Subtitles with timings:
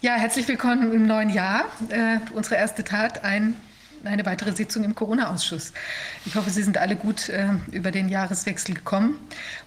[0.00, 1.64] Ja, herzlich willkommen im neuen Jahr.
[1.88, 3.56] Äh, unsere erste Tat, ein,
[4.04, 5.72] eine weitere Sitzung im Corona-Ausschuss.
[6.24, 9.18] Ich hoffe, Sie sind alle gut äh, über den Jahreswechsel gekommen.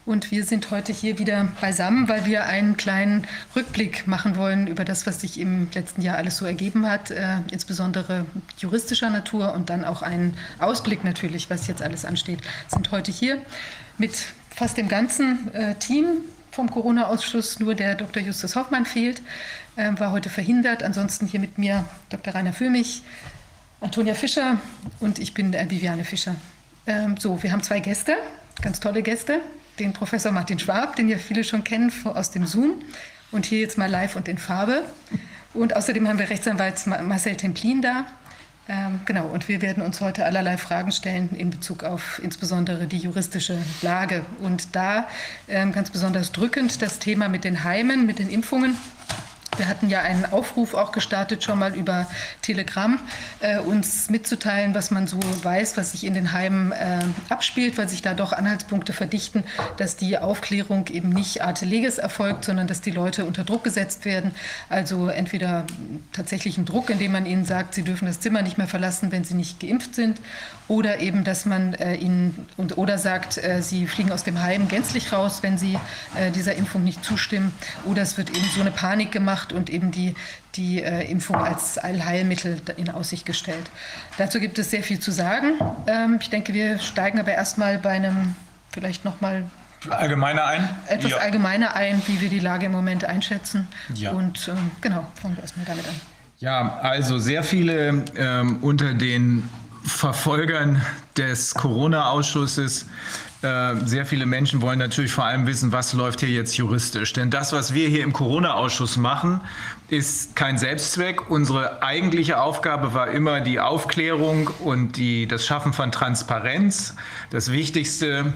[0.05, 4.85] Und wir sind heute hier wieder beisammen, weil wir einen kleinen Rückblick machen wollen über
[4.85, 8.25] das, was sich im letzten Jahr alles so ergeben hat, äh, insbesondere
[8.57, 12.39] juristischer Natur und dann auch einen Ausblick natürlich, was jetzt alles ansteht.
[12.69, 13.41] Sind heute hier
[13.97, 14.13] mit
[14.55, 16.05] fast dem ganzen äh, Team
[16.51, 17.59] vom Corona-Ausschuss.
[17.59, 18.21] Nur der Dr.
[18.21, 19.21] Justus Hoffmann fehlt,
[19.75, 20.83] äh, war heute verhindert.
[20.83, 22.35] Ansonsten hier mit mir Dr.
[22.35, 23.03] Rainer Füllmich,
[23.79, 24.59] Antonia Fischer
[24.99, 26.35] und ich bin äh, Viviane Fischer.
[26.87, 28.15] Ähm, so, wir haben zwei Gäste,
[28.61, 29.41] ganz tolle Gäste.
[29.79, 32.81] Den Professor Martin Schwab, den ja viele schon kennen aus dem Zoom
[33.31, 34.83] und hier jetzt mal live und in Farbe.
[35.53, 38.05] Und außerdem haben wir Rechtsanwalt Marcel Templin da,
[38.71, 42.99] ähm, genau, und wir werden uns heute allerlei Fragen stellen in Bezug auf insbesondere die
[42.99, 44.23] juristische Lage.
[44.39, 45.07] Und da
[45.47, 48.77] ähm, ganz besonders drückend das Thema mit den Heimen, mit den Impfungen.
[49.57, 52.07] Wir hatten ja einen Aufruf auch gestartet, schon mal über
[52.41, 52.99] Telegram,
[53.41, 57.89] äh, uns mitzuteilen, was man so weiß, was sich in den Heimen äh, abspielt, weil
[57.89, 59.43] sich da doch Anhaltspunkte verdichten,
[59.75, 64.05] dass die Aufklärung eben nicht arte leges erfolgt, sondern dass die Leute unter Druck gesetzt
[64.05, 64.31] werden.
[64.69, 65.65] Also entweder
[66.13, 69.33] tatsächlichen Druck, indem man ihnen sagt, sie dürfen das Zimmer nicht mehr verlassen, wenn sie
[69.33, 70.21] nicht geimpft sind,
[70.71, 74.69] oder eben, dass man äh, ihnen und, oder sagt, äh, sie fliegen aus dem Heim
[74.69, 75.77] gänzlich raus, wenn sie
[76.15, 77.51] äh, dieser Impfung nicht zustimmen.
[77.83, 80.15] Oder es wird eben so eine Panik gemacht und eben die,
[80.55, 83.69] die äh, Impfung als Allheilmittel in Aussicht gestellt.
[84.17, 85.59] Dazu gibt es sehr viel zu sagen.
[85.87, 88.35] Ähm, ich denke, wir steigen aber erstmal bei einem
[88.71, 89.43] vielleicht noch mal
[89.89, 90.69] allgemeiner ein.
[90.87, 91.17] Etwas ja.
[91.17, 93.67] allgemeiner ein, wie wir die Lage im Moment einschätzen.
[93.93, 94.11] Ja.
[94.11, 95.95] Und ähm, genau, fangen wir erstmal damit an.
[96.37, 99.49] Ja, also sehr viele ähm, unter den
[99.83, 100.81] Verfolgern
[101.17, 102.87] des Corona-Ausschusses
[103.41, 107.13] sehr viele Menschen wollen natürlich vor allem wissen, was läuft hier jetzt juristisch.
[107.13, 109.41] Denn das, was wir hier im Corona-Ausschuss machen,
[109.89, 111.29] ist kein Selbstzweck.
[111.29, 116.95] Unsere eigentliche Aufgabe war immer die Aufklärung und die, das Schaffen von Transparenz.
[117.31, 118.33] Das Wichtigste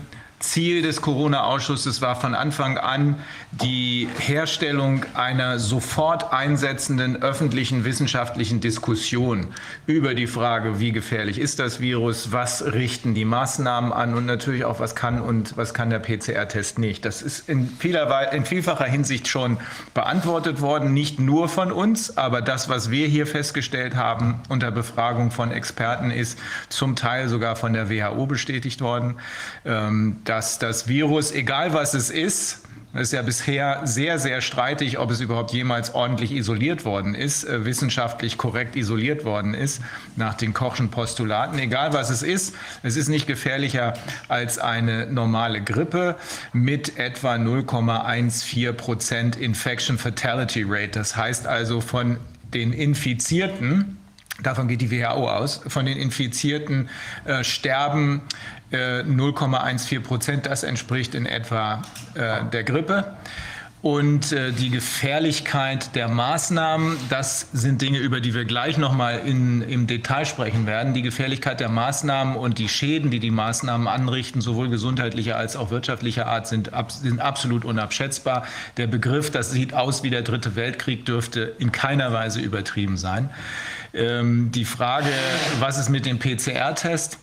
[0.50, 3.16] Ziel des Corona-Ausschusses war von Anfang an
[3.52, 9.48] die Herstellung einer sofort einsetzenden öffentlichen wissenschaftlichen Diskussion
[9.88, 14.66] über die Frage, wie gefährlich ist das Virus, was richten die Maßnahmen an und natürlich
[14.66, 17.06] auch, was kann und was kann der PCR-Test nicht.
[17.06, 19.58] Das ist in, vieler, in vielfacher Hinsicht schon
[19.94, 25.32] beantwortet worden, nicht nur von uns, aber das, was wir hier festgestellt haben unter Befragung
[25.32, 26.38] von Experten, ist
[26.70, 29.16] zum Teil sogar von der WHO bestätigt worden.
[29.66, 32.60] Ähm, dass das Virus, egal was es ist,
[32.94, 37.46] es ist ja bisher sehr, sehr streitig, ob es überhaupt jemals ordentlich isoliert worden ist,
[37.46, 39.82] äh, wissenschaftlich korrekt isoliert worden ist,
[40.18, 41.58] nach den Kochschen Postulaten.
[41.58, 42.54] Egal was es ist,
[42.84, 43.94] es ist nicht gefährlicher
[44.28, 46.18] als eine normale Grippe
[46.52, 50.92] mit etwa 0,14 Prozent Infection Fatality Rate.
[51.00, 52.18] Das heißt also von
[52.54, 54.00] den Infizierten,
[54.44, 55.62] Davon geht die WHO aus.
[55.68, 56.90] Von den Infizierten
[57.24, 58.22] äh, sterben
[58.76, 60.46] 0,14 Prozent.
[60.46, 61.82] Das entspricht in etwa
[62.14, 63.16] äh, der Grippe.
[63.86, 69.86] Und äh, die Gefährlichkeit der Maßnahmen, das sind Dinge, über die wir gleich nochmal im
[69.86, 70.96] Detail sprechen werden.
[70.96, 75.70] Die Gefährlichkeit der Maßnahmen und die Schäden, die die Maßnahmen anrichten, sowohl gesundheitlicher als auch
[75.70, 78.48] wirtschaftlicher Art, sind, sind absolut unabschätzbar.
[78.78, 83.30] Der Begriff, das sieht aus wie der Dritte Weltkrieg, dürfte in keiner Weise übertrieben sein.
[83.94, 85.12] Ähm, die Frage,
[85.60, 87.20] was ist mit dem PCR-Test?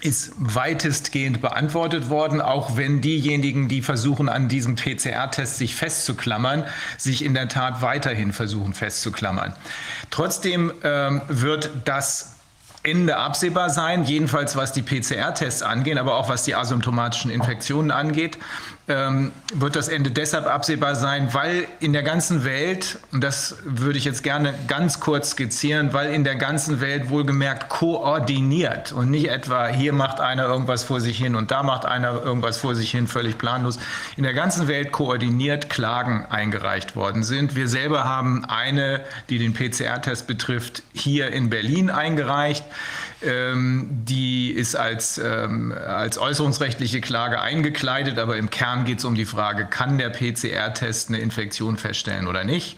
[0.00, 6.64] Ist weitestgehend beantwortet worden, auch wenn diejenigen, die versuchen, an diesem PCR-Test sich festzuklammern,
[6.96, 9.54] sich in der Tat weiterhin versuchen festzuklammern.
[10.10, 12.36] Trotzdem ähm, wird das
[12.82, 18.38] Ende absehbar sein, jedenfalls was die PCR-Tests angehen, aber auch was die asymptomatischen Infektionen angeht
[18.88, 23.98] ähm, wird das Ende deshalb absehbar sein, weil in der ganzen Welt, und das würde
[23.98, 29.28] ich jetzt gerne ganz kurz skizzieren, weil in der ganzen Welt wohlgemerkt koordiniert und nicht
[29.28, 32.90] etwa hier macht einer irgendwas vor sich hin und da macht einer irgendwas vor sich
[32.90, 33.78] hin, völlig planlos,
[34.16, 37.54] in der ganzen Welt koordiniert Klagen eingereicht worden sind.
[37.54, 42.64] Wir selber haben eine, die den PCR-Test betrifft, hier in Berlin eingereicht.
[43.20, 49.16] Ähm, die ist als, ähm, als äußerungsrechtliche Klage eingekleidet, aber im Kern geht es um
[49.16, 52.76] die Frage, kann der PCR-Test eine Infektion feststellen oder nicht?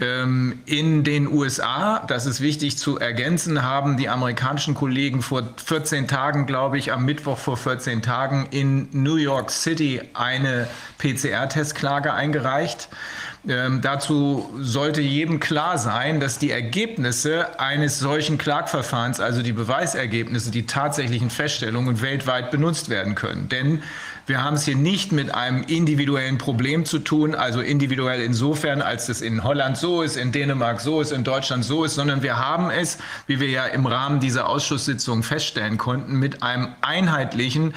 [0.00, 6.06] Ähm, in den USA, das ist wichtig zu ergänzen, haben die amerikanischen Kollegen vor 14
[6.06, 10.68] Tagen, glaube ich, am Mittwoch vor 14 Tagen in New York City eine
[10.98, 12.88] PCR-Testklage eingereicht.
[13.46, 20.50] Ähm, dazu sollte jedem klar sein, dass die Ergebnisse eines solchen Klagverfahrens, also die Beweisergebnisse,
[20.50, 23.48] die tatsächlichen Feststellungen weltweit benutzt werden können.
[23.48, 23.82] Denn
[24.28, 29.08] Wir haben es hier nicht mit einem individuellen Problem zu tun, also individuell insofern, als
[29.08, 32.36] es in Holland so ist, in Dänemark so ist, in Deutschland so ist, sondern wir
[32.38, 37.72] haben es, wie wir ja im Rahmen dieser Ausschusssitzung feststellen konnten, mit einem einheitlichen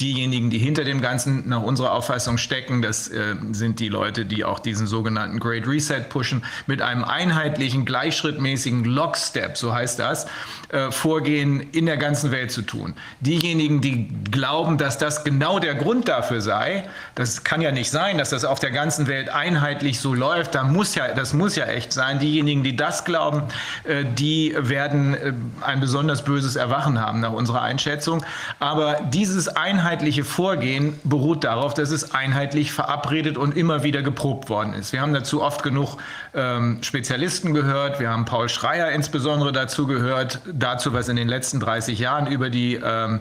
[0.00, 4.44] Diejenigen, die hinter dem Ganzen nach unserer Auffassung stecken, das äh, sind die Leute, die
[4.44, 10.26] auch diesen sogenannten Great Reset pushen, mit einem einheitlichen, gleichschrittmäßigen Lockstep, so heißt das,
[10.70, 12.94] äh, Vorgehen in der ganzen Welt zu tun.
[13.20, 18.18] Diejenigen, die glauben, dass das genau der Grund dafür sei, das kann ja nicht sein,
[18.18, 21.66] dass das auf der ganzen Welt einheitlich so läuft, da muss ja, das muss ja
[21.66, 22.18] echt sein.
[22.18, 23.44] Diejenigen, die das glauben,
[23.84, 28.24] äh, die werden äh, ein besonders böses Erwachen haben nach unserer Einschätzung.
[28.58, 34.48] Aber dieses einheitliche einheitliche Vorgehen beruht darauf, dass es einheitlich verabredet und immer wieder geprobt
[34.48, 34.92] worden ist.
[34.92, 35.98] Wir haben dazu oft genug
[36.34, 38.00] ähm, Spezialisten gehört.
[38.00, 42.50] Wir haben Paul Schreier insbesondere dazu gehört, dazu, was in den letzten 30 Jahren über,
[42.50, 43.20] die, ähm,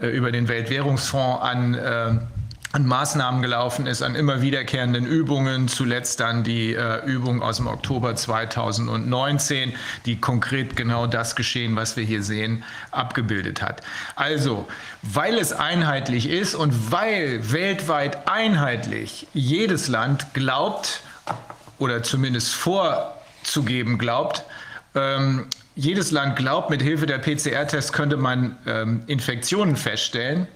[0.00, 2.18] äh, über den Weltwährungsfonds an äh,
[2.72, 7.66] an Maßnahmen gelaufen ist, an immer wiederkehrenden Übungen, zuletzt dann die äh, Übung aus dem
[7.66, 9.72] Oktober 2019,
[10.04, 13.80] die konkret genau das Geschehen, was wir hier sehen, abgebildet hat.
[14.16, 14.68] Also,
[15.02, 21.00] weil es einheitlich ist und weil weltweit einheitlich jedes Land glaubt
[21.78, 24.44] oder zumindest vorzugeben glaubt,
[24.94, 30.48] ähm, jedes Land glaubt, mit Hilfe der PCR-Tests könnte man ähm, Infektionen feststellen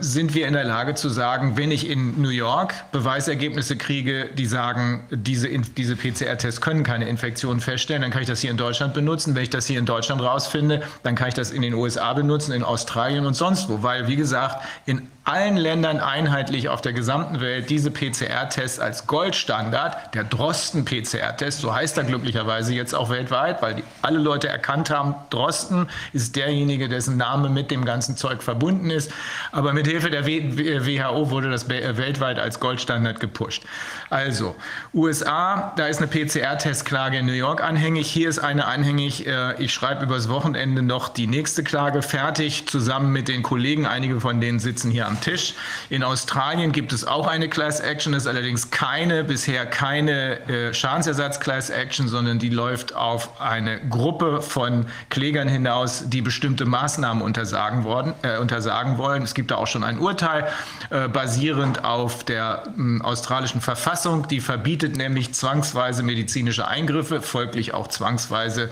[0.00, 4.46] sind wir in der Lage zu sagen, wenn ich in New York Beweisergebnisse kriege, die
[4.46, 8.94] sagen, diese, diese PCR-Tests können keine Infektion feststellen, dann kann ich das hier in Deutschland
[8.94, 9.34] benutzen.
[9.34, 12.52] Wenn ich das hier in Deutschland rausfinde, dann kann ich das in den USA benutzen,
[12.52, 13.82] in Australien und sonst wo.
[13.82, 20.14] Weil, wie gesagt, in allen Ländern einheitlich auf der gesamten Welt diese PCR-Tests als Goldstandard,
[20.14, 25.14] der Drosten-PCR-Test, so heißt er glücklicherweise jetzt auch weltweit, weil die, alle Leute erkannt haben,
[25.28, 29.12] Drosten ist derjenige, dessen Name mit dem ganzen Zeug verbunden ist.
[29.52, 33.62] Aber mit Hilfe der WHO wurde das weltweit als Goldstandard gepusht.
[34.10, 34.56] Also,
[34.92, 38.10] USA, da ist eine PCR-Testklage in New York anhängig.
[38.10, 39.24] Hier ist eine anhängig.
[39.24, 43.86] Äh, ich schreibe übers Wochenende noch die nächste Klage fertig, zusammen mit den Kollegen.
[43.86, 45.54] Einige von denen sitzen hier am Tisch.
[45.90, 51.70] In Australien gibt es auch eine Class Action, ist allerdings keine, bisher keine äh, Schadensersatz-Class
[51.70, 58.14] Action, sondern die läuft auf eine Gruppe von Klägern hinaus, die bestimmte Maßnahmen untersagen, worden,
[58.22, 59.22] äh, untersagen wollen.
[59.22, 60.48] Es gibt da auch schon ein Urteil
[60.90, 63.99] äh, basierend auf der äh, australischen Verfassung,
[64.30, 68.70] die verbietet nämlich zwangsweise medizinische Eingriffe, folglich auch zwangsweise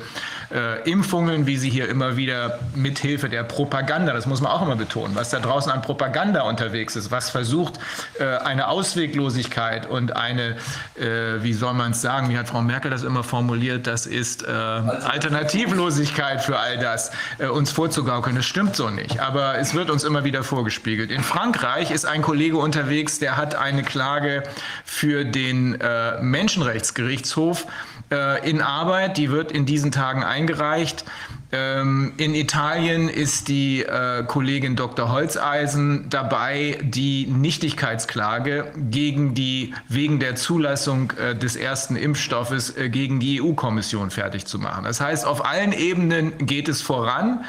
[0.50, 4.76] äh, Impfungen, wie sie hier immer wieder mithilfe der Propaganda, das muss man auch immer
[4.76, 7.78] betonen, was da draußen an Propaganda unterwegs ist, was versucht,
[8.18, 10.56] äh, eine Ausweglosigkeit und eine,
[10.96, 14.42] äh, wie soll man es sagen, wie hat Frau Merkel das immer formuliert, das ist
[14.42, 18.36] äh, Alternativlosigkeit für all das, äh, uns vorzugaukeln.
[18.36, 21.10] Das stimmt so nicht, aber es wird uns immer wieder vorgespiegelt.
[21.10, 24.42] In Frankreich ist ein Kollege unterwegs, der hat eine Klage
[24.84, 27.66] für den äh, Menschenrechtsgerichtshof
[28.10, 29.16] in Arbeit.
[29.19, 31.05] Die wird in diesen Tagen eingereicht.
[31.50, 35.10] Ähm, in Italien ist die äh, Kollegin Dr.
[35.10, 43.18] Holzeisen dabei, die Nichtigkeitsklage gegen die, wegen der Zulassung äh, des ersten Impfstoffes äh, gegen
[43.18, 44.84] die EU-Kommission fertig zu machen.
[44.84, 47.44] Das heißt, auf allen Ebenen geht es voran.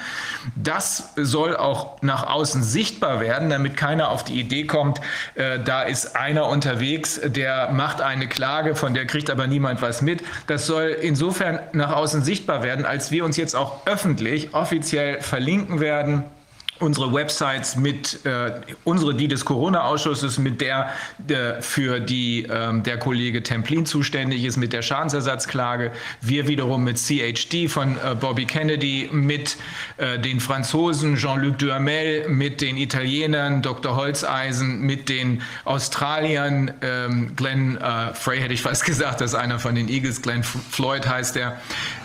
[0.56, 5.02] Das soll auch nach außen sichtbar werden, damit keiner auf die Idee kommt,
[5.36, 10.02] äh, da ist einer unterwegs, der macht eine Klage, von der kriegt aber niemand was
[10.02, 10.24] mit.
[10.48, 15.80] Das soll insofern nach außen sichtbar werden, als wir uns jetzt auch öffentlich, offiziell verlinken
[15.80, 16.24] werden
[16.80, 22.98] unsere Websites mit äh, unsere die des Corona-Ausschusses, mit der, der für die ähm, der
[22.98, 25.92] Kollege Templin zuständig ist, mit der Schadensersatzklage.
[26.22, 29.58] Wir wiederum mit CHD von äh, Bobby Kennedy, mit
[29.98, 33.96] äh, den Franzosen Jean-Luc Duhamel, mit den Italienern Dr.
[33.96, 39.60] Holzeisen, mit den Australiern ähm, Glenn äh, Frey hätte ich fast gesagt, das ist einer
[39.60, 41.60] von den Eagles, Glenn Floyd heißt er,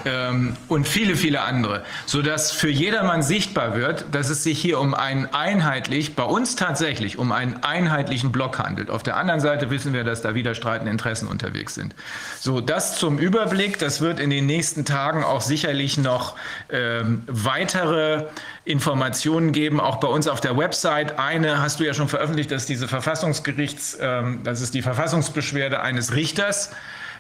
[0.05, 4.81] ähm, und viele viele andere, so dass für jedermann sichtbar wird, dass es sich hier
[4.81, 8.89] um einen einheitlich, bei uns tatsächlich um einen einheitlichen Block handelt.
[8.89, 11.95] Auf der anderen Seite wissen wir, dass da widerstreitende Interessen unterwegs sind.
[12.41, 13.79] So, das zum Überblick.
[13.79, 16.37] Das wird in den nächsten Tagen auch sicherlich noch
[16.71, 18.25] ähm, weitere
[18.65, 21.19] Informationen geben, auch bei uns auf der Website.
[21.19, 26.15] Eine hast du ja schon veröffentlicht, dass diese Verfassungsgerichts, ähm, das ist die Verfassungsbeschwerde eines
[26.15, 26.71] Richters,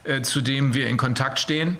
[0.04, 1.76] äh, zu dem wir in Kontakt stehen.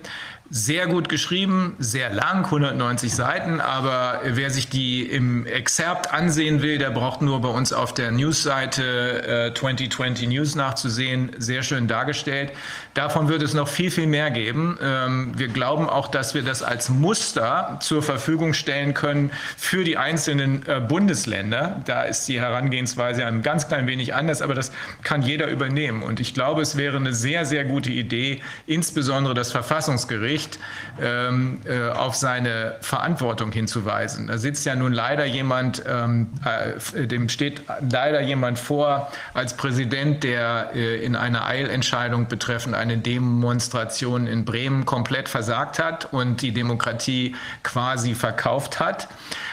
[0.56, 6.78] Sehr gut geschrieben, sehr lang, 190 Seiten, aber wer sich die im Exerpt ansehen will,
[6.78, 12.52] der braucht nur bei uns auf der Newsseite äh, 2020 News nachzusehen, sehr schön dargestellt.
[12.94, 14.78] Davon wird es noch viel, viel mehr geben.
[14.82, 19.96] Ähm, wir glauben auch, dass wir das als Muster zur Verfügung stellen können für die
[19.96, 21.80] einzelnen äh, Bundesländer.
[21.84, 24.72] Da ist die Herangehensweise ein ganz klein wenig anders, aber das
[25.02, 26.02] kann jeder übernehmen.
[26.02, 30.58] Und ich glaube, es wäre eine sehr, sehr gute Idee, insbesondere das Verfassungsgericht, Gericht
[31.00, 34.26] ähm, äh, auf seine Verantwortung hinzuweisen.
[34.26, 40.24] Da sitzt ja nun leider jemand, ähm, äh, dem steht leider jemand vor als Präsident,
[40.24, 47.34] der in einer Eilentscheidung betreffend eine Demonstration in Bremen komplett versagt hat und die Demokratie
[47.62, 49.08] quasi verkauft hat.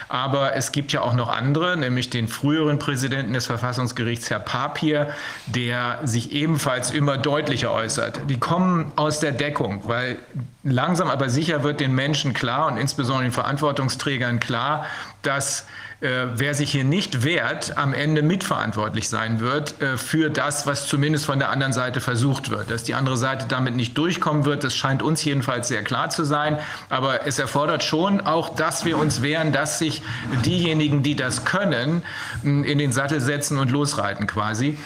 [0.08, 5.14] Aber es gibt ja auch noch andere, nämlich den früheren Präsidenten des Verfassungsgerichts, Herr Papier,
[5.46, 8.20] der sich ebenfalls immer deutlicher äußert.
[8.28, 10.18] Die kommen aus der Deckung, weil
[10.62, 14.84] langsam aber sicher wird den Menschen klar und insbesondere den Verantwortungsträgern klar,
[15.22, 15.66] dass
[16.02, 20.88] äh, wer sich hier nicht wehrt, am Ende mitverantwortlich sein wird äh, für das, was
[20.88, 22.70] zumindest von der anderen Seite versucht wird.
[22.70, 26.24] Dass die andere Seite damit nicht durchkommen wird, das scheint uns jedenfalls sehr klar zu
[26.24, 26.58] sein.
[26.88, 30.02] Aber es erfordert schon auch, dass wir uns wehren, dass sich
[30.44, 32.02] diejenigen, die das können,
[32.42, 34.78] in den Sattel setzen und losreiten quasi.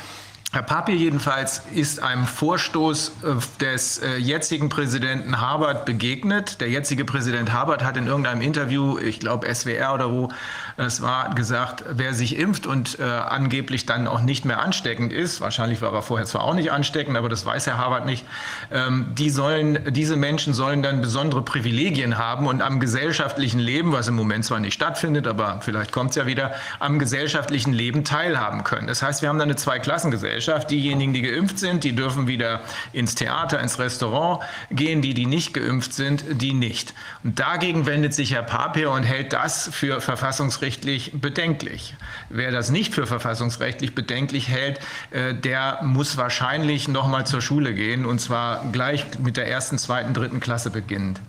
[0.53, 6.61] Herr Papier jedenfalls ist einem Vorstoß äh, des äh, jetzigen Präsidenten Habert begegnet.
[6.61, 10.31] Der jetzige Präsident Habert hat in irgendeinem Interview, ich glaube SWR oder wo,
[10.77, 15.41] es war gesagt, wer sich impft und äh, angeblich dann auch nicht mehr ansteckend ist,
[15.41, 18.25] wahrscheinlich war er vorher zwar auch nicht ansteckend, aber das weiß Herr Habert nicht,
[18.71, 24.07] ähm, die sollen, diese Menschen sollen dann besondere Privilegien haben und am gesellschaftlichen Leben, was
[24.07, 28.63] im Moment zwar nicht stattfindet, aber vielleicht kommt es ja wieder, am gesellschaftlichen Leben teilhaben
[28.63, 28.87] können.
[28.87, 30.36] Das heißt, wir haben dann eine Zweiklassengesellschaft.
[30.67, 32.61] Diejenigen, die geimpft sind, die dürfen wieder
[32.93, 35.03] ins Theater, ins Restaurant gehen.
[35.03, 36.95] Die, die nicht geimpft sind, die nicht.
[37.25, 41.95] Und dagegen wendet sich Herr Papier und hält das für verfassungsrechtlich bedenklich.
[42.29, 47.75] Wer das nicht für verfassungsrechtlich bedenklich hält, äh, der muss wahrscheinlich noch mal zur Schule
[47.75, 51.21] gehen und zwar gleich mit der ersten, zweiten, dritten Klasse beginnend.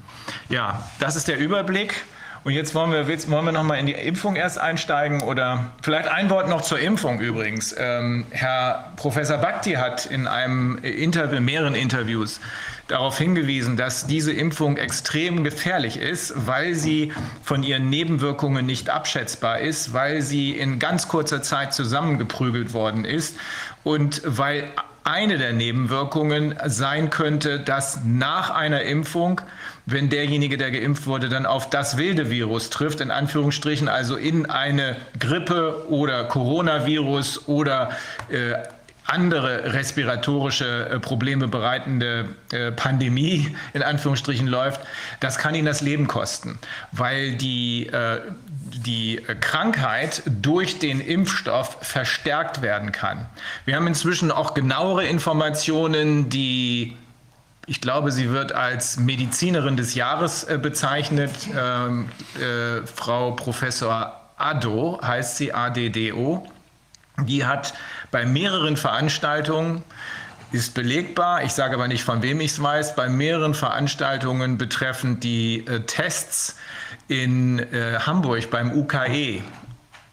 [0.49, 2.03] Ja, das ist der Überblick.
[2.47, 6.07] Und jetzt wollen wir, wollen wir noch mal in die Impfung erst einsteigen oder vielleicht
[6.07, 7.75] ein Wort noch zur Impfung übrigens.
[7.77, 12.39] Ähm, Herr Professor Bhakti hat in einem Interview, mehreren Interviews
[12.87, 17.11] darauf hingewiesen, dass diese Impfung extrem gefährlich ist, weil sie
[17.43, 23.35] von ihren Nebenwirkungen nicht abschätzbar ist, weil sie in ganz kurzer Zeit zusammengeprügelt worden ist
[23.83, 24.71] und weil
[25.07, 29.41] eine der Nebenwirkungen sein könnte, dass nach einer Impfung,
[29.87, 34.45] wenn derjenige, der geimpft wurde, dann auf das wilde Virus trifft, in Anführungsstrichen, also in
[34.45, 37.91] eine Grippe oder Coronavirus oder
[38.29, 38.53] äh,
[39.05, 44.81] andere respiratorische äh, Probleme bereitende äh, Pandemie in Anführungsstrichen läuft,
[45.21, 46.59] das kann ihn das Leben kosten,
[46.91, 48.19] weil die, äh,
[48.85, 53.25] die Krankheit durch den Impfstoff verstärkt werden kann.
[53.63, 56.97] Wir haben inzwischen auch genauere Informationen, die
[57.67, 61.31] ich glaube, sie wird als Medizinerin des Jahres bezeichnet.
[61.55, 62.09] Ähm,
[62.39, 66.47] äh, Frau Professor Addo heißt sie, ADDO.
[67.19, 67.73] Die hat
[68.09, 69.83] bei mehreren Veranstaltungen
[70.51, 75.23] ist belegbar, ich sage aber nicht, von wem ich es weiß, bei mehreren Veranstaltungen betreffend
[75.23, 76.55] die äh, Tests
[77.09, 79.41] in äh, Hamburg beim UKE,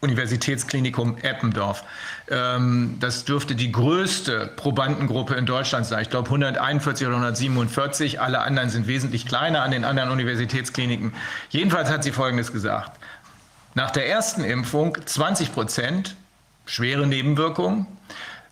[0.01, 1.85] Universitätsklinikum Eppendorf.
[2.29, 6.01] Ähm, das dürfte die größte Probandengruppe in Deutschland sein.
[6.01, 8.19] Ich glaube 141 oder 147.
[8.19, 11.13] Alle anderen sind wesentlich kleiner an den anderen Universitätskliniken.
[11.49, 12.99] Jedenfalls hat sie Folgendes gesagt.
[13.75, 16.15] Nach der ersten Impfung 20 Prozent
[16.65, 17.85] schwere Nebenwirkungen.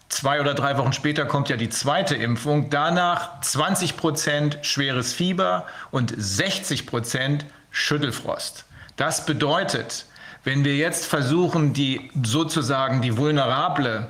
[0.10, 2.70] Zwei oder drei Wochen später kommt ja die zweite Impfung.
[2.70, 8.66] Danach 20 Prozent schweres Fieber und 60 Prozent Schüttelfrost.
[8.96, 10.06] Das bedeutet,
[10.44, 14.08] wenn wir jetzt versuchen, die sozusagen die vulnerable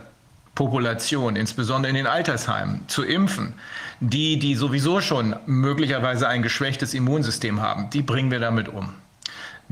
[0.55, 3.55] Population, insbesondere in den Altersheimen, zu impfen,
[3.99, 8.93] die, die sowieso schon möglicherweise ein geschwächtes Immunsystem haben, die bringen wir damit um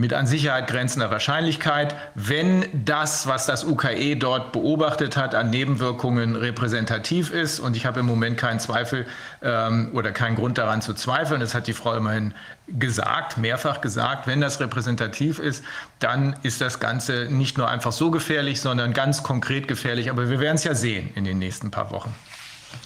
[0.01, 6.35] mit an Sicherheit grenzender Wahrscheinlichkeit, wenn das, was das UKE dort beobachtet hat, an Nebenwirkungen
[6.35, 7.59] repräsentativ ist.
[7.59, 9.05] Und ich habe im Moment keinen Zweifel
[9.43, 11.39] ähm, oder keinen Grund daran zu zweifeln.
[11.39, 12.33] Das hat die Frau immerhin
[12.67, 14.25] gesagt, mehrfach gesagt.
[14.25, 15.63] Wenn das repräsentativ ist,
[15.99, 20.09] dann ist das Ganze nicht nur einfach so gefährlich, sondern ganz konkret gefährlich.
[20.09, 22.15] Aber wir werden es ja sehen in den nächsten paar Wochen.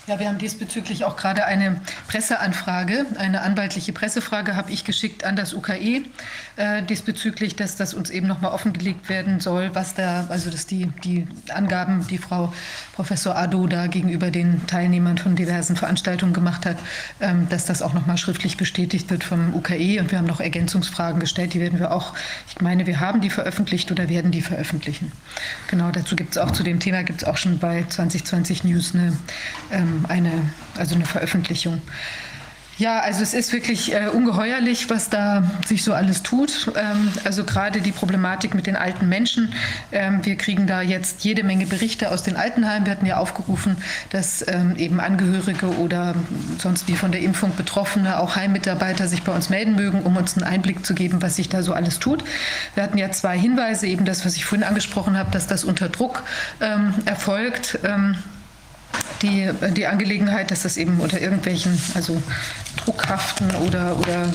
[0.07, 5.35] Ja, wir haben diesbezüglich auch gerade eine Presseanfrage, eine anwaltliche Pressefrage habe ich geschickt an
[5.35, 6.03] das UKE
[6.57, 10.87] äh, diesbezüglich, dass das uns eben nochmal offengelegt werden soll, was da, also dass die,
[11.03, 12.53] die Angaben, die Frau
[12.93, 16.77] Professor Ado da gegenüber den Teilnehmern von diversen Veranstaltungen gemacht hat,
[17.19, 19.99] ähm, dass das auch nochmal schriftlich bestätigt wird vom UKE.
[19.99, 22.13] Und wir haben noch Ergänzungsfragen gestellt, die werden wir auch,
[22.47, 25.11] ich meine, wir haben die veröffentlicht oder werden die veröffentlichen.
[25.69, 28.93] Genau, dazu gibt es auch zu dem Thema gibt es auch schon bei 2020 News
[28.93, 29.15] eine
[29.71, 30.31] ähm, eine,
[30.77, 31.81] also eine Veröffentlichung.
[32.77, 36.73] Ja, also es ist wirklich äh, ungeheuerlich, was da sich so alles tut.
[36.75, 39.53] Ähm, also gerade die Problematik mit den alten Menschen.
[39.93, 42.85] Ähm, wir kriegen da jetzt jede Menge Berichte aus den Altenheimen.
[42.85, 43.77] Wir hatten ja aufgerufen,
[44.09, 46.15] dass ähm, eben Angehörige oder
[46.57, 50.35] sonst wie von der Impfung Betroffene, auch Heimmitarbeiter sich bei uns melden mögen, um uns
[50.35, 52.25] einen Einblick zu geben, was sich da so alles tut.
[52.73, 55.87] Wir hatten ja zwei Hinweise, eben das, was ich vorhin angesprochen habe, dass das unter
[55.87, 56.23] Druck
[56.59, 57.79] ähm, erfolgt.
[59.21, 62.21] Die, die Angelegenheit, dass das eben unter irgendwelchen, also
[62.83, 64.31] druckhaften oder, oder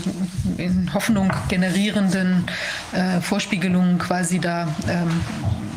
[0.57, 2.45] in Hoffnung generierenden
[2.93, 5.21] äh, Vorspiegelungen quasi da ähm,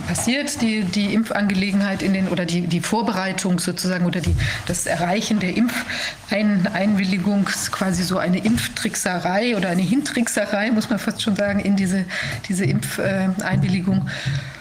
[0.08, 4.36] passiert, die, die Impfangelegenheit in den oder die, die Vorbereitung sozusagen oder die,
[4.68, 11.36] das Erreichen der Impfeinwilligung, quasi so eine Impftrickserei oder eine Hintrickserei, muss man fast schon
[11.36, 12.06] sagen, in diese,
[12.48, 14.08] diese Impfeinwilligung.
[14.08, 14.53] Äh,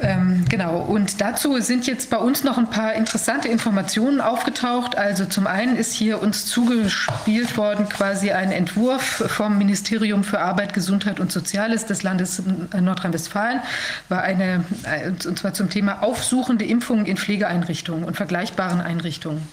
[0.00, 4.96] ähm, genau, und dazu sind jetzt bei uns noch ein paar interessante Informationen aufgetaucht.
[4.96, 10.72] Also zum einen ist hier uns zugespielt worden quasi ein Entwurf vom Ministerium für Arbeit,
[10.72, 12.42] Gesundheit und Soziales des Landes
[12.78, 13.60] Nordrhein-Westfalen,
[14.08, 19.48] war eine, äh, und zwar zum Thema aufsuchende Impfungen in Pflegeeinrichtungen und vergleichbaren Einrichtungen.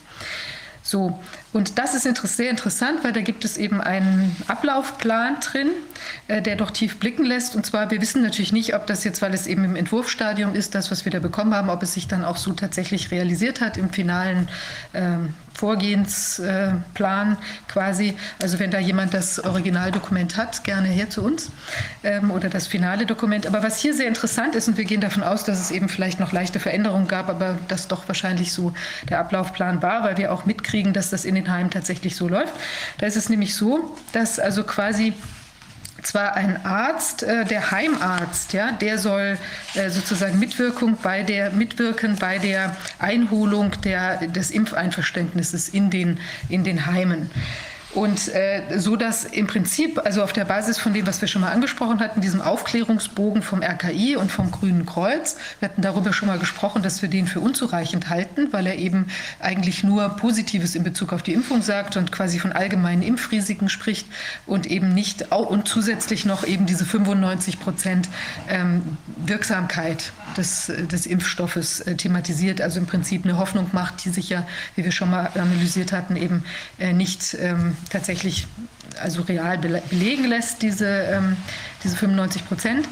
[0.83, 1.19] So,
[1.55, 2.03] und das ist
[2.35, 5.69] sehr interessant, weil da gibt es eben einen Ablaufplan drin,
[6.27, 7.55] äh, der doch tief blicken lässt.
[7.55, 10.75] Und zwar, wir wissen natürlich nicht, ob das jetzt, weil es eben im Entwurfsstadium ist,
[10.75, 13.77] das, was wir da bekommen haben, ob es sich dann auch so tatsächlich realisiert hat
[13.77, 14.49] im finalen
[14.93, 18.15] ähm, Vorgehensplan quasi.
[18.41, 21.51] Also wenn da jemand das Originaldokument hat, gerne her zu uns
[22.03, 23.47] ähm, oder das finale Dokument.
[23.47, 26.19] Aber was hier sehr interessant ist, und wir gehen davon aus, dass es eben vielleicht
[26.19, 28.73] noch leichte Veränderungen gab, aber das doch wahrscheinlich so
[29.09, 32.53] der Ablaufplan war, weil wir auch mitkriegen, dass das in den Heimen tatsächlich so läuft.
[32.97, 35.13] Da ist es nämlich so, dass also quasi
[36.05, 39.37] zwar ein Arzt, äh, der Heimarzt, ja, der soll
[39.73, 46.63] äh, sozusagen Mitwirkung bei der, mitwirken bei der Einholung der, des Impfeinverständnisses in den, in
[46.63, 47.31] den Heimen.
[47.95, 51.41] Und äh, so dass im Prinzip, also auf der Basis von dem, was wir schon
[51.41, 56.27] mal angesprochen hatten, diesem Aufklärungsbogen vom RKI und vom Grünen Kreuz, wir hatten darüber schon
[56.27, 59.07] mal gesprochen, dass wir den für unzureichend halten, weil er eben
[59.39, 64.07] eigentlich nur Positives in Bezug auf die Impfung sagt und quasi von allgemeinen Impfrisiken spricht
[64.45, 68.09] und eben nicht und zusätzlich noch eben diese 95 Prozent
[68.49, 74.29] ähm, Wirksamkeit des, des Impfstoffes äh, thematisiert, also im Prinzip eine Hoffnung macht, die sich
[74.29, 74.45] ja,
[74.75, 76.43] wie wir schon mal analysiert hatten, eben
[76.79, 78.47] äh, nicht ähm, tatsächlich
[79.01, 81.37] also real belegen lässt, diese, ähm,
[81.83, 82.87] diese 95 Prozent.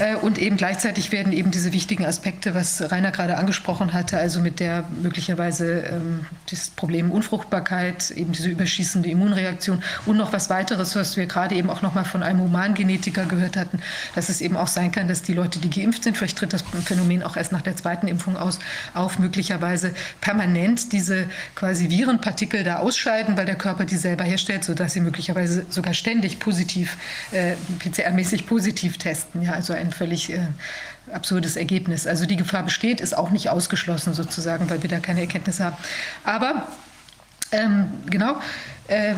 [0.00, 4.40] Äh, und eben gleichzeitig werden eben diese wichtigen Aspekte, was Rainer gerade angesprochen hatte, also
[4.40, 10.96] mit der möglicherweise ähm, das Problem Unfruchtbarkeit, eben diese überschießende Immunreaktion und noch was weiteres,
[10.96, 13.80] was wir gerade eben auch noch mal von einem Humangenetiker gehört hatten,
[14.14, 16.64] dass es eben auch sein kann, dass die Leute, die geimpft sind, vielleicht tritt das
[16.84, 18.58] Phänomen auch erst nach der zweiten Impfung aus,
[18.94, 24.94] auf möglicherweise permanent diese quasi Virenpartikel da ausscheiden, weil der Körper die selber herstellt, sodass
[24.94, 26.96] sie möglicherweise sogar ständig positiv,
[27.32, 29.42] äh, PCR-mäßig positiv testen.
[29.42, 30.48] Ja, also ein völlig äh,
[31.12, 32.06] absurdes Ergebnis.
[32.06, 35.76] Also die Gefahr besteht, ist auch nicht ausgeschlossen sozusagen, weil wir da keine Erkenntnisse haben.
[36.24, 36.68] Aber
[37.52, 38.36] ähm, genau.
[38.88, 39.14] Äh,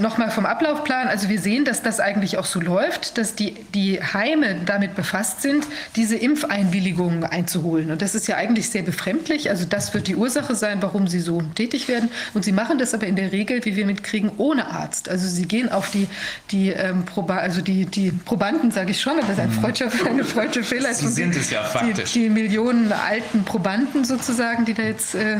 [0.00, 1.08] Nochmal vom Ablaufplan.
[1.08, 5.42] Also wir sehen, dass das eigentlich auch so läuft, dass die, die Heime damit befasst
[5.42, 7.90] sind, diese Impfeinwilligungen einzuholen.
[7.90, 9.50] Und das ist ja eigentlich sehr befremdlich.
[9.50, 12.10] Also das wird die Ursache sein, warum sie so tätig werden.
[12.34, 15.08] Und sie machen das aber in der Regel, wie wir mitkriegen, ohne Arzt.
[15.08, 16.08] Also sie gehen auf die,
[16.50, 19.60] die, ähm, Proba also die, die Probanden, sage ich schon, das ist ein mhm.
[19.60, 21.08] freudscher, eine freudsche Fehleistung.
[21.08, 22.12] Sie sind es ja faktisch.
[22.12, 25.14] Die, die Millionen alten Probanden sozusagen, die da jetzt...
[25.14, 25.38] Äh,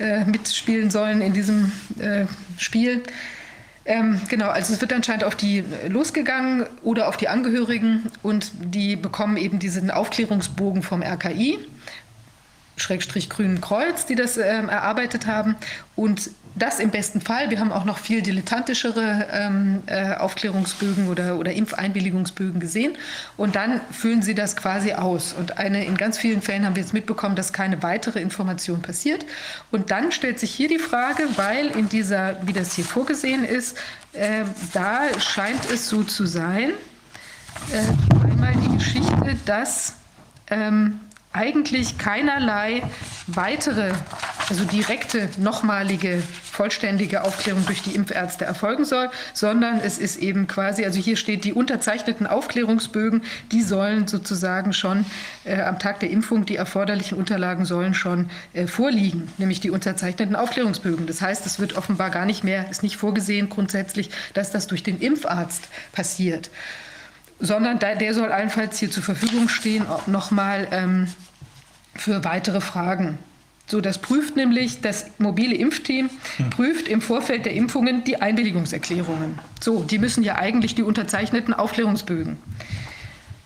[0.00, 2.24] äh, mitspielen sollen in diesem äh,
[2.58, 3.04] Spiel.
[3.86, 8.96] Ähm, genau, also es wird anscheinend auf die losgegangen oder auf die Angehörigen und die
[8.96, 11.58] bekommen eben diesen Aufklärungsbogen vom RKI,
[12.76, 15.56] Schrägstrich Grünen Kreuz, die das ähm, erarbeitet haben.
[15.96, 17.50] Und das im besten Fall.
[17.50, 22.96] Wir haben auch noch viel dilettantischere ähm, äh, Aufklärungsbögen oder, oder Impfeinwilligungsbögen gesehen.
[23.36, 25.32] Und dann füllen sie das quasi aus.
[25.32, 29.26] Und eine, in ganz vielen Fällen haben wir jetzt mitbekommen, dass keine weitere Information passiert.
[29.72, 33.76] Und dann stellt sich hier die Frage, weil in dieser, wie das hier vorgesehen ist,
[34.12, 36.70] äh, da scheint es so zu sein,
[37.72, 39.94] äh, einmal die Geschichte, dass
[40.50, 41.00] ähm,
[41.34, 42.82] eigentlich keinerlei
[43.26, 43.92] weitere
[44.48, 50.84] also direkte, nochmalige, vollständige Aufklärung durch die Impfärzte erfolgen soll, sondern es ist eben quasi,
[50.84, 55.06] also hier steht, die unterzeichneten Aufklärungsbögen, die sollen sozusagen schon
[55.44, 60.36] äh, am Tag der Impfung, die erforderlichen Unterlagen sollen schon äh, vorliegen, nämlich die unterzeichneten
[60.36, 61.06] Aufklärungsbögen.
[61.06, 64.82] Das heißt, es wird offenbar gar nicht mehr, ist nicht vorgesehen grundsätzlich, dass das durch
[64.82, 66.50] den Impfarzt passiert
[67.44, 71.08] sondern der soll allenfalls hier zur Verfügung stehen, nochmal ähm,
[71.94, 73.18] für weitere Fragen.
[73.66, 76.50] So, das prüft nämlich das mobile Impfteam, hm.
[76.50, 79.38] prüft im Vorfeld der Impfungen die Einwilligungserklärungen.
[79.62, 82.36] So, die müssen ja eigentlich die unterzeichneten Aufklärungsbögen.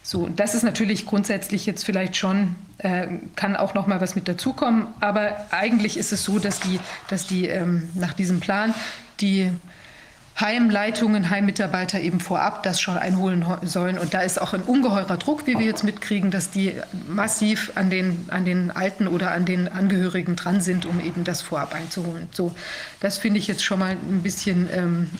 [0.02, 3.06] So, das ist natürlich grundsätzlich jetzt vielleicht schon, äh,
[3.36, 7.26] kann auch noch mal was mit dazukommen, aber eigentlich ist es so, dass die, dass
[7.26, 8.74] die ähm, nach diesem Plan
[9.20, 9.52] die
[10.40, 13.98] Heimleitungen, Heimmitarbeiter eben vorab das schon einholen sollen.
[13.98, 16.74] Und da ist auch ein ungeheurer Druck, wie wir jetzt mitkriegen, dass die
[17.08, 21.42] massiv an den, an den Alten oder an den Angehörigen dran sind, um eben das
[21.42, 22.28] vorab einzuholen.
[22.32, 22.54] So,
[23.00, 25.10] das finde ich jetzt schon mal ein bisschen, ähm,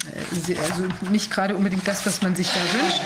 [0.63, 3.01] also nicht gerade unbedingt das, was man sich da wünscht.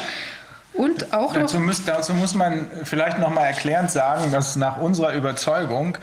[0.74, 5.12] Und auch dazu, muss, dazu muss man vielleicht noch mal erklärend sagen, dass nach unserer
[5.14, 5.98] Überzeugung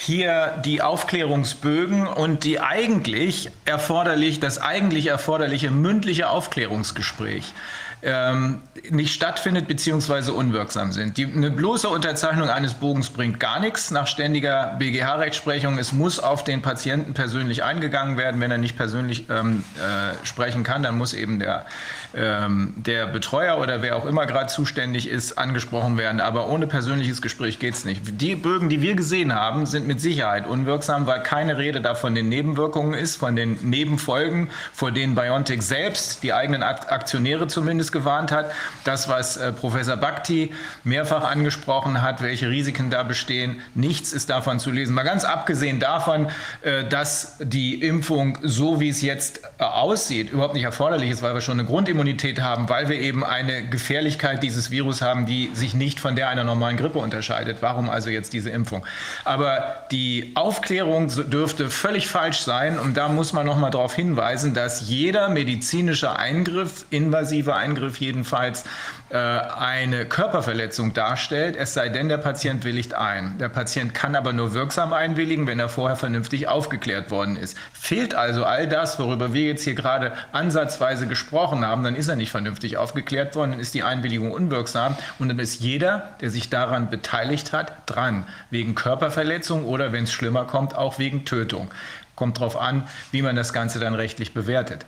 [0.00, 7.52] hier die Aufklärungsbögen und die eigentlich erforderlich, das eigentlich erforderliche mündliche Aufklärungsgespräch
[8.02, 10.30] ähm, nicht stattfindet bzw.
[10.30, 11.16] unwirksam sind.
[11.16, 15.78] Die, eine bloße Unterzeichnung eines Bogens bringt gar nichts nach ständiger BGH-Rechtsprechung.
[15.78, 18.40] Es muss auf den Patienten persönlich eingegangen werden.
[18.40, 21.66] Wenn er nicht persönlich ähm, äh, sprechen kann, dann muss eben der,
[22.18, 26.20] ähm, der Betreuer oder wer auch immer gerade zuständig ist, angesprochen werden.
[26.20, 28.02] Aber ohne persönliches Gespräch geht es nicht.
[28.20, 32.14] Die Bögen, die wir gesehen haben, sind mit Sicherheit unwirksam, weil keine Rede da von
[32.14, 38.32] den Nebenwirkungen ist, von den Nebenfolgen, vor denen BioNTech selbst, die eigenen Aktionäre zumindest, gewarnt
[38.32, 38.50] hat.
[38.84, 40.52] Das, was äh, Professor Bhakti
[40.82, 44.94] mehrfach angesprochen hat, welche Risiken da bestehen, nichts ist davon zu lesen.
[44.94, 46.28] Mal ganz abgesehen davon,
[46.62, 51.34] äh, dass die Impfung, so wie es jetzt äh, aussieht, überhaupt nicht erforderlich ist, weil
[51.34, 52.07] wir schon eine Grundimmunität
[52.40, 56.44] haben, weil wir eben eine Gefährlichkeit dieses Virus haben, die sich nicht von der einer
[56.44, 57.58] normalen Grippe unterscheidet.
[57.60, 58.86] Warum also jetzt diese Impfung?
[59.24, 64.54] Aber die Aufklärung dürfte völlig falsch sein und da muss man noch mal darauf hinweisen,
[64.54, 68.64] dass jeder medizinische Eingriff, invasive Eingriff, jedenfalls
[69.10, 73.38] eine Körperverletzung darstellt, es sei denn, der Patient willigt ein.
[73.38, 77.56] Der Patient kann aber nur wirksam einwilligen, wenn er vorher vernünftig aufgeklärt worden ist.
[77.72, 82.16] Fehlt also all das, worüber wir jetzt hier gerade ansatzweise gesprochen haben, dann ist er
[82.16, 86.50] nicht vernünftig aufgeklärt worden, dann ist die Einwilligung unwirksam und dann ist jeder, der sich
[86.50, 91.70] daran beteiligt hat, dran, wegen Körperverletzung oder, wenn es schlimmer kommt, auch wegen Tötung.
[92.14, 94.84] Kommt darauf an, wie man das Ganze dann rechtlich bewertet.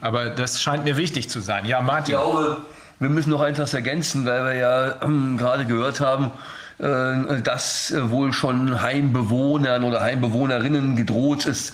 [0.00, 1.64] Aber das scheint mir wichtig zu sein.
[1.64, 2.14] Ja, Martin.
[2.14, 2.62] Ich glaube,
[3.00, 6.30] wir müssen noch etwas ergänzen, weil wir ja ähm, gerade gehört haben,
[6.78, 11.72] äh, dass äh, wohl schon Heimbewohnern oder Heimbewohnerinnen gedroht ist,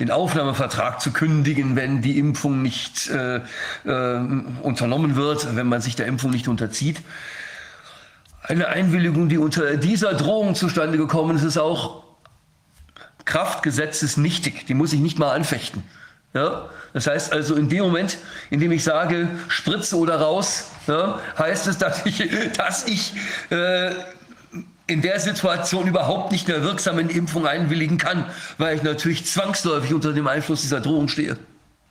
[0.00, 3.40] den Aufnahmevertrag zu kündigen, wenn die Impfung nicht äh,
[3.84, 4.20] äh,
[4.62, 7.02] unternommen wird, wenn man sich der Impfung nicht unterzieht.
[8.42, 12.04] Eine Einwilligung, die unter dieser Drohung zustande gekommen ist, ist auch
[13.26, 14.66] Kraftgesetzes nichtig.
[14.66, 15.82] Die muss ich nicht mal anfechten.
[16.34, 16.68] Ja?
[16.92, 18.18] Das heißt also, in dem Moment,
[18.50, 22.22] in dem ich sage, Spritze oder raus, ja, heißt es, dass ich,
[22.56, 23.12] dass ich
[23.50, 23.92] äh,
[24.86, 28.24] in der Situation überhaupt nicht mehr wirksam in die Impfung einwilligen kann,
[28.56, 31.36] weil ich natürlich zwangsläufig unter dem Einfluss dieser Drohung stehe.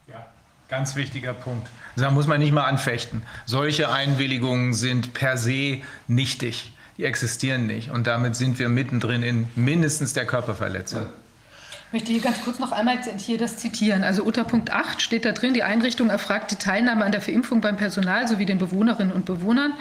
[0.08, 0.26] Ja,
[0.68, 1.68] ganz wichtiger Punkt.
[1.96, 3.24] Da muss man nicht mal anfechten.
[3.46, 6.72] Solche Einwilligungen sind per se nichtig.
[6.98, 7.92] Die existieren nicht.
[7.92, 11.04] Und damit sind wir mittendrin in mindestens der Körperverletzung.
[11.04, 11.10] Ja.
[11.88, 14.04] Ich möchte hier ganz kurz noch einmal hier das zitieren.
[14.04, 17.62] Also unter Punkt 8 steht da drin, die Einrichtung erfragt die Teilnahme an der Verimpfung
[17.62, 19.72] beim Personal sowie den Bewohnerinnen und Bewohnern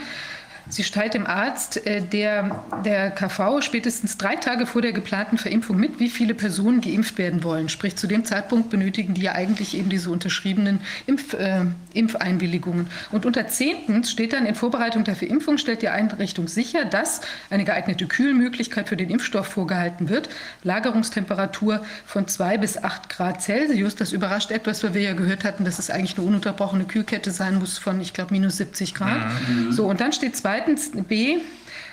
[0.68, 5.76] Sie teilt dem Arzt äh, der, der KV spätestens drei Tage vor der geplanten Verimpfung
[5.76, 7.68] mit, wie viele Personen geimpft werden wollen.
[7.68, 11.66] Sprich, zu dem Zeitpunkt benötigen die ja eigentlich eben diese unterschriebenen Impf, äh,
[11.96, 12.88] Impfeinwilligungen.
[13.12, 17.64] Und unter zehntens steht dann, in Vorbereitung der Verimpfung stellt die Einrichtung sicher, dass eine
[17.64, 20.28] geeignete Kühlmöglichkeit für den Impfstoff vorgehalten wird.
[20.64, 23.94] Lagerungstemperatur von zwei bis acht Grad Celsius.
[23.94, 27.58] Das überrascht etwas, weil wir ja gehört hatten, dass es eigentlich eine ununterbrochene Kühlkette sein
[27.58, 29.20] muss von, ich glaube, minus 70 Grad.
[29.48, 29.72] Mhm.
[29.72, 31.38] So, und dann steht zwei Zweitens B,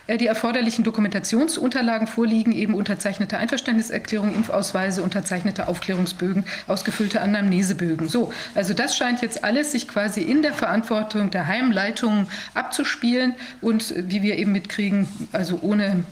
[0.08, 8.10] die erforderlichen Dokumentationsunterlagen vorliegen, eben unterzeichnete Einverständniserklärungen, Impfausweise, unterzeichnete Aufklärungsbögen, ausgefüllte Anamnesebögen.
[8.10, 13.94] So, also das scheint jetzt alles sich quasi in der Verantwortung der Heimleitungen abzuspielen und
[13.96, 16.04] wie wir eben mitkriegen, also ohne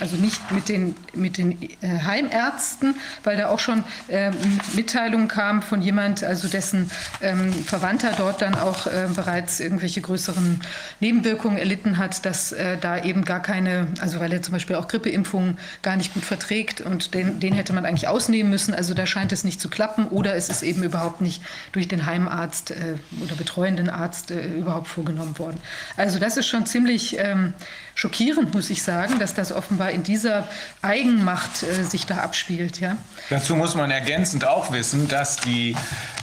[0.00, 4.30] Also nicht mit den, mit den äh, Heimärzten, weil da auch schon äh,
[4.74, 10.60] Mitteilungen kamen von jemand, also dessen ähm, Verwandter dort dann auch äh, bereits irgendwelche größeren
[11.00, 14.86] Nebenwirkungen erlitten hat, dass äh, da eben gar keine, also weil er zum Beispiel auch
[14.86, 18.74] Grippeimpfungen gar nicht gut verträgt und den, den hätte man eigentlich ausnehmen müssen.
[18.74, 22.06] Also da scheint es nicht zu klappen oder es ist eben überhaupt nicht durch den
[22.06, 25.60] Heimarzt äh, oder betreuenden Arzt äh, überhaupt vorgenommen worden.
[25.96, 27.54] Also das ist schon ziemlich ähm,
[27.98, 30.46] schockierend, muss ich sagen, dass das offenbar in dieser
[30.82, 32.78] Eigenmacht äh, sich da abspielt.
[32.78, 32.96] Ja?
[33.28, 35.74] Dazu muss man ergänzend auch wissen, dass die,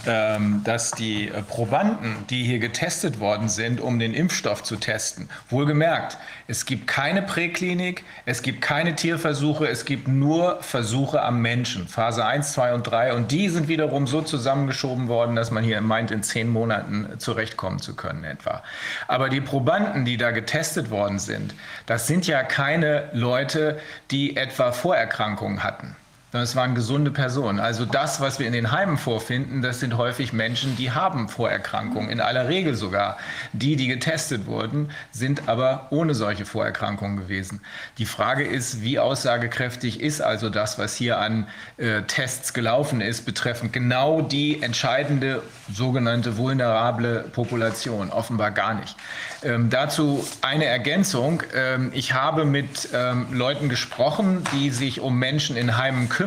[0.07, 5.27] ähm, dass die äh, Probanden, die hier getestet worden sind, um den Impfstoff zu testen,
[5.49, 11.89] wohlgemerkt, es gibt keine Präklinik, es gibt keine Tierversuche, es gibt nur Versuche am Menschen,
[11.89, 13.13] Phase 1, 2 und 3.
[13.13, 17.79] Und die sind wiederum so zusammengeschoben worden, dass man hier meint, in zehn Monaten zurechtkommen
[17.79, 18.63] zu können etwa.
[19.09, 21.53] Aber die Probanden, die da getestet worden sind,
[21.85, 23.79] das sind ja keine Leute,
[24.11, 25.95] die etwa Vorerkrankungen hatten
[26.35, 27.61] sondern es waren gesunde Personen.
[27.61, 32.09] Also das, was wir in den Heimen vorfinden, das sind häufig Menschen, die haben Vorerkrankungen,
[32.09, 33.17] in aller Regel sogar.
[33.53, 37.61] Die, die getestet wurden, sind aber ohne solche Vorerkrankungen gewesen.
[37.99, 43.25] Die Frage ist, wie aussagekräftig ist also das, was hier an äh, Tests gelaufen ist,
[43.25, 48.09] betreffend genau die entscheidende sogenannte vulnerable Population?
[48.09, 48.97] Offenbar gar nicht.
[49.41, 51.43] Ähm, dazu eine Ergänzung.
[51.55, 56.24] Ähm, ich habe mit ähm, Leuten gesprochen, die sich um Menschen in Heimen kümmern.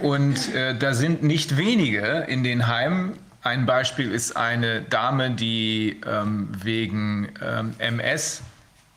[0.00, 3.18] Und äh, da sind nicht wenige in den Heimen.
[3.42, 8.42] Ein Beispiel ist eine Dame, die ähm, wegen ähm, MS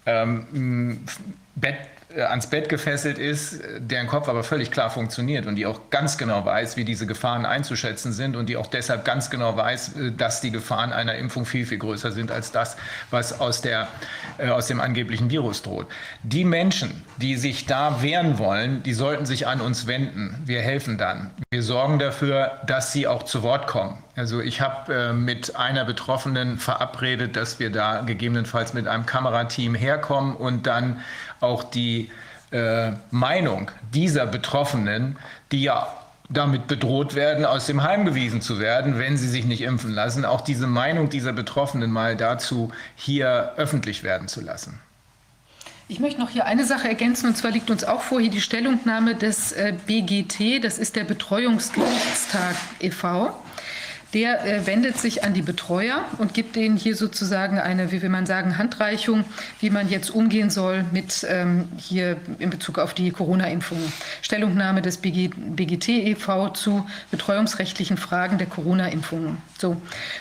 [0.05, 1.05] ähm,
[1.55, 1.77] Bett
[2.17, 6.45] ans Bett gefesselt ist, deren Kopf aber völlig klar funktioniert und die auch ganz genau
[6.45, 10.41] weiß, wie diese Gefahren einzuschätzen sind und die auch deshalb ganz genau weiß, äh, dass
[10.41, 12.77] die Gefahren einer Impfung viel, viel größer sind als das,
[13.11, 13.87] was aus, der,
[14.37, 15.87] äh, aus dem angeblichen Virus droht.
[16.23, 20.41] Die Menschen, die sich da wehren wollen, die sollten sich an uns wenden.
[20.45, 21.31] Wir helfen dann.
[21.51, 24.03] Wir sorgen dafür, dass sie auch zu Wort kommen.
[24.17, 29.75] Also ich habe äh, mit einer Betroffenen verabredet, dass wir da gegebenenfalls mit einem Kamerateam
[29.75, 31.01] herkommen und dann
[31.39, 32.09] auch die
[32.49, 35.17] äh, Meinung dieser Betroffenen,
[35.51, 35.87] die ja
[36.29, 40.25] damit bedroht werden, aus dem Heim gewiesen zu werden, wenn sie sich nicht impfen lassen,
[40.25, 44.79] auch diese Meinung dieser Betroffenen mal dazu hier öffentlich werden zu lassen.
[45.89, 48.41] Ich möchte noch hier eine Sache ergänzen, und zwar liegt uns auch vor hier die
[48.41, 53.35] Stellungnahme des äh, BGT, das ist der Betreuungsgerichtstag e.V
[54.17, 58.09] der äh, wendet sich an die Betreuer und gibt denen hier sozusagen eine, wie will
[58.09, 59.25] man sagen, Handreichung,
[59.59, 63.93] wie man jetzt umgehen soll mit ähm, hier in Bezug auf die Corona-Impfungen.
[64.23, 66.49] Stellungnahme des BG, BGT e.V.
[66.49, 69.37] zu betreuungsrechtlichen Fragen der Corona-Impfungen.
[69.59, 69.79] So.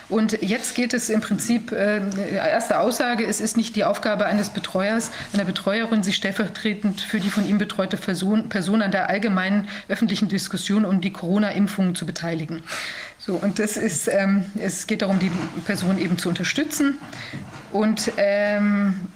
[0.09, 2.01] Und jetzt geht es im Prinzip, äh,
[2.35, 7.31] erste Aussage, es ist nicht die Aufgabe eines Betreuers, einer Betreuerin, sich stellvertretend für die
[7.31, 12.61] von ihm betreute Person, Person an der allgemeinen öffentlichen Diskussion um die Corona-Impfungen zu beteiligen.
[13.27, 15.29] So, und das ist, ähm, es geht darum, die
[15.65, 16.97] Person eben zu unterstützen.
[17.71, 19.07] Und ähm,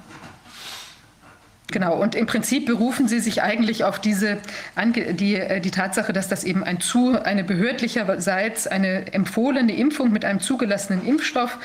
[1.71, 4.39] Genau, und im Prinzip berufen Sie sich eigentlich auf diese,
[5.13, 10.25] die, äh, die Tatsache, dass das eben ein zu, eine behördlicherseits eine empfohlene Impfung mit
[10.25, 11.57] einem zugelassenen Impfstoff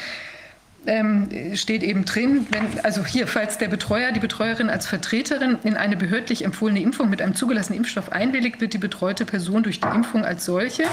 [0.87, 5.77] ähm, steht eben drin, wenn, also hier, falls der Betreuer, die Betreuerin als Vertreterin in
[5.77, 9.89] eine behördlich empfohlene Impfung mit einem zugelassenen Impfstoff einwilligt, wird die betreute Person durch die
[9.89, 10.85] Impfung als solche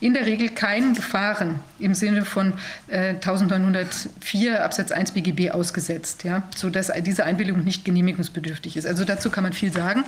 [0.00, 2.54] in der Regel keinen Gefahren im Sinne von
[2.88, 8.86] äh, 1904 Absatz 1 BGB ausgesetzt, ja, sodass diese Einwilligung nicht genehmigungsbedürftig ist.
[8.86, 10.04] Also dazu kann man viel sagen.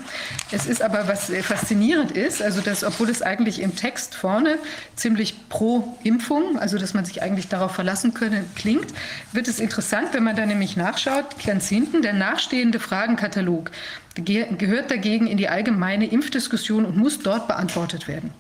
[0.51, 4.59] Es ist aber, was faszinierend ist, also dass, obwohl es eigentlich im Text vorne
[4.97, 8.87] ziemlich pro Impfung, also dass man sich eigentlich darauf verlassen könne, klingt,
[9.33, 13.71] wird es interessant, wenn man da nämlich nachschaut, ganz hinten, der nachstehende Fragenkatalog
[14.15, 18.31] gehört dagegen in die allgemeine Impfdiskussion und muss dort beantwortet werden.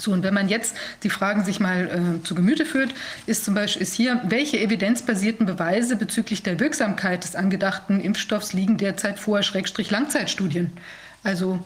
[0.00, 2.94] So, und wenn man jetzt die Fragen sich mal äh, zu Gemüte führt,
[3.26, 8.76] ist zum Beispiel ist hier, welche evidenzbasierten Beweise bezüglich der Wirksamkeit des angedachten Impfstoffs liegen
[8.78, 10.72] derzeit vor, Schrägstrich Langzeitstudien?
[11.22, 11.64] Also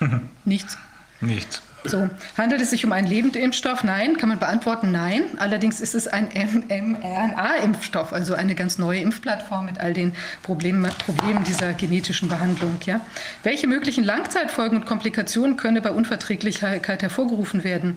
[0.44, 0.76] nichts.
[1.20, 1.62] Nichts.
[1.84, 3.84] So, handelt es sich um einen Lebendimpfstoff?
[3.84, 5.22] Nein, kann man beantworten, nein.
[5.38, 10.12] Allerdings ist es ein mRNA-Impfstoff, also eine ganz neue Impfplattform mit all den
[10.42, 12.78] Problemen, Problemen dieser genetischen Behandlung.
[12.84, 13.00] Ja.
[13.42, 17.96] Welche möglichen Langzeitfolgen und Komplikationen können bei Unverträglichkeit hervorgerufen werden?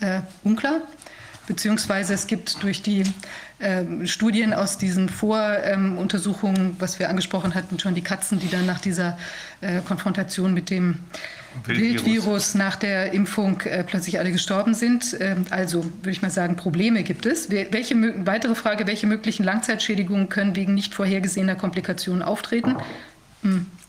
[0.00, 0.80] Äh, unklar.
[1.46, 3.02] Beziehungsweise es gibt durch die
[3.58, 8.66] äh, Studien aus diesen Voruntersuchungen, ähm, was wir angesprochen hatten, schon die Katzen, die dann
[8.66, 9.18] nach dieser
[9.60, 11.00] äh, Konfrontation mit dem
[11.64, 15.16] Wildvirus, Wildvirus nach der Impfung äh, plötzlich alle gestorben sind.
[15.20, 17.50] Ähm, also würde ich mal sagen, Probleme gibt es.
[17.50, 22.76] Welche, weitere Frage, welche möglichen Langzeitschädigungen können wegen nicht vorhergesehener Komplikationen auftreten?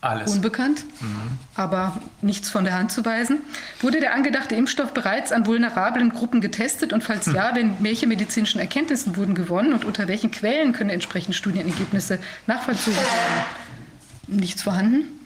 [0.00, 0.32] Alles.
[0.32, 1.38] Unbekannt, mhm.
[1.54, 3.42] aber nichts von der Hand zu weisen.
[3.80, 8.60] Wurde der angedachte Impfstoff bereits an vulnerablen Gruppen getestet und falls ja, wenn welche medizinischen
[8.60, 14.38] Erkenntnisse wurden gewonnen und unter welchen Quellen können entsprechende Studienergebnisse nachvollzogen werden?
[14.40, 15.21] Nichts vorhanden.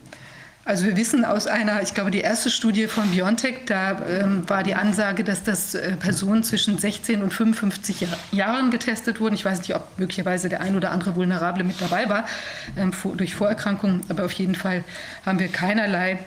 [0.67, 4.65] Also wir wissen aus einer, ich glaube, die erste Studie von BioNTech, da ähm, war
[4.65, 9.37] die Ansage, dass das äh, Personen zwischen 16 und 55 Jahr, Jahren getestet wurden.
[9.37, 12.27] Ich weiß nicht, ob möglicherweise der ein oder andere Vulnerable mit dabei war
[12.77, 14.83] ähm, vor, durch Vorerkrankungen, aber auf jeden Fall
[15.25, 16.19] haben wir keinerlei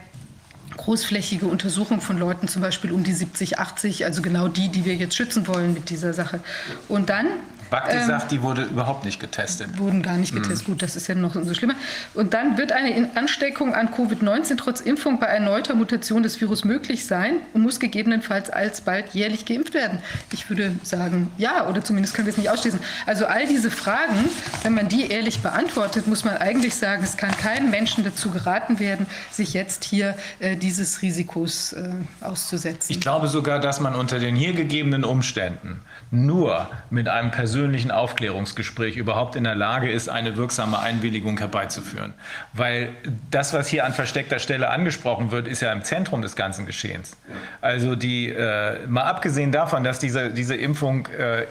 [0.77, 4.95] großflächige Untersuchung von Leuten, zum Beispiel um die 70, 80, also genau die, die wir
[4.95, 6.39] jetzt schützen wollen mit dieser Sache.
[6.87, 7.27] Und dann
[7.69, 9.77] Bakti ähm, sagt, die wurde überhaupt nicht getestet.
[9.77, 10.67] Wurden gar nicht getestet.
[10.67, 10.71] Mhm.
[10.71, 11.75] Gut, das ist ja noch umso schlimmer.
[12.13, 17.05] Und dann wird eine Ansteckung an Covid-19 trotz Impfung bei erneuter Mutation des Virus möglich
[17.05, 19.99] sein und muss gegebenenfalls alsbald jährlich geimpft werden.
[20.31, 22.79] Ich würde sagen, ja, oder zumindest können wir es nicht ausschließen.
[23.05, 24.29] Also all diese Fragen,
[24.63, 28.79] wenn man die ehrlich beantwortet, muss man eigentlich sagen, es kann keinem Menschen dazu geraten
[28.79, 31.89] werden, sich jetzt hier äh, dieses Risikos äh,
[32.21, 32.91] auszusetzen.
[32.91, 38.95] Ich glaube sogar, dass man unter den hier gegebenen Umständen nur mit einem persönlichen Aufklärungsgespräch
[38.95, 42.13] überhaupt in der Lage ist, eine wirksame Einwilligung herbeizuführen.
[42.53, 42.89] Weil
[43.29, 47.15] das, was hier an versteckter Stelle angesprochen wird, ist ja im Zentrum des ganzen Geschehens.
[47.61, 51.45] Also die, äh, mal abgesehen davon, dass diese, diese Impfung äh,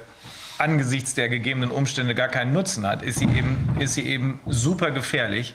[0.58, 4.90] angesichts der gegebenen Umstände gar keinen Nutzen hat, ist sie eben, ist sie eben super
[4.90, 5.54] gefährlich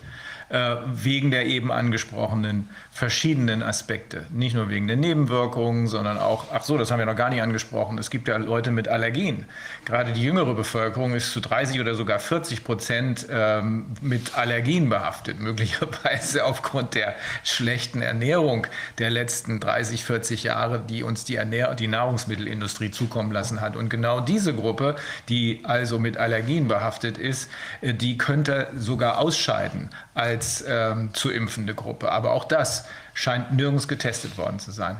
[0.49, 4.27] äh, wegen der eben angesprochenen verschiedenen Aspekte.
[4.29, 7.41] Nicht nur wegen der Nebenwirkungen, sondern auch, ach so, das haben wir noch gar nicht
[7.41, 9.45] angesprochen, es gibt ja Leute mit Allergien.
[9.83, 15.39] Gerade die jüngere Bevölkerung ist zu 30 oder sogar 40 Prozent ähm, mit Allergien behaftet,
[15.39, 18.67] möglicherweise aufgrund der schlechten Ernährung
[18.99, 23.75] der letzten 30, 40 Jahre, die uns die, Ernähr die Nahrungsmittelindustrie zukommen lassen hat.
[23.75, 24.97] Und genau diese Gruppe,
[25.29, 27.49] die also mit Allergien behaftet ist,
[27.81, 32.11] äh, die könnte sogar ausscheiden als ähm, zu impfende Gruppe.
[32.11, 32.82] Aber auch das
[33.13, 34.97] scheint nirgends getestet worden zu sein.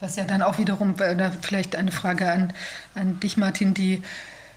[0.00, 2.52] Was ja dann auch wiederum, äh, vielleicht eine Frage an,
[2.94, 4.02] an dich, Martin, die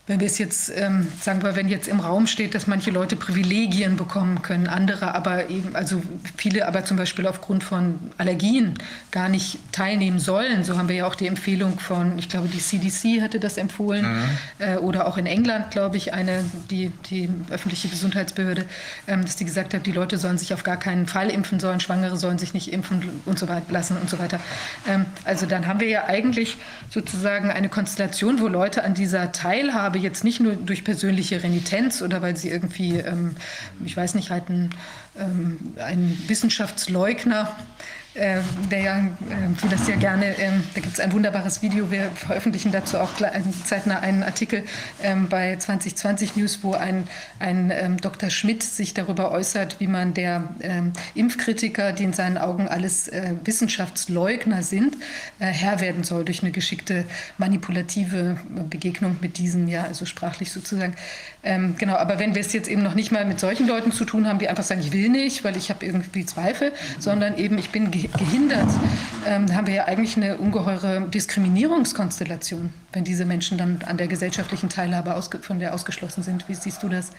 [0.09, 3.15] wenn wir es jetzt, ähm, sagen wir, wenn jetzt im Raum steht, dass manche Leute
[3.15, 6.01] Privilegien bekommen können, andere aber eben, also
[6.35, 8.73] viele aber zum Beispiel aufgrund von Allergien
[9.11, 10.63] gar nicht teilnehmen sollen.
[10.63, 14.03] So haben wir ja auch die Empfehlung von, ich glaube, die CDC hatte das empfohlen
[14.03, 14.23] mhm.
[14.57, 18.65] äh, oder auch in England, glaube ich, eine, die, die öffentliche Gesundheitsbehörde,
[19.07, 21.81] ähm, dass die gesagt hat, die Leute sollen sich auf gar keinen Fall impfen sollen,
[21.81, 24.39] Schwangere sollen sich nicht impfen und so weiter lassen und so weiter.
[24.87, 26.57] Ähm, also dann haben wir ja eigentlich
[26.89, 32.21] sozusagen eine Konstellation, wo Leute an dieser Teilhabe jetzt nicht nur durch persönliche Renitenz oder
[32.21, 33.35] weil sie irgendwie, ähm,
[33.85, 34.71] ich weiß nicht, halt ein,
[35.17, 37.55] ähm, ein Wissenschaftsleugner
[38.15, 38.39] äh,
[38.71, 39.05] der ja, äh,
[39.63, 43.11] die das ja gerne, äh, da gibt es ein wunderbares Video, wir veröffentlichen dazu auch
[43.65, 44.65] zeitnah einen Artikel
[45.03, 48.29] ähm, bei 2020 News, wo ein, ein ähm, Dr.
[48.29, 53.35] Schmidt sich darüber äußert, wie man der ähm, Impfkritiker, die in seinen Augen alles äh,
[53.43, 54.97] Wissenschaftsleugner sind,
[55.39, 57.05] äh, Herr werden soll durch eine geschickte
[57.37, 58.37] manipulative
[58.69, 60.95] Begegnung mit diesen, ja, also sprachlich sozusagen.
[61.41, 64.03] Ähm, genau, aber wenn wir es jetzt eben noch nicht mal mit solchen Leuten zu
[64.03, 67.57] tun haben, die einfach sagen, ich will nicht, weil ich habe irgendwie Zweifel, sondern eben
[67.57, 68.67] ich bin gehindert,
[69.25, 74.67] ähm, haben wir ja eigentlich eine ungeheure Diskriminierungskonstellation, wenn diese Menschen dann an der gesellschaftlichen
[74.67, 76.49] Teilhabe von der ausgeschlossen sind.
[76.49, 77.11] Wie siehst du das?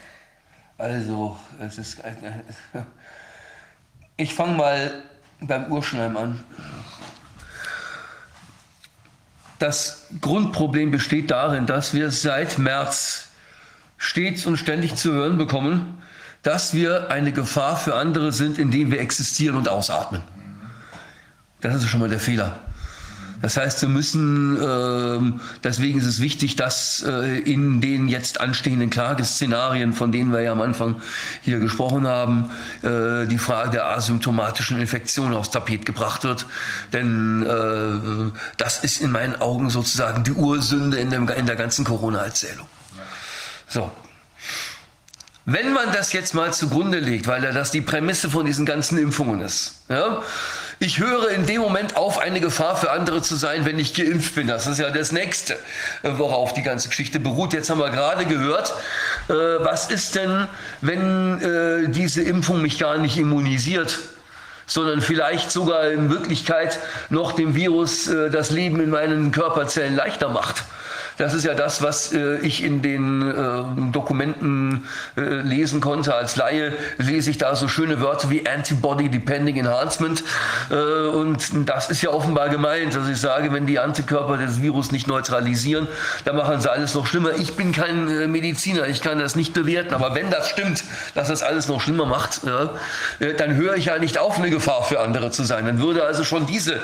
[0.77, 2.03] Also, es ist.
[4.17, 5.03] Ich fange mal
[5.41, 6.45] beim Urschleim an.
[9.59, 13.30] Das Grundproblem besteht darin, dass wir seit März
[14.01, 15.99] stets und ständig zu hören bekommen,
[16.43, 20.23] dass wir eine Gefahr für andere sind, indem wir existieren und ausatmen.
[21.61, 22.59] Das ist schon mal der Fehler.
[23.43, 28.89] Das heißt, wir müssen, äh, deswegen ist es wichtig, dass äh, in den jetzt anstehenden
[28.91, 30.97] Klageszenarien, von denen wir ja am Anfang
[31.43, 32.51] hier gesprochen haben,
[32.83, 36.47] äh, die Frage der asymptomatischen Infektion aufs Tapet gebracht wird.
[36.93, 41.85] Denn äh, das ist in meinen Augen sozusagen die Ursünde in, dem, in der ganzen
[41.85, 42.67] Corona-Erzählung.
[43.71, 43.91] So.
[45.47, 49.41] Wenn man das jetzt mal zugrunde legt, weil das die Prämisse von diesen ganzen Impfungen
[49.41, 50.23] ist, ja,
[50.83, 54.35] ich höre in dem Moment auf, eine Gefahr für andere zu sein, wenn ich geimpft
[54.35, 54.49] bin.
[54.49, 55.55] Das ist ja das Nächste,
[56.03, 57.53] äh, worauf die ganze Geschichte beruht.
[57.53, 58.73] Jetzt haben wir gerade gehört,
[59.29, 60.49] äh, was ist denn,
[60.81, 63.99] wenn äh, diese Impfung mich gar nicht immunisiert?
[64.67, 66.79] sondern vielleicht sogar in Wirklichkeit
[67.09, 70.63] noch dem Virus das Leben in meinen Körperzellen leichter macht
[71.21, 76.15] Das ist ja das, was äh, ich in den äh, Dokumenten äh, lesen konnte.
[76.15, 80.25] Als Laie lese ich da so schöne Wörter wie Antibody Depending Enhancement.
[80.71, 80.75] Äh,
[81.09, 82.97] und das ist ja offenbar gemeint.
[82.97, 85.89] Also ich sage, wenn die Antikörper das Virus nicht neutralisieren,
[86.25, 87.33] dann machen sie alles noch schlimmer.
[87.37, 89.93] Ich bin kein äh, Mediziner, ich kann das nicht bewerten.
[89.93, 92.71] Aber wenn das stimmt, dass das alles noch schlimmer macht, ja,
[93.19, 95.67] äh, dann höre ich ja nicht auf, eine Gefahr für andere zu sein.
[95.67, 96.81] Dann würde also schon diese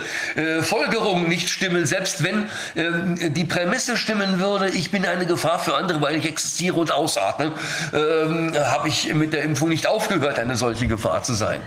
[0.61, 5.75] Folgerung nicht stimmen, selbst wenn ähm, die Prämisse stimmen würde, ich bin eine Gefahr für
[5.77, 7.53] andere, weil ich existiere und ausatme,
[7.93, 11.61] ähm, habe ich mit der Impfung nicht aufgehört, eine solche Gefahr zu sein.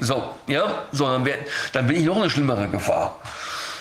[0.00, 1.28] So, ja, sondern
[1.72, 3.18] dann bin ich noch eine schlimmere Gefahr.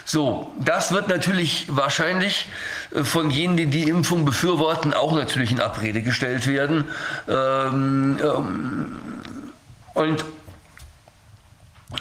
[0.05, 2.47] So, das wird natürlich wahrscheinlich
[2.93, 6.86] äh, von jenen, die die Impfung befürworten, auch natürlich in Abrede gestellt werden.
[7.27, 9.01] Ähm, ähm,
[9.93, 10.25] und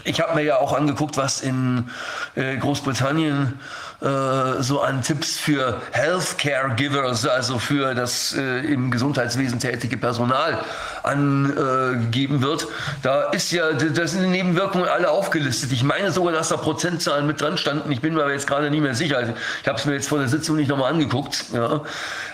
[0.04, 1.90] ich habe mir ja auch angeguckt, was in
[2.34, 3.60] äh, Großbritannien
[4.02, 10.64] äh, so an Tipps für Healthcare Givers, also für das äh, im Gesundheitswesen tätige Personal
[11.02, 12.66] angeben wird.
[13.02, 15.72] Da ist ja, da sind die Nebenwirkungen alle aufgelistet.
[15.72, 17.90] Ich meine sogar, dass da Prozentzahlen mit dran standen.
[17.92, 19.18] Ich bin mir aber jetzt gerade nicht mehr sicher.
[19.18, 21.44] Also ich habe es mir jetzt vor der Sitzung nicht nochmal angeguckt.
[21.52, 21.82] Ja.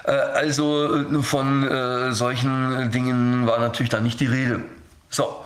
[0.05, 4.61] Äh, also äh, von äh, solchen Dingen war natürlich da nicht die Rede.
[5.11, 5.45] So.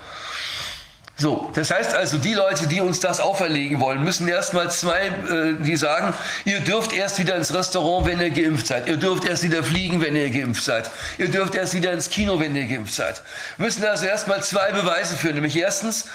[1.23, 5.55] So, das heißt also, die Leute, die uns das auferlegen wollen, müssen erstmal zwei, äh,
[5.55, 6.15] die sagen,
[6.45, 8.89] ihr dürft erst wieder ins Restaurant, wenn ihr geimpft seid.
[8.89, 10.91] Ihr dürft erst wieder fliegen, wenn ihr geimpft seid.
[11.19, 13.23] Ihr dürft erst wieder ins Kino, wenn ihr geimpft seid.
[13.57, 15.37] Müssen also erstmal zwei Beweise führen.
[15.37, 16.07] Nämlich erstens,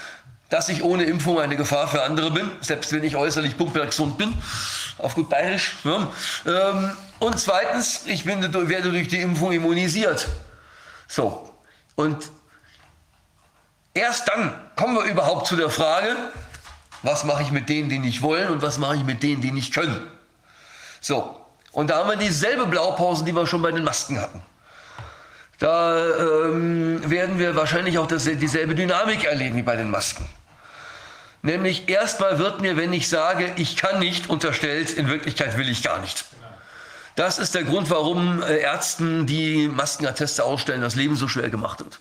[0.50, 4.34] dass ich ohne Impfung eine Gefahr für andere bin, selbst wenn ich äußerlich pumpergesund bin,
[4.98, 5.74] auf gut bayerisch.
[5.84, 6.12] Ja.
[6.44, 10.28] Ähm, und zweitens, ich bin, werde durch die Impfung immunisiert.
[11.06, 11.50] So.
[11.94, 12.30] Und
[13.98, 16.14] Erst dann kommen wir überhaupt zu der Frage,
[17.02, 19.50] was mache ich mit denen, die nicht wollen und was mache ich mit denen, die
[19.50, 20.06] nicht können.
[21.00, 24.40] So, und da haben wir dieselbe Blaupause, die wir schon bei den Masken hatten.
[25.58, 30.28] Da ähm, werden wir wahrscheinlich auch das, dieselbe Dynamik erleben wie bei den Masken.
[31.42, 35.82] Nämlich erstmal wird mir, wenn ich sage, ich kann nicht, unterstellt, in Wirklichkeit will ich
[35.82, 36.24] gar nicht.
[37.16, 41.80] Das ist der Grund, warum äh, Ärzten, die Maskenatteste ausstellen, das Leben so schwer gemacht
[41.80, 41.98] wird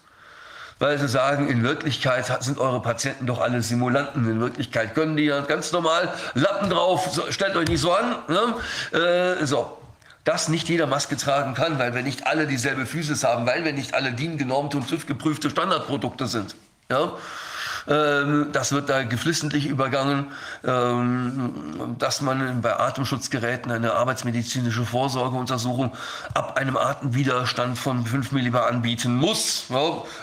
[0.80, 4.30] weil sie sagen, in Wirklichkeit sind eure Patienten doch alle Simulanten.
[4.30, 8.16] In Wirklichkeit können die ja ganz normal Lappen drauf, so, stellt euch nicht so an.
[8.28, 9.00] Ne?
[9.00, 9.78] Äh, so.
[10.24, 13.72] Dass nicht jeder Maske tragen kann, weil wir nicht alle dieselbe Physis haben, weil wir
[13.72, 16.56] nicht alle DIN-genormte und TÜV-geprüfte Standardprodukte sind.
[16.92, 17.14] Ja?
[17.88, 20.28] Ähm, das wird da geflissentlich übergangen,
[20.66, 25.96] ähm, dass man bei Atemschutzgeräten eine arbeitsmedizinische Vorsorgeuntersuchung
[26.34, 29.68] ab einem Atemwiderstand von 5 Millibar anbieten muss.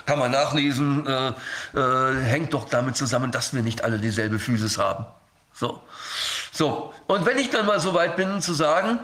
[0.07, 1.33] Kann man nachlesen, äh,
[1.79, 5.07] äh, hängt doch damit zusammen, dass wir nicht alle dieselbe Physis haben.
[5.55, 5.81] So.
[6.53, 6.93] So.
[7.07, 9.01] Und wenn ich dann mal so weit bin zu sagen,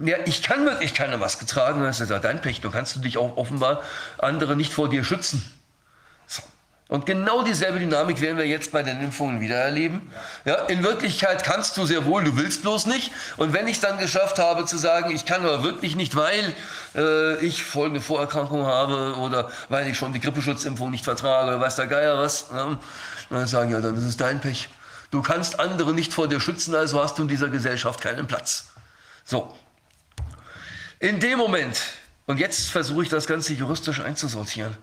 [0.00, 3.00] ja, ich kann wirklich keine Maske tragen, das ist ja dein Pech, du kannst du
[3.00, 3.82] dich auch offenbar
[4.18, 5.42] andere nicht vor dir schützen.
[6.88, 10.10] Und genau dieselbe Dynamik werden wir jetzt bei den Impfungen wieder erleben.
[10.46, 13.12] Ja, in Wirklichkeit kannst du sehr wohl, du willst bloß nicht.
[13.36, 16.54] Und wenn ich es dann geschafft habe zu sagen, ich kann aber wirklich nicht, weil
[16.94, 21.88] äh, ich folgende Vorerkrankung habe oder weil ich schon die Grippeschutzimpfung nicht vertrage weiß der
[21.88, 22.78] Geier was, ja,
[23.28, 24.70] dann sagen ja, dann ist es dein Pech.
[25.10, 28.68] Du kannst andere nicht vor dir schützen, also hast du in dieser Gesellschaft keinen Platz.
[29.24, 29.54] So.
[31.00, 31.82] In dem Moment,
[32.24, 34.74] und jetzt versuche ich das Ganze juristisch einzusortieren,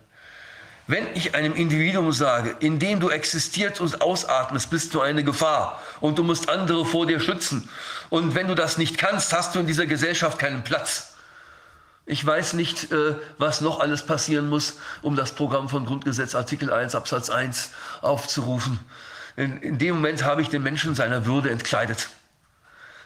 [0.87, 6.19] wenn ich einem Individuum sage, indem du existierst und ausatmest, bist du eine Gefahr und
[6.19, 7.69] du musst andere vor dir schützen.
[8.09, 11.15] Und wenn du das nicht kannst, hast du in dieser Gesellschaft keinen Platz.
[12.05, 16.71] Ich weiß nicht, äh, was noch alles passieren muss, um das Programm von Grundgesetz Artikel
[16.71, 17.71] 1 Absatz 1
[18.01, 18.79] aufzurufen.
[19.35, 22.09] In, in dem Moment habe ich den Menschen seiner Würde entkleidet.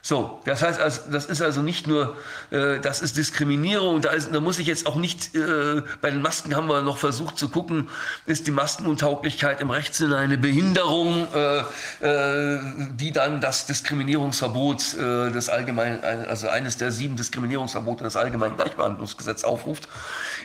[0.01, 2.15] So, das heißt, also, das ist also nicht nur,
[2.51, 6.21] äh, das ist Diskriminierung, da, ist, da muss ich jetzt auch nicht, äh, bei den
[6.21, 7.89] Masken haben wir noch versucht zu gucken,
[8.25, 11.59] ist die Maskenuntauglichkeit im Rechtssinne eine Behinderung, äh,
[12.05, 12.59] äh,
[12.93, 19.43] die dann das Diskriminierungsverbot äh, des allgemeinen, also eines der sieben Diskriminierungsverbote des allgemeinen Gleichbehandlungsgesetzes
[19.43, 19.89] aufruft.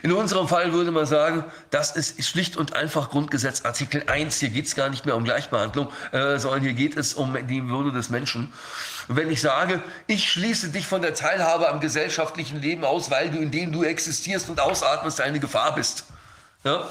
[0.03, 4.49] In unserem Fall würde man sagen, das ist schlicht und einfach Grundgesetz Artikel 1, hier
[4.49, 7.91] geht es gar nicht mehr um Gleichbehandlung, äh, sondern hier geht es um die Würde
[7.91, 8.51] des Menschen.
[9.07, 13.29] Und wenn ich sage, ich schließe dich von der Teilhabe am gesellschaftlichen Leben aus, weil
[13.29, 16.05] du, indem du existierst und ausatmest, eine Gefahr bist,
[16.63, 16.87] ja,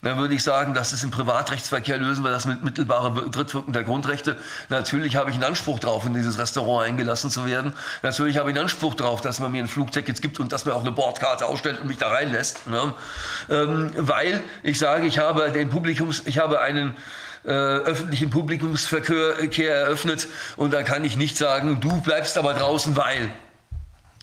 [0.00, 3.82] dann würde ich sagen, das ist im Privatrechtsverkehr, lösen wir das mit mittelbarer Drittwirkung der
[3.82, 4.36] Grundrechte.
[4.68, 7.72] Natürlich habe ich einen Anspruch darauf, in dieses Restaurant eingelassen zu werden.
[8.02, 10.74] Natürlich habe ich einen Anspruch darauf, dass man mir ein Flugticket gibt und dass man
[10.76, 12.68] auch eine Bordkarte ausstellt und mich da reinlässt.
[12.68, 12.94] Ne?
[13.50, 16.96] Ähm, weil ich sage, ich habe den Publikums, ich habe einen
[17.44, 23.30] äh, öffentlichen Publikumsverkehr eröffnet und da kann ich nicht sagen, du bleibst aber draußen, weil.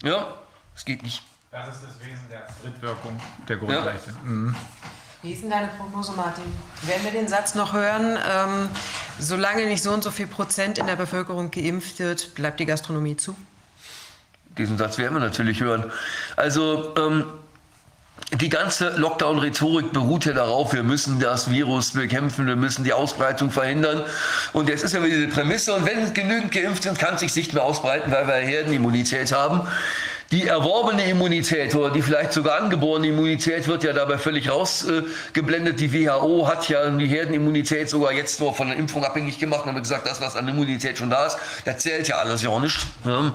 [0.03, 0.35] Ja,
[0.75, 1.23] es geht nicht.
[1.51, 4.09] Das ist das Wesen der Drittwirkung der Grundrechte.
[4.11, 4.17] Ja.
[4.23, 4.55] Mhm.
[5.21, 6.43] Wie ist denn deine Prognose, Martin?
[6.83, 8.69] Werden wir den Satz noch hören, ähm,
[9.17, 13.17] solange nicht so und so viel Prozent in der Bevölkerung geimpft wird, bleibt die Gastronomie
[13.17, 13.35] zu?
[14.57, 15.91] Diesen Satz werden wir natürlich hören.
[16.35, 17.25] Also ähm,
[18.33, 23.51] die ganze Lockdown-Rhetorik beruht ja darauf, wir müssen das Virus bekämpfen, wir müssen die Ausbreitung
[23.51, 24.03] verhindern.
[24.51, 27.35] Und jetzt ist ja wieder die Prämisse, und wenn genügend geimpft sind, kann es sich
[27.35, 29.67] nicht mehr ausbreiten, weil wir Herdenimmunität haben.
[30.31, 35.79] Die erworbene Immunität oder die vielleicht sogar angeborene Immunität wird ja dabei völlig rausgeblendet.
[35.79, 39.75] die WHO hat ja die Herdenimmunität sogar jetzt nur von der Impfung abhängig gemacht und
[39.75, 42.79] hat gesagt, das, was an Immunität schon da ist, das zählt ja alles ja nicht.
[43.05, 43.33] Ja.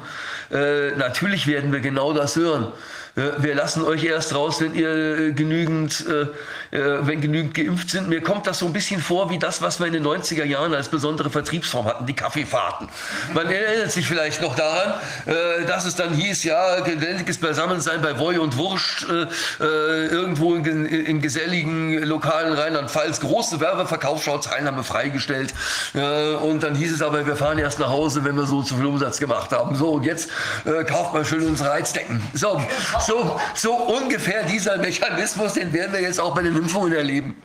[0.50, 2.72] Äh, natürlich werden wir genau das hören.
[3.20, 6.26] Äh, wir lassen euch erst raus, wenn ihr äh, genügend, äh,
[6.70, 8.08] wenn genügend geimpft sind.
[8.08, 10.72] Mir kommt das so ein bisschen vor wie das, was wir in den 90er Jahren
[10.72, 12.88] als besondere Vertriebsform hatten, die Kaffeefahrten.
[13.34, 14.94] Man erinnert sich vielleicht noch daran,
[15.66, 19.04] dass es dann hieß, ja, geselliges Beisammensein bei Woi und Wurscht,
[19.58, 25.52] irgendwo in, in geselligen lokalen Rheinland-Pfalz, große Werbeverkaufsschau, Teilnahme freigestellt.
[25.92, 28.86] Und dann hieß es aber, wir fahren erst nach Hause, wenn wir so zu viel
[28.86, 29.74] Umsatz gemacht haben.
[29.74, 30.30] So, und jetzt
[30.86, 32.22] kauft man schön unsere Heizdecken.
[32.32, 32.62] So,
[33.06, 33.09] so,
[33.54, 37.42] so ungefähr dieser Mechanismus, den werden wir jetzt auch bei den Impfungen erleben.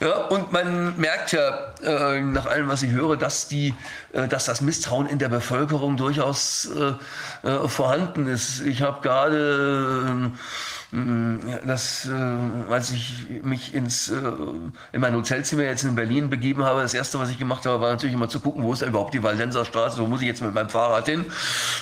[0.00, 3.74] Ja, und man merkt ja äh, nach allem, was ich höre, dass, die,
[4.14, 8.62] äh, dass das Misstrauen in der Bevölkerung durchaus äh, äh vorhanden ist.
[8.62, 10.38] Ich habe gerade Mm,
[10.92, 14.20] das, äh, als ich mich ins, äh,
[14.92, 17.92] in mein Hotelzimmer jetzt in Berlin begeben habe, das erste, was ich gemacht habe, war
[17.92, 20.42] natürlich immer zu gucken, wo ist denn überhaupt die Waldenser Straße, wo muss ich jetzt
[20.42, 21.24] mit meinem Fahrrad hin?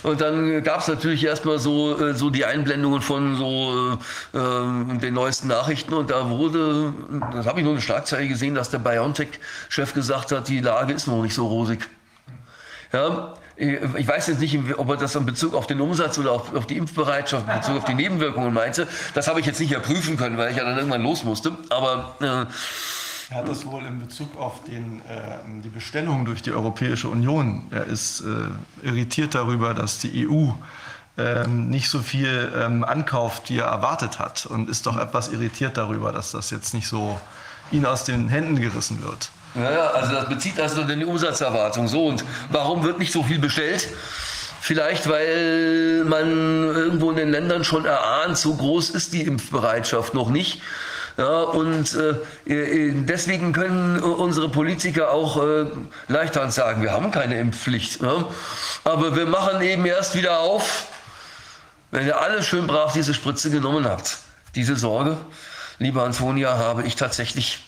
[0.03, 3.99] Und dann gab es natürlich erstmal so, äh, so die Einblendungen von so
[4.35, 6.93] äh, den neuesten Nachrichten und da wurde,
[7.33, 11.07] das habe ich nur eine Schlagzeile gesehen, dass der BioNTech-Chef gesagt hat, die Lage ist
[11.07, 11.89] noch nicht so rosig.
[12.93, 16.55] Ja, ich weiß jetzt nicht, ob er das in Bezug auf den Umsatz oder auf,
[16.55, 18.87] auf die Impfbereitschaft, in Bezug auf die Nebenwirkungen meinte.
[19.15, 21.53] Das habe ich jetzt nicht erprüfen können, weil ich ja dann irgendwann los musste.
[21.69, 22.25] Aber äh,
[23.31, 27.67] er hat das wohl in Bezug auf den, äh, die Bestellung durch die Europäische Union.
[27.71, 30.51] Er ist äh, irritiert darüber, dass die EU
[31.19, 34.47] ähm, nicht so viel ähm, ankauft, wie er erwartet hat.
[34.47, 37.21] Und ist doch etwas irritiert darüber, dass das jetzt nicht so
[37.73, 39.31] ihn aus den Händen gerissen wird.
[39.55, 41.89] Ja, also das bezieht also die Umsatzerwartung.
[41.89, 43.89] So, und warum wird nicht so viel bestellt?
[44.61, 50.29] Vielleicht, weil man irgendwo in den Ländern schon erahnt, so groß ist die Impfbereitschaft noch
[50.31, 50.61] nicht.
[51.17, 51.97] Ja, und
[52.47, 55.67] äh, äh deswegen können unsere Politiker auch äh,
[56.07, 58.03] leichter sagen, wir haben keine Impfpflicht.
[58.03, 58.27] Ja?
[58.85, 60.87] Aber wir machen eben erst wieder auf,
[61.91, 64.19] wenn ihr alle schön brav diese Spritze genommen habt.
[64.55, 65.17] Diese Sorge,
[65.79, 67.68] liebe Antonia, habe ich tatsächlich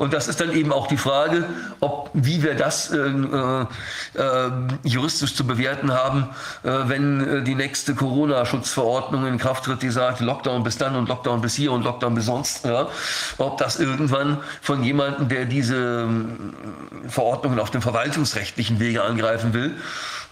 [0.00, 1.44] und das ist dann eben auch die Frage,
[1.80, 3.66] ob, wie wir das äh, äh,
[4.82, 6.30] juristisch zu bewerten haben,
[6.62, 11.10] äh, wenn äh, die nächste Corona-Schutzverordnung in Kraft tritt, die sagt, Lockdown bis dann und
[11.10, 12.64] Lockdown bis hier und Lockdown bis sonst.
[12.64, 12.88] Ja?
[13.36, 16.54] Ob das irgendwann von jemandem, der diese ähm,
[17.06, 19.76] Verordnungen auf dem verwaltungsrechtlichen Wege angreifen will,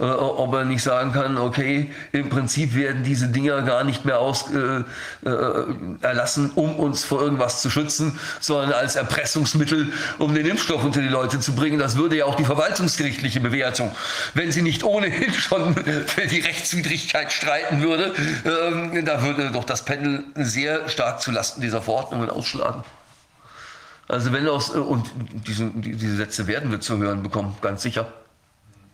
[0.00, 4.20] äh, ob er nicht sagen kann, okay, im Prinzip werden diese Dinger gar nicht mehr
[4.20, 4.84] aus, äh,
[5.28, 5.64] äh,
[6.02, 11.08] erlassen, um uns vor irgendwas zu schützen, sondern als Erpressungsmittel, um den Impfstoff unter die
[11.08, 11.78] Leute zu bringen.
[11.78, 13.90] Das würde ja auch die verwaltungsgerichtliche Bewertung,
[14.34, 19.84] wenn sie nicht ohnehin schon für die Rechtswidrigkeit streiten würde, ähm, da würde doch das
[19.84, 22.84] Pendel sehr stark zulasten dieser Verordnungen ausschlagen.
[24.08, 25.10] Also wenn aus, und
[25.46, 28.10] diese, diese Sätze werden wir zu hören bekommen, ganz sicher.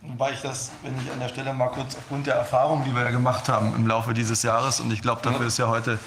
[0.07, 3.03] Wobei ich das, wenn ich an der Stelle mal kurz aufgrund der Erfahrung, die wir
[3.03, 5.99] ja gemacht haben im Laufe dieses Jahres, und ich glaube, dafür ist ja heute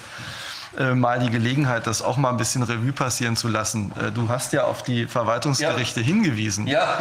[0.77, 3.91] äh, mal die Gelegenheit, das auch mal ein bisschen Revue passieren zu lassen.
[3.99, 6.05] Äh, du hast ja auf die Verwaltungsgerichte ja.
[6.05, 6.67] hingewiesen.
[6.67, 6.99] Ja.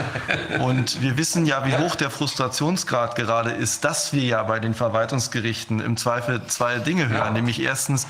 [0.60, 1.78] und wir wissen ja, wie ja.
[1.78, 7.08] hoch der Frustrationsgrad gerade ist, dass wir ja bei den Verwaltungsgerichten im Zweifel zwei Dinge
[7.08, 7.26] hören.
[7.26, 7.30] Ja.
[7.30, 8.06] Nämlich erstens,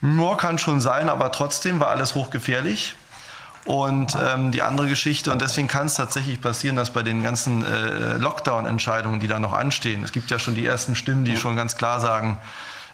[0.00, 2.94] nur kann schon sein, aber trotzdem war alles hochgefährlich.
[3.68, 7.66] Und ähm, die andere Geschichte, und deswegen kann es tatsächlich passieren, dass bei den ganzen
[7.66, 11.54] äh, Lockdown-Entscheidungen, die da noch anstehen, es gibt ja schon die ersten Stimmen, die schon
[11.54, 12.38] ganz klar sagen,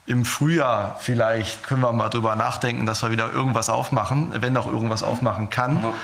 [0.06, 4.66] im Frühjahr vielleicht können wir mal drüber nachdenken, dass wir wieder irgendwas aufmachen, wenn auch
[4.66, 5.94] irgendwas aufmachen kann.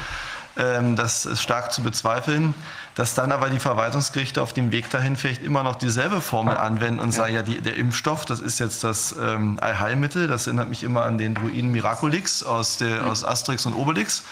[0.57, 2.55] Ähm, das ist stark zu bezweifeln.
[2.97, 7.01] Dass dann aber die Verwaltungsgerichte auf dem Weg dahin vielleicht immer noch dieselbe Formel anwenden
[7.01, 10.83] und sagen, ja, die, der Impfstoff, das ist jetzt das ähm, Allheilmittel, das erinnert mich
[10.83, 14.25] immer an den Druiden Miraculix aus, der, aus Asterix und Obelix.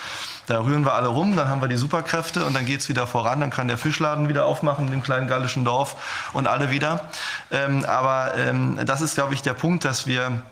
[0.49, 3.07] Da rühren wir alle rum, dann haben wir die Superkräfte und dann geht es wieder
[3.07, 3.41] voran.
[3.41, 7.05] Dann kann der Fischladen wieder aufmachen in dem kleinen gallischen Dorf und alle wieder.
[7.51, 10.43] Ähm, aber ähm, das ist, glaube ich, der Punkt, dass wir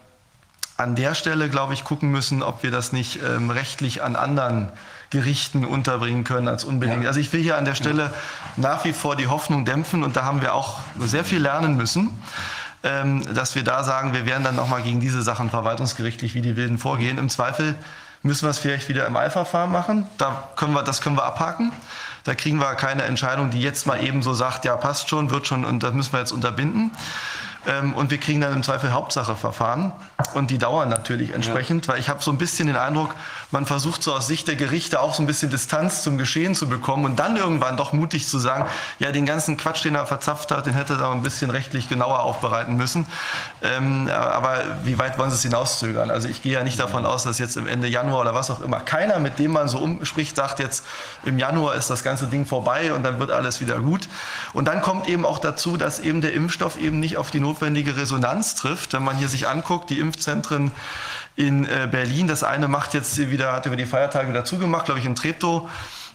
[0.76, 4.70] an der Stelle, glaube ich, gucken müssen, ob wir das nicht ähm, rechtlich an anderen
[5.09, 7.05] Gerichten unterbringen können als unbedingt.
[7.05, 7.09] Ja.
[7.09, 8.12] Also ich will hier an der Stelle
[8.59, 12.22] nach wie vor die Hoffnung dämpfen und da haben wir auch sehr viel lernen müssen,
[12.82, 16.57] ähm, dass wir da sagen, wir werden dann nochmal gegen diese Sachen verwaltungsgerichtlich wie die
[16.57, 17.16] Wilden vorgehen.
[17.16, 17.76] Im Zweifel
[18.27, 20.07] müssen wir es vielleicht wieder im Eilverfahren machen.
[20.18, 21.72] Da können wir, das können wir abhaken.
[22.24, 25.47] Da kriegen wir keine Entscheidung, die jetzt mal eben so sagt, ja passt schon, wird
[25.47, 26.91] schon und das müssen wir jetzt unterbinden.
[27.66, 29.93] Ähm, und wir kriegen dann im Zweifel Hauptsacheverfahren
[30.35, 33.14] und die dauern natürlich entsprechend, weil ich habe so ein bisschen den Eindruck,
[33.57, 36.68] man versucht so aus Sicht der Gerichte auch so ein bisschen Distanz zum Geschehen zu
[36.68, 38.66] bekommen und dann irgendwann doch mutig zu sagen,
[38.98, 42.20] ja den ganzen Quatsch, den er verzapft hat, den hätte er ein bisschen rechtlich genauer
[42.20, 43.07] aufbereiten müssen.
[43.62, 46.11] Ähm, aber wie weit wollen sie es hinauszögern?
[46.11, 48.61] Also ich gehe ja nicht davon aus, dass jetzt im Ende Januar oder was auch
[48.61, 50.84] immer keiner, mit dem man so umspricht, sagt jetzt
[51.24, 54.07] im Januar ist das ganze Ding vorbei und dann wird alles wieder gut.
[54.52, 57.96] Und dann kommt eben auch dazu, dass eben der Impfstoff eben nicht auf die notwendige
[57.96, 58.92] Resonanz trifft.
[58.92, 60.72] Wenn man hier sich anguckt, die Impfzentren
[61.37, 65.01] in äh, Berlin, das eine macht jetzt wieder, hat über die Feiertage wieder zugemacht, glaube
[65.01, 65.68] ich, in Treptow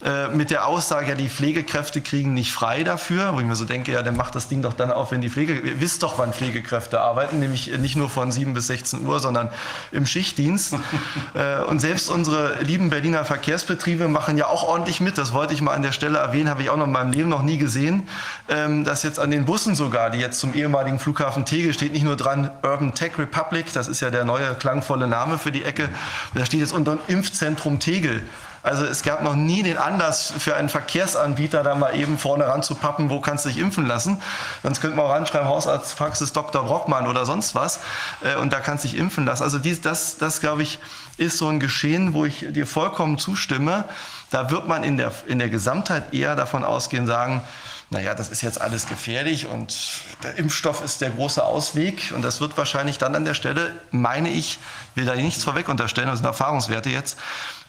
[0.04, 3.66] äh, mit der Aussage, ja, die Pflegekräfte kriegen nicht frei dafür, wo ich mir so
[3.66, 6.18] denke, ja, dann macht das Ding doch dann auf, wenn die Pflege, ihr wisst doch,
[6.18, 9.50] wann Pflegekräfte arbeiten, nämlich nicht nur von 7 bis 16 Uhr, sondern
[9.92, 10.74] im Schichtdienst.
[11.36, 15.62] äh, und selbst unsere lieben Berliner Verkehrsbetriebe machen ja auch ordentlich mit, das wollte ich
[15.62, 18.08] mal an der Stelle erwähnen, habe ich auch noch in meinem Leben noch nie gesehen,
[18.50, 22.04] ähm, dass jetzt an den Bussen sogar, die jetzt zum ehemaligen Flughafen Tegel steht, nicht
[22.04, 25.90] nur dran Urban Tech Republic, das ist ja der neue klangvolle Name für die Ecke,
[26.34, 28.24] da steht jetzt unter Impfzentrum Tegel.
[28.64, 33.10] Also es gab noch nie den Anlass für einen Verkehrsanbieter, da mal eben vorne ranzupappen,
[33.10, 34.22] wo kannst du dich impfen lassen.
[34.62, 36.64] Sonst könnte man auch ranschreiben, Hausarztpraxis Dr.
[36.64, 37.80] Brockmann oder sonst was.
[38.22, 39.44] Äh, und da kannst du dich impfen lassen.
[39.44, 40.80] Also dies, das, das glaube ich,
[41.18, 43.86] ist so ein Geschehen, wo ich dir vollkommen zustimme.
[44.30, 47.42] Da wird man in der, in der Gesamtheit eher davon ausgehen, sagen,
[47.90, 49.78] naja, das ist jetzt alles gefährlich und
[50.24, 52.14] der Impfstoff ist der große Ausweg.
[52.16, 54.60] Und das wird wahrscheinlich dann an der Stelle, meine ich,
[54.96, 57.18] will da nichts vorweg unterstellen, das sind Erfahrungswerte jetzt,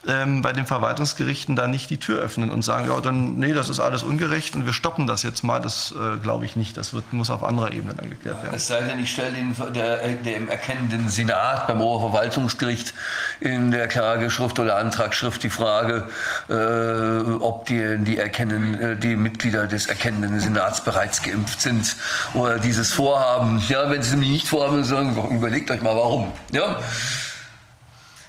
[0.06, 3.68] ähm, bei den Verwaltungsgerichten da nicht die Tür öffnen und sagen, ja, dann, nee, das
[3.68, 5.60] ist alles ungerecht und wir stoppen das jetzt mal.
[5.60, 6.76] Das äh, glaube ich nicht.
[6.76, 8.54] Das wird, muss auf anderer Ebene dann geklärt werden.
[8.54, 12.94] Es sei denn, ich stelle den, der, dem erkennenden Senat beim Oberverwaltungsgericht
[13.40, 16.08] in der Klageschrift oder Antragsschrift die Frage,
[16.48, 21.96] äh, ob die, die, erkennen, äh, die Mitglieder des erkennenden Senats bereits geimpft sind
[22.34, 23.62] oder dieses Vorhaben.
[23.68, 26.32] Ja, wenn sie nämlich nicht vorhaben, sagen, überlegt euch mal warum.
[26.50, 26.76] Ja?
[26.76, 28.21] Ich fand noch einen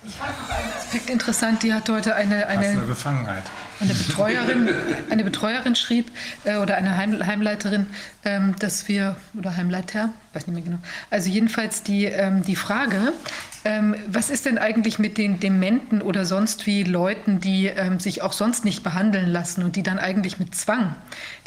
[0.78, 2.78] Aspekt interessant, die hat heute eine, eine
[3.80, 4.70] eine Betreuerin,
[5.10, 6.12] eine Betreuerin schrieb
[6.45, 7.88] äh, oder eine Heim, Heimleiterin,
[8.24, 10.78] ähm, dass wir, oder Heimleiter, weiß nicht mehr genau,
[11.10, 13.14] also jedenfalls die, ähm, die Frage,
[13.66, 18.22] ähm, was ist denn eigentlich mit den Dementen oder sonst wie Leuten, die ähm, sich
[18.22, 20.95] auch sonst nicht behandeln lassen und die dann eigentlich mit Zwang,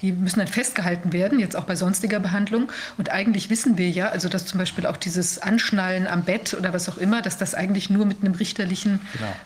[0.02, 2.70] die müssen dann festgehalten werden, jetzt auch bei sonstiger Behandlung.
[2.98, 6.72] Und eigentlich wissen wir ja, also dass zum Beispiel auch dieses Anschnallen am Bett oder
[6.72, 9.00] was auch immer, dass das eigentlich nur mit einem richterlichen,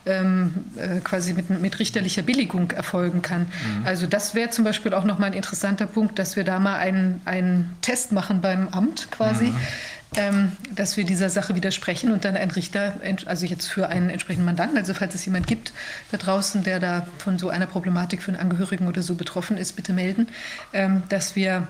[0.06, 3.46] ähm, äh, quasi mit, mit richterlicher Billigung erfolgen kann.
[3.84, 7.20] Also das wäre zum Beispiel auch nochmal ein interessanter Punkt, dass wir da mal einen,
[7.24, 9.52] einen Test machen beim Amt quasi.
[10.16, 12.94] Ähm, dass wir dieser Sache widersprechen und dann ein Richter,
[13.26, 15.72] also jetzt für einen entsprechenden Mandanten, also falls es jemand gibt
[16.10, 19.76] da draußen, der da von so einer Problematik für einen Angehörigen oder so betroffen ist,
[19.76, 20.26] bitte melden,
[20.72, 21.68] ähm, dass wir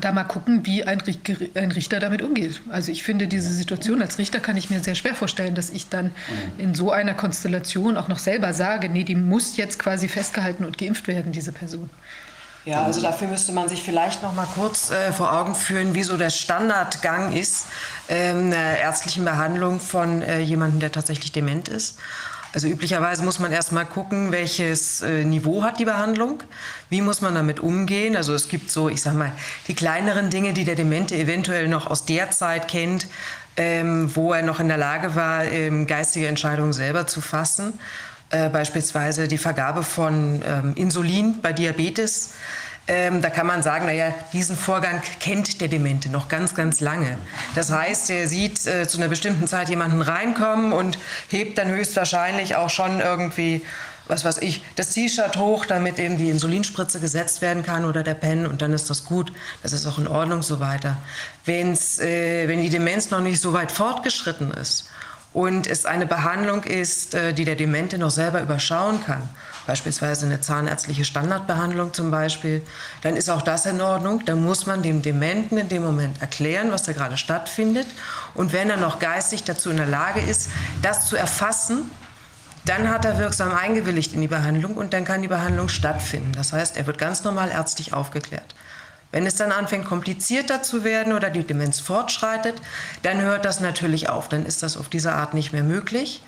[0.00, 2.60] da mal gucken, wie ein, Ri- ein Richter damit umgeht.
[2.68, 5.88] Also ich finde diese Situation als Richter kann ich mir sehr schwer vorstellen, dass ich
[5.88, 6.10] dann
[6.58, 10.78] in so einer Konstellation auch noch selber sage, nee, die muss jetzt quasi festgehalten und
[10.78, 11.90] geimpft werden, diese Person.
[12.66, 16.02] Ja, also dafür müsste man sich vielleicht noch mal kurz äh, vor Augen führen, wie
[16.02, 17.66] so der Standardgang ist
[18.08, 21.96] ähm, einer ärztlichen Behandlung von äh, jemandem, der tatsächlich dement ist.
[22.52, 26.42] Also üblicherweise muss man erst mal gucken, welches äh, Niveau hat die Behandlung,
[26.90, 28.16] wie muss man damit umgehen.
[28.16, 29.30] Also es gibt so, ich sag mal,
[29.68, 33.06] die kleineren Dinge, die der Demente eventuell noch aus der Zeit kennt,
[33.56, 37.78] ähm, wo er noch in der Lage war, ähm, geistige Entscheidungen selber zu fassen.
[38.36, 42.32] Äh, beispielsweise die Vergabe von ähm, Insulin bei Diabetes.
[42.86, 47.16] Ähm, da kann man sagen, naja, diesen Vorgang kennt der Demente noch ganz, ganz lange.
[47.54, 52.56] Das heißt, er sieht äh, zu einer bestimmten Zeit jemanden reinkommen und hebt dann höchstwahrscheinlich
[52.56, 53.62] auch schon irgendwie,
[54.06, 58.14] was weiß ich, das T-Shirt hoch, damit eben die Insulinspritze gesetzt werden kann oder der
[58.14, 59.32] Pen und dann ist das gut,
[59.62, 60.98] das ist auch in Ordnung so weiter.
[61.46, 64.90] Wenn's, äh, wenn die Demenz noch nicht so weit fortgeschritten ist
[65.36, 69.28] und es eine Behandlung ist, äh, die der Demente noch selber überschauen kann,
[69.66, 72.62] beispielsweise eine zahnärztliche Standardbehandlung zum Beispiel,
[73.02, 74.24] dann ist auch das in Ordnung.
[74.24, 77.86] Dann muss man dem Dementen in dem Moment erklären, was da gerade stattfindet.
[78.32, 80.48] Und wenn er noch geistig dazu in der Lage ist,
[80.80, 81.90] das zu erfassen,
[82.64, 86.32] dann hat er wirksam eingewilligt in die Behandlung und dann kann die Behandlung stattfinden.
[86.32, 88.54] Das heißt, er wird ganz normal ärztlich aufgeklärt.
[89.16, 92.56] Wenn es dann anfängt, komplizierter zu werden oder die Demenz fortschreitet,
[93.00, 94.28] dann hört das natürlich auf.
[94.28, 96.22] Dann ist das auf diese Art nicht mehr möglich.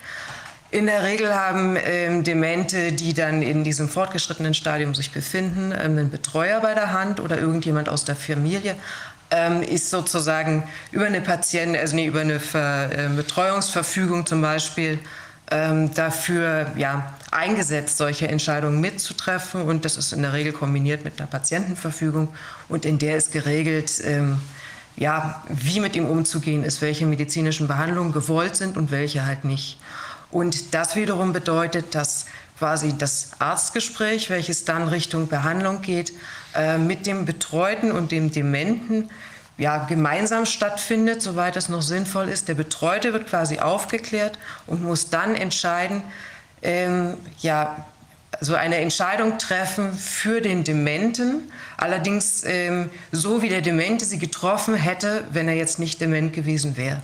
[0.71, 5.99] In der Regel haben ähm, Demente, die dann in diesem fortgeschrittenen Stadium sich befinden, ähm,
[5.99, 8.75] einen Betreuer bei der Hand oder irgendjemand aus der Familie
[9.29, 14.97] ähm, ist sozusagen über eine Patienten, also nee, über eine Ver, äh, Betreuungsverfügung zum Beispiel
[15.51, 19.61] ähm, dafür ja, eingesetzt, solche Entscheidungen mitzutreffen.
[19.63, 22.29] Und das ist in der Regel kombiniert mit einer Patientenverfügung.
[22.67, 24.39] Und in der ist geregelt, ähm,
[24.95, 29.79] ja, wie mit ihm umzugehen ist, welche medizinischen Behandlungen gewollt sind und welche halt nicht.
[30.31, 32.25] Und das wiederum bedeutet, dass
[32.57, 36.13] quasi das Arztgespräch, welches dann Richtung Behandlung geht,
[36.53, 39.09] äh, mit dem Betreuten und dem Dementen
[39.57, 42.47] ja, gemeinsam stattfindet, soweit es noch sinnvoll ist.
[42.47, 46.03] Der Betreute wird quasi aufgeklärt und muss dann entscheiden,
[46.61, 47.85] ähm, ja,
[48.41, 51.51] so eine Entscheidung treffen für den Dementen.
[51.77, 56.77] Allerdings ähm, so, wie der Demente sie getroffen hätte, wenn er jetzt nicht dement gewesen
[56.77, 57.01] wäre.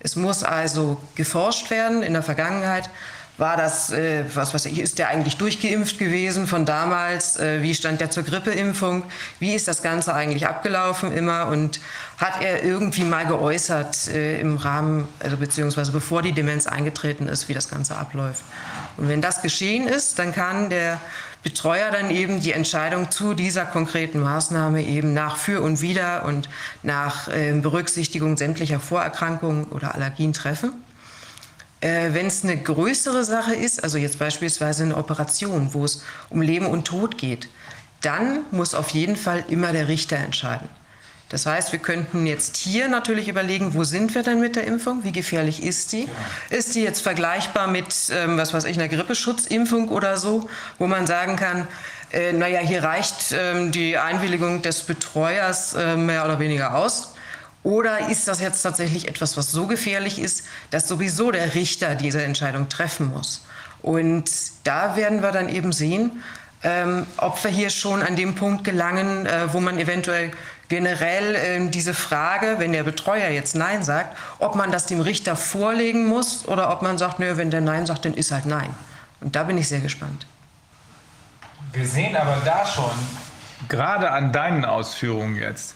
[0.00, 2.90] Es muss also geforscht werden in der Vergangenheit
[3.36, 7.36] war das, äh, was weiß ich, ist der eigentlich durchgeimpft gewesen von damals?
[7.36, 9.02] Äh, wie stand der zur Grippeimpfung?
[9.40, 11.48] Wie ist das Ganze eigentlich abgelaufen immer?
[11.48, 11.80] Und
[12.18, 17.48] hat er irgendwie mal geäußert äh, im Rahmen, also beziehungsweise bevor die Demenz eingetreten ist,
[17.48, 18.44] wie das Ganze abläuft?
[18.96, 21.00] Und wenn das geschehen ist, dann kann der
[21.42, 26.48] Betreuer dann eben die Entscheidung zu dieser konkreten Maßnahme eben nach für und wider und
[26.84, 30.83] nach äh, Berücksichtigung sämtlicher Vorerkrankungen oder Allergien treffen.
[31.84, 36.40] Äh, Wenn es eine größere Sache ist, also jetzt beispielsweise eine Operation, wo es um
[36.40, 37.50] Leben und Tod geht,
[38.00, 40.68] dann muss auf jeden Fall immer der Richter entscheiden.
[41.28, 45.04] Das heißt, wir könnten jetzt hier natürlich überlegen, wo sind wir denn mit der Impfung?
[45.04, 46.08] Wie gefährlich ist die?
[46.48, 51.06] Ist die jetzt vergleichbar mit, ähm, was weiß ich, einer Grippeschutzimpfung oder so, wo man
[51.06, 51.68] sagen kann,
[52.12, 57.13] äh, naja, hier reicht ähm, die Einwilligung des Betreuers äh, mehr oder weniger aus.
[57.64, 62.22] Oder ist das jetzt tatsächlich etwas, was so gefährlich ist, dass sowieso der Richter diese
[62.22, 63.44] Entscheidung treffen muss?
[63.82, 64.30] Und
[64.64, 66.22] da werden wir dann eben sehen,
[66.62, 70.30] ähm, ob wir hier schon an dem Punkt gelangen, äh, wo man eventuell
[70.68, 75.36] generell äh, diese Frage, wenn der Betreuer jetzt Nein sagt, ob man das dem Richter
[75.36, 78.74] vorlegen muss oder ob man sagt, nö, wenn der Nein sagt, dann ist halt Nein.
[79.20, 80.26] Und da bin ich sehr gespannt.
[81.72, 82.92] Wir sehen aber da schon,
[83.68, 85.74] gerade an deinen Ausführungen jetzt,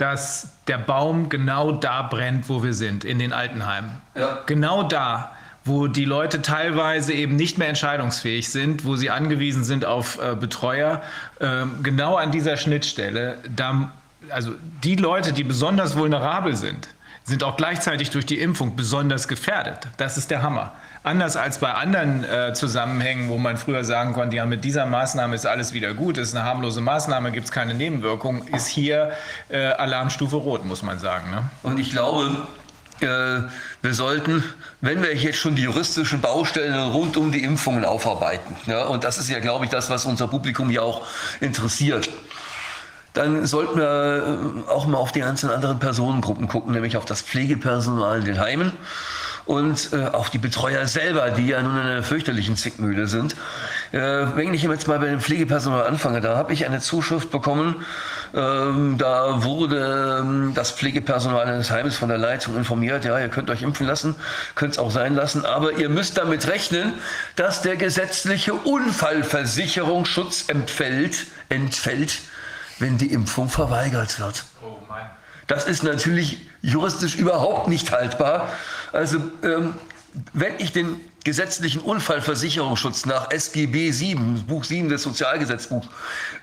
[0.00, 3.90] dass der Baum genau da brennt, wo wir sind, in den Altenheimen.
[4.14, 4.38] Ja.
[4.46, 5.32] Genau da,
[5.64, 10.34] wo die Leute teilweise eben nicht mehr entscheidungsfähig sind, wo sie angewiesen sind auf äh,
[10.34, 11.02] Betreuer.
[11.38, 13.92] Ähm, genau an dieser Schnittstelle, da,
[14.30, 16.88] also die Leute, die besonders vulnerabel sind,
[17.24, 19.86] sind auch gleichzeitig durch die Impfung besonders gefährdet.
[19.98, 20.72] Das ist der Hammer.
[21.02, 25.34] Anders als bei anderen äh, Zusammenhängen, wo man früher sagen konnte, ja, mit dieser Maßnahme
[25.34, 29.12] ist alles wieder gut, ist eine harmlose Maßnahme, gibt es keine Nebenwirkungen, ist hier
[29.48, 31.30] äh, Alarmstufe Rot, muss man sagen.
[31.30, 31.50] Ne?
[31.62, 32.46] Und ich glaube,
[33.00, 33.06] äh,
[33.80, 34.44] wir sollten,
[34.82, 39.16] wenn wir jetzt schon die juristischen Baustellen rund um die Impfungen aufarbeiten, ja, und das
[39.16, 41.06] ist ja, glaube ich, das, was unser Publikum ja auch
[41.40, 42.10] interessiert,
[43.14, 47.22] dann sollten wir äh, auch mal auf die ganzen anderen Personengruppen gucken, nämlich auf das
[47.22, 48.72] Pflegepersonal in den Heimen
[49.46, 53.34] und äh, auf die Betreuer selber, die ja nun in einer fürchterlichen Zwickmühle sind.
[53.92, 57.84] Äh, wenn ich jetzt mal bei dem Pflegepersonal anfange, da habe ich eine Zuschrift bekommen,
[58.34, 63.50] ähm, da wurde ähm, das Pflegepersonal eines Heimes von der Leitung informiert, ja, ihr könnt
[63.50, 64.14] euch impfen lassen,
[64.54, 66.94] könnt es auch sein lassen, aber ihr müsst damit rechnen,
[67.34, 72.20] dass der gesetzliche Unfallversicherungsschutz entfällt, entfällt
[72.78, 74.44] wenn die Impfung verweigert wird.
[74.62, 74.78] Oh.
[75.46, 78.48] Das ist natürlich juristisch überhaupt nicht haltbar.
[78.92, 79.74] Also ähm,
[80.32, 85.86] wenn ich den gesetzlichen Unfallversicherungsschutz nach SGB 7, Buch 7 des Sozialgesetzbuchs,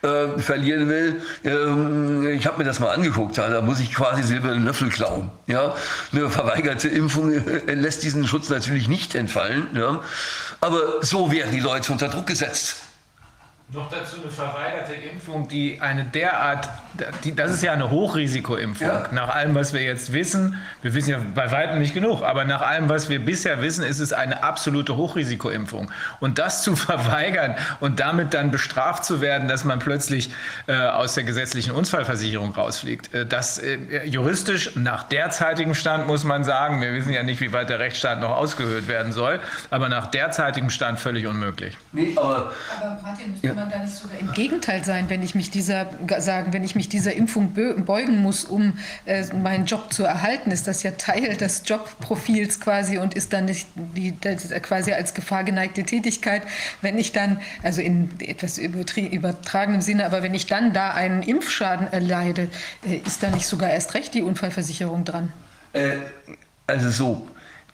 [0.03, 4.24] äh, verlieren will, ähm, ich habe mir das mal angeguckt, ja, da muss ich quasi
[4.24, 5.32] silbernen Löffel klauen.
[5.47, 5.76] Ja?
[6.11, 9.68] Eine verweigerte Impfung äh, lässt diesen Schutz natürlich nicht entfallen.
[9.74, 10.01] Ja?
[10.61, 12.78] Aber so werden die Leute unter Druck gesetzt.
[13.70, 16.70] Noch dazu eine verweigerte Impfung, die eine derart,
[17.26, 18.88] die, das ist ja eine Hochrisikoimpfung.
[18.88, 19.09] Ja.
[19.11, 22.61] Nach allem, was wir jetzt wissen, wir wissen ja bei weitem nicht genug, aber nach
[22.61, 25.91] allem, was wir bisher wissen, ist es eine absolute Hochrisikoimpfung.
[26.22, 30.30] Und das zu verweigern und damit dann bestraft zu werden, dass man plötzlich
[30.68, 36.45] äh, aus der gesetzlichen Unfallversicherung rausfliegt, äh, das äh, juristisch nach derzeitigem Stand muss man
[36.45, 39.41] sagen, wir wissen ja nicht, wie weit der Rechtsstaat noch ausgehöhlt werden soll,
[39.72, 41.78] aber nach derzeitigem Stand völlig unmöglich.
[41.91, 43.57] Nee, aber Aber Martin, Ja.
[43.58, 45.88] Man da nicht sogar im Gegenteil sein, wenn ich mich dieser
[46.20, 50.68] sagen, wenn ich mich dieser Impfung beugen muss, um äh, meinen Job zu erhalten, ist
[50.68, 54.14] das ja Teil des Jobprofils quasi und ist dann nicht die,
[54.62, 56.43] quasi als Gefahr geneigte Tätigkeit.
[56.82, 61.91] Wenn ich dann, also in etwas übertragenem Sinne, aber wenn ich dann da einen Impfschaden
[61.91, 62.49] erleide,
[62.86, 65.34] äh, ist da nicht sogar erst recht die Unfallversicherung dran?
[65.74, 65.97] Äh,
[66.68, 67.28] also so,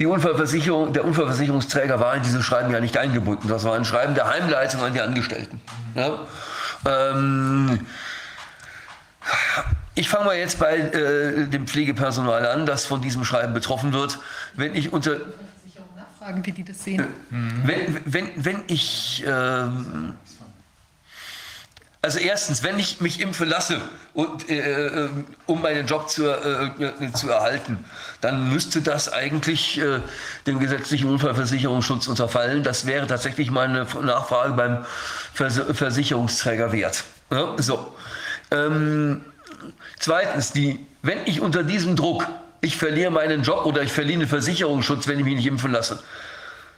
[0.03, 3.47] die Unfallversicherung, der Unfallversicherungsträger war in dieses Schreiben ja nicht eingebunden.
[3.47, 5.61] Das war ein Schreiben der Heimleitung an die Angestellten.
[5.95, 6.19] Ja?
[6.85, 7.87] Ähm,
[9.95, 14.19] ich fange mal jetzt bei äh, dem Pflegepersonal an, das von diesem Schreiben betroffen wird.
[14.55, 15.19] Wenn ich unter
[15.95, 16.99] Nachfragen, wie die das sehen.
[16.99, 17.05] Äh,
[17.63, 19.29] wenn, wenn, wenn ich äh,
[22.03, 23.79] also erstens, wenn ich mich impfen lasse,
[24.13, 25.09] und, äh, äh,
[25.45, 27.85] um meinen Job zu, äh, äh, zu erhalten,
[28.19, 30.01] dann müsste das eigentlich äh,
[30.45, 32.61] dem gesetzlichen Unfallversicherungsschutz unterfallen.
[32.61, 34.85] Das wäre tatsächlich meine Nachfrage beim
[35.33, 37.05] Vers Versicherungsträger wert.
[37.31, 37.95] Ja, so.
[38.51, 39.21] Ähm,
[39.97, 42.27] zweitens, die, wenn ich unter diesem Druck,
[42.59, 46.03] ich verliere meinen Job oder ich verliere den Versicherungsschutz, wenn ich mich nicht impfen lasse,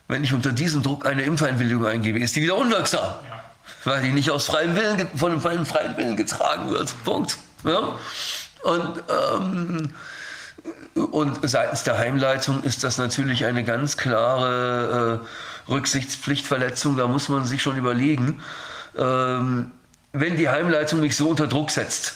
[0.07, 3.15] wenn ich unter diesem Druck eine Impfeinwilligung eingebe, ist die wieder unwirksam.
[3.27, 3.34] Ja
[3.83, 6.93] weil die nicht aus freiem Willen, von einem freien Willen getragen wird.
[7.03, 7.37] Punkt.
[7.63, 7.97] Ja?
[8.63, 9.93] Und, ähm,
[11.11, 15.21] und seitens der Heimleitung ist das natürlich eine ganz klare
[15.67, 16.97] äh, Rücksichtspflichtverletzung.
[16.97, 18.41] Da muss man sich schon überlegen,
[18.97, 19.71] ähm,
[20.13, 22.15] wenn die Heimleitung mich so unter Druck setzt,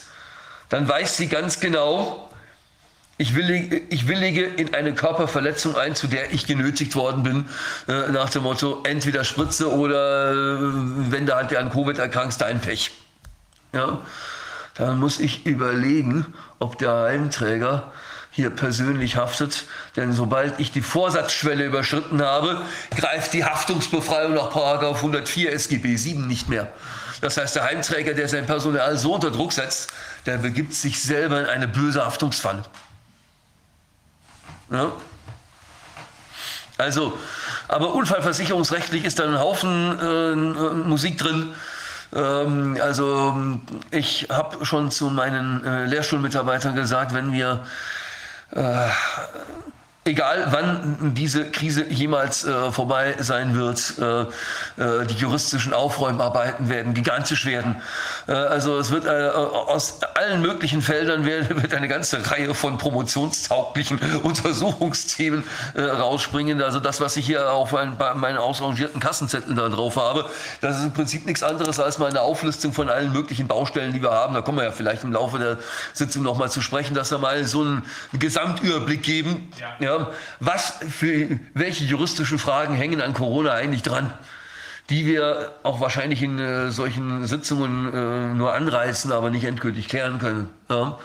[0.70, 2.29] dann weiß sie ganz genau,
[3.20, 7.44] ich willige, ich willige in eine Körperverletzung ein, zu der ich genötigt worden bin,
[7.86, 10.56] äh, nach dem Motto, entweder Spritze oder äh,
[11.10, 12.92] wenn du halt an Covid erkrankst, dein Pech.
[13.74, 14.00] Ja?
[14.74, 17.92] Dann muss ich überlegen, ob der Heimträger
[18.30, 19.66] hier persönlich haftet.
[19.96, 22.62] Denn sobald ich die Vorsatzschwelle überschritten habe,
[22.96, 26.72] greift die Haftungsbefreiung nach 104 SGB 7 nicht mehr.
[27.20, 29.92] Das heißt, der Heimträger, der sein Personal so unter Druck setzt,
[30.24, 32.62] der begibt sich selber in eine böse Haftungsfalle.
[34.70, 34.92] Ja?
[36.78, 37.18] Also,
[37.68, 41.54] aber unfallversicherungsrechtlich ist da ein Haufen äh, Musik drin.
[42.14, 43.60] Ähm, also
[43.90, 47.64] ich habe schon zu meinen äh, Lehrschulmitarbeitern gesagt, wenn wir
[48.52, 48.88] äh,
[50.04, 54.22] egal wann diese Krise jemals äh, vorbei sein wird, äh,
[54.82, 57.82] äh, die juristischen Aufräumarbeiten werden gigantisch werden.
[58.26, 63.98] Äh, also es wird äh, aus allen möglichen Feldern wird eine ganze Reihe von promotionstauglichen
[64.22, 65.44] Untersuchungsthemen
[65.74, 66.62] äh, rausspringen.
[66.62, 70.30] Also das, was ich hier auf ein, bei meinen ausrangierten Kassenzetteln da drauf habe,
[70.62, 74.02] das ist im Prinzip nichts anderes als mal eine Auflistung von allen möglichen Baustellen, die
[74.02, 74.32] wir haben.
[74.32, 75.58] Da kommen wir ja vielleicht im Laufe der
[75.92, 77.84] Sitzung noch mal zu sprechen, dass wir mal so einen
[78.14, 79.52] Gesamtüberblick geben.
[79.58, 79.76] Ja.
[79.78, 79.89] ja
[80.40, 84.12] was für welche juristischen Fragen hängen an Corona eigentlich dran?
[84.88, 90.18] die wir auch wahrscheinlich in äh, solchen Sitzungen äh, nur anreißen, aber nicht endgültig klären
[90.18, 90.50] können.
[90.68, 90.98] Ja?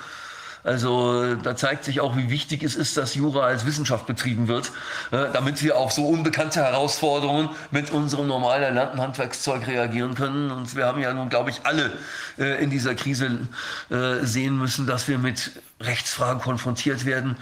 [0.66, 4.72] Also da zeigt sich auch, wie wichtig es ist, dass Jura als Wissenschaft betrieben wird,
[5.12, 10.50] äh, damit wir auf so unbekannte Herausforderungen mit unserem normalen erlernten Handwerkszeug reagieren können.
[10.50, 11.92] Und wir haben ja nun, glaube ich, alle
[12.40, 13.48] äh, in dieser Krise
[13.92, 17.38] äh, sehen müssen, dass wir mit Rechtsfragen konfrontiert werden,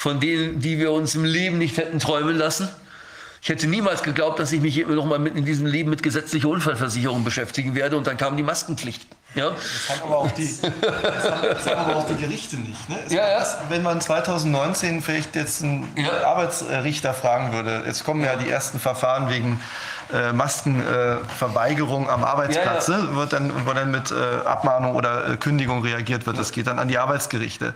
[0.00, 2.70] von denen, die wir uns im Leben nicht hätten träumen lassen.
[3.42, 6.48] Ich hätte niemals geglaubt, dass ich mich noch mal mit in diesem Leben mit gesetzlicher
[6.48, 7.98] Unfallversicherung beschäftigen werde.
[7.98, 9.06] Und dann kam die Maskenpflicht.
[9.34, 9.50] Ja?
[9.50, 12.88] Das haben aber auch die, das haben, das haben aber auch die Gerichte nicht.
[12.88, 12.98] Ne?
[13.10, 13.40] Ja, ja.
[13.40, 16.26] Das, wenn man 2019 vielleicht jetzt einen ja.
[16.26, 19.60] Arbeitsrichter fragen würde, jetzt kommen ja die ersten Verfahren wegen
[20.12, 23.04] äh, Maskenverweigerung äh, am Arbeitsplatz, ja, ja.
[23.04, 23.16] Ne?
[23.16, 26.38] Wird dann, wo dann mit äh, Abmahnung oder äh, Kündigung reagiert wird.
[26.38, 27.74] Das geht dann an die Arbeitsgerichte.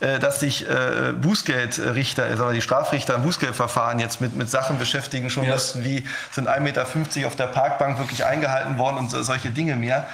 [0.00, 5.30] Äh, dass sich äh, Bußgeldrichter, also die Strafrichter im Bußgeldverfahren jetzt mit, mit Sachen beschäftigen
[5.30, 5.54] schon ja.
[5.54, 6.86] müssen, wie sind 1,50 Meter
[7.26, 10.06] auf der Parkbank wirklich eingehalten worden und so, solche Dinge mehr.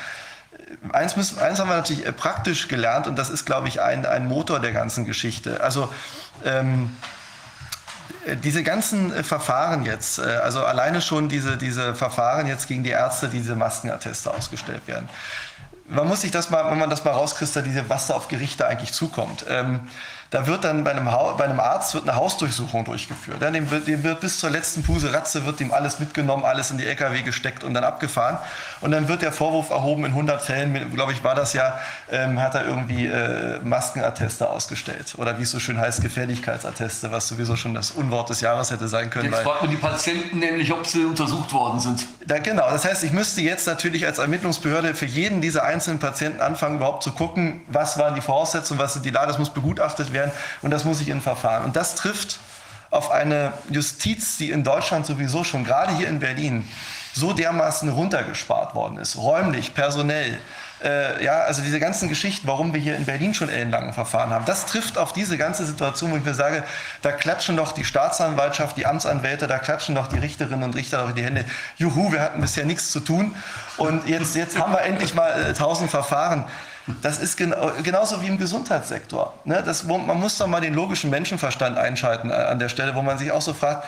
[0.53, 4.07] Äh, eins, müssen, eins haben wir natürlich praktisch gelernt und das ist, glaube ich, ein,
[4.07, 5.61] ein Motor der ganzen Geschichte.
[5.61, 5.93] Also
[6.45, 6.97] ähm,
[8.45, 13.39] diese ganzen Verfahren jetzt, also alleine schon diese, diese Verfahren jetzt gegen die Ärzte, die
[13.39, 15.09] diese Maskenatteste ausgestellt werden
[15.93, 18.93] man muss sich das mal, wenn man das mal rauskristallisiert, was da auf Gerichte eigentlich
[18.93, 19.45] zukommt.
[19.49, 19.80] Ähm,
[20.33, 23.43] da wird dann bei einem, bei einem Arzt wird eine Hausdurchsuchung durchgeführt.
[23.43, 26.78] Ja, dem, wird, dem wird bis zur letzten Puseratze wird ihm alles mitgenommen, alles in
[26.78, 28.39] die LKW gesteckt und dann abgefahren.
[28.80, 31.78] Und dann wird der Vorwurf erhoben, in 100 Fällen, glaube ich, war das ja,
[32.11, 35.16] ähm, hat er irgendwie äh, Maskenatteste ausgestellt.
[35.18, 38.89] Oder wie es so schön heißt, Gefährlichkeitsatteste, was sowieso schon das Unwort des Jahres hätte
[38.89, 39.30] sein können.
[39.30, 42.07] Jetzt fragt man die Patienten nämlich, ob sie untersucht worden sind.
[42.26, 46.41] Da, genau, das heißt, ich müsste jetzt natürlich als Ermittlungsbehörde für jeden dieser einzelnen Patienten
[46.41, 50.11] anfangen, überhaupt zu gucken, was waren die Voraussetzungen, was sind die Lage, das muss begutachtet
[50.14, 51.64] werden werden und das muss ich in Verfahren.
[51.64, 52.39] Und das trifft
[52.91, 56.68] auf eine Justiz, die in Deutschland sowieso schon, gerade hier in Berlin,
[57.14, 60.39] so dermaßen runtergespart worden ist, räumlich, personell,
[60.83, 64.45] äh, ja, also diese ganzen Geschichten, warum wir hier in Berlin schon ellenlange Verfahren haben,
[64.47, 66.64] das trifft auf diese ganze Situation, wo ich mir sage,
[67.03, 71.12] da klatschen doch die Staatsanwaltschaft, die Amtsanwälte, da klatschen doch die Richterinnen und Richter doch
[71.12, 71.45] die Hände.
[71.77, 73.37] Juhu, wir hatten bisher nichts zu tun
[73.77, 76.45] und jetzt, jetzt haben wir endlich mal äh, tausend äh, Verfahren.
[77.01, 79.35] Das ist genau, genauso wie im Gesundheitssektor.
[79.45, 79.62] Ne?
[79.64, 83.03] Das, wo, man muss doch mal den logischen Menschenverstand einschalten äh, an der Stelle, wo
[83.03, 83.87] man sich auch so fragt,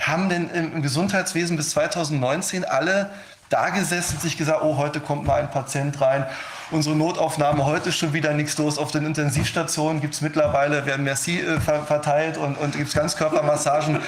[0.00, 3.10] haben denn im Gesundheitswesen bis 2019 alle
[3.48, 6.26] da gesessen, sich gesagt, oh, heute kommt mal ein Patient rein.
[6.72, 8.78] Unsere Notaufnahme heute schon wieder nichts los.
[8.78, 13.98] Auf den Intensivstationen gibt es mittlerweile, werden Merci äh, verteilt und, und gibt es Ganzkörpermassagen.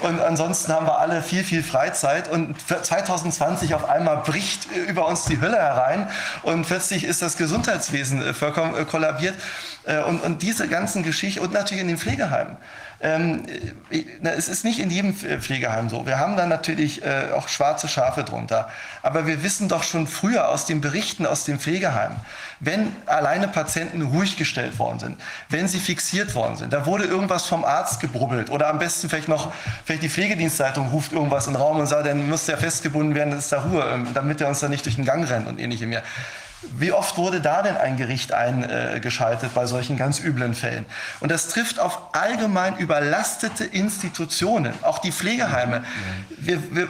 [0.00, 2.30] Und ansonsten haben wir alle viel, viel Freizeit.
[2.30, 6.08] Und 2020 auf einmal bricht äh, über uns die Hölle herein
[6.42, 9.34] und plötzlich ist das Gesundheitswesen äh, vollkommen äh, kollabiert.
[10.08, 12.56] Und, und diese ganzen Geschichten und natürlich in den Pflegeheimen.
[13.04, 13.42] Ähm,
[14.22, 16.06] na, es ist nicht in jedem Pflegeheim so.
[16.06, 18.70] Wir haben da natürlich äh, auch schwarze Schafe drunter.
[19.02, 22.12] Aber wir wissen doch schon früher aus den Berichten aus dem Pflegeheim,
[22.60, 27.44] wenn alleine Patienten ruhig gestellt worden sind, wenn sie fixiert worden sind, da wurde irgendwas
[27.44, 29.52] vom Arzt gebrubbelt oder am besten vielleicht noch,
[29.84, 33.32] vielleicht die Pflegedienstleitung ruft irgendwas in den Raum und sagt, dann muss der festgebunden werden,
[33.32, 35.60] das ist da Ruhe, ähm, damit er uns da nicht durch den Gang rennt und
[35.60, 36.02] ähnlichem mehr.
[36.76, 40.86] Wie oft wurde da denn ein Gericht eingeschaltet bei solchen ganz üblen Fällen?
[41.20, 45.84] Und das trifft auf allgemein überlastete Institutionen, auch die Pflegeheime.
[46.36, 46.88] Wir, wir,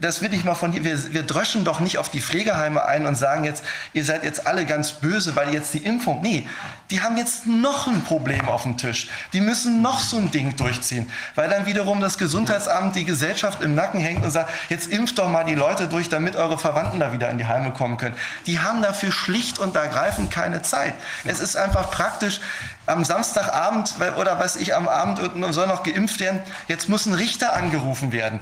[0.00, 3.06] das will ich mal von hier, wir, wir dröschen doch nicht auf die Pflegeheime ein
[3.06, 6.46] und sagen jetzt, ihr seid jetzt alle ganz böse, weil jetzt die Impfung, nee,
[6.90, 9.08] die haben jetzt noch ein Problem auf dem Tisch.
[9.32, 13.74] Die müssen noch so ein Ding durchziehen, weil dann wiederum das Gesundheitsamt die Gesellschaft im
[13.74, 17.12] Nacken hängt und sagt, jetzt impft doch mal die Leute durch, damit eure Verwandten da
[17.12, 18.16] wieder in die Heime kommen können.
[18.46, 20.94] Die haben dafür schlicht und ergreifend keine Zeit.
[21.24, 22.40] Es ist einfach praktisch,
[22.86, 25.18] am Samstagabend oder was ich am Abend
[25.54, 26.40] soll noch geimpft werden.
[26.68, 28.40] Jetzt muss ein Richter angerufen werden.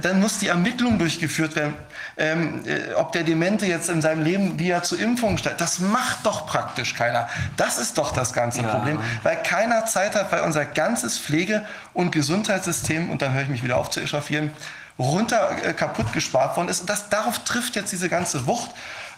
[0.00, 1.74] Dann muss die Ermittlung durchgeführt werden,
[2.16, 5.60] ähm, äh, ob der Demente jetzt in seinem Leben, wie er zur Impfung steht.
[5.60, 7.28] Das macht doch praktisch keiner.
[7.56, 8.68] Das ist doch das ganze ja.
[8.68, 13.48] Problem, weil keiner Zeit hat, weil unser ganzes Pflege- und Gesundheitssystem, und dann höre ich
[13.48, 14.52] mich wieder auf zu echauffieren,
[14.98, 16.80] runter äh, kaputt gespart worden ist.
[16.80, 18.70] Und das, darauf trifft jetzt diese ganze Wucht.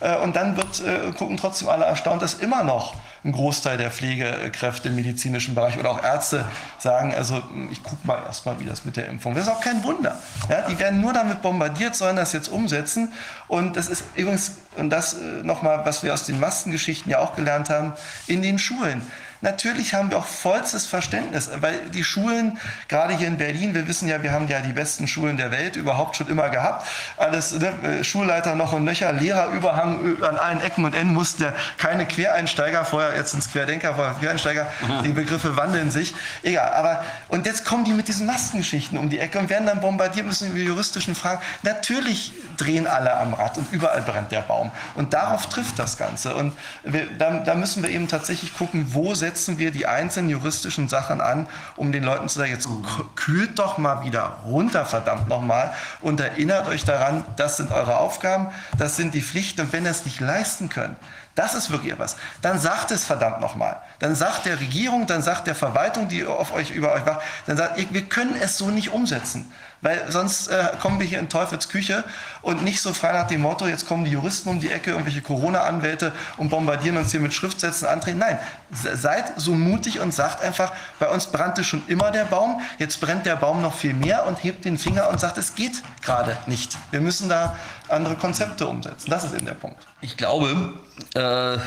[0.04, 2.94] Äh, und dann wird, äh, gucken trotzdem alle erstaunt, dass immer noch
[3.24, 6.44] ein Großteil der Pflegekräfte im medizinischen Bereich oder auch Ärzte
[6.78, 9.34] sagen, also ich gucke mal erstmal, wie das mit der Impfung.
[9.34, 10.18] Das ist auch kein Wunder.
[10.50, 13.14] Ja, die werden nur damit bombardiert, sollen das jetzt umsetzen.
[13.48, 17.34] Und das ist übrigens, und das äh, nochmal, was wir aus den Maskengeschichten ja auch
[17.34, 17.94] gelernt haben,
[18.26, 19.00] in den Schulen.
[19.44, 24.08] Natürlich haben wir auch vollstes Verständnis, weil die Schulen, gerade hier in Berlin, wir wissen
[24.08, 26.86] ja, wir haben ja die besten Schulen der Welt überhaupt schon immer gehabt.
[27.18, 32.86] Alles, ne, Schulleiter noch und nöcher, Lehrerüberhang an allen Ecken und Enden musste keine Quereinsteiger,
[32.86, 34.66] vorher jetzt ins Querdenker, vorher Quereinsteiger,
[35.04, 36.14] die Begriffe wandeln sich.
[36.42, 39.82] Egal, aber, und jetzt kommen die mit diesen Maskengeschichten um die Ecke und werden dann
[39.82, 41.42] bombardiert, müssen wir juristischen Fragen.
[41.62, 44.70] Natürlich drehen alle am Rad und überall brennt der Baum.
[44.94, 46.34] Und darauf trifft das Ganze.
[46.34, 50.30] Und wir, da, da müssen wir eben tatsächlich gucken, wo setzt setzen wir die einzelnen
[50.30, 52.68] juristischen Sachen an, um den Leuten zu sagen, jetzt
[53.16, 58.50] kühlt doch mal wieder runter, verdammt nochmal, und erinnert euch daran, das sind eure Aufgaben,
[58.78, 60.96] das sind die Pflichten, und wenn ihr es nicht leisten könnt,
[61.34, 62.16] das ist wirklich etwas.
[62.42, 63.80] Dann sagt es verdammt nochmal.
[63.98, 67.56] Dann sagt der Regierung, dann sagt der Verwaltung, die auf euch, über euch wacht, dann
[67.56, 69.50] sagt, wir können es so nicht umsetzen.
[69.84, 72.04] Weil sonst äh, kommen wir hier in Teufels Küche
[72.40, 75.20] und nicht so frei nach dem Motto, jetzt kommen die Juristen um die Ecke, irgendwelche
[75.20, 78.18] Corona-Anwälte und bombardieren uns hier mit Schriftsätzen Anträgen.
[78.18, 78.38] Nein,
[78.70, 83.26] seid so mutig und sagt einfach, bei uns brannte schon immer der Baum, jetzt brennt
[83.26, 86.78] der Baum noch viel mehr und hebt den Finger und sagt, es geht gerade nicht.
[86.90, 87.54] Wir müssen da
[87.88, 89.10] andere Konzepte umsetzen.
[89.10, 89.86] Das ist eben der Punkt.
[90.00, 90.72] Ich glaube,
[91.14, 91.58] äh,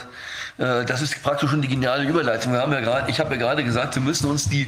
[0.58, 2.52] das ist praktisch schon die geniale Überleitung.
[2.52, 4.68] Wir haben ja gerade, ich habe ja gerade gesagt, wir müssen uns die,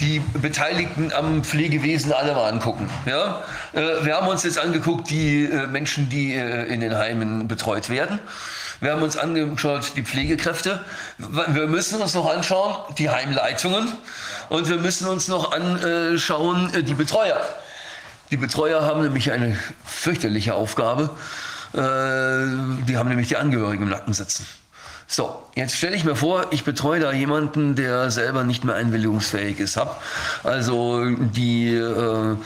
[0.00, 2.88] die Beteiligten am Pflegewesen alle mal angucken.
[3.04, 3.42] Ja?
[3.74, 8.18] Äh, wir haben uns jetzt angeguckt, die äh, Menschen, die in den Heimen betreut werden.
[8.80, 10.84] Wir haben uns angeschaut, die Pflegekräfte.
[11.18, 13.92] Wir müssen uns noch anschauen, die Heimleitungen.
[14.48, 17.40] Und wir müssen uns noch anschauen, die Betreuer.
[18.30, 21.10] Die Betreuer haben nämlich eine fürchterliche Aufgabe.
[21.72, 21.78] Die
[22.96, 24.46] haben nämlich die Angehörigen im Nacken sitzen.
[25.08, 29.60] So, jetzt stelle ich mir vor, ich betreue da jemanden, der selber nicht mehr einwilligungsfähig
[29.60, 29.76] ist.
[29.76, 30.02] Hab
[30.42, 32.36] also die äh,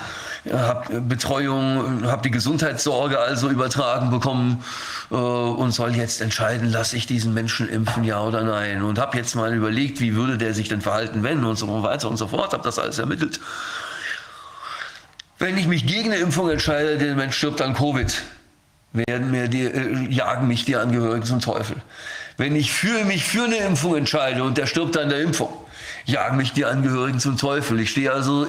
[0.52, 4.64] hab Betreuung, habe die Gesundheitssorge also übertragen bekommen
[5.10, 8.82] äh, und soll jetzt entscheiden, lasse ich diesen Menschen impfen, ja oder nein.
[8.82, 12.08] Und habe jetzt mal überlegt, wie würde der sich denn verhalten, wenn und so weiter
[12.08, 12.52] und so fort.
[12.52, 13.40] Habe das alles ermittelt.
[15.38, 18.22] Wenn ich mich gegen eine Impfung entscheide, der Mensch stirbt an Covid,
[18.92, 21.76] werden mir die, äh, jagen mich die Angehörigen zum Teufel.
[22.40, 25.52] Wenn ich für mich für eine Impfung entscheide und der stirbt an der Impfung,
[26.06, 27.78] jagen mich die Angehörigen zum Teufel.
[27.80, 28.46] Ich stehe also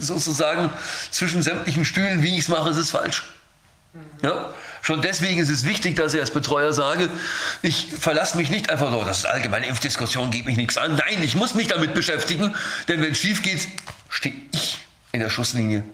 [0.00, 0.70] sozusagen
[1.10, 2.22] zwischen sämtlichen Stühlen.
[2.22, 3.24] Wie ich es mache, ist es falsch.
[4.22, 4.54] Ja?
[4.80, 7.10] Schon deswegen ist es wichtig, dass ich als Betreuer sage,
[7.60, 10.96] ich verlasse mich nicht einfach so, das ist allgemeine Impfdiskussion, geht mich nichts an.
[10.96, 12.54] Nein, ich muss mich damit beschäftigen,
[12.88, 13.68] denn wenn es schief geht,
[14.08, 14.78] stehe ich
[15.12, 15.84] in der Schusslinie.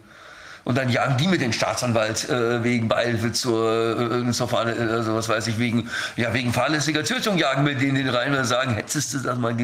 [0.65, 5.15] Und dann jagen die mit den Staatsanwalt äh, wegen Beihilfe zur, äh, zur Fahne, also
[5.15, 9.15] was weiß ich, wegen, ja, wegen fahrlässiger Tötung jagen mit denen rein und sagen, hättest
[9.15, 9.55] du das mal,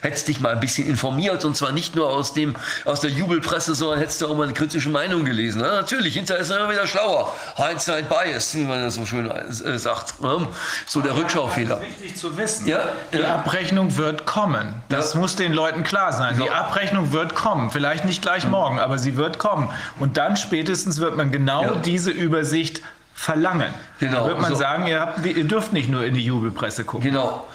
[0.00, 3.74] hättest dich mal ein bisschen informiert und zwar nicht nur aus dem, aus der Jubelpresse,
[3.74, 5.60] sondern hättest du auch mal eine kritische Meinung gelesen.
[5.62, 7.34] Na, natürlich, hinterher ist er immer wieder schlauer.
[7.56, 10.20] Hindsight Bias, wie man das so schön äh, sagt.
[10.20, 10.48] Ne?
[10.86, 11.80] So der Rückschaufehler.
[11.80, 12.66] Wichtig zu wissen.
[12.66, 13.36] Ja, die ja.
[13.36, 14.74] Abrechnung wird kommen.
[14.88, 15.20] Das ja.
[15.20, 16.38] muss den Leuten klar sein.
[16.38, 17.70] Die Abrechnung wird kommen.
[17.70, 19.70] Vielleicht nicht gleich morgen, aber sie wird kommen.
[19.98, 21.74] Und dann spätestens wird man genau ja.
[21.76, 22.82] diese Übersicht
[23.14, 23.72] verlangen.
[23.98, 24.22] Genau.
[24.22, 24.58] Da wird man so.
[24.58, 27.10] sagen, ihr, habt, ihr dürft nicht nur in die Jubelpresse gucken.
[27.10, 27.46] Genau.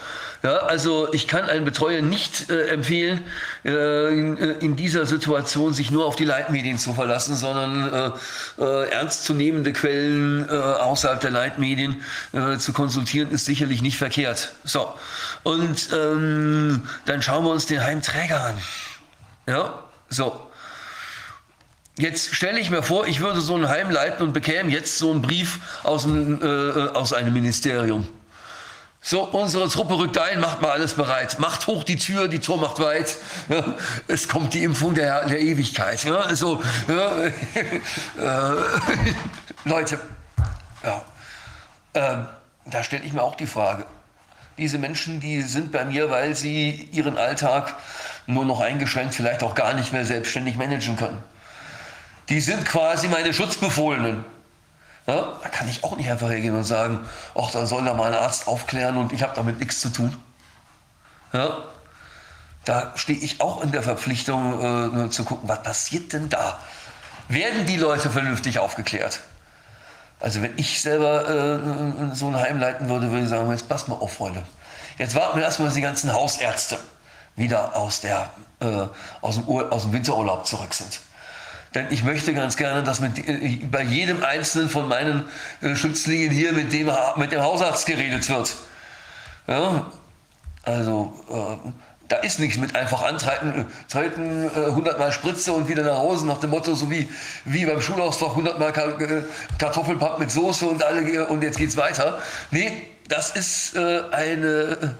[0.43, 3.23] Ja, also ich kann einem Betreuer nicht äh, empfehlen,
[3.63, 7.93] äh, in, äh, in, dieser Situation sich nur auf die Leitmedien zu verlassen, sondern
[8.57, 12.01] äh, äh ernstzunehmende Quellen äh, außerhalb der Leitmedien
[12.57, 14.53] zu konsultieren, ist sicherlich nicht verkehrt.
[14.63, 14.93] So,
[15.43, 18.57] und ähm, dann schauen wir uns den Heimträger an.
[19.47, 20.50] Ja, so.
[21.97, 25.11] Jetzt stelle ich mir vor, ich würde so ein Heim leiten und bekäme jetzt so
[25.11, 28.07] einen Brief aus, einem, äh, aus einem Ministerium.
[29.03, 31.39] So, unsere Truppe rückt ein, macht mal alles bereit.
[31.39, 33.17] Macht hoch die Tür, die Tor macht weit.
[33.49, 33.75] Ja,
[34.07, 36.03] es kommt die Impfung der, der Ewigkeit.
[36.03, 37.31] Ja, also, ja, äh,
[39.65, 39.99] Leute,
[40.83, 41.03] ja,
[41.93, 42.25] äh,
[42.67, 43.85] da stelle ich mir auch die Frage.
[44.57, 47.75] Diese Menschen, die sind bei mir, weil sie ihren Alltag
[48.27, 51.23] nur noch eingeschränkt, vielleicht auch gar nicht mehr selbstständig managen können
[52.31, 54.23] die sind quasi meine Schutzbefohlenen.
[55.05, 57.01] Ja, da kann ich auch nicht einfach hergehen und sagen,
[57.35, 60.15] ach, da soll da mal ein Arzt aufklären und ich habe damit nichts zu tun.
[61.33, 61.57] Ja,
[62.63, 66.59] da stehe ich auch in der Verpflichtung äh, zu gucken, was passiert denn da?
[67.27, 69.19] Werden die Leute vernünftig aufgeklärt?
[70.21, 73.89] Also wenn ich selber äh, so ein Heim leiten würde, würde ich sagen, jetzt passt
[73.89, 74.43] mal auf, Freunde.
[74.97, 76.79] Jetzt warten wir erstmal, dass die ganzen Hausärzte
[77.35, 78.29] wieder aus, der,
[78.61, 78.87] äh,
[79.19, 81.01] aus, dem, aus dem Winterurlaub zurück sind.
[81.73, 85.25] Denn ich möchte ganz gerne, dass mit, äh, bei jedem einzelnen von meinen
[85.61, 88.55] äh, Schützlingen hier mit dem, mit dem Hausarzt geredet wird.
[89.47, 89.91] Ja?
[90.63, 91.69] Also, äh,
[92.09, 96.27] da ist nichts mit einfach antreten, treten, äh, 100 Mal Spritze und wieder nach Hause
[96.27, 97.07] nach dem Motto, so wie,
[97.45, 99.23] wie beim Schulausflug 100 Mal äh,
[99.57, 102.19] Kartoffelpapp mit Soße und, alle, und jetzt geht's weiter.
[102.51, 104.97] Nee, das ist äh, eine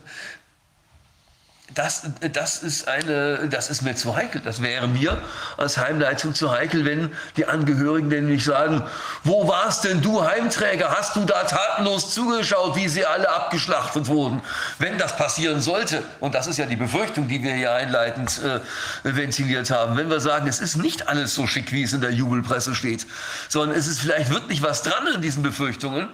[1.73, 2.03] das,
[2.33, 4.41] das, ist eine, das ist mir zu heikel.
[4.41, 5.21] Das wäre mir
[5.57, 8.83] als Heimleitung zu heikel, wenn die Angehörigen nämlich sagen,
[9.23, 10.89] wo warst denn du Heimträger?
[10.97, 14.41] Hast du da tatenlos zugeschaut, wie sie alle abgeschlachtet wurden?
[14.79, 18.59] Wenn das passieren sollte, und das ist ja die Befürchtung, die wir hier einleitend äh,
[19.03, 22.11] ventiliert haben, wenn wir sagen, es ist nicht alles so schick, wie es in der
[22.11, 23.07] Jubelpresse steht,
[23.47, 26.09] sondern es ist vielleicht wirklich was dran an diesen Befürchtungen,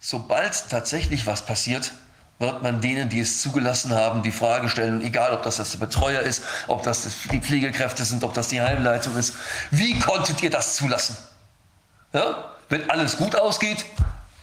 [0.00, 1.92] sobald tatsächlich was passiert,
[2.40, 6.22] wird man denen, die es zugelassen haben, die Frage stellen, egal ob das der Betreuer
[6.22, 9.34] ist, ob das die Pflegekräfte sind, ob das die Heimleitung ist,
[9.70, 11.16] wie konntet ihr das zulassen?
[12.14, 12.52] Ja?
[12.70, 13.84] Wenn alles gut ausgeht,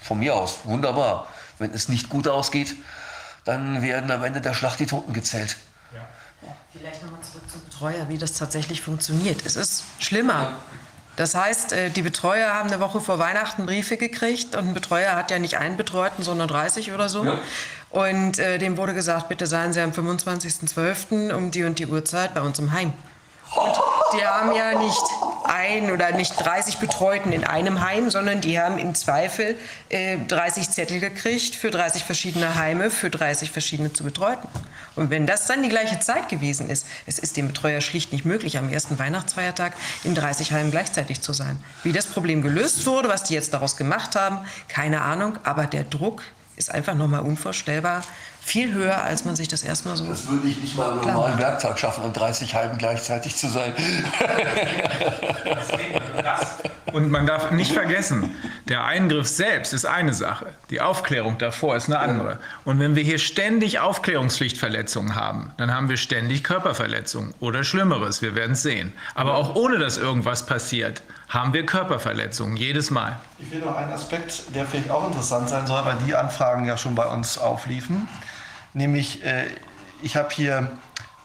[0.01, 1.27] von mir aus, wunderbar.
[1.57, 2.75] Wenn es nicht gut ausgeht,
[3.45, 5.57] dann werden am Ende der Schlacht die Toten gezählt.
[5.91, 6.07] Ja.
[6.71, 9.43] Vielleicht nochmal zurück zum Betreuer, wie das tatsächlich funktioniert.
[9.43, 10.53] Es ist schlimmer.
[11.15, 15.15] Das heißt, äh, die Betreuer haben eine Woche vor Weihnachten Briefe gekriegt und ein Betreuer
[15.15, 17.25] hat ja nicht einen Betreuten, sondern 30 oder so.
[17.25, 17.39] Ja.
[17.97, 21.33] Und äh, dem wurde gesagt, bitte seien Sie am 25.12.
[21.33, 22.93] um die und die Uhrzeit bei uns im Heim.
[23.55, 23.73] Und
[24.13, 25.01] die haben ja nicht
[25.45, 29.55] ein oder nicht 30 Betreuten in einem Heim, sondern die haben im Zweifel
[29.89, 34.47] äh, 30 Zettel gekriegt für 30 verschiedene Heime, für 30 verschiedene zu betreuten.
[34.95, 38.25] Und wenn das dann die gleiche Zeit gewesen ist, es ist dem Betreuer schlicht nicht
[38.25, 39.73] möglich, am ersten Weihnachtsfeiertag
[40.03, 41.59] in 30 Heimen gleichzeitig zu sein.
[41.81, 45.83] Wie das Problem gelöst wurde, was die jetzt daraus gemacht haben, keine Ahnung, aber der
[45.83, 46.21] Druck
[46.57, 48.03] ist einfach nochmal unvorstellbar
[48.47, 50.05] viel höher, als man sich das erstmal so.
[50.07, 53.73] Das würde ich nicht mal im normalen Werktag schaffen, an 30 Halben gleichzeitig zu sein.
[56.93, 58.33] Und man darf nicht vergessen,
[58.69, 62.39] der Eingriff selbst ist eine Sache, die Aufklärung davor ist eine andere.
[62.63, 68.35] Und wenn wir hier ständig Aufklärungspflichtverletzungen haben, dann haben wir ständig Körperverletzungen oder Schlimmeres, wir
[68.35, 68.93] werden es sehen.
[69.13, 73.17] Aber auch ohne dass irgendwas passiert, haben wir Körperverletzungen, jedes Mal.
[73.39, 76.78] Ich will noch einen Aspekt, der vielleicht auch interessant sein soll, weil die Anfragen ja
[76.78, 78.07] schon bei uns aufliefen.
[78.73, 79.47] Nämlich, äh,
[80.01, 80.71] ich habe hier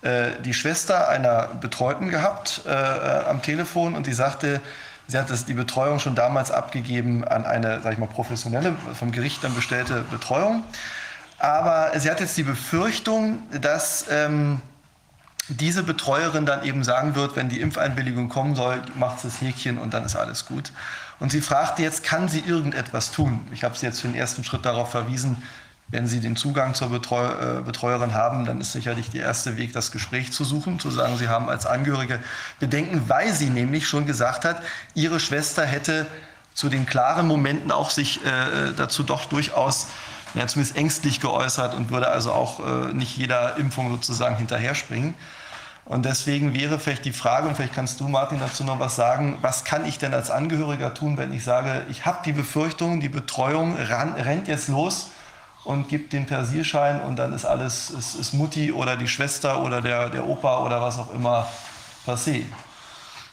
[0.02, 4.60] äh, die Schwester einer Betreuten gehabt äh, am Telefon und die sagte,
[5.06, 9.12] sie hat das, die Betreuung schon damals abgegeben an eine, sag ich mal, professionelle, vom
[9.12, 10.64] Gericht dann bestellte Betreuung.
[11.38, 14.60] Aber sie hat jetzt die Befürchtung, dass ähm,
[15.48, 19.78] diese Betreuerin dann eben sagen wird, wenn die Impfeinwilligung kommen soll, macht sie das Häkchen
[19.78, 20.72] und dann ist alles gut.
[21.18, 23.46] Und sie fragte jetzt, kann sie irgendetwas tun?
[23.52, 25.42] Ich habe sie jetzt für den ersten Schritt darauf verwiesen,
[25.92, 29.74] wenn Sie den Zugang zur Betreu äh, Betreuerin haben, dann ist sicherlich der erste Weg,
[29.74, 32.18] das Gespräch zu suchen, zu sagen, Sie haben als Angehörige
[32.58, 34.62] Bedenken, weil sie nämlich schon gesagt hat,
[34.94, 36.06] Ihre Schwester hätte
[36.54, 39.88] zu den klaren Momenten auch sich äh, dazu doch durchaus
[40.34, 45.14] ja, zumindest ängstlich geäußert und würde also auch äh, nicht jeder Impfung sozusagen hinterher springen.
[45.84, 49.38] Und deswegen wäre vielleicht die Frage, und vielleicht kannst du, Martin, dazu noch was sagen,
[49.40, 53.08] was kann ich denn als Angehöriger tun, wenn ich sage, ich habe die Befürchtung, die
[53.08, 55.10] Betreuung ran, rennt jetzt los
[55.64, 59.80] und gibt den Persierschein und dann ist alles, ist, ist Mutti oder die Schwester oder
[59.80, 61.48] der, der Opa oder was auch immer
[62.06, 62.44] passé.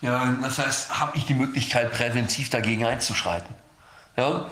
[0.01, 3.53] Ja, das heißt, habe ich die Möglichkeit, präventiv dagegen einzuschreiten?
[4.17, 4.45] Ja?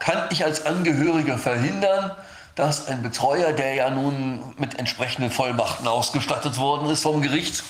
[0.00, 2.10] Kann ich als Angehöriger verhindern,
[2.56, 7.62] dass ein Betreuer, der ja nun mit entsprechenden Vollmachten ausgestattet worden ist vom Gericht,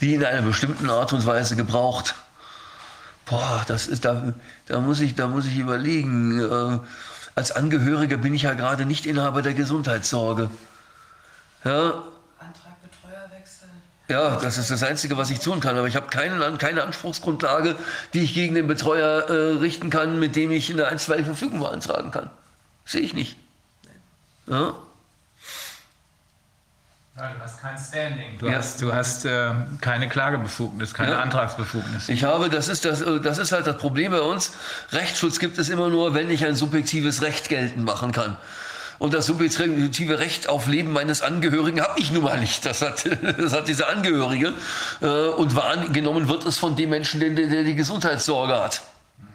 [0.00, 2.16] die in einer bestimmten Art und Weise gebraucht?
[3.26, 4.34] Boah, das ist, da,
[4.66, 6.40] da, muss, ich, da muss ich überlegen.
[6.40, 6.78] Äh,
[7.36, 10.50] als Angehöriger bin ich ja gerade nicht Inhaber der Gesundheitssorge.
[11.64, 12.04] Ja.
[14.08, 15.76] Ja, das ist das Einzige, was ich tun kann.
[15.78, 17.76] Aber ich habe keine, keine Anspruchsgrundlage,
[18.12, 22.10] die ich gegen den Betreuer äh, richten kann, mit dem ich eine einstweilige Verfügung beantragen
[22.10, 22.30] kann.
[22.84, 23.36] Sehe ich nicht.
[24.46, 24.74] Ja?
[27.16, 28.38] Ja, du hast kein Standing.
[28.38, 28.58] Du Ja.
[28.58, 31.20] hast, du hast äh, keine Klagebefugnis, keine Ja.
[31.20, 32.08] Antragsbefugnis.
[32.08, 34.52] Ich habe, das ist, das, äh, das ist halt das Problem bei uns.
[34.90, 38.36] Rechtsschutz gibt es immer nur, wenn ich ein subjektives Recht geltend machen kann.
[39.04, 42.64] Und das subjektive Recht auf Leben meines Angehörigen habe ich nun mal nicht.
[42.64, 43.04] Das hat,
[43.38, 44.54] das hat dieser Angehörige.
[45.02, 48.80] Äh, Und wahrgenommen wird es von dem Menschen, der, der die Gesundheitssorge hat.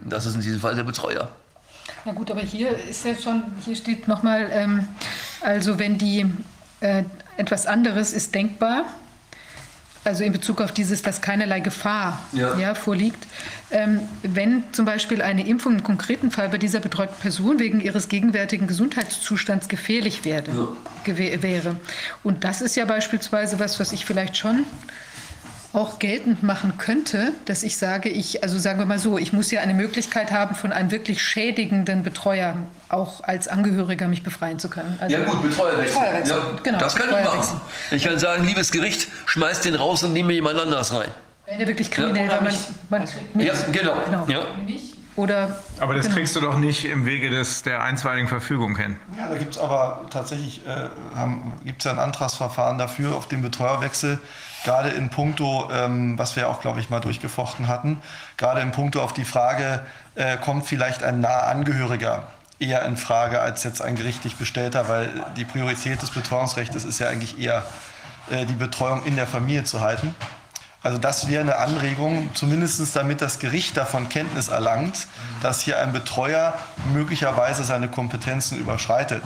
[0.02, 1.30] Das ist in diesem Fall der Betreuer.
[2.04, 4.88] Na gut, aber hier ist ja schon, hier steht nochmal, ähm,
[5.42, 6.26] also wenn die
[6.80, 7.04] äh,
[7.38, 8.86] etwas anderes ist denkbar,
[10.04, 12.58] also in Bezug auf dieses, dass keinerlei Gefahr Ja.
[12.58, 12.76] ja.
[12.76, 13.28] vorliegt.
[13.72, 18.08] Ähm, wenn zum Beispiel eine Impfung im konkreten Fall bei dieser betreuten Person wegen ihres
[18.08, 21.18] gegenwärtigen Gesundheitszustands gefährlich werde, Ja.
[21.42, 21.76] wäre.
[22.24, 24.66] Und das ist ja beispielsweise was, was ich vielleicht schon
[25.72, 29.52] auch geltend machen könnte, dass ich sage, ich, also sagen wir mal so, ich muss
[29.52, 32.56] ja eine Möglichkeit haben, von einem wirklich schädigenden Betreuer
[32.90, 34.98] auch als Angehöriger mich befreien zu können.
[35.00, 36.02] Also, Betreuerwechsel.
[36.02, 37.62] Betreuerwechsel, Ja, genau, Das kann ich machen.
[37.92, 41.10] Ich kann sagen, liebes Gericht, schmeißt den raus und nehme jemand anders rein.
[41.46, 43.36] Wenn er wirklich kriminell Ja, war, man, nicht.
[43.36, 43.46] man.
[43.46, 43.94] Ja, genau.
[44.06, 44.26] genau.
[44.28, 44.46] Ja.
[45.16, 46.18] Oder Aber das genau.
[46.18, 48.98] kriegst du doch nicht im Wege des, der einstweiligen Verfügung hin.
[49.18, 50.88] Ja, da gibt es aber tatsächlich äh,
[51.66, 54.20] gibt es ja ein Antragsverfahren dafür auf den Betreuerwechsel,
[54.64, 58.02] gerade in puncto, ähm, was wir auch, glaube ich, mal durchgefochten hatten,
[58.38, 59.86] gerade in puncto auf die Frage,
[60.16, 62.28] äh, kommt vielleicht ein naher Angehöriger
[62.60, 67.08] eher in Frage als jetzt ein gerichtlich bestellter, weil die Priorität des Betreuungsrechts ist ja
[67.08, 67.66] eigentlich eher
[68.30, 70.16] äh, die Betreuung in der Familie zu halten.
[70.82, 75.08] Also das wäre eine Anregung, zumindest damit das Gericht davon Kenntnis erlangt,
[75.42, 76.58] dass hier ein Betreuer
[76.94, 79.24] möglicherweise seine Kompetenzen überschreitet.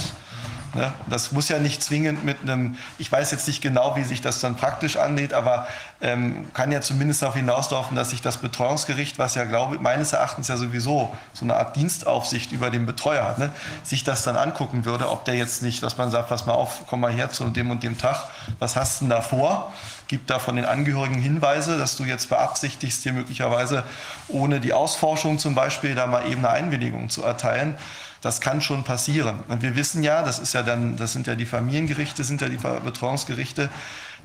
[0.73, 0.91] Ne?
[1.07, 4.39] Das muss ja nicht zwingend mit einem, ich weiß jetzt nicht genau, wie sich das
[4.39, 5.67] dann praktisch anlädt, aber
[6.01, 10.47] ähm, kann ja zumindest darauf hinauslaufen, dass sich das Betreuungsgericht, was ja glaube meines Erachtens
[10.47, 13.51] ja sowieso so eine Art Dienstaufsicht über den Betreuer hat, ne?
[13.83, 16.81] sich das dann angucken würde, ob der jetzt nicht, dass man sagt, pass mal auf,
[16.87, 18.27] komm mal her zu dem und dem Tag,
[18.59, 19.73] was hast du denn da vor?
[20.07, 23.83] Gibt da von den Angehörigen Hinweise, dass du jetzt beabsichtigst, dir möglicherweise
[24.27, 27.77] ohne die Ausforschung zum Beispiel da mal eben eine Einwilligung zu erteilen.
[28.23, 29.43] Das kann schon passieren.
[29.49, 32.47] Und wir wissen ja, das ist ja dann, das sind ja die Familiengerichte, sind ja
[32.47, 33.69] die Betreuungsgerichte,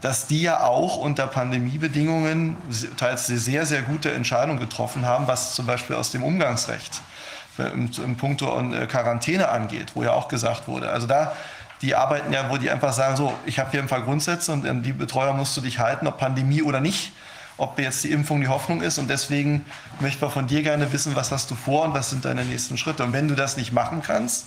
[0.01, 2.57] dass die ja auch unter Pandemiebedingungen
[2.97, 7.03] teils sehr, sehr gute Entscheidungen getroffen haben, was zum Beispiel aus dem Umgangsrecht
[7.59, 10.91] im, im Punkto äh, Quarantäne angeht, wo ja auch gesagt wurde.
[10.91, 11.33] Also da,
[11.83, 14.65] die arbeiten ja, wo die einfach sagen, so, ich habe hier ein paar Grundsätze und
[14.65, 17.13] an die Betreuer musst du dich halten, ob Pandemie oder nicht
[17.59, 18.99] ob jetzt die Impfung die Hoffnung ist.
[18.99, 19.67] Und deswegen
[20.01, 22.79] möchte man von dir gerne wissen, was hast du vor und was sind deine nächsten
[22.79, 23.05] Schritte.
[23.05, 24.47] Und wenn du das nicht machen kannst,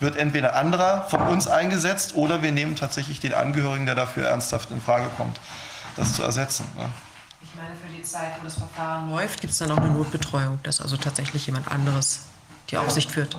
[0.00, 4.28] wird entweder ein anderer von uns eingesetzt oder wir nehmen tatsächlich den Angehörigen, der dafür
[4.28, 5.40] ernsthaft in Frage kommt,
[5.96, 6.66] das zu ersetzen.
[6.76, 6.88] Ne?
[7.42, 10.60] Ich meine, für die Zeit, wo das Verfahren läuft, gibt es dann auch eine Notbetreuung,
[10.62, 12.20] dass also tatsächlich jemand anderes
[12.70, 13.36] die Aufsicht führt.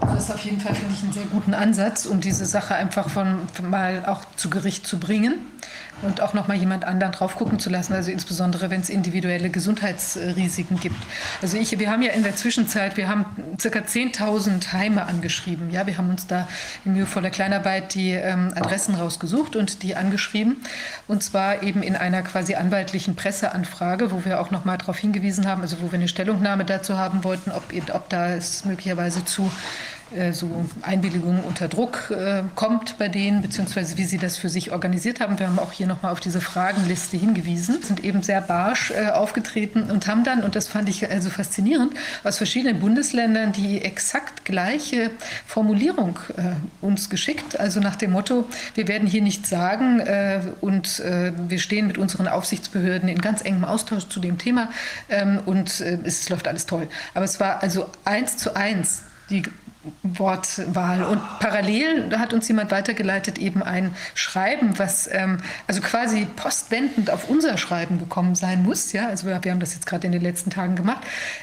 [0.00, 3.10] Das ist auf jeden Fall, finde ich, einen sehr guten Ansatz, um diese Sache einfach
[3.10, 5.34] von, von mal auch zu Gericht zu bringen
[6.02, 9.50] und auch noch mal jemand anderen drauf gucken zu lassen, also insbesondere wenn es individuelle
[9.50, 10.96] Gesundheitsrisiken gibt.
[11.40, 13.24] Also ich, wir haben ja in der Zwischenzeit, wir haben
[13.60, 15.70] circa 10.000 Heime angeschrieben.
[15.70, 16.48] Ja, wir haben uns da
[16.84, 20.62] in mühevoller Kleinarbeit die ähm, Adressen rausgesucht und die angeschrieben
[21.06, 25.46] und zwar eben in einer quasi anwaltlichen Presseanfrage, wo wir auch noch mal darauf hingewiesen
[25.46, 29.50] haben, also wo wir eine Stellungnahme dazu haben wollten, ob, ob da es möglicherweise zu
[30.32, 35.20] so Einwilligung unter Druck äh, kommt bei denen, beziehungsweise wie sie das für sich organisiert
[35.20, 35.38] haben.
[35.38, 39.90] Wir haben auch hier nochmal auf diese Fragenliste hingewiesen, sind eben sehr barsch äh, aufgetreten
[39.90, 41.94] und haben dann, und das fand ich also faszinierend,
[42.24, 45.10] aus verschiedenen Bundesländern die exakt gleiche
[45.46, 46.52] Formulierung äh,
[46.84, 47.58] uns geschickt.
[47.58, 51.98] Also nach dem Motto, wir werden hier nichts sagen äh, und äh, wir stehen mit
[51.98, 54.70] unseren Aufsichtsbehörden in ganz engem Austausch zu dem Thema
[55.08, 56.88] ähm, und es läuft alles toll.
[57.14, 59.42] Aber es war also eins zu eins die
[60.04, 61.02] Wortwahl.
[61.04, 67.28] Und parallel hat uns jemand weitergeleitet, eben ein Schreiben, was ähm, also quasi postwendend auf
[67.28, 68.92] unser Schreiben gekommen sein muss.
[68.92, 69.08] Ja?
[69.08, 71.02] Also wir, wir haben das jetzt gerade in den letzten Tagen gemacht.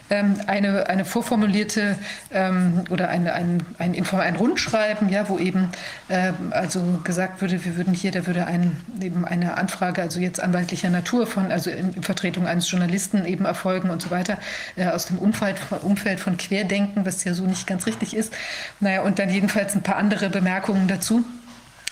[0.10, 1.98] Ähm, eine, eine vorformulierte
[2.32, 5.70] ähm, oder eine, ein, ein, ein, Rundschreiben, ja, wo eben
[6.08, 10.40] äh, also gesagt würde, wir würden hier, da würde ein, eben eine Anfrage, also jetzt
[10.40, 14.38] anwaltlicher Natur von, also in, in Vertretung eines Journalisten eben erfolgen und so weiter,
[14.76, 18.29] äh, aus dem Umfeld, Umfeld von Querdenken, was ja so nicht ganz richtig ist.
[18.80, 21.26] Naja, und dann jedenfalls ein paar andere Bemerkungen dazu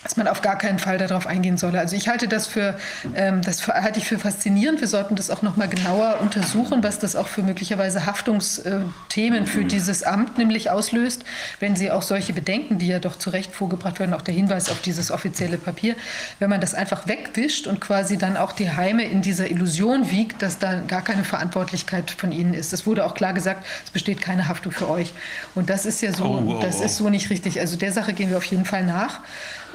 [0.08, 1.80] dass man auf gar keinen Fall darauf eingehen solle.
[1.80, 2.80] Also ich halte das für,
[3.14, 4.80] ähm, das halte ich für faszinierend.
[4.80, 9.66] Wir sollten das auch noch mal genauer untersuchen, was das auch für möglicherweise Haftungsthemen für
[9.66, 11.26] dieses Amt nämlich auslöst,
[11.60, 14.70] wenn sie auch solche Bedenken, die ja doch zu Recht vorgebracht werden, auch der Hinweis
[14.70, 15.98] auf dieses offizielle Papier,
[16.40, 20.42] wenn man das einfach wegwischt und quasi dann auch die Heime in dieser Illusion wiegt,
[20.42, 22.72] dass da gar keine Verantwortlichkeit von ihnen ist.
[22.72, 25.12] Es wurde auch klar gesagt, es besteht keine Haftung für euch.
[25.54, 27.60] Und das ist ja so, oh, oh, das ist so nicht richtig.
[27.60, 29.20] Also der Sache gehen wir auf jeden Fall nach.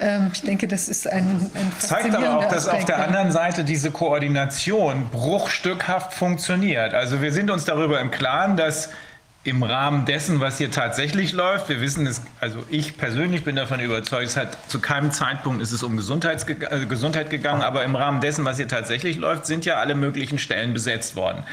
[0.02, 3.30] Ähm, ich denke, das ist ein, ein Zeigt aber auch, dass Aspekt, auf der anderen
[3.30, 6.92] Seite diese Koordination bruchstückhaft funktioniert.
[6.92, 8.90] Also wir sind uns darüber im Klaren, dass
[9.44, 13.80] im Rahmen dessen, was hier tatsächlich läuft, wir wissen es, also ich persönlich bin davon
[13.80, 17.96] überzeugt, es hat zu keinem Zeitpunkt ist es um Gesundheits, äh, Gesundheit gegangen, aber im
[17.96, 21.44] Rahmen dessen, was hier tatsächlich läuft, sind ja alle möglichen Stellen besetzt worden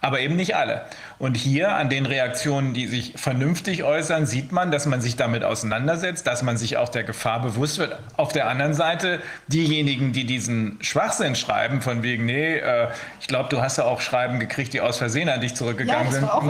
[0.00, 0.82] aber eben nicht alle.
[1.18, 5.44] Und hier an den Reaktionen, die sich vernünftig äußern, sieht man, dass man sich damit
[5.44, 7.98] auseinandersetzt, dass man sich auch der Gefahr bewusst wird.
[8.16, 12.88] Auf der anderen Seite diejenigen, die diesen Schwachsinn schreiben, von wegen, nee, äh,
[13.20, 16.12] ich glaube, du hast ja auch Schreiben gekriegt, die aus Versehen an dich zurückgegangen ja,
[16.12, 16.24] sind.
[16.24, 16.44] Auch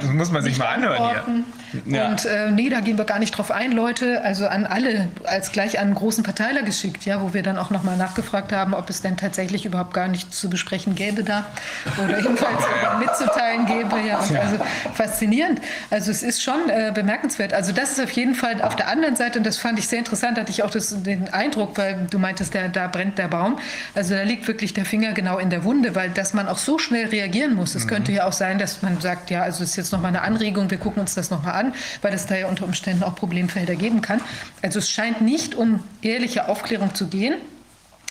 [0.00, 1.44] das muss man sich nicht mal anhören hier.
[1.86, 2.08] Ja.
[2.08, 4.22] Und äh, nee, da gehen wir gar nicht drauf ein, Leute.
[4.22, 7.70] Also an alle, als gleich an einen großen Verteiler geschickt, ja, wo wir dann auch
[7.70, 11.46] nochmal nachgefragt haben, ob es denn tatsächlich überhaupt gar nichts zu besprechen gäbe da.
[12.02, 12.62] Oder jedenfalls
[13.00, 13.96] mitzuteilen gäbe.
[14.06, 14.58] Ja, und also
[14.94, 15.60] faszinierend.
[15.90, 17.52] Also es ist schon äh, bemerkenswert.
[17.52, 19.98] Also das ist auf jeden Fall auf der anderen Seite, und das fand ich sehr
[19.98, 23.58] interessant, hatte ich auch das, den Eindruck, weil du meintest, der, da brennt der Baum.
[23.94, 26.78] Also da liegt wirklich der Finger genau in der Wunde, weil dass man auch so
[26.78, 27.74] schnell reagieren muss.
[27.74, 27.88] Es mhm.
[27.88, 30.70] könnte ja auch sein, dass man sagt, ja, also das ist jetzt nochmal eine Anregung,
[30.70, 34.00] wir gucken uns das nochmal an, weil es da ja unter Umständen auch Problemfelder geben
[34.00, 34.20] kann.
[34.62, 37.34] Also es scheint nicht um ehrliche Aufklärung zu gehen,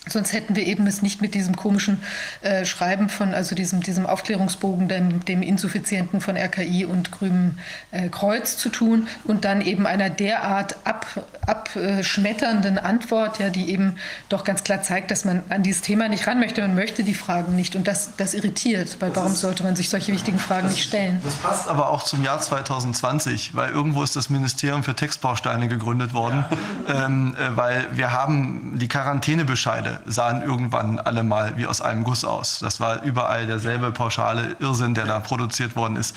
[0.05, 2.03] Sonst hätten wir eben es nicht mit diesem komischen
[2.41, 7.57] äh, Schreiben von, also diesem, diesem Aufklärungsbogen, dem, dem insuffizienten von RKI und Grünem
[7.91, 11.05] äh, Kreuz zu tun und dann eben einer derart ab,
[11.47, 13.95] abschmetternden Antwort, ja, die eben
[14.27, 16.59] doch ganz klar zeigt, dass man an dieses Thema nicht ran möchte.
[16.61, 19.77] Man möchte die Fragen nicht und das, das irritiert, weil das warum ist, sollte man
[19.77, 21.21] sich solche wichtigen Fragen das, nicht stellen?
[21.23, 26.13] Das passt aber auch zum Jahr 2020, weil irgendwo ist das Ministerium für Textbausteine gegründet
[26.13, 26.43] worden,
[26.89, 27.05] ja.
[27.05, 32.25] ähm, äh, weil wir haben die Quarantänebescheide sahen irgendwann alle mal wie aus einem Guss
[32.25, 32.59] aus.
[32.59, 36.15] Das war überall derselbe pauschale Irrsinn, der da produziert worden ist.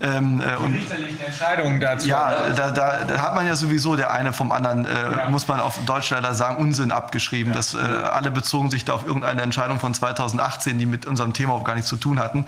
[0.00, 0.78] Ähm, äh, und
[1.26, 2.08] Entscheidungen dazu.
[2.08, 5.30] Ja, da, da, da, hat man ja sowieso der eine vom anderen, äh, ja.
[5.30, 7.52] muss man auf Deutsch leider sagen, Unsinn abgeschrieben.
[7.52, 7.56] Ja.
[7.56, 11.54] Das, äh, alle bezogen sich da auf irgendeine Entscheidung von 2018, die mit unserem Thema
[11.54, 12.46] auch gar nichts zu tun hatten.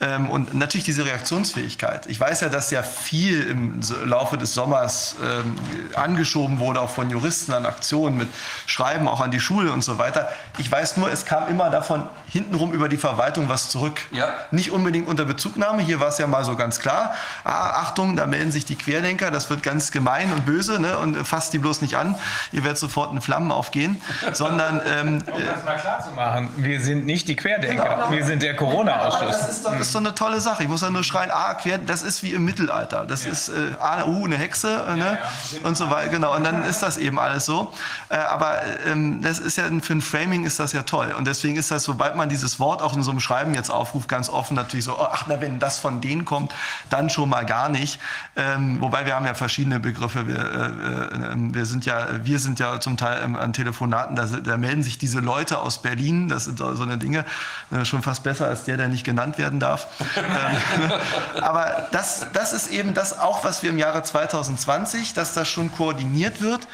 [0.00, 2.06] Ähm, und natürlich diese Reaktionsfähigkeit.
[2.06, 5.56] Ich weiß ja, dass ja viel im Laufe des Sommers ähm,
[5.94, 8.28] angeschoben wurde, auch von Juristen an Aktionen mit
[8.66, 10.28] Schreiben auch an die Schule und so weiter weiter.
[10.58, 14.00] Ich weiß nur, es kam immer davon hintenrum über die Verwaltung was zurück.
[14.10, 14.34] Ja.
[14.50, 15.82] Nicht unbedingt unter Bezugnahme.
[15.82, 17.14] Hier war es ja mal so ganz klar.
[17.42, 19.30] Ah, Achtung, da melden sich die Querdenker.
[19.30, 20.80] Das wird ganz gemein und böse.
[20.80, 20.98] Ne?
[20.98, 22.14] Und fasst die bloß nicht an.
[22.52, 24.00] Ihr werdet sofort in Flammen aufgehen.
[24.32, 24.80] Sondern.
[24.86, 27.84] Ähm, um das mal klar zu machen, wir sind nicht die Querdenker.
[27.84, 28.10] Genau, genau.
[28.10, 29.38] Wir sind der Corona-Ausschuss.
[29.38, 30.62] Das, ist doch, das ist doch eine tolle Sache.
[30.62, 33.04] Ich muss ja nur schreien, ah, quer, das ist wie im Mittelalter.
[33.06, 33.32] Das ja.
[33.32, 34.84] ist, äh, ah, uh, eine Hexe.
[34.88, 35.18] Äh, ne?
[35.52, 36.08] Ja, und so weiter.
[36.10, 36.34] Genau.
[36.34, 37.72] Und dann ist das eben alles so.
[38.08, 41.14] Äh, aber ähm, das ist ja für einen Framing ist das ja toll.
[41.16, 44.08] Und deswegen ist das, sobald man dieses Wort auch in so einem Schreiben jetzt aufruft,
[44.08, 46.54] ganz offen natürlich so, oh, ach, na, wenn das von denen kommt,
[46.90, 47.98] dann schon mal gar nicht.
[48.36, 50.28] Ähm, wobei wir haben ja verschiedene Begriffe.
[50.28, 54.26] Wir, äh, äh, wir, sind ja, wir sind ja zum Teil ähm, an Telefonaten, da,
[54.26, 57.24] da, melden sich diese Leute aus Berlin, das sind so eine Dinge,
[57.70, 59.88] äh, schon fast besser als der, der nicht genannt werden darf.
[60.16, 60.92] ähm,
[61.42, 65.72] aber das, das ist eben das auch, was wir im Jahre 2020, dass das schon
[65.72, 66.66] koordiniert wird.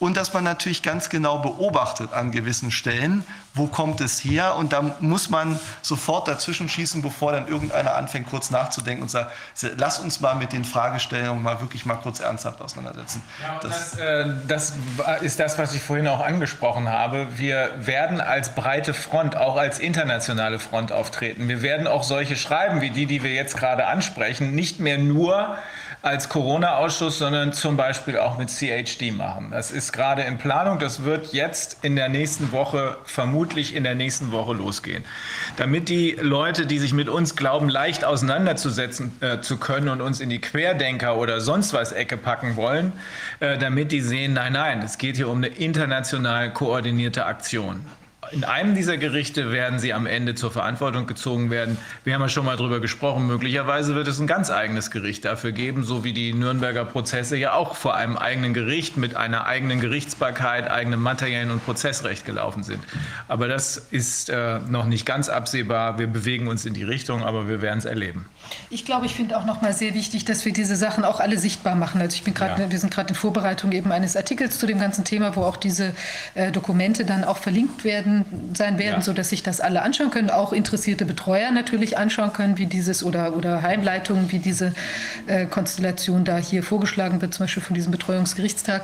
[0.00, 3.24] Und dass man natürlich ganz genau beobachtet an gewissen Stellen,
[3.54, 8.28] wo kommt es her und da muss man sofort dazwischen schießen, bevor dann irgendeiner anfängt
[8.30, 9.30] kurz nachzudenken und sagt,
[9.76, 13.22] lass uns mal mit den Fragestellungen mal wirklich mal kurz ernsthaft auseinandersetzen.
[13.42, 14.72] Ja, das, das, äh, das
[15.20, 17.28] ist das, was ich vorhin auch angesprochen habe.
[17.36, 21.48] Wir werden als breite Front, auch als internationale Front auftreten.
[21.48, 25.58] Wir werden auch solche schreiben wie die, die wir jetzt gerade ansprechen, nicht mehr nur
[26.02, 29.48] als Corona-Ausschuss, sondern zum Beispiel auch mit CHD machen.
[29.50, 30.78] Das ist gerade in Planung.
[30.78, 35.04] Das wird jetzt in der nächsten Woche, vermutlich in der nächsten Woche losgehen.
[35.56, 40.20] Damit die Leute, die sich mit uns glauben, leicht auseinanderzusetzen äh, zu können und uns
[40.20, 42.92] in die Querdenker oder sonst was Ecke packen wollen,
[43.40, 47.84] äh, damit die sehen, nein, nein, es geht hier um eine international koordinierte Aktion
[48.32, 51.78] in einem dieser Gerichte werden sie am Ende zur Verantwortung gezogen werden.
[52.04, 53.26] Wir haben ja schon mal darüber gesprochen.
[53.26, 57.54] Möglicherweise wird es ein ganz eigenes Gericht dafür geben, so wie die Nürnberger Prozesse ja
[57.54, 62.80] auch vor einem eigenen Gericht mit einer eigenen Gerichtsbarkeit, eigenem materiellen und Prozessrecht gelaufen sind.
[63.28, 65.98] Aber das ist äh, noch nicht ganz absehbar.
[65.98, 68.26] Wir bewegen uns in die Richtung, aber wir werden es erleben.
[68.68, 71.38] Ich glaube, ich finde auch noch mal sehr wichtig, dass wir diese Sachen auch alle
[71.38, 72.00] sichtbar machen.
[72.00, 72.70] Also ich bin gerade, ja.
[72.70, 75.94] wir sind gerade in Vorbereitung eben eines Artikels zu dem ganzen Thema, wo auch diese
[76.34, 78.19] äh, Dokumente dann auch verlinkt werden
[78.54, 79.00] sein werden, ja.
[79.00, 83.02] so dass sich das alle anschauen können, auch interessierte Betreuer natürlich anschauen können, wie dieses
[83.02, 84.74] oder oder Heimleitungen, wie diese
[85.26, 88.82] äh, Konstellation da hier vorgeschlagen wird, zum Beispiel von diesem Betreuungsgerichtstag.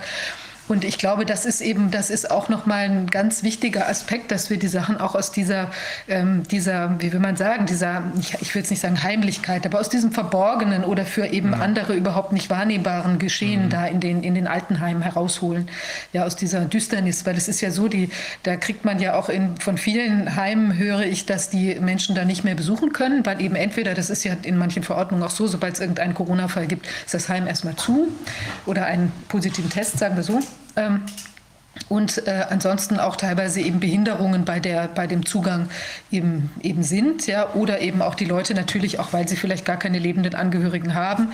[0.69, 4.51] Und ich glaube, das ist eben, das ist auch nochmal ein ganz wichtiger Aspekt, dass
[4.51, 5.71] wir die Sachen auch aus dieser,
[6.09, 9.79] ähm, dieser, wie will man sagen, dieser, ich, ich will jetzt nicht sagen Heimlichkeit, aber
[9.79, 11.63] aus diesem Verborgenen oder für eben mhm.
[11.63, 13.71] andere überhaupt nicht wahrnehmbaren Geschehen mhm.
[13.71, 15.69] da in den, in den Altenheimen herausholen.
[16.13, 18.11] Ja, aus dieser Düsternis, weil es ist ja so, die,
[18.43, 22.25] da kriegt man ja auch in, von vielen Heimen höre ich, dass die Menschen da
[22.25, 25.47] nicht mehr besuchen können, weil eben entweder, das ist ja in manchen Verordnungen auch so,
[25.47, 28.09] sobald es irgendeinen Corona-Fall gibt, ist das Heim erstmal zu
[28.67, 30.41] oder einen positiven Test, sagen wir so.
[30.77, 31.03] Ähm,
[31.89, 35.69] und äh, ansonsten auch teilweise eben Behinderungen bei, der, bei dem Zugang
[36.11, 39.77] eben, eben sind, ja, oder eben auch die Leute natürlich, auch weil sie vielleicht gar
[39.77, 41.33] keine lebenden Angehörigen haben,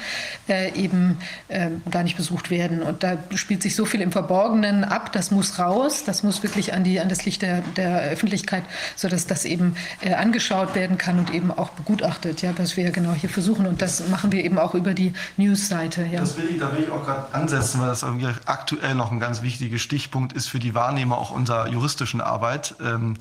[0.49, 2.83] äh, eben äh, gar nicht besucht werden.
[2.83, 6.75] Und da spielt sich so viel im Verborgenen ab, das muss raus, das muss wirklich
[6.75, 8.65] an, die, an das Licht der, der Öffentlichkeit,
[8.95, 12.91] sodass das eben äh, angeschaut werden kann und eben auch begutachtet, ja, was wir ja
[12.91, 13.67] genau hier versuchen.
[13.67, 16.05] Und das machen wir eben auch über die News-Seite.
[16.11, 16.21] Ja.
[16.21, 19.21] Das will ich, da will ich auch gerade ansetzen, weil das irgendwie aktuell noch ein
[19.21, 22.75] ganz wichtiger Stichpunkt ist für die Wahrnehmer auch unserer juristischen Arbeit.
[22.81, 23.17] Ähm,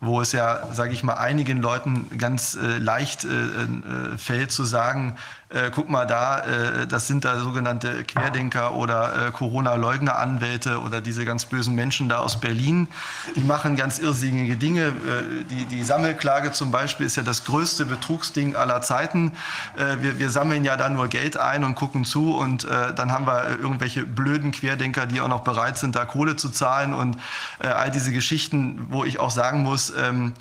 [0.00, 4.64] wo es ja, sage ich mal, einigen Leuten ganz äh, leicht äh, äh, fällt zu
[4.64, 5.16] sagen,
[5.48, 11.24] äh, guck mal da, äh, das sind da sogenannte Querdenker oder äh, Corona-Leugner-Anwälte oder diese
[11.24, 12.88] ganz bösen Menschen da aus Berlin.
[13.36, 14.86] Die machen ganz irrsinnige Dinge.
[14.86, 19.32] Äh, die, die Sammelklage zum Beispiel ist ja das größte Betrugsding aller Zeiten.
[19.76, 23.12] Äh, wir, wir sammeln ja da nur Geld ein und gucken zu und äh, dann
[23.12, 27.18] haben wir irgendwelche blöden Querdenker, die auch noch bereit sind, da Kohle zu zahlen und
[27.58, 30.34] all diese Geschichten, wo ich auch sagen muss, ähm,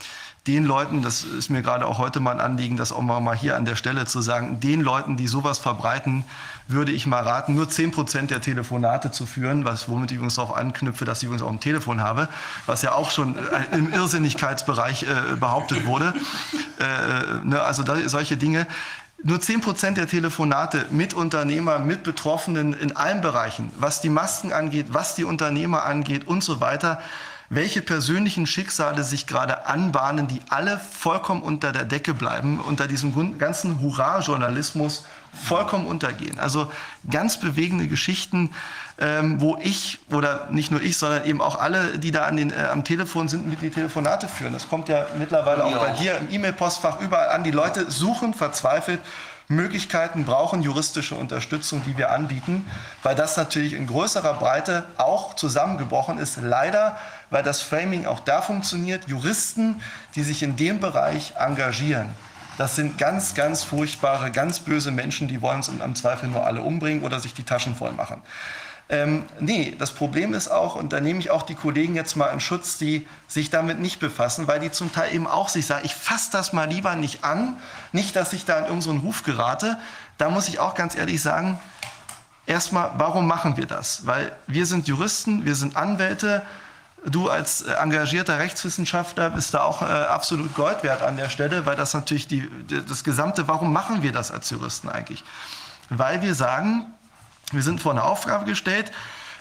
[0.48, 3.56] den Leuten, das ist mir gerade auch heute mal ein Anliegen, das auch mal hier
[3.56, 6.24] an der Stelle zu sagen, den Leuten, die sowas verbreiten,
[6.68, 10.36] würde ich mal raten, nur 10 Prozent der Telefonate zu führen, was, womit ich übrigens
[10.36, 12.30] darauf anknüpfe, dass ich übrigens auch ein Telefon habe,
[12.66, 16.14] was ja auch schon äh, im Irrsinnigkeitsbereich äh, behauptet wurde.
[16.80, 18.68] Äh, ne, also da, solche Dinge.
[19.24, 24.54] Nur 10 Prozent der Telefonate mit Unternehmern, mit Betroffenen in allen Bereichen, was die Masken
[24.54, 27.02] angeht, was die Unternehmer angeht und so weiter,
[27.50, 33.38] welche persönlichen Schicksale sich gerade anbahnen, die alle vollkommen unter der Decke bleiben, unter diesem
[33.38, 36.40] ganzen Hurra-Journalismus vollkommen untergehen.
[36.40, 36.72] Also
[37.10, 38.52] ganz bewegende Geschichten,
[38.98, 42.52] ähm, wo ich oder nicht nur ich, sondern eben auch alle, die da an den,
[42.52, 44.54] äh, am Telefon sind, mit die Telefonate führen.
[44.54, 45.78] Das kommt ja mittlerweile auch ja.
[45.80, 47.44] bei dir im E-Mail-Postfach überall an.
[47.44, 49.02] Die Leute suchen verzweifelt
[49.48, 52.66] Möglichkeiten brauchen juristische Unterstützung, die wir anbieten,
[53.04, 56.40] weil das natürlich in größerer Breite auch zusammengebrochen ist.
[56.42, 56.98] Leider,
[57.30, 59.08] weil das Framing auch da funktioniert.
[59.08, 59.82] Juristen,
[60.16, 62.10] die sich in dem Bereich engagieren,
[62.58, 66.62] das sind ganz, ganz furchtbare, ganz böse Menschen, die wollen uns im Zweifel nur alle
[66.62, 68.22] umbringen oder sich die Taschen voll machen.
[68.88, 72.28] Ähm, nee, das Problem ist auch, und da nehme ich auch die Kollegen jetzt mal
[72.28, 75.84] in Schutz, die sich damit nicht befassen, weil die zum Teil eben auch sich sagen,
[75.86, 77.58] ich fasse das mal lieber nicht an,
[77.92, 79.80] nicht, dass ich da in irgendeinen Ruf gerate.
[80.20, 81.60] Da muss ich auch ganz ehrlich sagen,
[82.46, 84.06] erstmal, warum machen wir das?
[84.06, 86.44] Weil wir sind Juristen, wir sind Anwälte,
[87.06, 91.66] Du als äh, engagierter Rechtswissenschaftler bist da auch äh, absolut Gold wert an der Stelle,
[91.66, 92.50] weil das natürlich die,
[92.88, 95.24] das gesamte, warum machen wir das als Juristen eigentlich?
[95.90, 96.88] Weil wir sagen,
[97.52, 98.92] wir sind vor eine Aufgabe gestellt,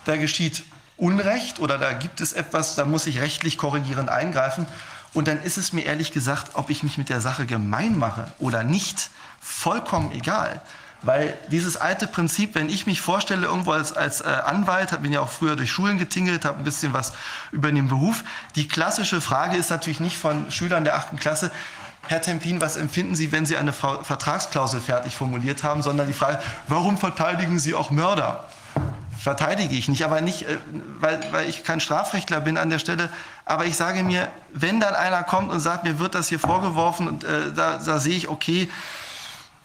[0.04, 0.64] da geschieht
[0.96, 4.66] Unrecht oder da gibt es etwas, da muss ich rechtlich korrigierend eingreifen.
[5.14, 8.26] Und dann ist es mir ehrlich gesagt, ob ich mich mit der Sache gemein mache
[8.38, 9.10] oder nicht,
[9.40, 10.60] vollkommen egal.
[11.04, 15.20] Weil dieses alte Prinzip, wenn ich mich vorstelle, irgendwo als, als äh, Anwalt, bin ja
[15.20, 17.12] auch früher durch Schulen getingelt, habe ein bisschen was
[17.52, 18.24] über den Beruf.
[18.56, 21.50] Die klassische Frage ist natürlich nicht von Schülern der achten Klasse,
[22.06, 26.38] Herr Tempin, was empfinden Sie, wenn Sie eine Vertragsklausel fertig formuliert haben, sondern die Frage,
[26.68, 28.44] warum verteidigen Sie auch Mörder?
[29.18, 30.58] Verteidige ich nicht, aber nicht, äh,
[31.00, 33.10] weil, weil ich kein Strafrechtler bin an der Stelle.
[33.44, 37.08] Aber ich sage mir, wenn dann einer kommt und sagt, mir wird das hier vorgeworfen
[37.08, 38.68] und äh, da, da sehe ich, okay,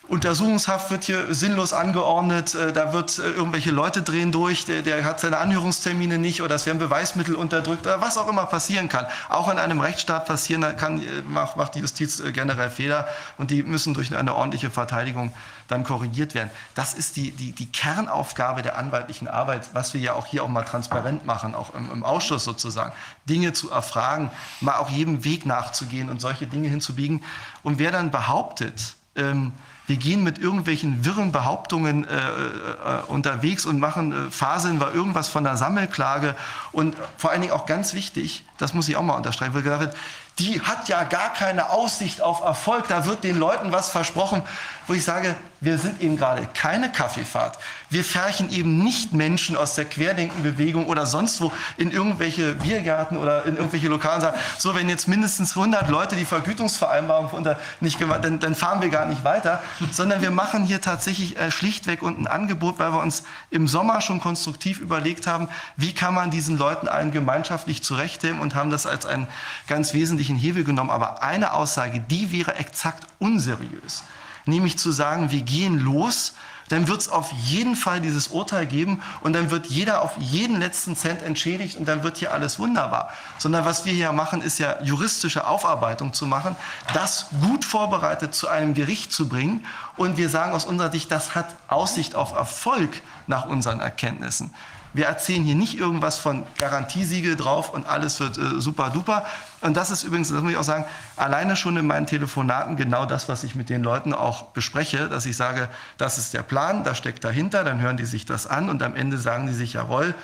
[0.09, 5.03] Untersuchungshaft wird hier sinnlos angeordnet, äh, da wird äh, irgendwelche Leute drehen durch, der, der,
[5.03, 9.05] hat seine Anhörungstermine nicht oder es werden Beweismittel unterdrückt oder was auch immer passieren kann.
[9.29, 13.07] Auch in einem Rechtsstaat passieren kann, äh, macht, macht die Justiz generell Fehler
[13.37, 15.31] und die müssen durch eine ordentliche Verteidigung
[15.67, 16.49] dann korrigiert werden.
[16.73, 20.47] Das ist die, die, die Kernaufgabe der anwaltlichen Arbeit, was wir ja auch hier auch
[20.47, 22.93] mal transparent machen, auch im, im Ausschuss sozusagen.
[23.25, 27.23] Dinge zu erfragen, mal auch jedem Weg nachzugehen und solche Dinge hinzubiegen.
[27.61, 29.53] Und wer dann behauptet, ähm,
[29.89, 35.29] wir gehen mit irgendwelchen wirren Behauptungen äh, äh, unterwegs und machen äh, faseln wir irgendwas
[35.29, 36.35] von der Sammelklage.
[36.71, 39.81] Und vor allen Dingen auch ganz wichtig, das muss ich auch mal unterstreichen, weil gesagt
[39.81, 39.95] wird,
[40.37, 44.43] die hat ja gar keine Aussicht auf Erfolg, da wird den Leuten was versprochen,
[44.87, 47.59] wo ich sage, wir sind eben gerade keine Kaffeefahrt.
[47.89, 53.45] Wir färchen eben nicht Menschen aus der Querdenkenbewegung oder sonst wo in irgendwelche Biergärten oder
[53.45, 58.23] in irgendwelche Lokalen sagen, so wenn jetzt mindestens 100 Leute die Vergütungsvereinbarung unter nicht gemacht,
[58.23, 59.61] dann, dann fahren wir gar nicht weiter,
[59.91, 64.01] sondern wir machen hier tatsächlich äh, schlichtweg und ein Angebot, weil wir uns im Sommer
[64.01, 68.85] schon konstruktiv überlegt haben, wie kann man diesen Leuten allen gemeinschaftlich zurechtnehmen und haben das
[68.85, 69.27] als einen
[69.67, 70.89] ganz wesentlichen Hebel genommen.
[70.89, 74.03] Aber eine Aussage, die wäre exakt unseriös
[74.49, 76.33] nämlich zu sagen, wir gehen los,
[76.69, 80.59] dann wird es auf jeden Fall dieses Urteil geben und dann wird jeder auf jeden
[80.59, 83.09] letzten Cent entschädigt und dann wird hier alles wunderbar.
[83.37, 86.55] Sondern was wir hier machen, ist ja juristische Aufarbeitung zu machen,
[86.93, 89.65] das gut vorbereitet zu einem Gericht zu bringen
[89.97, 94.53] und wir sagen aus unserer Sicht, das hat Aussicht auf Erfolg nach unseren Erkenntnissen.
[94.93, 99.25] Wir erzählen hier nicht irgendwas von Garantiesiegel drauf und alles wird äh, super duper.
[99.61, 100.85] Und das ist übrigens, das muss ich auch sagen,
[101.15, 105.25] alleine schon in meinen Telefonaten genau das, was ich mit den Leuten auch bespreche, dass
[105.25, 108.69] ich sage, das ist der Plan, da steckt dahinter, dann hören die sich das an
[108.69, 110.15] und am Ende sagen die sich, jawohl,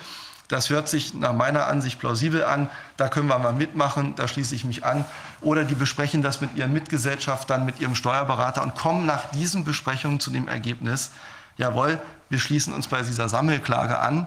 [0.48, 4.54] das hört sich nach meiner Ansicht plausibel an, da können wir mal mitmachen, da schließe
[4.54, 5.04] ich mich an.
[5.40, 10.20] Oder die besprechen das mit ihren Mitgesellschaftern, mit ihrem Steuerberater und kommen nach diesen Besprechungen
[10.20, 11.10] zu dem Ergebnis,
[11.56, 14.26] jawohl, wir schließen uns bei dieser Sammelklage an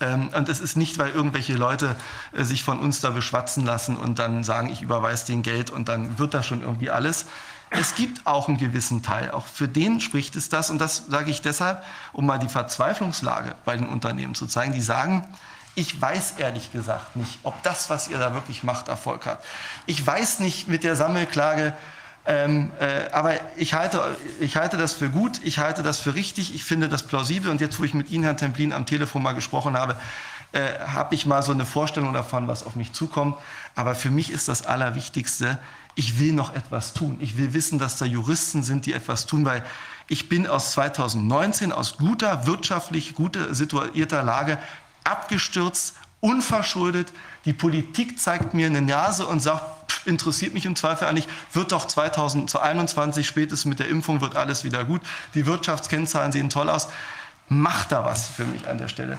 [0.00, 1.96] und es ist nicht, weil irgendwelche Leute
[2.32, 5.88] äh, sich von uns da beschwatzen lassen und dann sagen, ich überweise den Geld und
[5.88, 7.26] dann wird das schon irgendwie alles.
[7.70, 10.70] Es gibt auch einen gewissen Teil, auch für den spricht es das.
[10.70, 14.72] Und das sage ich deshalb, um mal die Verzweiflungslage bei den Unternehmen zu zeigen.
[14.72, 15.26] Die sagen,
[15.74, 19.42] ich weiß ehrlich gesagt nicht, ob das, was ihr da wirklich macht, Erfolg hat.
[19.86, 21.74] Ich weiß nicht mit der Sammelklage,
[22.26, 26.54] ähm, äh, aber ich halte, ich halte das für gut, ich halte das für richtig,
[26.54, 27.50] ich finde das plausibel.
[27.50, 29.96] Und jetzt, wo ich mit Ihnen, Herrn Templin, am Telefon mal gesprochen habe,
[30.52, 33.36] äh, habe ich mal so eine Vorstellung davon, was auf mich zukommt.
[33.74, 35.58] Aber für mich ist das Allerwichtigste,
[35.96, 37.18] ich will noch etwas tun.
[37.20, 39.62] Ich will wissen, dass da Juristen sind, die etwas tun, weil
[40.08, 44.58] ich bin aus 2019 aus guter, wirtschaftlich guter, situierter Lage
[45.04, 47.12] abgestürzt, unverschuldet.
[47.44, 51.86] Die Politik zeigt mir eine Nase und sagt, interessiert mich im Zweifel eigentlich, wird doch
[51.86, 55.02] 2021 spätestens mit der Impfung wird alles wieder gut.
[55.34, 56.88] Die Wirtschaftskennzahlen sehen toll aus.
[57.48, 59.18] Macht da was für mich an der Stelle.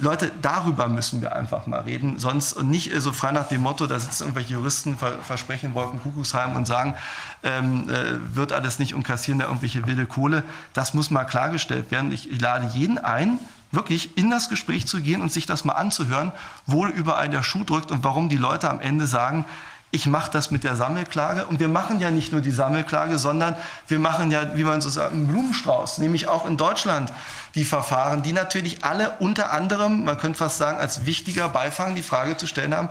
[0.00, 3.86] Leute, darüber müssen wir einfach mal reden, sonst und nicht so frei nach dem Motto,
[3.86, 6.94] da sitzen irgendwelche Juristen, versprechen Wolken Kuckucksheim und sagen,
[7.42, 10.42] ähm, äh, wird alles nicht und kassieren da irgendwelche wilde Kohle.
[10.72, 12.12] Das muss mal klargestellt werden.
[12.12, 13.38] Ich, ich lade jeden ein,
[13.74, 16.32] wirklich in das Gespräch zu gehen und sich das mal anzuhören,
[16.66, 19.44] wo überall der Schuh drückt und warum die Leute am Ende sagen,
[19.94, 21.46] ich mache das mit der Sammelklage.
[21.46, 23.54] Und wir machen ja nicht nur die Sammelklage, sondern
[23.86, 27.12] wir machen ja, wie man so sagt, einen Blumenstrauß, nämlich auch in Deutschland
[27.54, 32.02] die Verfahren, die natürlich alle unter anderem, man könnte fast sagen, als wichtiger Beifang die
[32.02, 32.88] Frage zu stellen haben,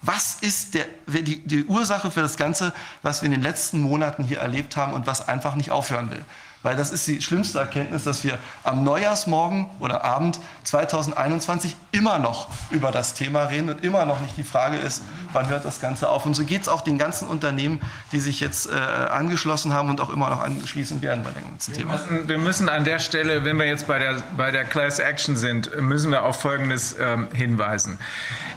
[0.00, 2.72] was ist der, die, die Ursache für das Ganze,
[3.02, 6.24] was wir in den letzten Monaten hier erlebt haben und was einfach nicht aufhören will?
[6.62, 12.48] Weil das ist die schlimmste Erkenntnis, dass wir am Neujahrsmorgen oder Abend 2021 immer noch
[12.70, 16.08] über das Thema reden und immer noch nicht die Frage ist, wann hört das Ganze
[16.08, 16.26] auf.
[16.26, 17.80] Und so geht es auch den ganzen Unternehmen,
[18.12, 21.72] die sich jetzt äh, angeschlossen haben und auch immer noch anschließen werden bei dem ganzen
[21.72, 21.92] wir Thema.
[21.92, 25.36] Müssen, wir müssen an der Stelle, wenn wir jetzt bei der, bei der Class Action
[25.36, 27.98] sind, müssen wir auf Folgendes ähm, hinweisen.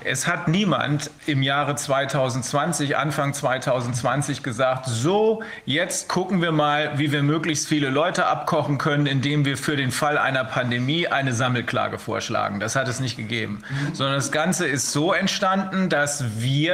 [0.01, 7.11] Es hat niemand im Jahre 2020, Anfang 2020 gesagt, so, jetzt gucken wir mal, wie
[7.11, 11.99] wir möglichst viele Leute abkochen können, indem wir für den Fall einer Pandemie eine Sammelklage
[11.99, 12.59] vorschlagen.
[12.59, 13.61] Das hat es nicht gegeben.
[13.69, 13.95] Mhm.
[13.95, 16.68] Sondern das Ganze ist so entstanden, dass wir,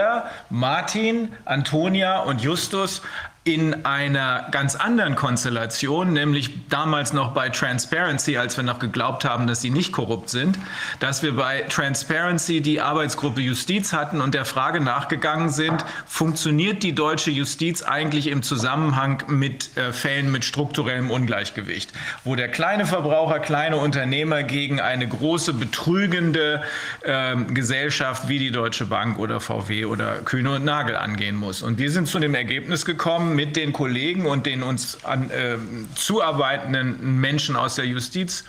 [0.49, 3.01] Martin, Antonia und Justus,
[3.47, 9.45] in einer ganz anderen Konstellation, nämlich damals noch bei Transparency, als wir noch geglaubt haben,
[9.45, 10.57] dass sie nicht korrupt sind,
[10.99, 16.93] dass wir bei Transparency die Arbeitsgruppe Justiz hatten und der Frage nachgegangen sind, funktioniert die
[16.95, 21.93] deutsche Justiz eigentlich im Zusammenhang mit äh, Fällen mit strukturellem Ungleichgewicht,
[22.23, 26.63] wo der kleine Verbraucher, kleine Unternehmer gegen eine große betrügende
[27.03, 31.61] äh, Gesellschaft wie die Deutsche Bank oder VW oder Kühne und Nagel angehen muss.
[31.61, 35.57] Und wir sind zu dem Ergebnis gekommen, mit den Kollegen und den uns an, äh,
[35.95, 38.45] zuarbeitenden Menschen aus der Justiz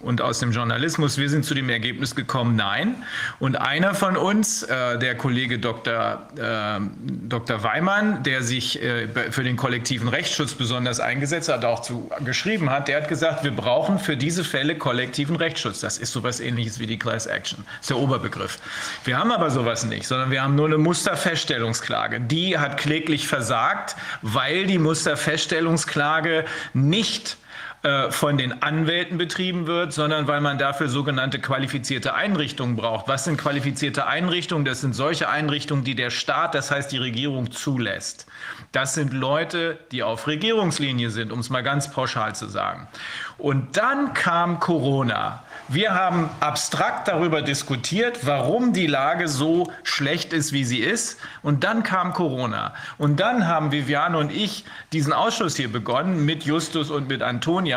[0.00, 1.18] und aus dem Journalismus.
[1.18, 3.02] Wir sind zu dem Ergebnis gekommen, nein.
[3.38, 6.28] Und einer von uns, äh, der Kollege Dr.
[6.36, 6.80] Äh,
[7.28, 7.62] Dr.
[7.62, 12.88] Weimann, der sich äh, für den kollektiven Rechtsschutz besonders eingesetzt hat, auch zu, geschrieben hat,
[12.88, 15.80] der hat gesagt, wir brauchen für diese Fälle kollektiven Rechtsschutz.
[15.80, 17.64] Das ist sowas ähnliches wie die Class Action.
[17.66, 18.58] Das ist der Oberbegriff.
[19.04, 22.20] Wir haben aber sowas nicht, sondern wir haben nur eine Musterfeststellungsklage.
[22.20, 26.44] Die hat kläglich versagt, weil die Musterfeststellungsklage
[26.74, 27.38] nicht
[28.10, 33.06] von den Anwälten betrieben wird, sondern weil man dafür sogenannte qualifizierte Einrichtungen braucht.
[33.06, 34.64] Was sind qualifizierte Einrichtungen?
[34.64, 38.26] Das sind solche Einrichtungen, die der Staat, das heißt die Regierung, zulässt.
[38.72, 42.88] Das sind Leute, die auf Regierungslinie sind, um es mal ganz pauschal zu sagen.
[43.38, 45.42] Und dann kam Corona.
[45.68, 51.18] Wir haben abstrakt darüber diskutiert, warum die Lage so schlecht ist, wie sie ist.
[51.42, 52.72] Und dann kam Corona.
[52.98, 57.75] Und dann haben Viviane und ich diesen Ausschuss hier begonnen mit Justus und mit Antonia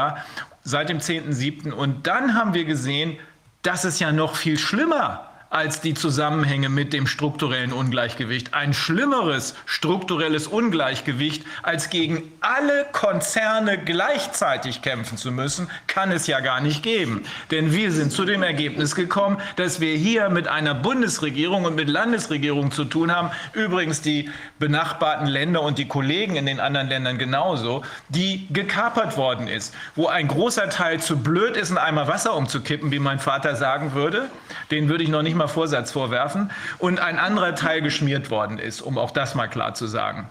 [0.63, 1.71] seit dem 10.7.
[1.71, 3.17] Und dann haben wir gesehen,
[3.61, 8.53] das ist ja noch viel schlimmer als die Zusammenhänge mit dem strukturellen Ungleichgewicht.
[8.53, 16.39] Ein schlimmeres strukturelles Ungleichgewicht, als gegen alle Konzerne gleichzeitig kämpfen zu müssen, kann es ja
[16.39, 17.23] gar nicht geben.
[17.49, 21.89] Denn wir sind zu dem Ergebnis gekommen, dass wir hier mit einer Bundesregierung und mit
[21.89, 27.17] Landesregierung zu tun haben, übrigens die benachbarten Länder und die Kollegen in den anderen Ländern
[27.17, 32.35] genauso, die gekapert worden ist, wo ein großer Teil zu blöd ist, einen Eimer Wasser
[32.35, 34.29] umzukippen, wie mein Vater sagen würde.
[34.69, 38.81] Den würde ich noch nicht mal Vorsatz vorwerfen, und ein anderer Teil geschmiert worden ist,
[38.81, 40.29] um auch das mal klar zu sagen.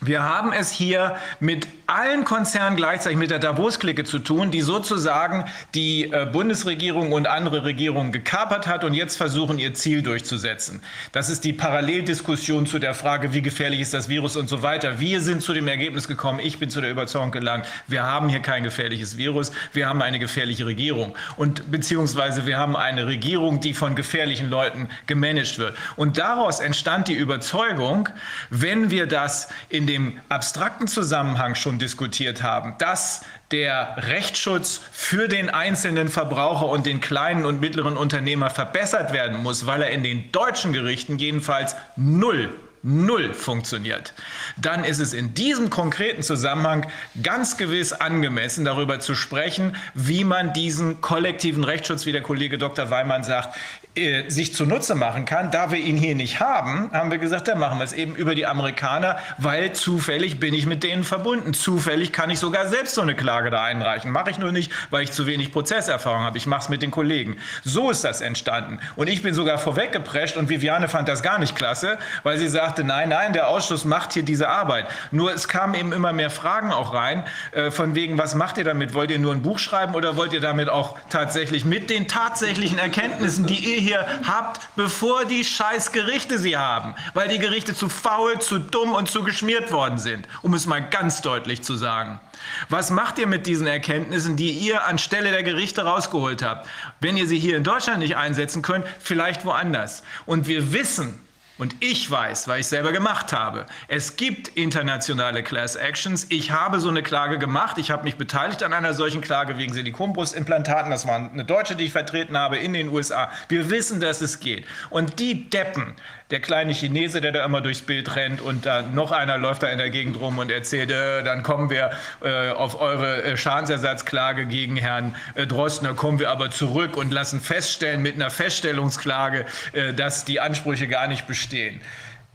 [0.00, 5.46] Wir haben es hier mit allen Konzernen gleichzeitig mit der Davos-Clique zu tun, die sozusagen
[5.74, 10.82] die äh, Bundesregierung und andere Regierungen gekapert hat und jetzt versuchen, ihr Ziel durchzusetzen.
[11.10, 15.00] Das ist die Paralleldiskussion zu der Frage, wie gefährlich ist das Virus und so weiter.
[15.00, 18.40] Wir sind zu dem Ergebnis gekommen, ich bin zu der Überzeugung gelangt, wir haben hier
[18.40, 23.74] kein gefährliches Virus, wir haben eine gefährliche Regierung und beziehungsweise wir haben eine Regierung, die
[23.74, 25.76] von gefährlichen Leuten gemanagt wird.
[25.96, 28.08] Und daraus entstand die Überzeugung,
[28.50, 35.48] wenn wir das in dem abstrakten Zusammenhang schon diskutiert haben, dass der Rechtsschutz für den
[35.48, 40.30] einzelnen Verbraucher und den kleinen und mittleren Unternehmer verbessert werden muss, weil er in den
[40.30, 44.14] deutschen Gerichten jedenfalls null null funktioniert,
[44.56, 46.86] dann ist es in diesem konkreten Zusammenhang
[47.22, 52.90] ganz gewiss angemessen, darüber zu sprechen, wie man diesen kollektiven Rechtsschutz, wie der Kollege Dr.
[52.90, 53.56] Weimann sagt,
[53.98, 55.50] äh, sich zunutze machen kann.
[55.50, 58.34] Da wir ihn hier nicht haben, haben wir gesagt, dann machen wir es eben über
[58.34, 61.54] die Amerikaner, weil zufällig bin ich mit denen verbunden.
[61.54, 64.10] Zufällig kann ich sogar selbst so eine Klage da einreichen.
[64.10, 66.38] Mache ich nur nicht, weil ich zu wenig Prozesserfahrung habe.
[66.38, 67.36] Ich mache es mit den Kollegen.
[67.64, 68.78] So ist das entstanden.
[68.96, 72.84] Und ich bin sogar vorweggeprescht und Viviane fand das gar nicht klasse, weil sie sagte,
[72.84, 74.86] nein, nein, der Ausschuss macht hier diese Arbeit.
[75.10, 78.64] Nur es kamen eben immer mehr Fragen auch rein, äh, von wegen, was macht ihr
[78.64, 78.94] damit?
[78.94, 82.78] Wollt ihr nur ein Buch schreiben oder wollt ihr damit auch tatsächlich mit den tatsächlichen
[82.78, 87.88] Erkenntnissen, die ihr hier habt, bevor die scheiß Gerichte sie haben, weil die Gerichte zu
[87.88, 92.20] faul, zu dumm und zu geschmiert worden sind, um es mal ganz deutlich zu sagen.
[92.68, 96.68] Was macht ihr mit diesen Erkenntnissen, die ihr anstelle der Gerichte rausgeholt habt?
[97.00, 100.02] Wenn ihr sie hier in Deutschland nicht einsetzen könnt, vielleicht woanders.
[100.26, 101.20] Und wir wissen,
[101.58, 106.26] und ich weiß, weil ich selber gemacht habe, es gibt internationale Class Actions.
[106.28, 107.78] Ich habe so eine Klage gemacht.
[107.78, 110.90] Ich habe mich beteiligt an einer solchen Klage wegen Silikonbrustimplantaten.
[110.90, 113.30] Das war eine Deutsche, die ich vertreten habe in den USA.
[113.48, 114.66] Wir wissen, dass es geht.
[114.88, 115.96] Und die Deppen,
[116.30, 119.68] der kleine Chinese, der da immer durchs Bild rennt und dann noch einer läuft da
[119.68, 121.90] in der Gegend rum und erzählt, äh, dann kommen wir
[122.22, 127.40] äh, auf eure äh, Schadensersatzklage gegen Herrn äh, Drossner, kommen wir aber zurück und lassen
[127.40, 131.80] feststellen mit einer Feststellungsklage, äh, dass die Ansprüche gar nicht bestehen.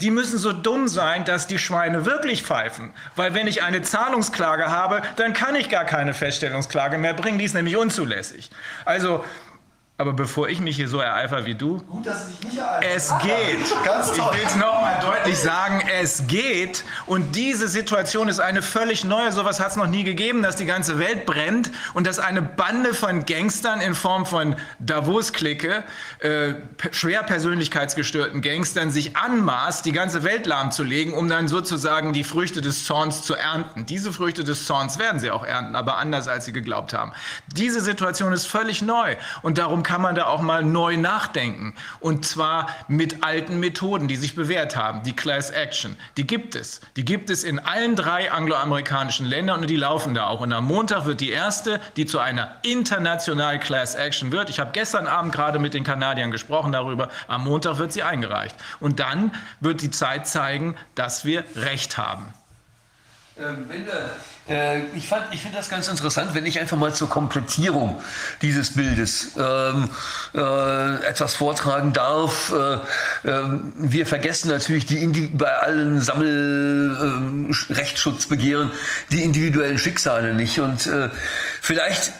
[0.01, 2.91] Die müssen so dumm sein, dass die Schweine wirklich pfeifen.
[3.15, 7.37] Weil wenn ich eine Zahlungsklage habe, dann kann ich gar keine Feststellungsklage mehr bringen.
[7.37, 8.49] Die ist nämlich unzulässig.
[8.85, 9.23] Also
[9.99, 12.83] Aber bevor ich mich hier so ereifer wie du, Gut, dass sich nicht ereilen.
[12.95, 13.85] es geht.
[13.85, 16.83] Ganz Ich will es nochmal deutlich sagen, es geht.
[17.05, 19.31] Und diese Situation ist eine völlig neue.
[19.31, 22.95] Sowas hat es noch nie gegeben, dass die ganze Welt brennt und dass eine Bande
[22.95, 25.83] von Gangstern in Form von Davos-Clique,
[26.19, 26.55] äh,
[26.89, 32.83] schwer persönlichkeitsgestörten Gangstern, sich anmaßt, die ganze Welt lahmzulegen, um dann sozusagen die Früchte des
[32.85, 33.85] Zorns zu ernten.
[33.85, 37.11] Diese Früchte des Zorns werden sie auch ernten, aber anders, als sie geglaubt haben.
[37.55, 39.15] Diese Situation ist völlig neu.
[39.43, 41.75] Und darum kann man da auch mal neu nachdenken.
[41.99, 45.03] Und zwar mit alten Methoden, die sich bewährt haben.
[45.03, 46.81] Die Class Action, die gibt es.
[46.95, 50.41] Die gibt es in allen drei angloamerikanischen Ländern und die laufen da auch.
[50.41, 54.49] Und am Montag wird die erste, die zu einer internationalen Class Action wird.
[54.49, 57.09] Ich habe gestern Abend gerade mit den Kanadiern gesprochen darüber.
[57.27, 58.55] Am Montag wird sie eingereicht.
[58.79, 62.33] Und dann wird die Zeit zeigen, dass wir Recht haben.
[63.37, 64.11] Ähm, wenn wir,
[64.95, 68.01] ich fand, ich finde das ganz interessant, wenn ich einfach mal zur Komplettierung
[68.41, 69.89] dieses Bildes ähm,
[70.35, 72.51] äh, etwas vortragen darf.
[72.51, 72.79] Äh,
[73.29, 78.69] ähm, wir vergessen natürlich die Indi bei allen Sammelrechtsschutzbegehren
[79.11, 81.07] die individuellen Schicksale nicht und äh,
[81.61, 82.11] vielleicht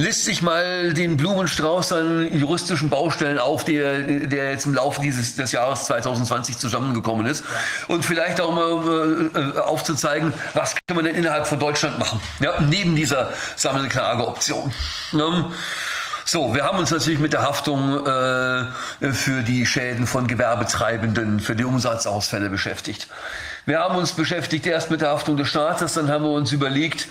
[0.00, 5.36] List sich mal den Blumenstrauß an juristischen Baustellen auf, der, der jetzt im Laufe dieses
[5.36, 7.44] des Jahres 2020 zusammengekommen ist.
[7.86, 12.58] Und vielleicht auch mal äh, aufzuzeigen, was kann man denn innerhalb von Deutschland machen, ja,
[12.62, 14.72] neben dieser Sammelklageoption.
[15.12, 15.52] Ähm,
[16.24, 21.56] so, wir haben uns natürlich mit der Haftung äh, für die Schäden von Gewerbetreibenden, für
[21.56, 23.06] die Umsatzausfälle beschäftigt.
[23.66, 27.08] Wir haben uns beschäftigt erst mit der Haftung des Staates, dann haben wir uns überlegt,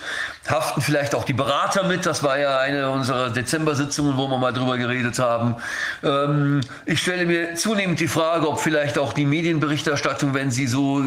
[0.48, 2.06] haften vielleicht auch die Berater mit.
[2.06, 5.56] Das war ja eine unserer Dezember-Sitzungen, wo wir mal drüber geredet haben.
[6.02, 11.02] Ähm, ich stelle mir zunehmend die Frage, ob vielleicht auch die Medienberichterstattung, wenn sie so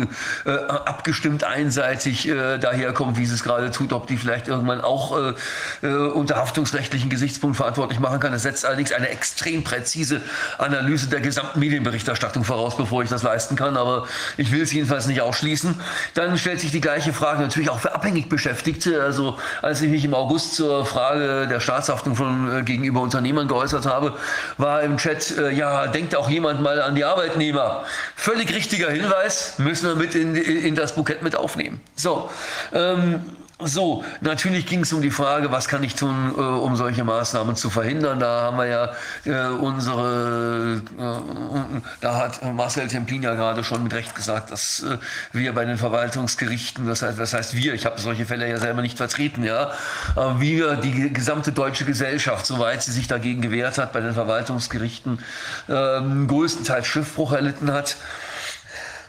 [0.45, 5.17] äh, abgestimmt einseitig äh, daherkommt, wie sie es gerade tut, ob die vielleicht irgendwann auch
[5.17, 5.33] äh,
[5.85, 8.31] äh, unter haftungsrechtlichen Gesichtspunkten verantwortlich machen kann.
[8.31, 10.21] Das setzt allerdings eine extrem präzise
[10.57, 13.77] Analyse der gesamten Medienberichterstattung voraus, bevor ich das leisten kann.
[13.77, 14.07] Aber
[14.37, 15.42] ich will es jedenfalls nicht ausschließen.
[16.13, 19.03] Dann stellt sich die gleiche Frage natürlich auch für abhängig Beschäftigte.
[19.03, 23.85] Also als ich mich im August zur Frage der Staatshaftung von, äh, gegenüber Unternehmern geäußert
[23.85, 24.13] habe,
[24.57, 27.83] war im Chat, äh, ja, denkt auch jemand mal an die Arbeitnehmer.
[28.15, 31.81] Völlig richtiger Hinweis, müssen wir mit in, in das Bukett mit aufnehmen.
[31.95, 32.29] So,
[32.73, 33.21] ähm,
[33.59, 37.55] so, natürlich ging es um die Frage, was kann ich tun, äh, um solche Maßnahmen
[37.55, 38.19] zu verhindern.
[38.19, 38.91] Da haben wir ja
[39.25, 44.97] äh, unsere, äh, da hat Marcel Tempin ja gerade schon mit Recht gesagt, dass äh,
[45.31, 48.81] wir bei den Verwaltungsgerichten, das heißt, das heißt wir, ich habe solche Fälle ja selber
[48.81, 49.71] nicht vertreten, ja,
[50.15, 55.19] aber wir, die gesamte deutsche Gesellschaft, soweit sie sich dagegen gewehrt hat, bei den Verwaltungsgerichten
[55.69, 57.97] ähm, größtenteils Schiffbruch erlitten hat.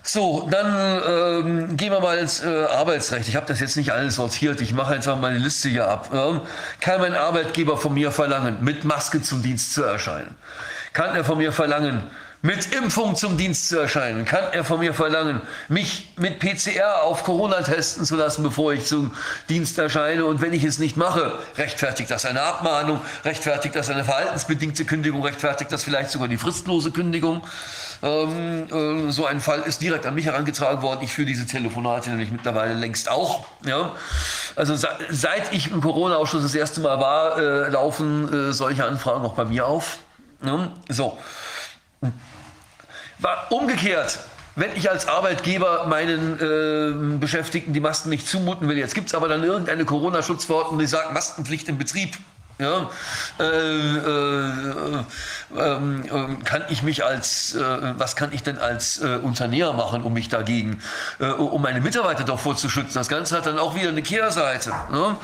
[0.07, 3.27] So, dann ähm, gehen wir mal ins äh, Arbeitsrecht.
[3.27, 4.61] Ich habe das jetzt nicht alles sortiert.
[4.61, 6.11] Ich mache einfach meine Liste hier ab.
[6.13, 6.43] Ähm,
[6.79, 10.37] kann mein Arbeitgeber von mir verlangen, mit Maske zum Dienst zu erscheinen?
[10.93, 12.03] Kann er von mir verlangen,
[12.43, 14.27] mit Impfung zum Dienst zu erscheinen?
[14.27, 18.85] Kann er von mir verlangen, mich mit PCR auf Corona testen zu lassen, bevor ich
[18.85, 19.13] zum
[19.49, 20.27] Dienst erscheine?
[20.27, 25.25] Und wenn ich es nicht mache, rechtfertigt das eine Abmahnung, rechtfertigt das eine verhaltensbedingte Kündigung,
[25.25, 27.43] rechtfertigt das vielleicht sogar die fristlose Kündigung?
[28.03, 31.01] Ähm, äh, so ein Fall ist direkt an mich herangetragen worden.
[31.03, 33.47] Ich führe diese Telefonate nämlich mittlerweile längst auch.
[33.65, 33.93] Ja?
[34.57, 39.25] Also se seit ich im Corona-Ausschuss das erste Mal war, äh, laufen äh, solche Anfragen
[39.25, 39.99] auch bei mir auf.
[40.45, 40.73] Ja?
[40.89, 41.19] So.
[43.19, 44.19] War umgekehrt.
[44.57, 49.15] Wenn ich als Arbeitgeber meinen äh, Beschäftigten die Masken nicht zumuten will, jetzt gibt es
[49.15, 52.17] aber dann irgendeine Corona-Schutzverordnung, die sagt Maskenpflicht im Betrieb.
[52.59, 52.89] Ja,
[53.41, 54.99] äh, äh,
[55.57, 57.65] äh, kann ich mich als, äh,
[57.99, 60.81] was kann ich denn als äh, Unternehmer machen, um mich dagegen,
[61.19, 62.95] äh, um meine Mitarbeiter davor zu schützen?
[62.95, 64.71] Das Ganze hat dann auch wieder eine Kehrseite.
[64.93, 65.17] Ne?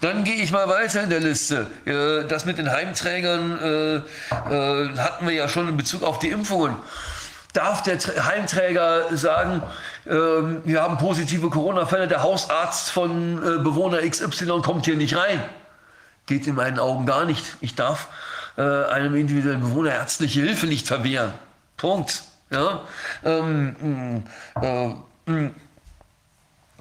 [0.00, 1.66] Dann gehe ich mal weiter in der Liste.
[1.84, 6.74] Das mit den Heimträgern hatten wir ja schon in Bezug auf die Impfungen.
[7.52, 9.62] Darf der Tr- Heimträger sagen,
[10.06, 15.42] ähm, wir haben positive Corona-Fälle, der Hausarzt von Bewohner XY kommt hier nicht rein?
[16.30, 17.56] Geht in meinen Augen gar nicht.
[17.60, 18.08] Ich darf
[18.56, 21.34] äh, einem individuellen Bewohner ärztliche Hilfe nicht verwehren.
[21.76, 22.22] Punkt.
[22.50, 22.82] Ja?
[23.24, 24.22] Ähm,
[24.62, 24.94] äh,
[25.26, 25.50] mh.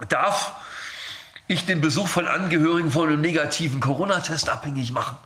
[0.08, 0.56] darf
[1.48, 5.18] ich den Besuch von Angehörigen von einem negativen Corona-Test abhängig machen?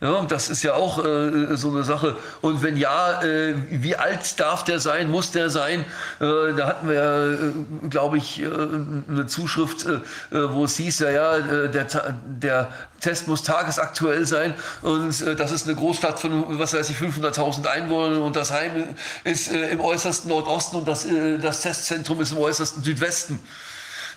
[0.00, 2.16] Ja, das ist ja auch äh, so eine Sache.
[2.42, 5.86] Und wenn ja, äh, wie alt darf der sein, muss der sein?
[6.20, 7.38] Äh, da hatten wir
[7.84, 11.86] äh, glaube ich, äh, eine Zuschrift, äh, äh, wo es hieß, ja, ja, äh, der,
[12.26, 12.68] der
[13.00, 17.66] Test muss tagesaktuell sein und äh, das ist eine Großstadt von, was weiß ich, 500.000
[17.66, 18.88] Einwohnern und das Heim
[19.24, 23.40] ist äh, im äußersten Nordosten und das, äh, das Testzentrum ist im äußersten Südwesten.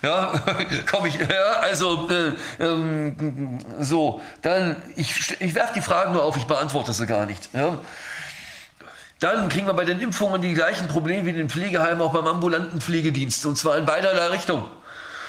[0.02, 0.32] Ja,
[0.90, 1.16] komme ich.
[1.16, 6.92] Ja, also äh, ähm, so, dann ich, ich werfe die Fragen nur auf, ich beantworte
[6.92, 7.50] sie gar nicht.
[7.52, 7.78] Ja.
[9.18, 12.26] Dann kriegen wir bei den Impfungen die gleichen Probleme wie in den Pflegeheimen auch beim
[12.26, 14.64] ambulanten Pflegedienst und zwar in beiderlei Richtung.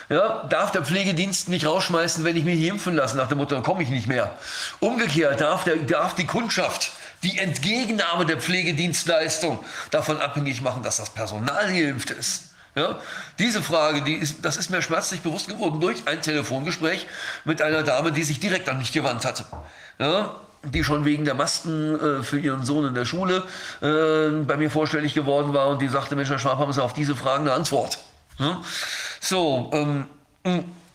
[0.08, 3.84] Ja, darf der Pflegedienst mich rausschmeißen, wenn ich mich impfen lasse, nach Motto, dann komme
[3.84, 4.36] ich nicht mehr.
[4.80, 6.92] Umgekehrt darf, der, darf die Kundschaft
[7.24, 12.51] die Entgegennahme der Pflegedienstleistung davon abhängig machen, dass das Personal geimpft ist.
[12.74, 13.00] Ja,
[13.38, 17.06] diese Frage, die ist, das ist mir schmerzlich bewusst geworden durch ein Telefongespräch
[17.44, 19.46] mit einer Dame, die sich direkt an mich gewandt hatte.
[20.00, 23.44] Ja, die schon wegen der Masken äh, für ihren Sohn in der Schule
[23.82, 26.94] äh, bei mir vorstellig geworden war und die sagte, Mensch, Herr Schwab, haben Sie auf
[26.94, 28.00] diese Fragen eine Antwort?
[28.38, 28.62] Ja?
[29.20, 30.06] So, ähm,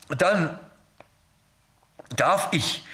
[0.08, 0.58] dann
[2.14, 2.84] darf ich,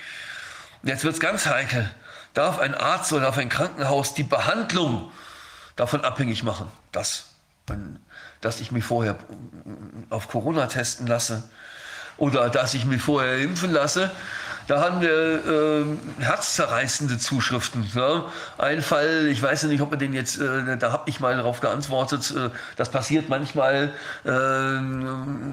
[0.82, 1.90] jetzt wird es ganz heikel,
[2.34, 5.12] darf ein Arzt oder darf ein Krankenhaus die Behandlung
[5.76, 7.26] davon abhängig machen, dass,
[8.42, 9.16] dass ich mich vorher
[10.10, 11.44] auf Corona testen lasse
[12.18, 14.10] oder dass ich mich vorher impfen lasse.
[14.68, 17.90] Da haben wir äh, herzzerreißende Zuschriften.
[17.94, 18.26] Ja.
[18.58, 21.60] Ein Fall, ich weiß nicht, ob man den jetzt, äh, da habe ich mal darauf
[21.60, 23.92] geantwortet, äh, das passiert manchmal,
[24.24, 24.30] äh,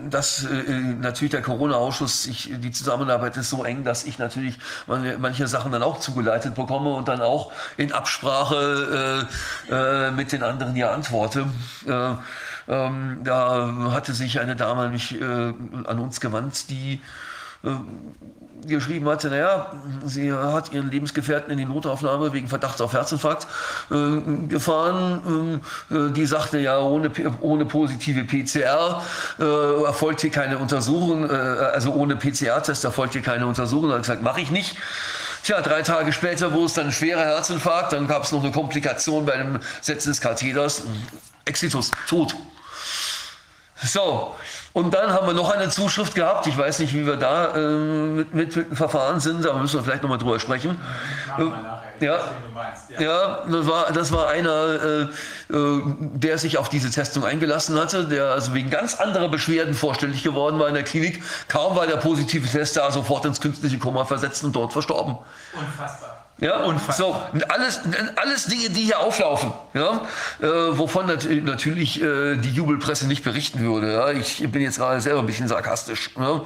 [0.09, 0.71] dass äh,
[1.01, 5.99] natürlich der Corona-Ausschuss, die Zusammenarbeit ist so eng, dass ich natürlich manche Sachen dann auch
[5.99, 9.27] zugeleitet bekomme und dann auch in Absprache
[9.69, 11.47] äh, mit den anderen ja antworte.
[12.69, 17.01] Ähm, da hatte sich eine Dame mich an uns gewandt, die
[18.67, 19.73] geschrieben hatte, naja,
[20.05, 23.47] sie hat ihren Lebensgefährten in die Notaufnahme wegen Verdachts auf Herzinfarkt
[23.91, 25.61] äh, gefahren.
[25.89, 29.01] Äh, die sagte ja, ohne, ohne positive PCR
[29.39, 33.89] äh, erfolgt hier keine Untersuchung, äh, also ohne PCR-Test erfolgt hier keine Untersuchung.
[33.89, 34.75] Da hat gesagt, mache ich nicht.
[35.43, 38.51] Tja, drei Tage später wurde es dann ein schwerer Herzinfarkt, dann gab es noch eine
[38.51, 40.83] Komplikation bei dem Setzen des Katheters.
[41.45, 42.35] Exitus, tot.
[43.81, 44.35] So,
[44.73, 46.47] und dann haben wir noch eine Zuschrift gehabt.
[46.47, 49.79] Ich weiß nicht, wie wir da äh, mit, mit, mit, dem Verfahren sind, aber müssen
[49.79, 50.79] wir vielleicht nochmal drüber sprechen.
[51.37, 52.19] Äh, ja,
[52.99, 55.09] ja, das war, das war einer,
[55.49, 55.81] äh, äh,
[56.13, 60.59] der sich auf diese Testung eingelassen hatte, der also wegen ganz anderer Beschwerden vorstellig geworden
[60.59, 61.23] war in der Klinik.
[61.47, 65.17] Kaum war der positive Test da, sofort ins künstliche Koma versetzt und dort verstorben.
[65.53, 66.18] Unfassbar.
[66.41, 67.81] Ja, und so, alles,
[68.15, 70.05] alles Dinge, die hier auflaufen, ja,
[70.39, 73.93] äh, wovon nat natürlich äh, die Jubelpresse nicht berichten würde.
[73.93, 74.11] Ja.
[74.11, 76.11] Ich bin jetzt gerade selber ein bisschen sarkastisch.
[76.17, 76.41] Ja.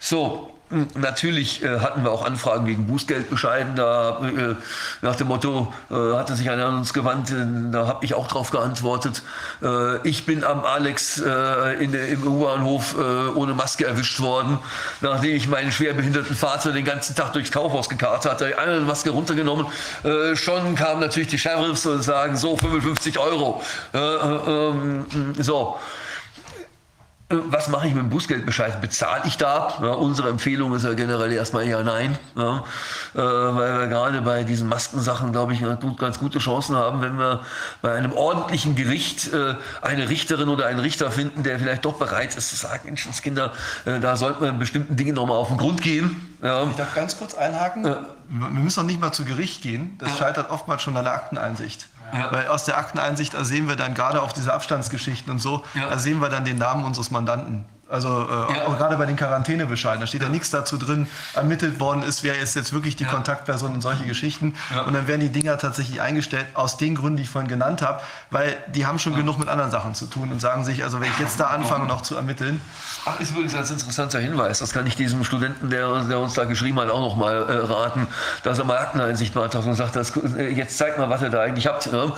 [0.00, 0.53] So,
[0.94, 3.76] Natürlich äh, hatten wir auch Anfragen wegen Bußgeldbescheiden.
[3.76, 4.54] Da, äh,
[5.02, 7.30] nach dem Motto äh, hatte sich einer an uns gewandt.
[7.30, 9.22] Äh, da habe ich auch darauf geantwortet.
[9.62, 12.96] Äh, ich bin am Alex äh, in im U-Bahnhof
[13.34, 14.58] ohne Maske erwischt worden,
[15.00, 18.58] nachdem ich meinen schwerbehinderten Vater den ganzen Tag durchs Kaufhaus gekarrt hatte.
[18.58, 19.66] Eine Maske runtergenommen.
[20.34, 23.62] schon kamen natürlich die Sheriffs und sagen so 55 Euro.
[23.92, 25.06] ähm,
[25.38, 25.78] so.
[27.48, 28.80] Was mache ich mit dem Bußgeldbescheid?
[28.80, 29.74] Bezahle ich da?
[29.80, 32.58] Ja, unsere Empfehlung ist ja generell erstmal eher nein, ja,
[33.14, 35.62] äh, weil wir gerade bei diesen Maskensachen, glaube ich,
[35.98, 37.40] ganz gute Chancen haben, wenn wir
[37.82, 42.36] bei einem ordentlichen Gericht äh, eine Richterin oder einen Richter finden, der vielleicht doch bereit
[42.36, 43.52] ist zu sagen, Menschenskinder,
[43.84, 46.36] äh, da sollten wir bestimmten Dingen nochmal auf den Grund gehen.
[46.42, 46.64] Ja.
[46.64, 47.84] Ich darf ganz kurz einhaken.
[47.84, 49.96] Wir müssen noch nicht mal zu Gericht gehen.
[49.98, 51.88] Das scheitert oftmals schon an der Akteneinsicht.
[52.14, 52.32] Ja.
[52.32, 55.88] Weil aus der Akteneinsicht da sehen wir dann gerade auf diese Abstandsgeschichten und so, ja.
[55.88, 57.64] da sehen wir dann den Namen unseres Mandanten.
[57.88, 58.66] Also äh, ja.
[58.66, 62.38] auch gerade bei den Quarantänebescheiden, da steht ja, nichts dazu drin, ermittelt worden ist, wer
[62.38, 63.10] ist jetzt wirklich die ja.
[63.10, 64.54] Kontaktperson und solche Geschichten.
[64.74, 64.82] Ja.
[64.82, 68.00] Und dann werden die Dinger tatsächlich eingestellt, aus den Gründen, die ich vorhin genannt habe,
[68.30, 71.10] weil die haben schon genug mit anderen Sachen zu tun und sagen sich, also wenn
[71.10, 72.60] ich jetzt da anfange noch zu ermitteln.
[73.04, 74.60] Ach, ist übrigens ein interessanter Hinweis.
[74.60, 77.72] Das kann ich diesem Studenten, der, der uns da geschrieben hat, auch noch mal äh,
[77.72, 78.08] raten,
[78.42, 81.42] dass er mal Akteneinsicht macht und sagt, das, äh, jetzt zeigt mal, was ihr da
[81.42, 81.92] eigentlich habt.
[81.92, 82.12] Ne?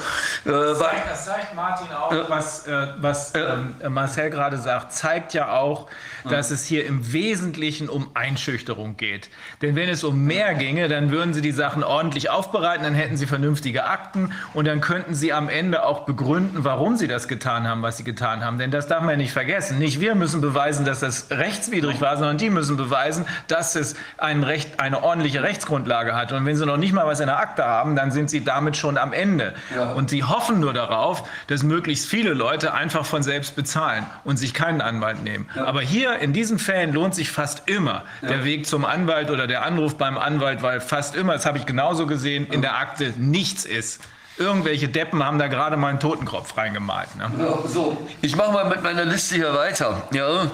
[0.44, 5.34] Äh, das, zeigt, das, zeigt, Martin auch, was, äh, was ähm, Marcel gerade sagt, zeigt
[5.34, 5.88] ja auch, auch,
[6.28, 9.30] dass es hier im Wesentlichen um Einschüchterung geht.
[9.62, 13.16] Denn wenn es um mehr ginge, dann würden Sie die Sachen ordentlich aufbereiten, dann hätten
[13.16, 17.68] Sie vernünftige Akten und dann könnten Sie am Ende auch begründen, warum Sie das getan
[17.68, 18.58] haben, was Sie getan haben.
[18.58, 19.78] Denn das darf man ja nicht vergessen.
[19.78, 24.42] Nicht wir müssen beweisen, dass das rechtswidrig war, sondern die müssen beweisen, dass es ein
[24.42, 26.32] Recht, eine ordentliche Rechtsgrundlage hat.
[26.32, 28.76] Und wenn Sie noch nicht mal was in der Akte haben, dann sind Sie damit
[28.76, 29.54] schon am Ende.
[29.74, 29.92] Ja.
[29.92, 34.54] Und Sie hoffen nur darauf, dass möglichst viele Leute einfach von selbst bezahlen und sich
[34.54, 35.45] keinen Anwalt nehmen.
[35.54, 35.64] Ja.
[35.64, 38.28] Aber hier in diesen Fällen lohnt sich fast immer ja.
[38.28, 41.66] der Weg zum Anwalt oder der Anruf beim Anwalt, weil fast immer, das habe ich
[41.66, 44.02] genauso gesehen, in der Akte nichts ist.
[44.38, 47.08] Irgendwelche Deppen haben da gerade mal einen Totenkopf reingemalt.
[47.16, 47.30] Ne?
[47.38, 50.08] Ja, so, ich mache mal mit meiner Liste hier weiter.
[50.12, 50.50] Ja,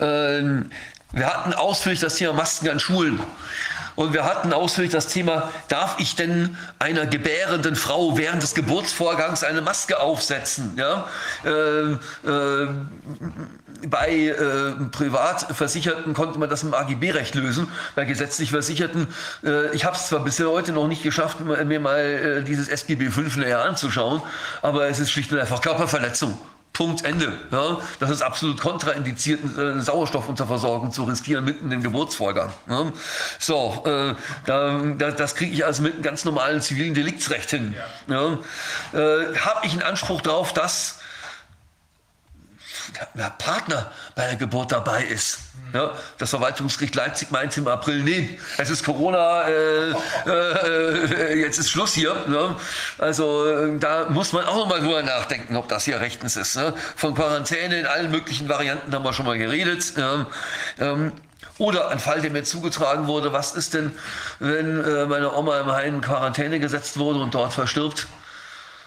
[0.00, 0.70] ähm,
[1.12, 3.20] wir hatten ausführlich das Thema Masken an Schulen.
[3.94, 9.44] Und wir hatten ausführlich das Thema, darf ich denn einer gebärenden Frau während des Geburtsvorgangs
[9.44, 10.74] eine Maske aufsetzen?
[10.76, 11.08] Ja?
[11.44, 12.68] Äh, äh,
[13.86, 17.68] bei äh, Privatversicherten konnte man das im AGB-Recht lösen.
[17.94, 19.08] Bei gesetzlich Versicherten,
[19.44, 23.10] äh, ich habe es zwar bisher heute noch nicht geschafft, mir mal äh, dieses SGB
[23.10, 24.22] 5 näher anzuschauen,
[24.62, 26.38] aber es ist schlicht und einfach Körperverletzung.
[26.72, 27.38] Punkt Ende.
[27.50, 32.50] Ja, das ist absolut kontraindiziert, äh, Sauerstoffunterversorgung zu riskieren mitten im Geburtsvorgang.
[32.68, 32.92] Ja.
[33.38, 34.14] So, äh,
[34.46, 34.80] da,
[35.10, 37.74] das kriege ich also mit einem ganz normalen zivilen Deliktsrecht hin.
[38.06, 38.38] Ja.
[38.92, 40.98] Äh, Habe ich einen Anspruch darauf, dass
[43.38, 45.38] Partner bei der Geburt dabei ist.
[45.72, 49.92] Ja, das Verwaltungsgericht Leipzig meint im April, nee, es ist Corona, äh,
[50.26, 52.14] äh, jetzt ist Schluss hier.
[52.26, 52.56] Ne?
[52.98, 56.56] Also äh, da muss man auch noch mal drüber nachdenken, ob das hier rechtens ist.
[56.56, 56.74] Ne?
[56.96, 59.94] Von Quarantäne in allen möglichen Varianten haben wir schon mal geredet.
[59.96, 60.26] Ja?
[60.78, 61.12] Ähm,
[61.58, 63.92] oder ein Fall, der mir zugetragen wurde, was ist denn,
[64.40, 68.08] wenn äh, meine Oma im Heim in Quarantäne gesetzt wurde und dort verstirbt?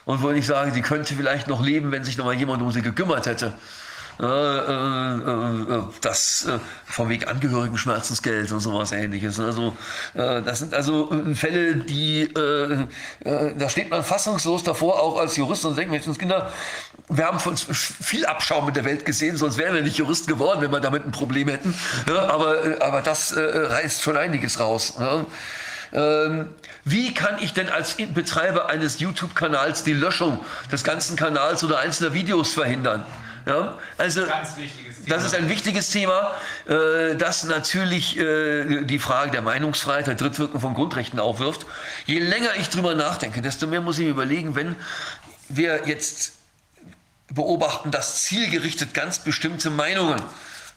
[0.05, 2.71] Und wo ich sage, sie könnte vielleicht noch leben, wenn sich noch mal jemand um
[2.71, 3.53] sie gekümmert hätte.
[4.17, 6.47] Äh, äh, äh, das
[6.85, 9.39] vom Weg Angehörigen-Schmerzensgeld und sowas ähnliches.
[9.39, 9.75] Also
[10.13, 15.91] das sind also Fälle, die da steht man fassungslos davor, auch als Jurist und denkt,
[15.91, 16.51] Menschenskinder,
[17.09, 20.61] wir haben von viel Abschaum mit der Welt gesehen, sonst wären wir nicht Jurist geworden,
[20.61, 21.75] wenn wir damit ein Problem hätten.
[22.07, 24.93] aber, aber das reißt schon einiges raus.
[25.93, 26.49] Ähm,
[26.83, 30.39] wie kann ich denn als Betreiber eines YouTube-Kanals die Löschung
[30.71, 33.05] des ganzen Kanals oder einzelner Videos verhindern?
[33.45, 34.25] Ja, also
[35.07, 36.33] das ist ein wichtiges Thema,
[36.67, 41.67] äh, das natürlich äh, die Frage der Meinungsfreiheit, der Drittwirkung von Grundrechten aufwirft.
[42.05, 44.75] Je länger ich drüber nachdenke, desto mehr muss ich mir überlegen, wenn
[45.47, 46.33] wir jetzt
[47.29, 50.21] beobachten, dass zielgerichtet ganz bestimmte Meinungen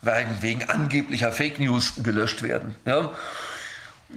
[0.02, 2.76] wegen angeblicher Fake News gelöscht werden.
[2.84, 3.12] Ja?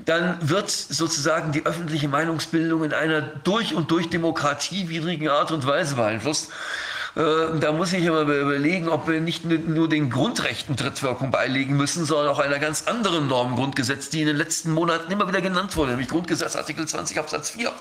[0.06, 5.96] dann wird sozusagen die öffentliche Meinungsbildung in einer durch und durch demokratiewidrigen Art und Weise
[5.96, 6.50] beeinflusst.
[7.16, 12.06] Äh, da muss ich immer überlegen, ob wir nicht nur den Grundrechten Drittwirkung beilegen müssen,
[12.06, 15.76] sondern auch einer ganz anderen Norm Grundgesetz, die in den letzten Monaten immer wieder genannt
[15.76, 17.72] wurde, nämlich Grundgesetz Artikel 20 Absatz 4.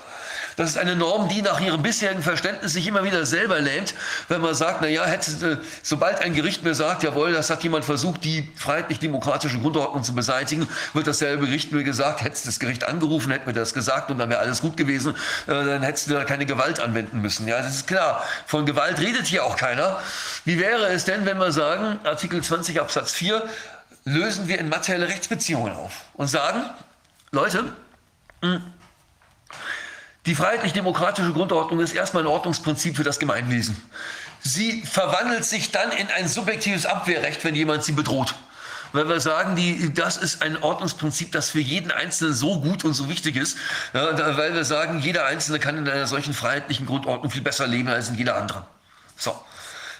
[0.55, 3.93] Das ist eine Norm, die nach ihrem bisherigen Verständnis sich immer wieder selber lähmt,
[4.27, 7.63] wenn man sagt, na ja, hätte, äh, sobald ein Gericht mir sagt, jawohl, das hat
[7.63, 12.83] jemand versucht, die freiheitlich-demokratische Grundordnung zu beseitigen, wird dasselbe Gericht mir gesagt, hätte das Gericht
[12.83, 15.15] angerufen, hätte mir das gesagt und dann wäre alles gut gewesen,
[15.47, 17.47] äh, dann hättest du da keine Gewalt anwenden müssen.
[17.47, 18.23] Ja, das ist klar.
[18.45, 19.99] Von Gewalt redet hier auch keiner.
[20.45, 23.43] Wie wäre es denn, wenn wir sagen, Artikel 20 Absatz 4,
[24.05, 26.63] lösen wir in materielle Rechtsbeziehungen auf und sagen,
[27.31, 27.63] Leute,
[28.41, 28.73] mh, hm,
[30.25, 33.81] die freiheitlich-demokratische Grundordnung ist erstmal ein Ordnungsprinzip für das Gemeinwesen.
[34.43, 38.35] Sie verwandelt sich dann in ein subjektives Abwehrrecht, wenn jemand sie bedroht.
[38.93, 42.93] Weil wir sagen, die, das ist ein Ordnungsprinzip, das für jeden Einzelnen so gut und
[42.93, 43.57] so wichtig ist,
[43.93, 47.87] ja, weil wir sagen, jeder Einzelne kann in einer solchen freiheitlichen Grundordnung viel besser leben
[47.87, 48.63] als in jeder anderen.
[49.15, 49.39] So.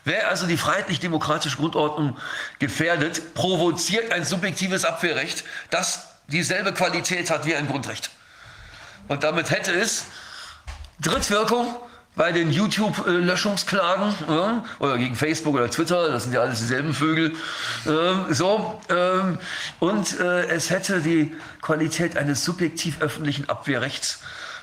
[0.03, 2.17] Wer also die freiheitlich-demokratische Grundordnung
[2.59, 8.09] gefährdet, provoziert ein subjektives Abwehrrecht, das dieselbe Qualität hat wie ein Grundrecht.
[9.07, 10.05] Und damit hätte es
[10.99, 11.75] Drittwirkung
[12.15, 17.33] bei den YouTube-Löschungsklagen ja, oder gegen Facebook oder Twitter, das sind ja alles dieselben Vögel.
[17.87, 19.39] Ähm, so, ähm,
[19.79, 24.19] und äh, es hätte die Qualität eines subjektiv öffentlichen Abwehrrechts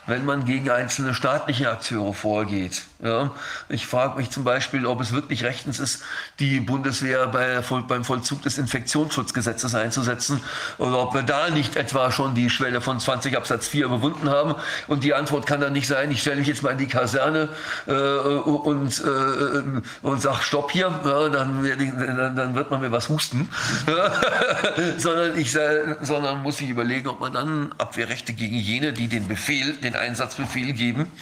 [0.09, 2.82] wenn man gegen einzelne staatliche Akteure vorgeht.
[3.01, 3.30] Ja,
[3.68, 6.02] ich frage mich zum Beispiel, ob es wirklich rechtens ist,
[6.40, 10.43] die Bundeswehr bei, beim Vollzug des Infektionsschutzgesetzes einzusetzen
[10.78, 14.56] oder ob wir da nicht etwa schon die Schwelle von 20 Absatz 4 überwunden haben.
[14.89, 17.51] Und die Antwort kann dann nicht sein, ich stelle mich jetzt mal in die Kaserne
[17.86, 23.09] äh, und, äh, und sage, stopp hier, ja, dann, dann, dann, wird man mir was
[23.09, 23.48] husten.
[24.97, 25.52] sondern, ich,
[26.01, 30.72] sondern muss ich überlegen, ob man dann Abwehrrechte gegen jene, die den Befehl, den Einsatzbefehl
[30.72, 31.12] geben,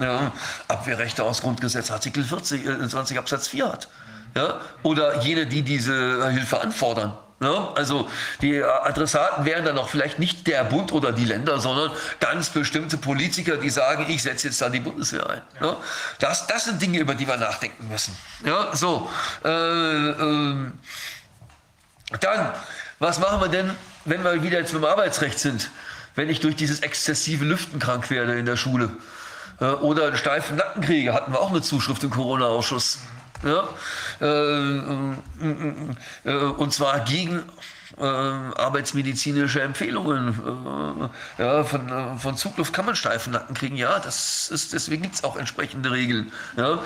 [0.00, 0.32] ja,
[0.68, 3.88] Abwehrrechte aus Grundgesetz Artikel 40, äh, 20 Absatz 4 hat.
[4.36, 4.60] Ja?
[4.82, 7.14] Oder jene, die diese Hilfe anfordern.
[7.40, 8.08] Ja, also
[8.40, 11.90] die Adressaten wären dann auch vielleicht nicht der Bund oder die Länder, sondern
[12.20, 15.42] ganz bestimmte Politiker, die sagen, ich setze jetzt da die Bundeswehr ein.
[15.60, 15.76] Ja,
[16.20, 18.16] das, das sind Dinge, über die wir nachdenken müssen.
[18.46, 19.10] Ja, so.
[19.44, 20.70] Äh, äh,
[22.20, 22.52] dann,
[22.98, 23.74] was machen wir denn,
[24.04, 25.70] wenn wir wieder jetzt beim Arbeitsrecht sind?
[26.14, 28.90] Wenn ich durch dieses exzessive Lüften krank werde in der Schule.
[29.60, 32.98] Äh, oder einen steifen Nacken kriege, hatten wir auch eine Zuschrift im Corona-Ausschuss.
[33.44, 33.68] Ja?
[34.20, 34.78] Äh,
[36.24, 37.42] äh, und zwar gegen
[37.98, 43.76] äh, arbeitsmedizinische Empfehlungen äh, ja, von, äh, von Zugluft kann man Steifennacken kriegen.
[43.76, 46.32] Ja, das ist, deswegen gibt es auch entsprechende Regeln.
[46.56, 46.80] Ja.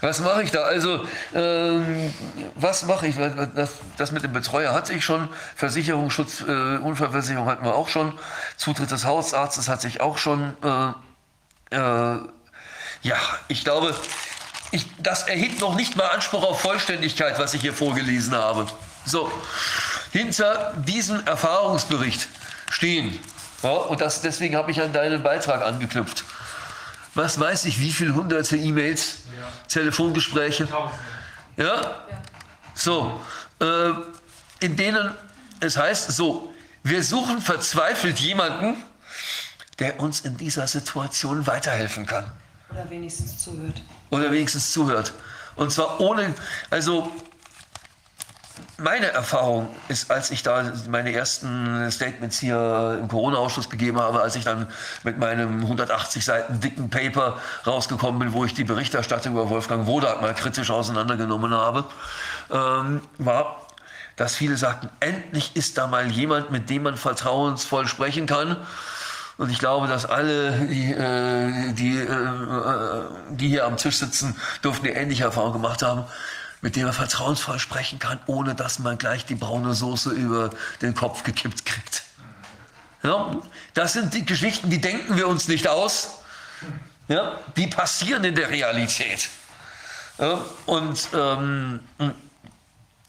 [0.00, 0.62] Was mache ich da?
[0.62, 1.04] Also,
[1.34, 2.12] ähm,
[2.56, 3.16] was mache ich?
[3.54, 5.28] Das, das, mit dem Betreuer hatte ich schon.
[5.56, 8.18] Versicherungsschutz, äh, Unfallversicherung hatten wir auch schon.
[8.56, 10.54] Zutritt des Hausarztes hatte ich auch schon.
[10.62, 12.18] Äh, äh,
[13.02, 13.16] ja,
[13.48, 13.94] ich glaube,
[14.72, 18.66] ich, das erhebt noch nicht mal Anspruch auf Vollständigkeit, was ich hier vorgelesen habe.
[19.06, 19.32] So
[20.12, 22.28] hinter diesem Erfahrungsbericht
[22.70, 23.18] stehen.
[23.62, 26.24] Ja, und das, deswegen habe ich an deinen Beitrag angeknüpft.
[27.14, 29.48] Was weiß ich, wie viele hunderte E-Mails, ja.
[29.68, 30.68] Telefongespräche.
[30.70, 31.64] Ja?
[31.64, 31.96] ja?
[32.74, 33.20] So,
[33.60, 33.90] äh,
[34.60, 35.14] in denen
[35.60, 38.82] es heißt, so, wir suchen verzweifelt jemanden,
[39.78, 42.30] der uns in dieser Situation weiterhelfen kann.
[42.70, 43.82] Oder wenigstens zuhört.
[44.10, 45.12] Oder wenigstens zuhört.
[45.56, 46.34] Und zwar ohne,
[46.70, 47.12] also
[48.80, 54.36] meine Erfahrung ist, als ich da meine ersten Statements hier im Corona-Ausschuss gegeben habe, als
[54.36, 54.68] ich dann
[55.04, 60.22] mit meinem 180 Seiten dicken Paper rausgekommen bin, wo ich die Berichterstattung über Wolfgang Wodak
[60.22, 61.84] mal kritisch auseinandergenommen habe,
[62.50, 63.66] ähm, war,
[64.16, 68.56] dass viele sagten, endlich ist da mal jemand, mit dem man vertrauensvoll sprechen kann.
[69.36, 74.86] Und ich glaube, dass alle, die, äh, die, äh, die hier am Tisch sitzen, dürften
[74.86, 76.04] eine ähnliche Erfahrung gemacht haben
[76.62, 80.50] mit dem er vertrauensvoll sprechen kann, ohne dass man gleich die braune Soße über
[80.82, 82.04] den Kopf gekippt kriegt.
[83.02, 83.36] Ja,
[83.74, 86.18] das sind die Geschichten, die denken wir uns nicht aus.
[87.08, 89.28] Ja, die passieren in der Realität.
[90.18, 91.80] Ja, und, ähm,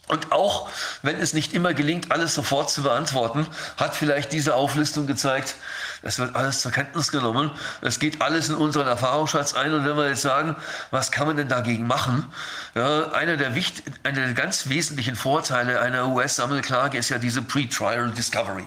[0.07, 0.69] und auch
[1.01, 3.45] wenn es nicht immer gelingt, alles sofort zu beantworten,
[3.77, 5.55] hat vielleicht diese Auflistung gezeigt,
[6.03, 7.51] es wird alles zur Kenntnis genommen.
[7.81, 9.73] Es geht alles in unseren Erfahrungsschatz ein.
[9.73, 10.55] Und wenn wir jetzt sagen,
[10.89, 12.25] was kann man denn dagegen machen?
[12.73, 18.09] Ja, einer, der wichtig, einer der ganz wesentlichen Vorteile einer US-Sammelklage ist ja diese Pre-Trial
[18.11, 18.65] Discovery.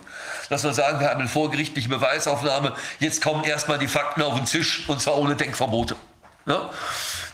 [0.48, 4.46] Dass wir sagen, wir haben eine vorgerichtliche Beweisaufnahme, jetzt kommen erstmal die Fakten auf den
[4.46, 5.96] Tisch und zwar ohne Denkverbote.
[6.46, 6.70] Ja?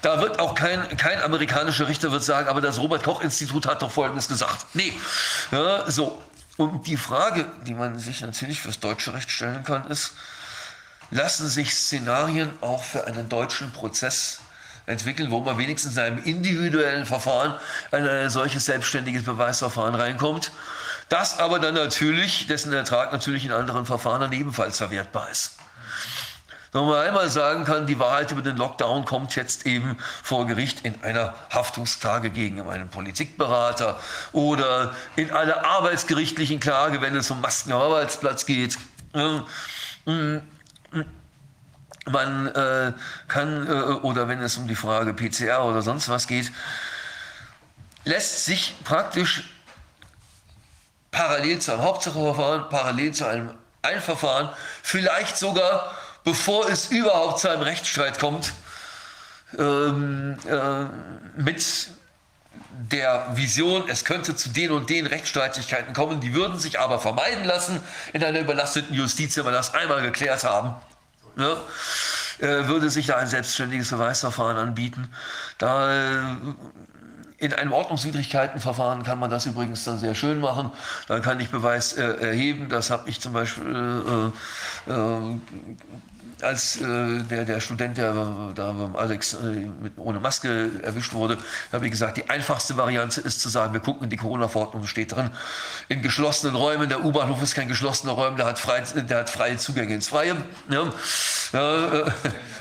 [0.03, 4.29] Da wird auch kein, kein amerikanischer Richter wird sagen, aber das Robert-Koch-Institut hat doch Folgendes
[4.29, 4.65] gesagt.
[4.73, 4.95] Nee.
[5.51, 6.23] Ja, so.
[6.61, 10.13] Und die Frage, die man sich natürlich fürs deutsche Recht stellen kann, ist,
[11.11, 14.41] lassen sich Szenarien auch für einen deutschen Prozess
[14.85, 17.59] entwickeln, wo man wenigstens in einem individuellen Verfahren
[17.93, 20.53] in ein solches selbstständiges Beweisverfahren reinkommt,
[21.09, 25.57] das aber dann natürlich, dessen Ertrag natürlich in anderen Verfahren dann ebenfalls verwertbar ist.
[26.73, 30.85] Wenn man einmal sagen kann, die Wahrheit über den Lockdown kommt jetzt eben vor Gericht
[30.85, 33.99] in einer Haftungsklage gegen einen Politikberater
[34.33, 38.79] oder in einer arbeitsgerichtlichen Klage, wenn es um Masken am Arbeitsplatz geht.
[42.07, 42.93] Man äh,
[43.27, 46.51] kann, äh, oder wenn es um die Frage PCR oder sonst was geht,
[48.05, 49.51] lässt sich praktisch
[51.11, 54.51] parallel zu einem Hauptsacheverfahren, parallel zu einem Eilverfahren,
[54.83, 55.95] vielleicht sogar
[56.25, 58.53] bevor es überhaupt zu einem Rechtsstreit kommt,
[59.59, 61.91] ähm, äh, mit
[62.91, 67.45] der Vision, es könnte zu den und den Rechtsstreitigkeiten kommen, die würden sich aber vermeiden
[67.45, 67.81] lassen
[68.13, 70.75] in einer überlasteten Justiz, wenn wir das einmal geklärt haben.
[71.37, 71.57] Ne?
[72.39, 75.11] Äh, würde sich da ein selbstständiges Beweisverfahren anbieten.
[75.59, 76.23] Da äh,
[77.39, 80.71] in einem Ordnungswidrigkeitenverfahren kann man das übrigens dann sehr schön machen.
[81.09, 82.69] Dann kann ich Beweis äh, erheben.
[82.69, 84.33] Das habe ich zum Beispiel
[84.87, 85.39] äh, äh,
[86.43, 88.15] als äh, der, der Student, der
[88.55, 91.39] da Alex äh, mit, ohne Maske erwischt wurde,
[91.73, 95.13] habe ich gesagt, die einfachste Variante ist zu sagen, wir gucken in die Corona-Verordnung, steht
[95.13, 95.31] drin,
[95.89, 99.57] in geschlossenen Räumen, der U-Bahnhof ist kein geschlossener Raum, der hat, frei, der hat freie
[99.57, 100.37] Zugänge ins Freie.
[100.69, 100.93] Ja,
[101.53, 102.11] äh,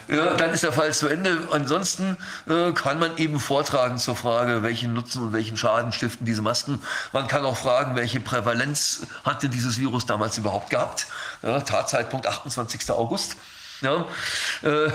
[0.10, 1.48] ja, dann ist der Fall zu Ende.
[1.52, 2.18] Ansonsten
[2.48, 6.82] äh, kann man eben vortragen zur Frage, welchen Nutzen und welchen Schaden stiften diese Masken.
[7.14, 11.06] Man kann auch fragen, welche Prävalenz hatte dieses Virus damals überhaupt gehabt.
[11.42, 12.90] Ja, Tatzeitpunkt 28.
[12.92, 13.38] August.
[13.82, 14.06] Ja,
[14.62, 14.90] äh,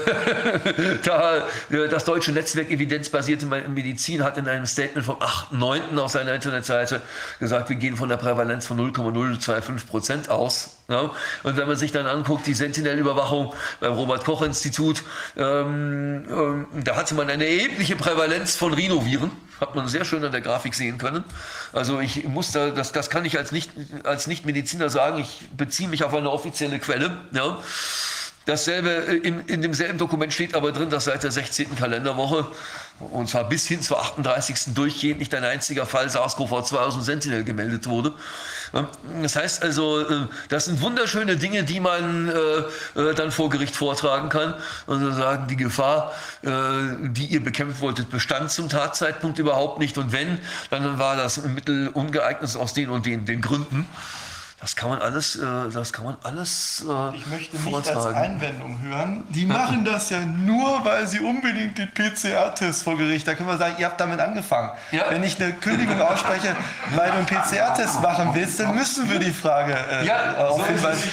[1.05, 5.97] da, äh, das deutsche Netzwerk Evidenzbasierte Medizin hat in einem Statement vom 8.9.
[5.98, 7.01] auf seiner Internetseite
[7.40, 10.77] gesagt, wir gehen von der Prävalenz von 0,025 Prozent aus.
[10.86, 11.12] Ja,
[11.44, 15.02] und wenn man sich dann anguckt, die Sentinel-Überwachung beim Robert-Koch-Institut,
[15.35, 19.31] ähm, ähm, da hatte man eine erhebliche Prävalenz von Rhinoviren.
[19.62, 21.24] Hat man sehr schön an der Grafik sehen können.
[21.73, 23.70] Also ich muss da, das, das kann ich als nicht,
[24.02, 27.16] als Nicht-Mediziner sagen, ich beziehe mich auf eine offizielle Quelle.
[27.32, 27.62] Ja.
[28.46, 31.76] Dasselbe, äh, in, in demselben Dokument steht aber drin, dass seit der 16.
[31.76, 32.46] Kalenderwoche,
[33.00, 34.74] und zwar bis hin zur 38.
[34.74, 38.12] durchgehend nicht ein einziger Fall SARS-CoV-2 aus dem Sentinel gemeldet wurde.
[39.22, 44.28] Das heißt also, äh, das sind wunderschöne Dinge, die man äh, dann vor Gericht vortragen
[44.28, 44.54] kann.
[44.86, 46.12] Also sagen, die Gefahr,
[46.42, 49.96] die ihr bekämpfen wolltet, bestand zum Tatzeitpunkt überhaupt nicht.
[49.96, 50.38] Und wenn,
[50.70, 53.88] dann war das Mittel ungeeignet aus den und den, den Gründen.
[54.65, 55.43] Das kann man alles, äh,
[55.74, 59.23] das kann man alles äh, Ich möchte nicht als Einwendung hören.
[59.28, 63.28] Die machen das ja nur, weil sie unbedingt den PCR-Test vor Gericht.
[63.28, 64.70] Da können wir sagen, ihr habt damit angefangen.
[64.91, 65.11] Ja.
[65.11, 66.57] Wenn ich eine Kündigung ausspreche,
[66.95, 71.11] weil du einen PCR-Test machen willst, dann müssen wir die Frage äh, ja, auf hinweisen.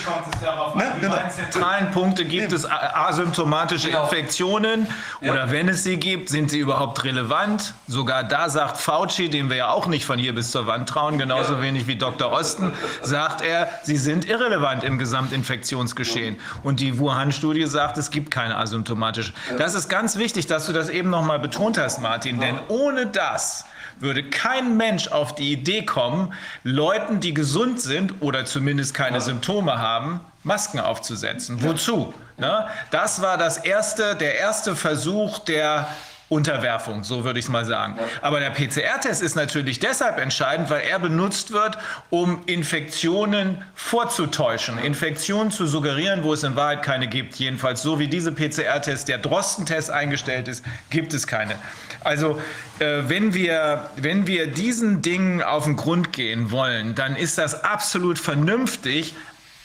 [0.76, 0.86] Ne?
[1.02, 1.18] Genau.
[1.28, 4.04] zentralen Punkte gibt es asymptomatische genau.
[4.04, 4.88] Infektionen
[5.20, 5.34] ja.
[5.34, 7.74] oder wenn es sie gibt, sind sie überhaupt relevant?
[7.90, 11.18] Sogar da sagt Fauci, dem wir ja auch nicht von hier bis zur Wand trauen,
[11.18, 11.62] genauso ja.
[11.62, 12.32] wenig wie Dr.
[12.32, 12.72] Osten,
[13.02, 16.38] sagt er, sie sind irrelevant im Gesamtinfektionsgeschehen.
[16.64, 19.34] Und die Wuhan-Studie sagt, es gibt keine asymptomatische.
[19.58, 23.08] Das ist ganz wichtig, dass du das eben noch mal betont hast, Martin, denn ohne
[23.08, 23.66] das
[24.00, 29.78] würde kein Mensch auf die Idee kommen, Leuten, die gesund sind oder zumindest keine Symptome
[29.78, 31.62] haben, Masken aufzusetzen.
[31.62, 32.14] Wozu?
[32.38, 32.68] Ne?
[32.90, 35.88] Das war das erste, der erste Versuch der
[36.32, 38.00] Unterwerfung, so würde ich es mal sagen.
[38.22, 41.78] Aber der PCR-Test ist natürlich deshalb entscheidend, weil er benutzt wird,
[42.10, 47.36] um Infektionen vorzutäuschen, Infektionen zu suggerieren, wo es in Wahrheit keine gibt.
[47.36, 51.56] Jedenfalls so wie diese PCR-Test, der Drosten-Test eingestellt ist, gibt es keine.
[52.00, 52.40] Also
[52.80, 57.66] äh, wenn, wir, wenn wir diesen Dingen auf den Grund gehen wollen, dann ist das
[57.66, 59.16] absolut vernünftig,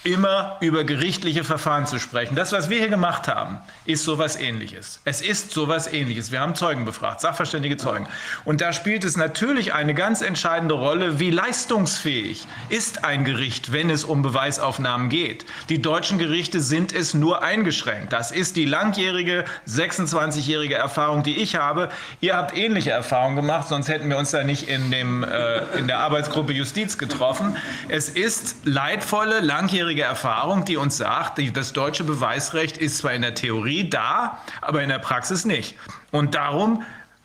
[0.07, 2.37] immer über gerichtliche Verfahren zu sprechen.
[2.37, 5.01] Das, was wir hier gemacht haben, ist sowas ähnliches.
[5.05, 6.31] Es ist sowas ähnliches.
[6.31, 8.07] Wir haben Zeugen befragt, sachverständige Zeugen.
[8.45, 13.91] Und da spielt es natürlich eine ganz entscheidende Rolle, wie leistungsfähig ist ein Gericht, wenn
[13.91, 15.45] es um Beweisaufnahmen geht.
[15.71, 18.13] Die deutschen Gerichte sind es nur eingeschränkt.
[18.13, 21.89] Das ist die langjährige 26-jährige Erfahrung, die ich habe.
[22.21, 25.89] Ihr habt ähnliche Erfahrungen gemacht, sonst hätten wir uns da nicht in, dem, äh, in
[25.89, 27.57] der Arbeitsgruppe Justiz getroffen.
[27.89, 33.23] Es ist leidvolle, langjährige langjährige Erfahrung, die uns sagt, das deutsche Beweisrecht ist zwar in
[33.23, 35.75] der Theorie da, aber in der Praxis nicht.
[36.11, 36.83] Und darum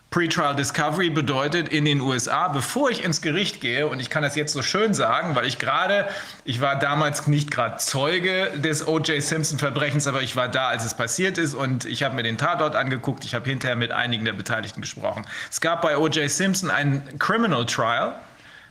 [0.10, 4.36] Pretrial Discovery bedeutet in den USA, bevor ich ins Gericht gehe, und ich kann das
[4.36, 6.08] jetzt so schön sagen, weil ich gerade,
[6.44, 9.22] ich war damals nicht gerade Zeuge des O.J.
[9.22, 12.76] Simpson-Verbrechens, aber ich war da, als es passiert ist und ich habe mir den Tatort
[12.76, 15.26] angeguckt, ich habe hinterher mit einigen der Beteiligten gesprochen.
[15.50, 16.30] Es gab bei O.J.
[16.30, 18.16] Simpson ein Criminal Trial,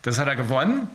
[0.02, 0.88] das hat er gewonnen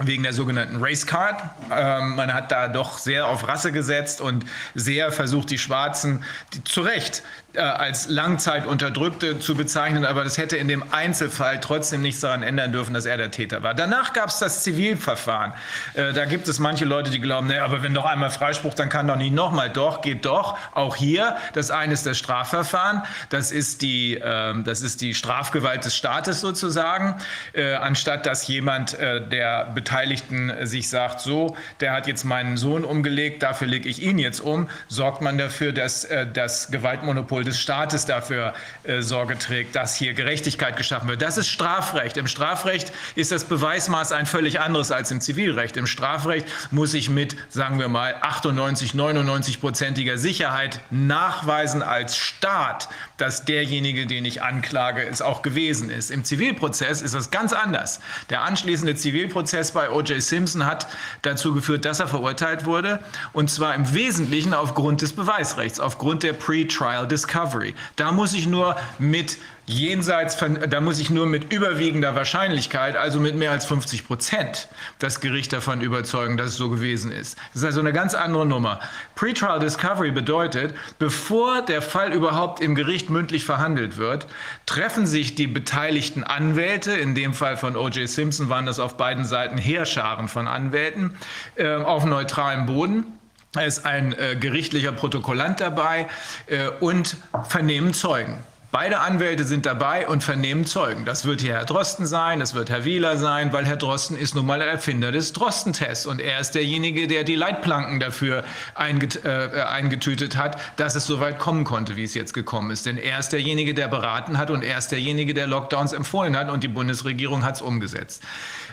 [0.00, 1.42] wegen der sogenannten Race Card.
[1.70, 4.44] Ähm, man hat da doch sehr auf Rasse gesetzt und
[4.74, 6.24] sehr versucht, die Schwarzen
[6.54, 7.22] die, zu Recht
[7.56, 12.94] als Langzeitunterdrückte zu bezeichnen, aber das hätte in dem Einzelfall trotzdem nichts daran ändern dürfen,
[12.94, 13.74] dass er der Täter war.
[13.74, 15.52] Danach gab es das Zivilverfahren.
[15.94, 18.88] Äh, da gibt es manche Leute, die glauben, naja, aber wenn doch einmal Freispruch, dann
[18.88, 19.70] kann doch nicht nochmal.
[19.70, 20.56] Doch, geht doch.
[20.74, 25.84] Auch hier, das eine ist das Strafverfahren, das ist die, äh, das ist die Strafgewalt
[25.84, 27.16] des Staates sozusagen,
[27.52, 32.84] äh, anstatt dass jemand äh, der Beteiligten sich sagt, so, der hat jetzt meinen Sohn
[32.84, 37.44] umgelegt, dafür lege ich ihn jetzt um, sorgt man dafür, dass äh, das Gewaltmonopol Monopol
[37.44, 38.54] des Staates dafür
[38.84, 41.22] äh, Sorge trägt, dass hier Gerechtigkeit geschaffen wird.
[41.22, 42.16] Das ist Strafrecht.
[42.16, 45.76] Im Strafrecht ist das Beweismaß ein völlig anderes als im Zivilrecht.
[45.76, 52.88] Im Strafrecht muss ich mit, sagen wir mal, 98, 99-prozentiger Sicherheit nachweisen als Staat,
[53.20, 56.10] dass derjenige, den ich anklage, es auch gewesen ist.
[56.10, 58.00] Im Zivilprozess ist das ganz anders.
[58.30, 60.22] Der anschließende Zivilprozess bei O.J.
[60.22, 60.86] Simpson hat
[61.22, 63.00] dazu geführt, dass er verurteilt wurde,
[63.32, 67.74] und zwar im Wesentlichen aufgrund des Beweisrechts, aufgrund der Pre-Trial Discovery.
[67.96, 69.38] Da muss ich nur mit
[69.72, 74.68] jenseits von, da muss ich nur mit überwiegender Wahrscheinlichkeit, also mit mehr als 50 Prozent,
[74.98, 77.38] das Gericht davon überzeugen, dass es so gewesen ist.
[77.52, 78.80] Das ist also eine ganz andere Nummer.
[79.14, 84.26] Pretrial Discovery bedeutet, bevor der Fall überhaupt im Gericht mündlich verhandelt wird,
[84.66, 88.08] treffen sich die beteiligten Anwälte, in dem Fall von O.J.
[88.08, 91.16] Simpson waren das auf beiden Seiten Heerscharen von Anwälten,
[91.56, 93.06] äh, auf neutralem Boden.
[93.52, 96.06] Da ist ein äh, gerichtlicher Protokollant dabei
[96.46, 97.16] äh, und
[97.48, 98.44] vernehmen Zeugen.
[98.72, 101.04] Beide Anwälte sind dabei und vernehmen Zeugen.
[101.04, 104.36] Das wird hier Herr Drosten sein, das wird Herr Wieler sein, weil Herr Drosten ist
[104.36, 108.44] nun mal der Erfinder des Drosten-Tests und er ist derjenige, der die Leitplanken dafür
[108.76, 112.86] einget äh, eingetütet hat, dass es so weit kommen konnte, wie es jetzt gekommen ist.
[112.86, 116.48] Denn er ist derjenige, der beraten hat und er ist derjenige, der Lockdowns empfohlen hat
[116.48, 118.22] und die Bundesregierung hat es umgesetzt.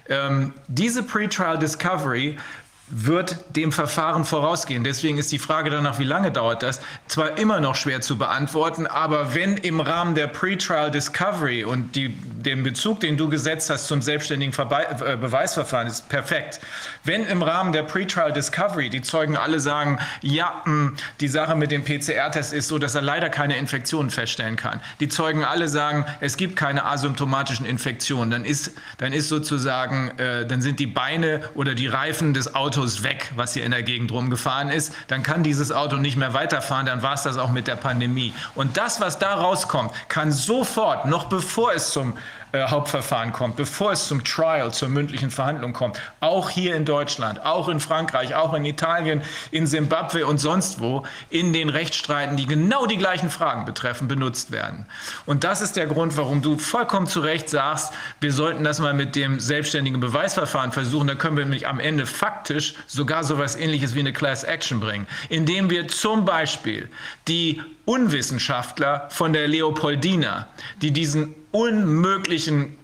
[0.10, 2.38] Ähm, diese Pre-Trial Discovery
[2.89, 4.84] wird dem Verfahren vorausgehen.
[4.84, 8.88] Deswegen ist die Frage danach, wie lange dauert das, zwar immer noch schwer zu beantworten,
[8.88, 13.88] aber wenn im Rahmen der Pretrial Discovery und die, den Bezug, den du gesetzt hast
[13.88, 16.61] zum selbstständigen Verbe äh, Beweisverfahren, ist perfekt.
[17.03, 21.55] Wenn im Rahmen der Pretrial Discovery die Zeugen alle sagen, ja, mh, hm, die Sache
[21.55, 24.80] mit dem PCR-Test ist so, dass er leider keine Infektionen feststellen kann.
[25.01, 30.45] Die Zeugen alle sagen, es gibt keine asymptomatischen Infektionen, dann ist, dann ist sozusagen, äh,
[30.45, 33.82] dann sind die Beine oder die Reifen des Autos Autos weg, was hier in der
[33.82, 37.49] Gegend rumgefahren ist, dann kann dieses Auto nicht mehr weiterfahren, dann war es das auch
[37.49, 38.36] mit der Pandemie.
[38.54, 42.14] Und das, was da rauskommt, kann sofort, noch bevor es zum
[42.57, 47.45] äh, Hauptverfahren kommt, bevor es zum Trial, zur mündlichen Verhandlung kommt, auch hier in Deutschland,
[47.45, 49.21] auch in Frankreich, auch in Italien,
[49.51, 54.51] in Simbabwe und sonst wo, in den Rechtsstreiten, die genau die gleichen Fragen betreffen, benutzt
[54.51, 54.85] werden.
[55.25, 58.93] Und das ist der Grund, warum du vollkommen zu Recht sagst, wir sollten das mal
[58.93, 61.07] mit dem selbstständigen Beweisverfahren versuchen.
[61.07, 64.79] Da können wir nämlich am Ende faktisch sogar so etwas Ähnliches wie eine Class Action
[64.79, 66.89] bringen, indem wir zum Beispiel
[67.27, 70.47] die Unwissenschaftler von der Leopoldina,
[70.81, 72.77] die diesen unmöglichen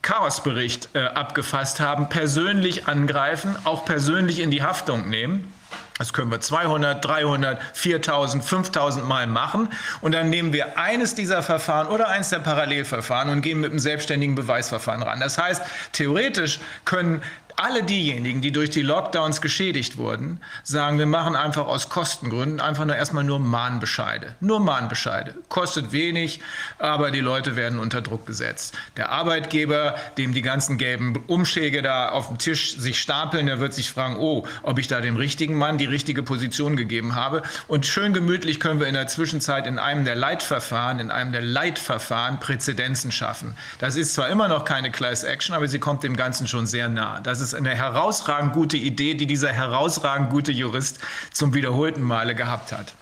[0.00, 5.52] Chaosbericht äh, abgefasst haben, persönlich angreifen, auch persönlich in die Haftung nehmen.
[5.98, 9.68] Das können wir 200, 300, 4000, 5000 Mal machen.
[10.00, 13.80] Und dann nehmen wir eines dieser Verfahren oder eins der Parallelverfahren und gehen mit einem
[13.80, 15.20] selbstständigen Beweisverfahren ran.
[15.20, 15.60] Das heißt,
[15.92, 17.20] theoretisch können
[17.58, 22.84] alle diejenigen, die durch die Lockdowns geschädigt wurden, sagen, wir machen einfach aus Kostengründen einfach
[22.84, 24.36] nur erstmal nur Mahnbescheide.
[24.38, 25.34] Nur Mahnbescheide.
[25.48, 26.40] Kostet wenig,
[26.78, 28.78] aber die Leute werden unter Druck gesetzt.
[28.96, 33.74] Der Arbeitgeber, dem die ganzen gelben Umschläge da auf dem Tisch sich stapeln, der wird
[33.74, 37.42] sich fragen, oh, ob ich da dem richtigen Mann die richtige Position gegeben habe.
[37.66, 41.42] Und schön gemütlich können wir in der Zwischenzeit in einem der Leitverfahren, in einem der
[41.42, 43.56] Leitverfahren Präzedenzen schaffen.
[43.80, 46.88] Das ist zwar immer noch keine Class Action, aber sie kommt dem Ganzen schon sehr
[46.88, 47.18] nah.
[47.20, 50.98] Das ist ist eine herausragend gute Idee, die dieser herausragend gute Jurist
[51.32, 52.92] zum wiederholten Male gehabt hat.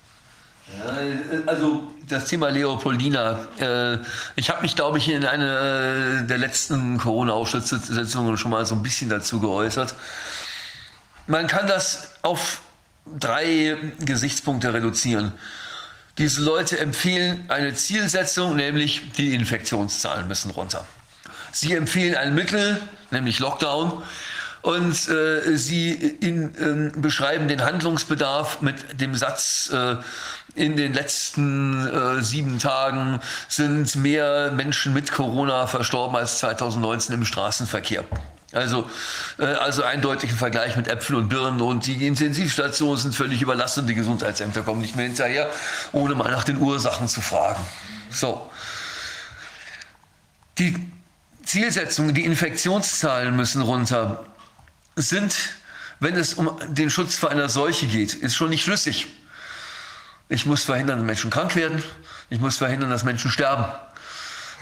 [1.46, 3.46] Also das Thema Leopoldina.
[3.58, 3.98] Äh,
[4.34, 9.08] ich habe mich, glaube ich, in einer der letzten Corona-Ausschusssitzungen schon mal so ein bisschen
[9.08, 9.94] dazu geäußert.
[11.28, 12.60] Man kann das auf
[13.18, 15.32] drei Gesichtspunkte reduzieren.
[16.18, 20.84] Diese Leute empfehlen eine Zielsetzung, nämlich die Infektionszahlen müssen runter.
[21.52, 24.02] Sie empfehlen ein Mittel, nämlich Lockdown
[24.66, 29.94] und äh, sie in, äh, beschreiben den Handlungsbedarf mit dem Satz, äh,
[30.56, 37.24] in den letzten äh, sieben Tagen sind mehr Menschen mit Corona verstorben als 2019 im
[37.24, 38.02] Straßenverkehr.
[38.50, 38.90] Also,
[39.38, 43.82] äh, also eindeutig ein Vergleich mit Äpfel und Birnen und die Intensivstationen sind völlig überlastet
[43.82, 45.48] und die Gesundheitsämter kommen nicht mehr hinterher,
[45.92, 47.64] ohne mal nach den Ursachen zu fragen.
[48.10, 48.50] So.
[50.58, 50.74] Die
[51.44, 54.24] Zielsetzung, die Infektionszahlen müssen runter
[54.96, 55.36] sind,
[56.00, 59.06] wenn es um den Schutz vor einer Seuche geht, ist schon nicht schlüssig.
[60.28, 61.82] Ich muss verhindern, dass Menschen krank werden.
[62.30, 63.66] Ich muss verhindern, dass Menschen sterben.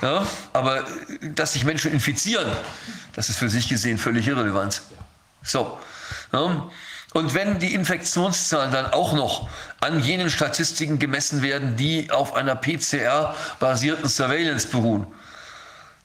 [0.03, 0.85] Ja, aber
[1.23, 2.51] dass sich Menschen infizieren,
[3.15, 4.83] das ist für sich gesehen völlig irrelevant.
[5.43, 5.79] So.
[6.33, 6.69] Ja.
[7.15, 9.49] Und wenn die Infektionszahlen dann auch noch
[9.81, 15.07] an jenen Statistiken gemessen werden, die auf einer PCR-basierten Surveillance beruhen,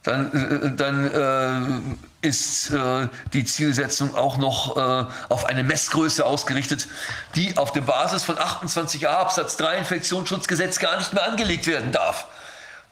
[0.04, 6.88] dann, äh, dann äh, ist äh, die Zielsetzung auch noch äh, auf eine Messgröße ausgerichtet,
[7.34, 12.26] die auf der Basis von 28a Absatz 3 Infektionsschutzgesetz gar nicht mehr angelegt werden darf.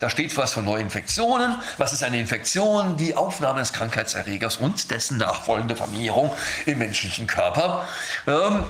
[0.01, 1.57] Da steht was von Neuinfektionen.
[1.77, 2.97] Was ist eine Infektion?
[2.97, 6.33] Die Aufnahme des Krankheitserregers und dessen nachfolgende Vermehrung
[6.67, 7.87] im menschlichen Körper.
[8.27, 8.65] Ähm,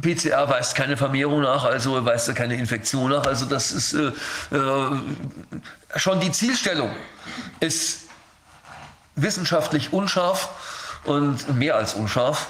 [0.00, 3.26] PCR weist keine Vermehrung nach, also weist er keine Infektion nach.
[3.26, 4.06] Also das ist äh,
[4.56, 4.90] äh,
[5.96, 6.90] schon die Zielstellung
[7.60, 8.01] ist
[9.16, 10.48] wissenschaftlich unscharf
[11.04, 12.48] und mehr als unscharf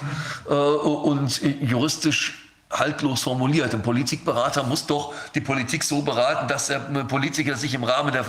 [0.49, 2.39] äh, und juristisch
[2.71, 3.73] haltlos formuliert.
[3.73, 8.25] Ein Politikberater muss doch die Politik so beraten, dass der Politiker sich im Rahmen der,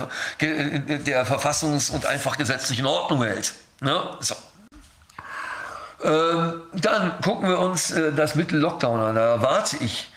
[0.99, 3.53] der verfassungs- und einfach gesetzlichen Ordnung hält.
[3.81, 4.01] Ne?
[4.19, 4.35] So.
[6.03, 9.15] Ähm, dann gucken wir uns äh, das Mittel Lockdown an.
[9.15, 10.09] Da erwarte ich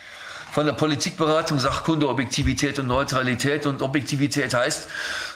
[0.53, 3.65] von der Politikberatung Sachkunde, Objektivität und Neutralität.
[3.65, 4.89] Und Objektivität heißt,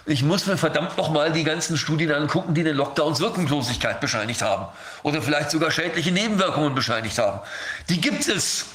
[0.04, 4.66] ich muss mir verdammt nochmal die ganzen Studien angucken, die den Lockdowns Wirkungslosigkeit bescheinigt haben.
[5.02, 7.40] Oder vielleicht sogar schädliche Nebenwirkungen bescheinigt haben.
[7.88, 8.66] Die gibt es.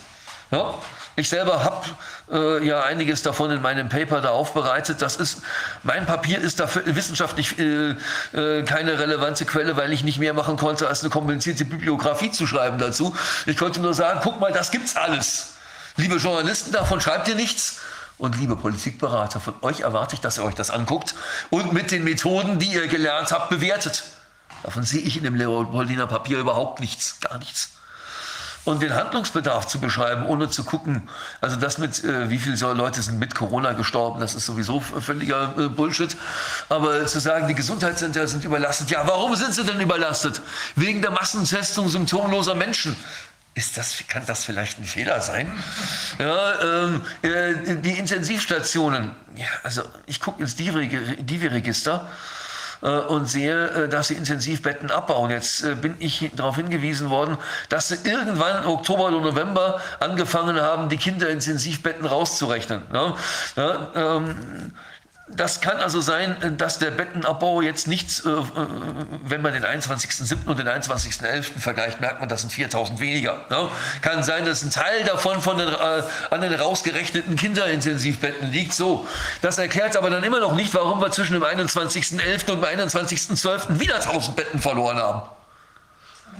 [0.51, 0.75] Ja?
[1.19, 1.85] Ich selber habe
[2.31, 5.01] äh, ja einiges davon in meinem Paper da aufbereitet.
[5.01, 5.41] Das ist,
[5.81, 7.95] mein Papier ist dafür wissenschaftlich äh,
[8.33, 12.45] äh, keine relevante Quelle, weil ich nicht mehr machen konnte, als eine komplizierte Bibliografie zu
[12.45, 13.15] schreiben dazu.
[13.47, 15.53] Ich konnte nur sagen, guck mal, das gibt's alles.
[15.95, 17.79] Liebe Journalisten, davon schreibt ihr nichts.
[18.17, 21.13] Und liebe Politikberater, von euch erwarte ich, dass ihr euch das anguckt
[21.51, 24.03] und mit den Methoden, die ihr gelernt habt, bewertet.
[24.63, 27.71] Davon sehe ich in dem Leopoldiner Papier überhaupt nichts, gar nichts.
[28.65, 31.07] Und den Handlungsbedarf zu beschreiben, ohne zu gucken,
[31.39, 35.53] also das mit, äh, wie viele Leute sind mit Corona gestorben, das ist sowieso völliger
[35.57, 36.17] äh, Bullshit.
[36.67, 40.41] Aber zu sagen, die Gesundheitszentren sind überlastet, ja, warum sind sie denn überlastet?
[40.75, 42.97] Wegen der Massentestung symptomloser Menschen.
[43.57, 45.51] Ist das, kann das vielleicht ein Fehler sein?
[46.19, 52.07] Ja, ähm, äh, die Intensivstationen, ja, also ich gucke ins Divi-Register
[52.83, 55.31] äh, und sehe, äh, dass sie Intensivbetten abbauen.
[55.31, 57.39] Jetzt äh, bin ich darauf hingewiesen worden,
[57.69, 62.83] dass sie irgendwann im Oktober oder November angefangen haben, die Kinderintensivbetten rauszurechnen.
[62.93, 63.15] Ja,
[63.95, 64.71] ähm,
[65.29, 68.29] das kann also sein, dass der Bettenabbau jetzt nichts, äh,
[69.25, 70.45] wenn man den 21.07.
[70.45, 71.59] und den 21.11.
[71.59, 73.45] vergleicht, merkt man, das sind 4000 weniger.
[73.49, 73.69] Ne?
[74.01, 78.73] Kann sein, dass ein Teil davon von den, äh, an den rausgerechneten Kinderintensivbetten liegt.
[78.73, 79.05] So,
[79.41, 82.49] das erklärt aber dann immer noch nicht, warum wir zwischen dem 21.11.
[82.51, 83.79] und dem 21.12.
[83.79, 85.36] wieder 1000 Betten verloren haben.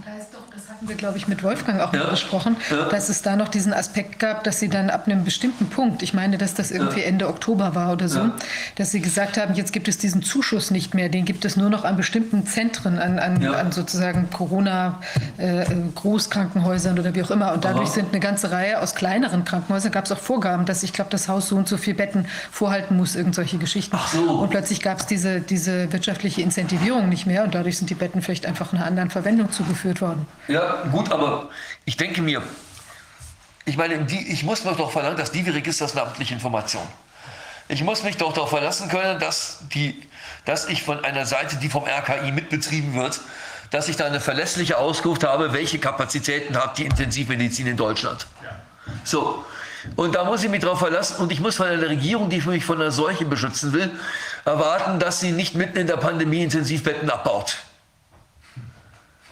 [0.04, 2.04] Da ist doch, das hatten wir, glaube ich, mit Wolfgang auch ja.
[2.04, 2.88] mal besprochen, ja.
[2.88, 6.12] dass es da noch diesen Aspekt gab, dass sie dann ab einem bestimmten Punkt, ich
[6.14, 7.06] meine, dass das irgendwie ja.
[7.06, 8.30] Ende Oktober war oder so,
[8.76, 11.68] dass sie gesagt haben, jetzt gibt es diesen Zuschuss nicht mehr, den gibt es nur
[11.68, 17.52] noch an bestimmten Zentren, an, an, an sozusagen Corona-Großkrankenhäusern äh, oder wie auch immer.
[17.52, 17.94] Und dadurch Aha.
[17.94, 21.26] sind eine ganze Reihe aus kleineren Krankenhäusern, gab es auch Vorgaben, dass ich glaube, das
[21.28, 23.96] Haus so und so viel Betten vorhalten muss, irgend solche Geschichten.
[23.98, 24.20] Ach so.
[24.20, 28.22] Und plötzlich gab es diese, diese wirtschaftliche Incentivierung nicht mehr und dadurch sind die Betten
[28.22, 30.26] vielleicht einfach einer anderen Verwendung zugeführt durchgeführt worden.
[30.48, 31.48] Ja, gut, aber
[31.84, 32.42] ich denke mir,
[33.64, 36.82] ich meine, die, ich muss doch verlangen, dass die Register ist eine amtliche Information.
[37.68, 40.02] Ich muss mich doch darauf verlassen können, dass, die,
[40.46, 43.20] dass ich von einer Seite, die vom RKI mitbetrieben wird,
[43.70, 48.26] dass ich da eine verlässliche Auskunft habe, welche Kapazitäten hat die Intensivmedizin in Deutschland.
[48.42, 48.56] Ja.
[49.04, 49.44] So.
[49.96, 52.64] Und da muss ich mich darauf verlassen und ich muss von einer Regierung, die mich
[52.64, 53.90] von einer Seuche beschützen will,
[54.46, 57.58] erwarten, dass sie nicht mitten in der Pandemie Intensivbetten abbaut.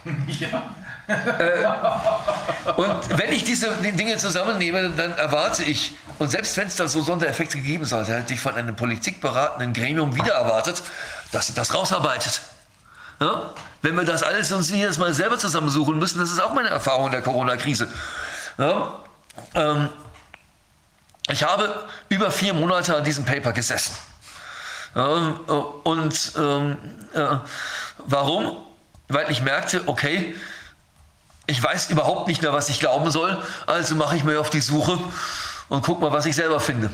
[1.07, 1.65] Äh,
[2.75, 7.01] und wenn ich diese Dinge zusammennehme, dann erwarte ich, und selbst wenn es da so
[7.01, 10.83] Sondereffekte gegeben sollte, hätte ich von einem politikberatenden Gremium wieder erwartet,
[11.31, 12.41] dass sie das rausarbeitet.
[13.21, 13.53] Ja?
[13.81, 17.05] Wenn wir das alles uns jedes Mal selber zusammensuchen müssen, das ist auch meine Erfahrung
[17.05, 17.87] in der Corona-Krise.
[18.57, 18.99] Ja?
[19.53, 19.89] Ähm,
[21.29, 23.95] ich habe über vier Monate an diesem Paper gesessen.
[24.95, 25.03] Ja,
[25.83, 26.77] und ähm,
[27.13, 27.37] äh,
[27.97, 28.66] warum?
[29.07, 30.35] Weil ich merkte, okay,
[31.45, 34.61] ich weiß überhaupt nicht mehr, was ich glauben soll, also mache ich mir auf die
[34.61, 34.99] Suche
[35.69, 36.89] und guck mal, was ich selber finde.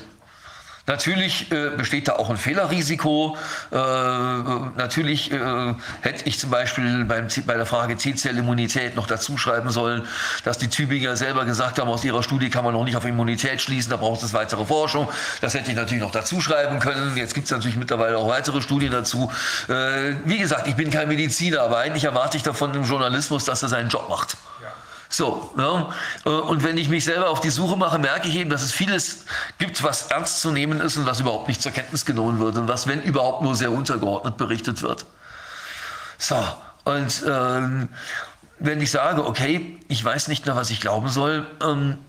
[0.85, 3.37] Natürlich äh, besteht da auch ein Fehlerrisiko.
[3.71, 9.69] Äh, natürlich äh, hätte ich zum Beispiel beim, bei der Frage T-Zellimmunität noch dazu schreiben
[9.69, 10.05] sollen,
[10.43, 13.61] dass die Tübinger selber gesagt haben, aus ihrer Studie kann man noch nicht auf Immunität
[13.61, 15.07] schließen, da braucht es weitere Forschung.
[15.39, 17.15] Das hätte ich natürlich noch dazu schreiben können.
[17.15, 19.31] Jetzt gibt es natürlich mittlerweile auch weitere Studien dazu.
[19.69, 23.63] Äh, wie gesagt, ich bin kein Mediziner, aber eigentlich erwarte ich davon im Journalismus, dass
[23.63, 24.35] er seinen Job macht.
[25.13, 25.93] So, ja.
[26.25, 28.71] Äh, und wenn ich mich selber auf die Suche mache, merke ich eben, dass es
[28.71, 29.25] vieles
[29.59, 32.67] gibt, was ernst zu nehmen ist und was überhaupt nicht zur Kenntnis genommen wird und
[32.67, 35.05] was, wenn überhaupt, nur sehr untergeordnet berichtet wird.
[36.17, 36.35] So,
[36.85, 37.89] und ähm,
[38.57, 41.99] wenn ich sage, okay, ich weiß nicht mehr, was ich glauben soll, ähm,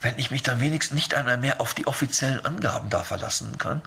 [0.00, 3.82] wenn ich mich dann wenigstens nicht einmal mehr auf die offiziellen Angaben da verlassen kann.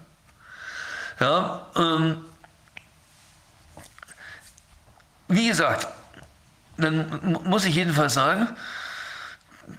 [1.20, 2.24] Ja, ähm,
[5.28, 5.88] wie gesagt,
[6.78, 8.48] dann muss ich jedenfalls sagen,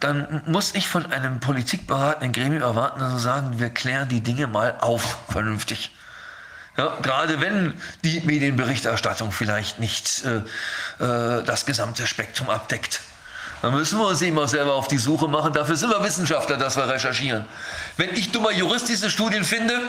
[0.01, 4.47] dann muss ich von einem politikberatenden Gremium erwarten, dass sie sagen, wir klären die Dinge
[4.47, 5.95] mal auf, vernünftig.
[6.77, 10.37] Ja, gerade wenn die Medienberichterstattung vielleicht nicht äh,
[11.05, 13.01] äh, das gesamte Spektrum abdeckt.
[13.61, 15.53] Dann müssen wir uns immer selber auf die Suche machen.
[15.53, 17.45] Dafür sind wir Wissenschaftler, dass wir recherchieren.
[17.97, 19.81] Wenn ich dummer Jurist diese Studien finde,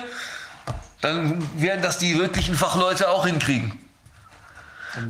[1.01, 3.79] dann werden das die wirklichen Fachleute auch hinkriegen.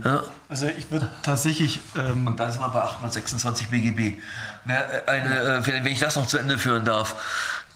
[0.03, 0.23] Ja.
[0.49, 1.79] Also ich würde tatsächlich...
[1.95, 4.21] Ähm und dann sind wir bei 826 BGB.
[4.65, 7.15] Eine, äh, wenn ich das noch zu Ende führen darf.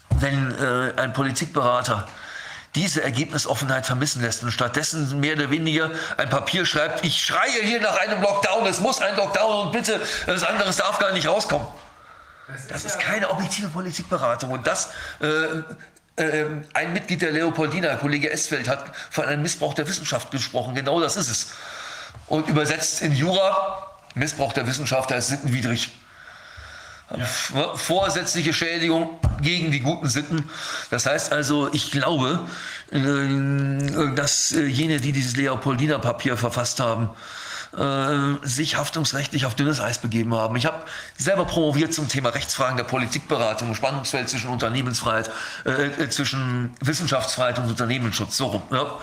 [0.10, 2.08] Wenn äh, ein Politikberater
[2.76, 7.82] diese Ergebnisoffenheit vermissen lässt und stattdessen mehr oder weniger ein Papier schreibt, ich schreie hier
[7.82, 11.68] nach einem Lockdown, es muss ein Lockdown und bitte, das andere darf gar nicht rauskommen.
[12.70, 14.90] Das ist keine objektive Politikberatung und das
[15.20, 20.74] äh, äh, ein Mitglied der Leopoldina, Kollege Estfeld, hat von einem Missbrauch der Wissenschaft gesprochen.
[20.76, 21.48] Genau das ist es.
[22.26, 25.92] Und übersetzt in Jura, Missbrauch der Wissenschaft, der ist sittenwidrig.
[27.16, 27.76] Ja.
[27.76, 30.50] Vorsätzliche Schädigung gegen die guten Sitten.
[30.90, 32.42] Das heißt also, ich glaube,
[32.92, 37.10] äh, dass äh, jene, die dieses Leopoldiner Papier verfasst haben,
[37.78, 40.56] äh, sich haftungsrechtlich auf dünnes Eis begeben haben.
[40.58, 40.84] Ich habe
[41.18, 45.32] selber promoviert zum Thema Rechtsfragen der Politikberatung, Spannungsfeld zwischen Unternehmensfreiheit,
[45.64, 48.36] äh, zwischen Wissenschaftsfreiheit und Unternehmensschutz.
[48.38, 48.64] So rum.
[48.72, 48.98] Ja.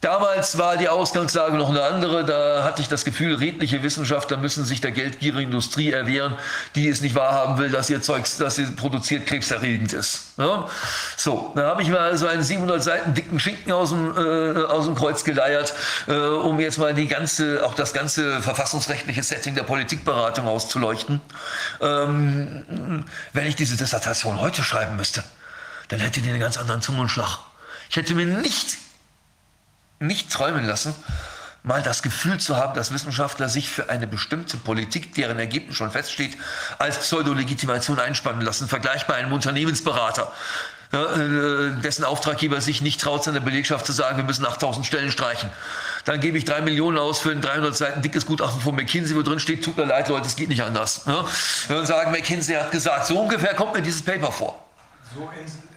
[0.00, 2.24] Damals war die Ausgangslage noch eine andere.
[2.24, 6.36] Da hatte ich das Gefühl, redliche Wissenschaftler müssen sich der geldgierigen Industrie erwehren,
[6.74, 10.32] die es nicht wahrhaben will, dass ihr Zeugs, das sie produziert, krebserregend ist.
[10.38, 10.68] Ja?
[11.18, 14.86] So, dann habe ich mir also einen 700 Seiten dicken Schinken aus dem, äh, aus
[14.86, 15.74] dem Kreuz geleiert,
[16.06, 21.20] äh, um jetzt mal die ganze, auch das ganze verfassungsrechtliche Setting der Politikberatung auszuleuchten.
[21.82, 23.04] Ähm,
[23.34, 25.22] wenn ich diese Dissertation heute schreiben müsste,
[25.88, 27.40] dann hätte die einen ganz anderen Zungenschlag.
[27.90, 28.78] Ich hätte mir nicht
[30.00, 30.94] nicht träumen lassen,
[31.62, 35.90] mal das Gefühl zu haben, dass Wissenschaftler sich für eine bestimmte Politik, deren Ergebnis schon
[35.90, 36.36] feststeht,
[36.78, 40.32] als Pseudolegitimation einspannen lassen, vergleichbar einem Unternehmensberater.
[40.92, 45.12] Ja, äh, dessen Auftraggeber sich nicht traut, seiner Belegschaft zu sagen, wir müssen 8000 Stellen
[45.12, 45.48] streichen.
[46.04, 49.22] Dann gebe ich drei Millionen aus für ein 300 Seiten dickes Gutachten von McKinsey, wo
[49.22, 51.02] drin steht, tut mir leid, Leute, es geht nicht anders.
[51.06, 54.69] Ja, und sagen, McKinsey hat gesagt, so ungefähr kommt mir dieses Paper vor.
[55.14, 55.28] So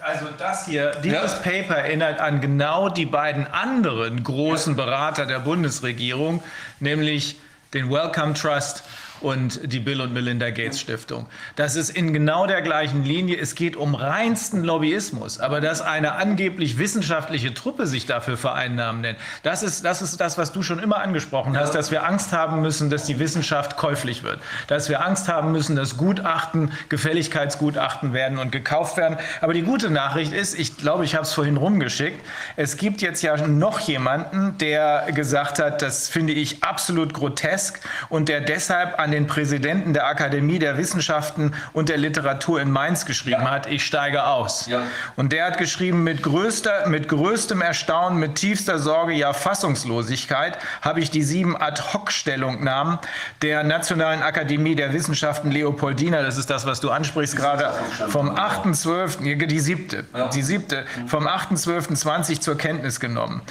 [0.02, 1.40] also das hier, dieses ja.
[1.40, 6.44] Paper erinnert an genau die beiden anderen großen Berater der Bundesregierung,
[6.80, 7.40] nämlich
[7.74, 8.84] den Wellcome Trust
[9.24, 11.28] und die Bill und Melinda Gates Stiftung.
[11.56, 13.38] Das ist in genau der gleichen Linie.
[13.40, 15.40] Es geht um reinsten Lobbyismus.
[15.40, 20.38] Aber dass eine angeblich wissenschaftliche Truppe sich dafür vereinnahmen nennt, das ist, das ist das,
[20.38, 24.24] was du schon immer angesprochen hast, dass wir Angst haben müssen, dass die Wissenschaft käuflich
[24.24, 24.40] wird.
[24.68, 29.18] Dass wir Angst haben müssen, dass Gutachten, Gefälligkeitsgutachten werden und gekauft werden.
[29.42, 32.20] Aber die gute Nachricht ist, ich glaube, ich habe es vorhin rumgeschickt,
[32.58, 37.80] es gibt jetzt ja noch jemanden, der gesagt hat, das finde ich absolut grotesk
[38.10, 43.06] und der deshalb an den Präsidenten der Akademie der Wissenschaften und der Literatur in Mainz
[43.06, 43.52] geschrieben ja.
[43.52, 44.66] hat, ich steige aus.
[44.66, 44.82] Ja.
[45.16, 51.00] Und der hat geschrieben, mit, größter, mit größtem Erstaunen, mit tiefster Sorge, ja Fassungslosigkeit, habe
[51.00, 52.98] ich die sieben Ad-Hoc-Stellungnahmen
[53.44, 57.70] der Nationalen Akademie der Wissenschaften Leopoldina, das ist das, was du ansprichst gerade,
[58.10, 60.28] vom 8.12., die siebte, ja.
[60.30, 63.42] die siebte, vom 8.12.20 zur Kenntnis genommen.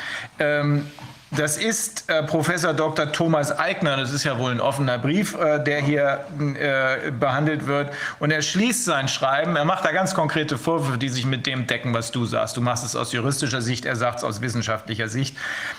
[0.40, 0.86] Ähm,
[1.34, 3.10] das ist äh, Professor Dr.
[3.10, 7.90] Thomas Eigner, das ist ja wohl ein offener Brief, äh, der hier äh, behandelt wird.
[8.18, 11.66] Und er schließt sein Schreiben, er macht da ganz konkrete Vorwürfe, die sich mit dem
[11.66, 12.58] decken, was du sagst.
[12.58, 15.34] Du machst es aus juristischer Sicht, er sagt es aus wissenschaftlicher Sicht.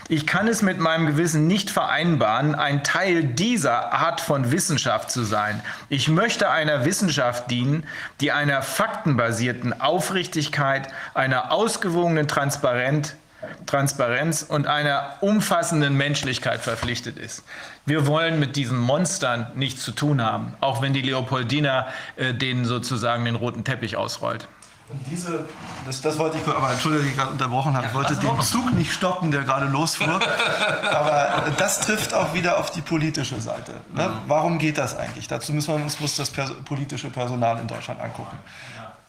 [0.08, 5.24] Ich kann es mit meinem Gewissen nicht vereinbaren, ein Teil dieser Art von Wissenschaft zu
[5.24, 5.62] sein.
[5.88, 7.86] Ich möchte einer Wissenschaft dienen,
[8.22, 13.16] die einer faktenbasierten Aufrichtigkeit, einer ausgewogenen Transparenz,
[13.66, 17.44] Transparenz und einer umfassenden Menschlichkeit verpflichtet ist.
[17.86, 22.66] Wir wollen mit diesen Monstern nichts zu tun haben, auch wenn die Leopoldina äh, denen
[22.66, 24.48] sozusagen den roten Teppich ausrollt.
[24.90, 25.46] Und diese,
[25.86, 27.88] das, das wollte ich, aber entschuldige, dass ich gerade unterbrochen habe.
[27.88, 30.20] Ich wollte den Zug nicht stoppen, der gerade losfuhr.
[30.92, 33.74] aber das trifft auch wieder auf die politische Seite.
[33.94, 34.12] Ne?
[34.28, 35.28] Warum geht das eigentlich?
[35.28, 36.32] Dazu müssen wir uns muss das
[36.66, 38.38] politische Personal in Deutschland angucken.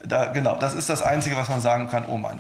[0.07, 2.05] Da, genau, das ist das Einzige, was man sagen kann.
[2.07, 2.39] Oh Mann.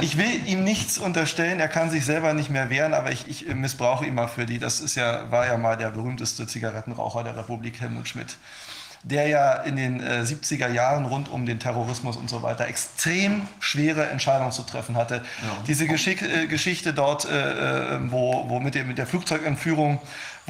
[0.00, 3.46] Ich will ihm nichts unterstellen, er kann sich selber nicht mehr wehren, aber ich, ich
[3.54, 4.58] missbrauche ihn mal für die.
[4.58, 8.36] Das ist ja, war ja mal der berühmteste Zigarettenraucher der Republik, Helmut Schmidt,
[9.02, 13.46] der ja in den äh, 70er Jahren rund um den Terrorismus und so weiter extrem
[13.58, 15.16] schwere Entscheidungen zu treffen hatte.
[15.16, 15.22] Ja.
[15.66, 20.00] Diese Geschick, äh, Geschichte dort, äh, äh wo, wo mit, der, mit der Flugzeugentführung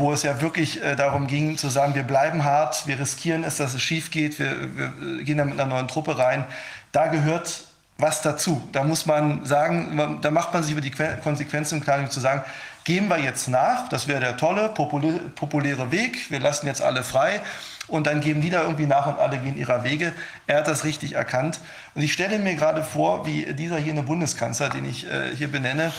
[0.00, 3.56] wo es ja wirklich äh, darum ging zu sagen, wir bleiben hart, wir riskieren es,
[3.56, 6.44] dass es schief geht, wir, wir gehen da mit einer neuen Truppe rein.
[6.92, 7.64] Da gehört
[7.98, 8.66] was dazu.
[8.72, 12.42] Da muss man sagen, da macht man sich über die Konsequenzen im Klaren zu sagen,
[12.84, 17.40] gehen wir jetzt nach, das wäre der tolle, populäre Weg, wir lassen jetzt alle frei
[17.88, 20.12] und dann geben die da irgendwie nach und alle gehen ihrer Wege.
[20.46, 21.60] Er hat das richtig erkannt.
[21.94, 25.48] Und ich stelle mir gerade vor, wie dieser hier eine Bundeskanzler, den ich äh, hier
[25.48, 25.92] benenne,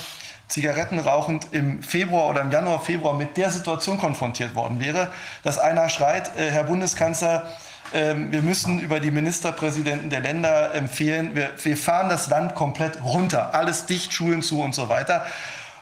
[0.51, 5.07] Zigaretten rauchend im Februar oder im Januar, Februar mit der Situation konfrontiert worden wäre,
[5.43, 7.47] dass einer schreit, äh, Herr Bundeskanzler,
[7.93, 13.01] äh, wir müssen über die Ministerpräsidenten der Länder empfehlen, wir, wir, fahren das Land komplett
[13.01, 15.25] runter, alles dicht, Schulen zu und so weiter.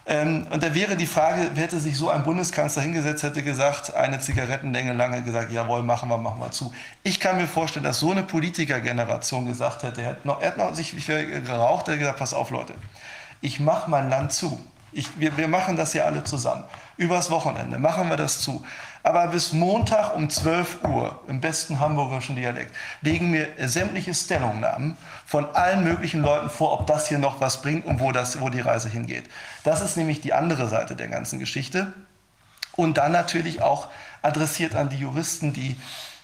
[0.06, 4.20] Ähm, und da wäre die Frage, hätte sich so ein Bundeskanzler hingesetzt, hätte gesagt, eine
[4.20, 6.72] Zigarettenlänge lange gesagt, jawohl, machen wir, machen wir zu.
[7.02, 10.58] Ich kann mir vorstellen, dass so eine Politikergeneration gesagt hätte, er hat noch, er hat
[10.58, 12.76] noch sich geraucht, er hat gesagt, pass auf Leute,
[13.42, 14.60] ich mache mein Land zu.
[14.92, 16.64] Ich, wir, wir machen das ja alle zusammen.
[16.98, 18.66] Übers Wochenende machen wir das zu.
[19.04, 25.46] Aber bis Montag um 12 Uhr, im besten hamburgischen Dialekt, legen mir sämtliche Stellungnahmen von
[25.56, 28.60] allen möglichen Leuten vor, ob das hier noch was bringt und wo, das, wo die
[28.60, 29.30] Reise hingeht.
[29.64, 31.94] Das ist nämlich die andere Seite der ganzen Geschichte.
[32.74, 33.88] Und dann natürlich auch
[34.22, 35.78] adressiert an die Juristen, die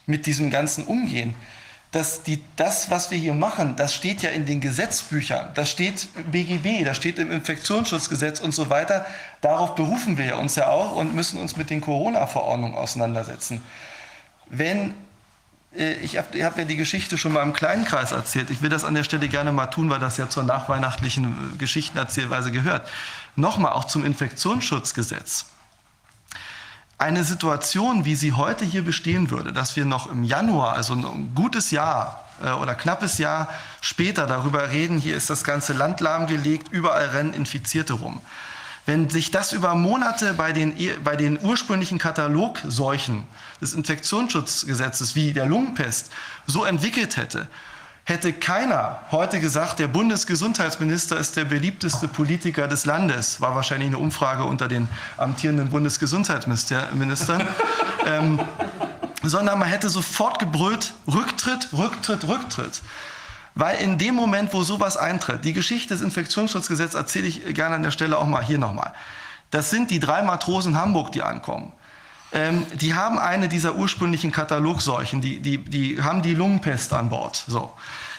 [0.06, 1.36] mit diesem Ganzen umgehen
[1.96, 6.10] dass die, das, was wir hier machen, das steht ja in den Gesetzbüchern, das steht
[6.30, 9.06] BGB, das steht im Infektionsschutzgesetz und so weiter.
[9.40, 13.64] Darauf berufen wir uns ja auch und müssen uns mit den Corona-Verordnungen auseinandersetzen.
[14.50, 14.94] Wenn
[15.74, 18.50] äh, ich habe hab ja die Geschichte schon mal im kleinen Kreis erzählt.
[18.50, 21.58] Ich will das an der Stelle gerne mal tun, weil das ja zur nachweihnachtlichen äh,
[21.58, 22.90] Geschichtenerzählweise gehört.
[23.38, 25.46] Nochmal auch zum Infektionsschutzgesetz.
[26.98, 31.34] Eine Situation, wie sie heute hier bestehen würde, dass wir noch im Januar, also ein
[31.36, 33.50] gutes Jahr äh, oder knappes Jahr
[33.82, 38.22] später darüber reden, hier ist das ganze Land lahmgelegt, überall rennen Infizierte rum.
[38.86, 40.74] Wenn sich das über Monate bei den,
[41.04, 43.26] bei den ursprünglichen Katalogseuchen
[43.60, 46.12] des Infektionsschutzgesetzes wie der Lungenpest
[46.46, 47.48] so entwickelt hätte,
[48.06, 53.42] hätte keiner heute gesagt, der Bundesgesundheitsminister ist der beliebteste Politiker des Landes.
[53.42, 54.88] War wahrscheinlich eine Umfrage unter den
[55.18, 57.48] amtierenden Bundesgesundheitsministern.
[58.06, 58.40] ähm,
[59.24, 62.82] sondern man hätte sofort gebrüllt, Rücktritt, Rücktritt, Rücktritt.
[63.56, 67.84] Weil in dem Moment, wo sowas eintritt, die Geschichte des Infektionsschutzgesetzes erzähle ich gerne an
[67.84, 68.94] der Stelle auch mal hier nochmal.
[69.50, 71.72] Das sind die drei Matrosen in Hamburg, die ankommen.
[72.36, 77.46] Ähm, die haben eine dieser ursprünglichen Katalogseuchen, die, die, die haben die Lungenpest an Bord.
[77.48, 77.72] So.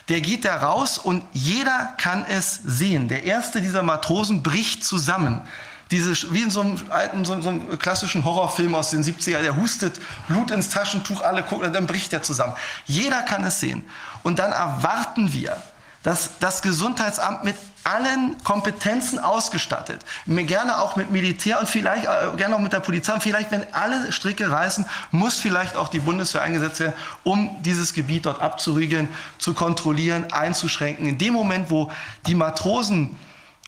[0.09, 3.09] Der geht da raus und jeder kann es sehen.
[3.09, 5.43] Der erste dieser Matrosen bricht zusammen.
[5.91, 9.55] Diese, wie in so einem alten, so, so einem klassischen Horrorfilm aus den 70er, der
[9.57, 12.55] hustet, Blut ins Taschentuch, alle gucken, dann bricht er zusammen.
[12.87, 13.85] Jeder kann es sehen.
[14.23, 15.63] Und dann erwarten wir,
[16.07, 22.37] dass das Gesundheitsamt mit allen Kompetenzen ausgestattet, mir gerne auch mit Militär und vielleicht äh,
[22.37, 23.13] gerne auch mit der Polizei.
[23.15, 27.93] Und vielleicht, wenn alle Stricke reißen, muss vielleicht auch die Bundeswehr eingesetzt werden, um dieses
[27.93, 29.09] Gebiet dort abzuriegeln,
[29.39, 31.09] zu kontrollieren, einzuschränken.
[31.09, 31.91] In dem Moment, wo
[32.29, 33.19] die Matrosen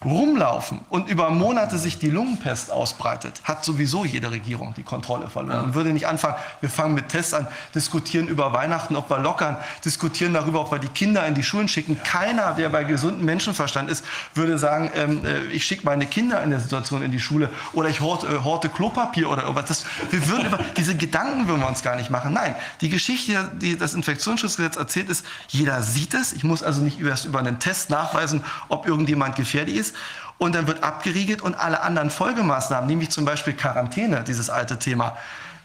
[0.05, 5.65] rumlaufen und über Monate sich die Lungenpest ausbreitet, hat sowieso jede Regierung die Kontrolle verloren.
[5.65, 9.57] Und würde nicht anfangen, wir fangen mit Tests an, diskutieren über Weihnachten, ob wir lockern,
[9.85, 12.01] diskutieren darüber, ob wir die Kinder in die Schulen schicken.
[12.05, 14.05] Keiner, der bei gesundem Menschenverstand ist,
[14.35, 17.89] würde sagen, ähm, äh, ich schicke meine Kinder in der Situation in die Schule oder
[17.89, 19.67] ich horte, äh, horte Klopapier oder irgendwas.
[19.67, 22.35] Das, wir würden über, diese Gedanken würden wir uns gar nicht machen.
[22.35, 26.33] Nein, die Geschichte, die das Infektionsschutzgesetz erzählt, ist, jeder sieht es.
[26.33, 29.97] Ich muss also nicht erst über einen Test nachweisen, ob irgendjemand gefährlich ist ist.
[30.39, 35.17] Und dann wird abgeriegelt und alle anderen Folgemaßnahmen, nämlich zum Beispiel Quarantäne, dieses alte Thema.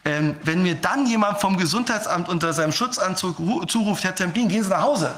[0.04, 3.38] Ähm, wenn mir dann jemand vom Gesundheitsamt unter seinem Schutzanzug
[3.70, 5.12] zuruft, Herr Tempin, gehen Sie nach Hause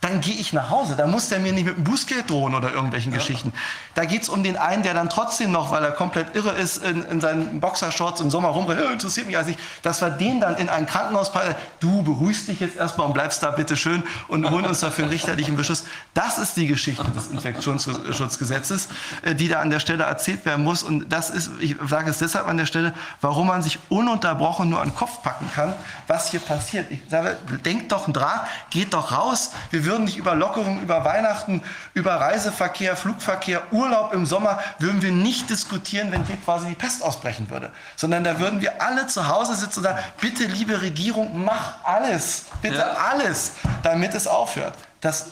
[0.00, 0.94] dann gehe ich nach Hause.
[0.96, 3.18] Da muss der mir nicht mit dem Bußgeld drohen oder irgendwelchen ja.
[3.18, 3.52] Geschichten.
[3.94, 6.78] Da geht es um den einen, der dann trotzdem noch, weil er komplett irre ist,
[6.78, 10.40] in, in seinen Boxershorts im Sommer rumrennt, äh, interessiert mich also nicht, dass wir den
[10.40, 11.54] dann in ein Krankenhaus packen.
[11.80, 15.12] Du beruhigst dich jetzt erstmal und bleibst da bitte schön und holen uns dafür einen
[15.12, 15.84] richterlichen Beschuss.
[16.14, 18.88] Das ist die Geschichte des Infektionsschutzgesetzes,
[19.22, 20.82] äh, die da an der Stelle erzählt werden muss.
[20.82, 24.80] Und das ist, ich sage es deshalb an der Stelle, warum man sich ununterbrochen nur
[24.80, 25.74] an den Kopf packen kann,
[26.06, 26.90] was hier passiert.
[26.90, 27.36] Ich sage,
[27.66, 28.40] denkt doch dran,
[28.70, 29.50] geht doch raus.
[29.70, 31.62] Wir würden nicht über Lockerungen, über Weihnachten,
[31.94, 37.02] über Reiseverkehr, Flugverkehr, Urlaub im Sommer, würden wir nicht diskutieren, wenn hier quasi die Pest
[37.02, 37.70] ausbrechen würde.
[37.96, 42.46] Sondern da würden wir alle zu Hause sitzen und sagen, bitte liebe Regierung, mach alles,
[42.62, 42.96] bitte ja.
[43.12, 43.52] alles,
[43.82, 44.74] damit es aufhört.
[45.00, 45.26] Das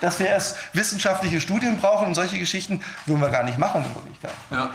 [0.00, 3.94] dass wir erst wissenschaftliche Studien brauchen und solche Geschichten, würden wir gar nicht machen in
[3.94, 4.32] Wirklichkeit.
[4.50, 4.70] Ja.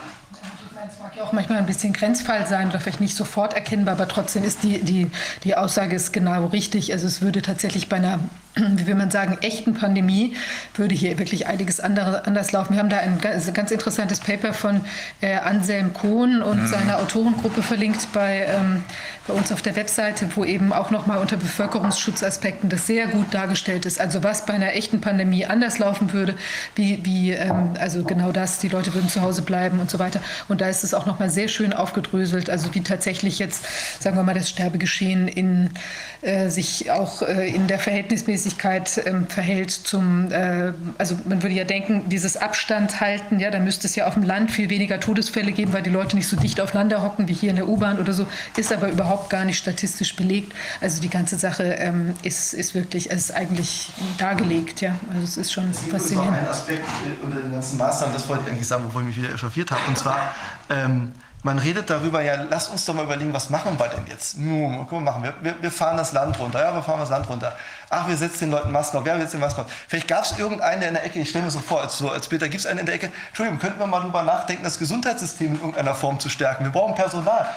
[0.90, 4.08] Es mag ja auch manchmal ein bisschen Grenzfall sein oder vielleicht nicht sofort erkennbar, aber
[4.08, 5.10] trotzdem ist die, die,
[5.44, 6.92] die Aussage ist genau richtig.
[6.94, 8.20] Also es würde tatsächlich bei einer
[8.58, 10.36] wie will man sagen, echten Pandemie
[10.76, 12.74] würde hier wirklich einiges andere, anders laufen.
[12.74, 14.82] Wir haben da ein ganz, ganz interessantes Paper von
[15.22, 16.68] äh, Anselm Kohn und mhm.
[16.68, 18.84] seiner Autorengruppe verlinkt bei, ähm,
[19.28, 23.86] bei uns auf der Webseite, wo eben auch nochmal unter Bevölkerungsschutzaspekten das sehr gut dargestellt
[23.86, 24.00] ist.
[24.00, 26.36] Also was bei einer echten Pandemie anders laufen würde,
[26.76, 30.22] wie, wie ähm, also genau das, die Leute würden zu Hause bleiben und so weiter.
[30.48, 33.66] Und da ist es auch nochmal sehr schön aufgedröselt, also wie tatsächlich jetzt,
[34.02, 35.70] sagen wir mal, das Sterbegeschehen in,
[36.22, 41.56] äh, sich auch äh, in der Verhältnismäßigkeit Regelmäßigkeit ähm, verhält zum, äh, also man würde
[41.56, 45.00] ja denken, dieses Abstand halten, ja, dann müsste es ja auf dem Land viel weniger
[45.00, 48.00] Todesfälle geben, weil die Leute nicht so dicht aufeinander hocken wie hier in der U-Bahn
[48.00, 50.54] oder so, ist aber überhaupt gar nicht statistisch belegt.
[50.82, 54.96] Also die ganze Sache ähm, ist, ist wirklich, ist eigentlich dargelegt, ja.
[55.14, 56.32] Also es ist schon es gibt faszinierend.
[56.32, 56.86] Noch ein Aspekt
[57.24, 59.82] unter den ganzen Maßnahmen, das wollte ich eigentlich sagen, bevor ich mich wieder echauffiert habe,
[59.88, 60.36] und zwar
[60.70, 61.12] ähm,
[61.48, 64.38] man redet darüber, ja, lass uns doch mal überlegen, was machen wir denn jetzt?
[64.38, 65.34] Nun, guck mal, machen wir.
[65.40, 65.56] wir.
[65.62, 66.60] Wir fahren das Land runter.
[66.60, 67.56] Ja, wir fahren das Land runter.
[67.90, 69.08] Ach, wir setzen den Leuten Masken auf.
[69.08, 69.68] Ja, wir setzen den Masken auf.
[69.88, 72.28] Vielleicht gab es irgendeinen, in der Ecke, ich stelle mir so vor, als, so, als
[72.28, 75.54] Peter, gibt es einen in der Ecke, Entschuldigung, könnten wir mal darüber nachdenken, das Gesundheitssystem
[75.54, 76.66] in irgendeiner Form zu stärken.
[76.66, 77.48] Wir brauchen Personal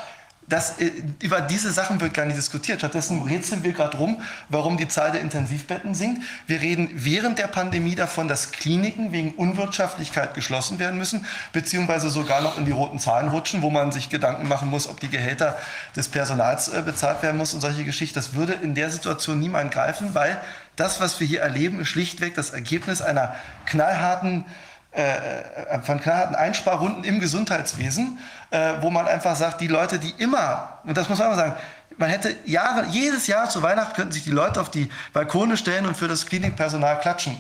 [0.50, 0.90] das, äh,
[1.22, 2.80] über diese Sachen wird gar nicht diskutiert.
[2.80, 6.22] Stattdessen rätseln wir gerade rum, warum die Zahl der Intensivbetten sinkt.
[6.46, 12.40] Wir reden während der Pandemie davon, dass Kliniken wegen Unwirtschaftlichkeit geschlossen werden müssen, beziehungsweise sogar
[12.42, 15.56] noch in die roten Zahlen rutschen, wo man sich Gedanken machen muss, ob die Gehälter
[15.96, 18.16] des Personals äh, bezahlt werden muss und solche Geschichten.
[18.16, 20.40] Das würde in der Situation niemand greifen, weil
[20.74, 23.36] das, was wir hier erleben, ist schlichtweg das Ergebnis einer
[23.66, 24.44] knallharten
[24.92, 28.18] äh, äh, von knallharten Einsparrunden im Gesundheitswesen,
[28.50, 31.54] äh, wo man einfach sagt, die Leute, die immer, und das muss man immer sagen,
[32.00, 35.86] man hätte Jahre, jedes Jahr zu Weihnachten könnten sich die Leute auf die Balkone stellen
[35.86, 37.36] und für das Klinikpersonal klatschen.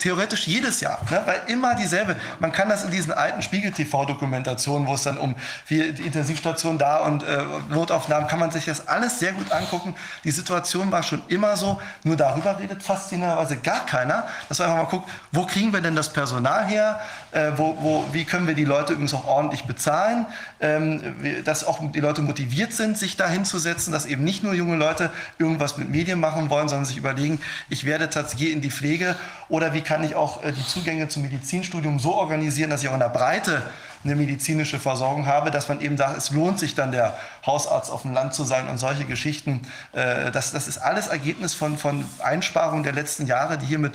[0.00, 1.22] Theoretisch jedes Jahr, ne?
[1.26, 2.16] weil immer dieselbe.
[2.40, 5.36] Man kann das in diesen alten Spiegel-TV-Dokumentationen, wo es dann um
[5.68, 9.94] die Intensivstation da und äh, Notaufnahmen, kann man sich das alles sehr gut angucken.
[10.24, 14.26] Die Situation war schon immer so, nur darüber redet faszinierenderweise gar keiner.
[14.48, 17.00] Dass man einfach mal guckt, wo kriegen wir denn das Personal her?
[17.32, 20.26] Äh, wo, wo, wie können wir die Leute übrigens auch ordentlich bezahlen?
[20.60, 24.76] Ähm, dass auch die Leute motiviert sind, sich da hinzusetzen, dass eben nicht nur junge
[24.76, 29.16] Leute irgendwas mit Medien machen wollen, sondern sich überlegen, ich werde tatsächlich in die Pflege
[29.48, 32.94] oder wie kann ich auch äh, die Zugänge zum Medizinstudium so organisieren, dass ich auch
[32.94, 33.62] in der Breite
[34.02, 38.02] eine medizinische Versorgung habe, dass man eben sagt, es lohnt sich dann der Hausarzt auf
[38.02, 39.62] dem Land zu sein und solche Geschichten.
[39.92, 43.92] Äh, das, das ist alles Ergebnis von, von Einsparungen der letzten Jahre, die hier mit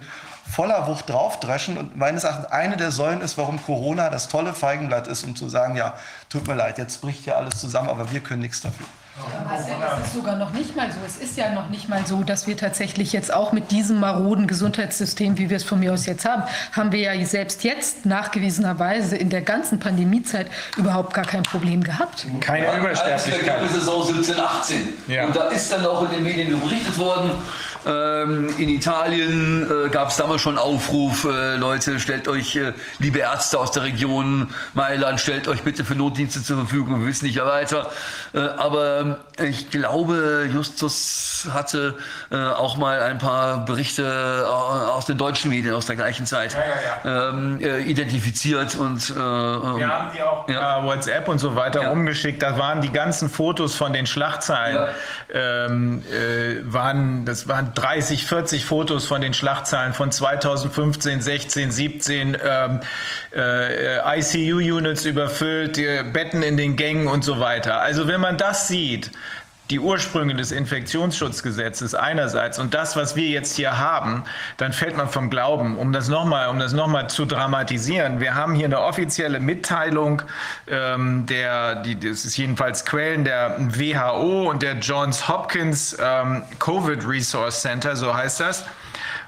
[0.49, 1.77] voller Wucht draufdreschen.
[1.77, 5.49] Und meines Erachtens eine der Säulen ist, warum Corona das tolle Feigenblatt ist, um zu
[5.49, 5.95] sagen, ja,
[6.29, 8.85] tut mir leid, jetzt bricht hier alles zusammen, aber wir können nichts dafür.
[9.45, 10.97] Marcel, es ist sogar noch nicht mal so.
[11.05, 14.45] Es ist ja noch nicht mal so, dass wir tatsächlich jetzt auch mit diesem maroden
[14.45, 16.43] Gesundheitssystem, wie wir es von mir aus jetzt haben,
[16.73, 22.27] haben wir ja selbst jetzt nachgewiesenerweise in der ganzen Pandemiezeit überhaupt gar kein Problem gehabt.
[22.41, 23.61] Keine Übersterblichkeit.
[23.63, 24.93] Die Saison 17, 18.
[25.07, 25.25] Ja.
[25.27, 27.31] Und da ist dann auch in den Medien berichtet worden,
[27.85, 33.19] ähm, in Italien äh, gab es damals schon Aufruf, äh, Leute, stellt euch, äh, liebe
[33.19, 37.35] Ärzte aus der Region Mailand, stellt euch bitte für Notdienste zur Verfügung, wir wissen nicht
[37.35, 37.91] ja weiter.
[38.33, 41.95] Äh, aber ich glaube, Justus hatte
[42.31, 47.09] äh, auch mal ein paar Berichte aus den deutschen Medien aus der gleichen Zeit Ja,
[47.11, 51.89] ja, Ähm, äh, identifiziert und äh, Wir haben die auch WhatsApp und so weiter Ja.
[51.89, 52.41] rumgeschickt.
[52.41, 54.87] Da waren die ganzen Fotos von den Schlachtzahlen.
[55.33, 62.37] Ähm, äh, waren, das waren 30, 40 Fotos von den Schlachtzahlen von 2015, 16, 17.
[62.43, 62.79] Ähm,
[63.35, 65.75] äh, ICU-Units überfüllt,
[66.13, 67.81] Betten in den Gängen und so weiter.
[67.81, 69.11] Also wenn man das sieht,
[69.69, 74.23] die Ursprünge des Infektionsschutzgesetzes einerseits und das, was wir jetzt hier haben,
[74.57, 75.77] dann fällt man vom Glauben.
[75.77, 80.21] Um das nochmal, um das noch mal zu dramatisieren, wir haben hier eine offizielle Mitteilung
[80.67, 87.07] ähm, der, die, das ist jedenfalls Quellen der WHO und der Johns Hopkins ähm, Covid
[87.07, 88.65] Resource Center, so heißt das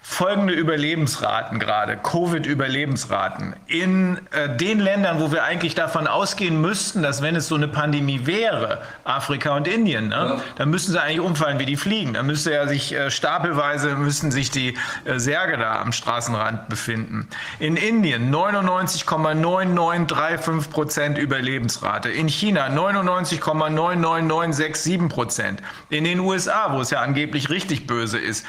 [0.10, 3.58] folgende Überlebensraten gerade, Covid-Überlebensraten.
[3.68, 7.68] In äh, den Ländern, wo wir eigentlich davon ausgehen müssten, dass wenn es so eine
[7.68, 12.14] Pandemie wäre, Afrika und Indien, ne, dann müssten sie eigentlich umfallen wie die Fliegen.
[12.14, 17.27] Dann müsste ja sich äh, stapelweise müssten sich die äh, Särge da am Straßenrand befinden.
[17.60, 22.08] In Indien 99,9935 Prozent Überlebensrate.
[22.10, 25.61] In China 99,99967 Prozent.
[25.90, 28.45] In den USA, wo es ja angeblich richtig böse ist,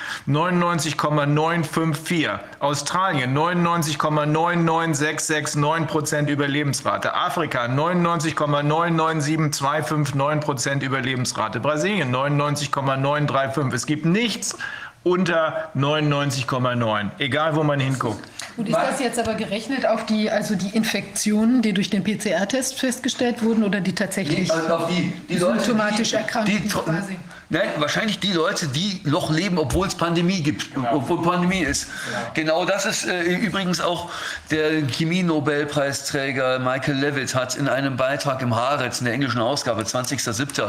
[1.48, 2.28] 99,954.
[2.60, 7.14] Australien 99,99669 Prozent Überlebensrate.
[7.14, 11.60] Afrika 99,997259 Prozent Überlebensrate.
[11.60, 13.74] Brasilien 99,935.
[13.74, 14.58] Es gibt nichts
[15.04, 18.22] unter 99,9, egal wo man hinguckt.
[18.56, 22.78] Und ist das jetzt aber gerechnet auf die, also die Infektionen, die durch den PCR-Test
[22.78, 27.16] festgestellt wurden oder die tatsächlich Also auf die, die Leute, symptomatisch die, Erkrankten die, quasi?
[27.50, 31.88] Nein, wahrscheinlich die Leute, die noch leben, obwohl es Pandemie gibt, obwohl Pandemie ist.
[32.34, 34.10] Genau das ist äh, übrigens auch
[34.50, 40.68] der Chemie-Nobelpreisträger Michael Levitt hat in einem Beitrag im Haaretz in der englischen Ausgabe 20.07.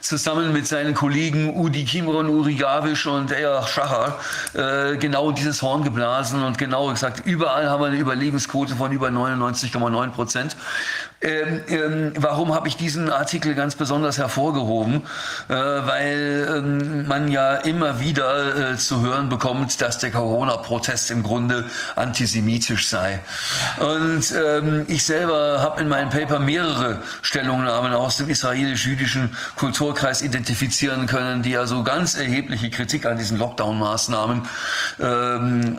[0.00, 4.18] zusammen mit seinen Kollegen Udi Kimron, Uri Gavisch und Eyach Schachar
[4.54, 9.10] äh, genau dieses Horn geblasen und genau gesagt, überall haben wir eine Überlebensquote von über
[9.10, 10.56] 99,9 Prozent.
[11.26, 15.02] Ähm, ähm, warum habe ich diesen Artikel ganz besonders hervorgehoben?
[15.48, 21.24] Äh, weil ähm, man ja immer wieder äh, zu hören bekommt, dass der Corona-Protest im
[21.24, 21.64] Grunde
[21.96, 23.18] antisemitisch sei.
[23.78, 31.06] Und ähm, ich selber habe in meinem Paper mehrere Stellungnahmen aus dem israelisch-jüdischen Kulturkreis identifizieren
[31.06, 34.42] können, die also ganz erhebliche Kritik an diesen Lockdown-Maßnahmen
[35.00, 35.78] ähm,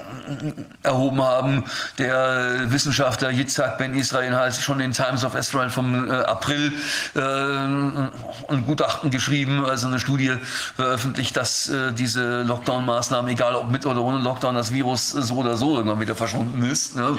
[0.84, 1.64] erhoben haben.
[2.00, 6.74] Der Wissenschaftler Yitzhak Ben Israel hat schon in Times of Israel vom äh, April
[7.16, 10.34] äh, ein Gutachten geschrieben, also eine Studie
[10.76, 15.58] veröffentlicht, dass äh, diese Lockdown-Maßnahmen, egal ob mit oder ohne Lockdown, das Virus so oder
[15.58, 16.96] so irgendwann wieder verschwunden ist.
[16.96, 17.18] Ne?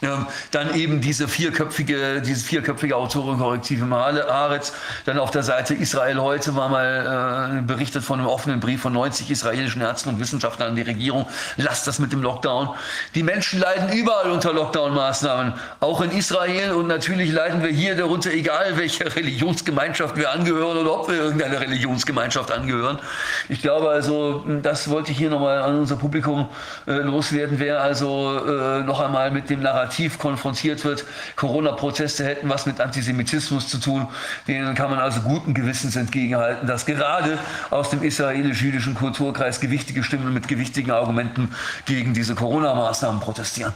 [0.00, 0.26] Ja.
[0.50, 4.72] dann eben diese vierköpfige, dieses vierköpfige Autorenkorrektiv im Haaretz.
[5.04, 8.92] Dann auf der Seite Israel heute war mal äh, berichtet von einem offenen Brief von
[8.92, 11.26] 90 israelischen Ärzten und Wissenschaftlern an die Regierung.
[11.56, 12.70] Lasst das mit dem Lockdown.
[13.14, 17.96] Die Menschen leiden überall unter Lockdown-Maßnahmen, auch in Israel und natürlich leiden leiden wir hier
[17.96, 23.00] darunter, egal welcher Religionsgemeinschaft wir angehören oder ob wir irgendeiner Religionsgemeinschaft angehören.
[23.48, 26.48] Ich glaube also, das wollte ich hier nochmal an unser Publikum
[26.86, 27.58] äh, loswerden.
[27.58, 31.04] Wer also äh, noch einmal mit dem Narrativ konfrontiert wird,
[31.34, 34.06] Corona-Proteste hätten was mit Antisemitismus zu tun,
[34.46, 37.38] denen kann man also guten Gewissens entgegenhalten, dass gerade
[37.70, 41.52] aus dem israelisch-jüdischen Kulturkreis gewichtige Stimmen mit gewichtigen Argumenten
[41.86, 43.72] gegen diese Corona-Maßnahmen protestieren.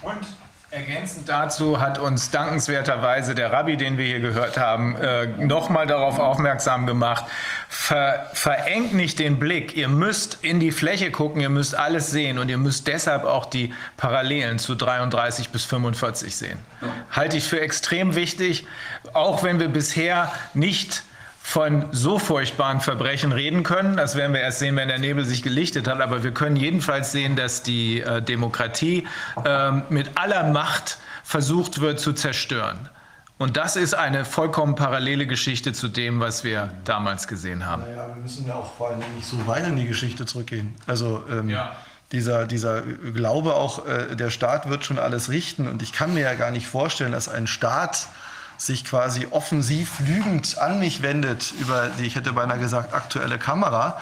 [0.00, 0.16] Und
[0.70, 6.18] ergänzend dazu hat uns dankenswerterweise der Rabbi, den wir hier gehört haben, äh, nochmal darauf
[6.20, 7.24] aufmerksam gemacht,
[7.68, 9.76] ver, verengt nicht den Blick.
[9.76, 13.46] Ihr müsst in die Fläche gucken, ihr müsst alles sehen und ihr müsst deshalb auch
[13.46, 16.58] die Parallelen zu 33 bis 45 sehen.
[17.10, 18.66] Halte ich für extrem wichtig,
[19.12, 21.02] auch wenn wir bisher nicht
[21.50, 23.96] von so furchtbaren Verbrechen reden können.
[23.96, 26.00] Das werden wir erst sehen, wenn der Nebel sich gelichtet hat.
[26.00, 29.04] Aber wir können jedenfalls sehen, dass die äh, Demokratie
[29.44, 32.88] äh, mit aller Macht versucht wird zu zerstören.
[33.36, 37.82] Und das ist eine vollkommen parallele Geschichte zu dem, was wir damals gesehen haben.
[37.82, 40.76] Naja, wir müssen ja auch vor allem nicht so weit in die Geschichte zurückgehen.
[40.86, 41.72] Also ähm, Ja.
[42.12, 45.66] dieser, dieser Glaube auch, äh, der Staat wird schon alles richten.
[45.66, 48.06] Und ich kann mir ja gar nicht vorstellen, dass ein Staat
[48.60, 53.98] sich quasi offensiv lügend an mich wendet über die, ich hätte beinahe gesagt, aktuelle Kamera.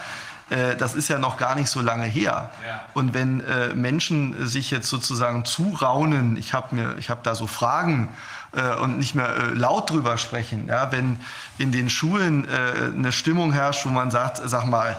[0.51, 2.51] Äh, Das ist ja noch gar nicht so lange her.
[2.67, 2.85] Ja.
[2.93, 7.47] Und wenn äh, Menschen sich jetzt sozusagen zuraunen, ich habe mir, ich habe da so
[7.47, 8.09] Fragen
[8.53, 11.21] äh, und nicht mehr äh, laut drüber sprechen, ja, wenn
[11.59, 14.97] in den Schulen äh, eine Stimmung herrscht, wo man sagt, sag mal,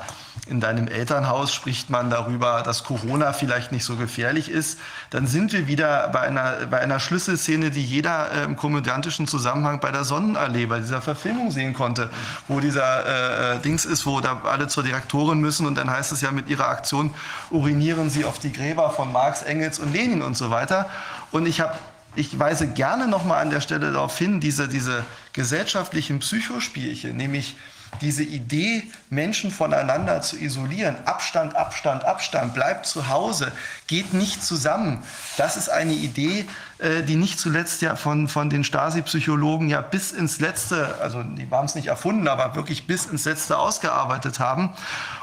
[0.50, 4.80] in deinem Elternhaus spricht man darüber, dass Corona vielleicht nicht so gefährlich ist,
[5.12, 9.80] dann sind wir wieder bei einer, bei einer Schlüsselszene, die jeder äh, im komödiantischen Zusammenhang
[9.80, 12.10] bei der Sonnenallee, bei dieser Verfilmung sehen konnte,
[12.48, 16.22] wo dieser äh, Dings ist, wo da alle zur Direktorin müssen und dann heißt es
[16.22, 17.14] ja mit ihrer Aktion
[17.52, 20.90] urinieren sie auf die Gräber von Marx, Engels und Lenin und so weiter.
[21.32, 21.78] Und ich habe
[22.16, 27.56] ich weise gerne nochmal an der Stelle darauf hin, diese, diese gesellschaftlichen Psychospielchen, nämlich
[28.02, 33.52] diese Idee, Menschen voneinander zu isolieren, Abstand, Abstand, Abstand, bleibt zu Hause,
[33.88, 35.04] geht nicht zusammen.
[35.38, 36.46] Das ist eine Idee,
[36.80, 41.46] äh, die nicht zuletzt ja von, von den Stasi-Psychologen ja bis ins Letzte, also die
[41.52, 44.70] haben es nicht erfunden, aber wirklich bis ins Letzte ausgearbeitet haben.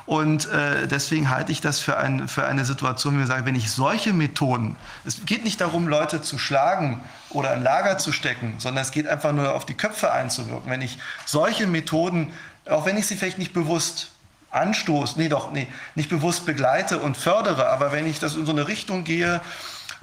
[0.05, 3.55] Und äh, deswegen halte ich das für, ein, für eine Situation, wo wir sagen, wenn
[3.55, 4.77] ich solche Methoden,
[5.07, 9.09] es geht nicht darum, Leute zu schlagen oder in Lager zu stecken, sondern es geht
[9.09, 10.71] einfach nur auf die Köpfe einzuwirken.
[10.71, 12.35] Wenn ich solche Methoden,
[12.69, 14.11] auch wenn ich sie vielleicht nicht bewusst
[14.51, 18.53] anstoße, nee, doch, nee, nicht bewusst begleite und fördere, aber wenn ich das in so
[18.53, 19.41] eine Richtung gehe,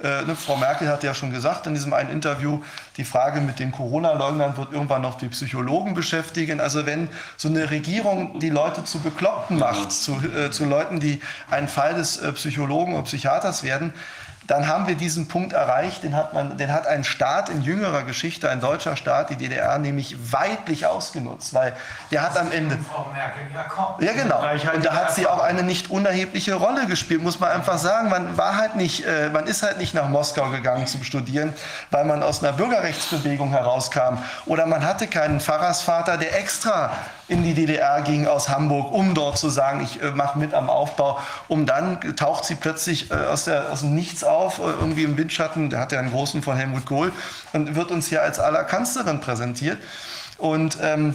[0.02, 2.62] äh, ne, Frau Merkel hat ja schon gesagt in diesem einen Interview,
[2.96, 6.60] die Frage mit den Corona-Leugnern wird irgendwann noch die Psychologen beschäftigen.
[6.60, 11.20] Also wenn so eine Regierung die Leute zu Bekloppten macht, zu, äh, zu Leuten, die
[11.50, 13.92] ein Fall des äh, Psychologen oder Psychiaters werden,
[14.46, 18.02] dann haben wir diesen Punkt erreicht, den hat, man, den hat ein Staat in jüngerer
[18.02, 21.74] Geschichte, ein deutscher Staat, die DDR, nämlich weitlich ausgenutzt, weil
[22.10, 22.78] der hat am Ende...
[22.90, 24.04] Frau Merkel, ja komm.
[24.04, 24.42] Ja, genau.
[24.74, 28.10] Und da hat sie auch eine nicht unerhebliche Rolle gespielt, muss man einfach sagen.
[28.10, 31.54] Man war halt nicht, äh, man ist halt nicht nach Moskau gegangen zum Studieren,
[31.90, 34.18] weil man aus einer Bürgerrechtsbewegung herauskam.
[34.44, 36.92] Oder man hatte keinen Pfarrersvater, der extra
[37.26, 40.68] in die DDR ging aus Hamburg, um dort zu sagen, ich äh, mache mit am
[40.68, 41.18] Aufbau.
[41.48, 45.16] Um dann taucht sie plötzlich äh, aus, der, aus dem Nichts auf, äh, irgendwie im
[45.16, 47.12] Windschatten, der hat ja einen großen von Helmut Kohl,
[47.52, 49.78] und wird uns hier als Allerkanzlerin präsentiert.
[50.38, 51.14] Und ähm,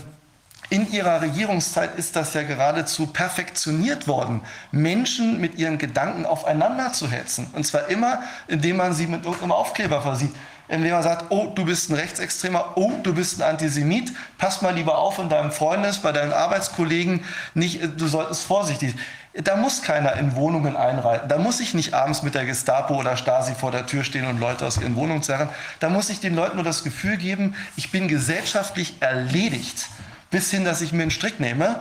[0.72, 4.42] in ihrer Regierungszeit ist das ja geradezu perfektioniert worden,
[4.72, 7.48] Menschen mit ihren Gedanken aufeinander zu hetzen.
[7.54, 10.34] Und zwar immer, indem man sie mit irgendeinem Aufkleber versieht.
[10.68, 14.76] Indem man sagt, oh, du bist ein Rechtsextremer, oh, du bist ein Antisemit, pass mal
[14.76, 17.26] lieber auf in deinem Freundes, bei deinen Arbeitskollegen,
[17.56, 18.94] nicht, du solltest vorsichtig
[19.34, 21.30] da muss keiner in Wohnungen einreiten.
[21.30, 24.40] Da muss ich nicht abends mit der Gestapo oder Stasi vor der Tür stehen und
[24.40, 25.50] Leute aus ihren Wohnungen zerren.
[25.80, 29.88] Da muss ich den Leuten nur das Gefühl geben, ich bin gesellschaftlich erledigt
[30.32, 31.80] bis hin, dass ich mir einen Strick nehme.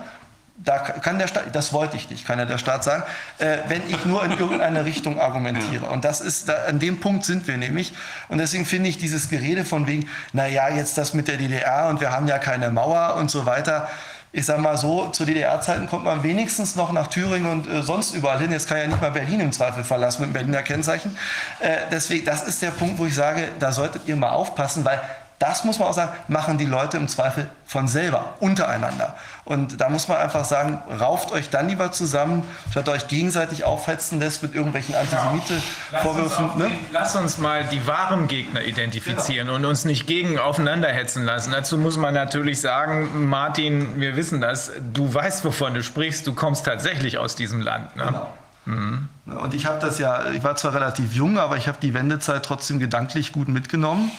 [0.61, 3.05] Da kann der Staat, das wollte ich nicht, kann ja der Staat sagen,
[3.39, 5.87] äh, wenn ich nur in irgendeine Richtung argumentiere.
[5.87, 7.93] Und das ist, da, an dem Punkt sind wir nämlich.
[8.27, 12.01] Und deswegen finde ich dieses Gerede von wegen, naja, jetzt das mit der DDR und
[12.01, 13.89] wir haben ja keine Mauer und so weiter.
[14.31, 18.15] Ich sage mal so, zu DDR-Zeiten kommt man wenigstens noch nach Thüringen und äh, sonst
[18.15, 18.53] überall hin.
[18.53, 21.17] Jetzt kann ja nicht mal Berlin im Zweifel verlassen mit dem Berliner Kennzeichen.
[21.61, 25.01] Äh, deswegen, das ist der Punkt, wo ich sage, da solltet ihr mal aufpassen, weil
[25.39, 29.15] das muss man auch sagen, machen die Leute im Zweifel von selber, untereinander.
[29.45, 34.19] Und da muss man einfach sagen, rauft euch dann lieber zusammen, statt euch gegenseitig aufhetzen
[34.19, 36.47] lässt mit irgendwelchen Antisemite-Vorwürfen.
[36.47, 36.71] Lass, ne?
[36.91, 39.59] lass, uns mal die wahren Gegner identifizieren genau.
[39.59, 41.53] und uns nicht gegen aufeinander hetzen lassen.
[41.53, 46.35] Dazu muss man natürlich sagen, Martin, wir wissen das, du weißt, wovon du sprichst, du
[46.35, 47.95] kommst tatsächlich aus diesem Land.
[47.95, 48.07] Ne?
[48.07, 48.35] Genau.
[48.65, 49.09] Mhm.
[49.25, 52.45] Und ich habe das ja, ich war zwar relativ jung, aber ich habe die Wendezeit
[52.45, 54.11] trotzdem gedanklich gut mitgenommen.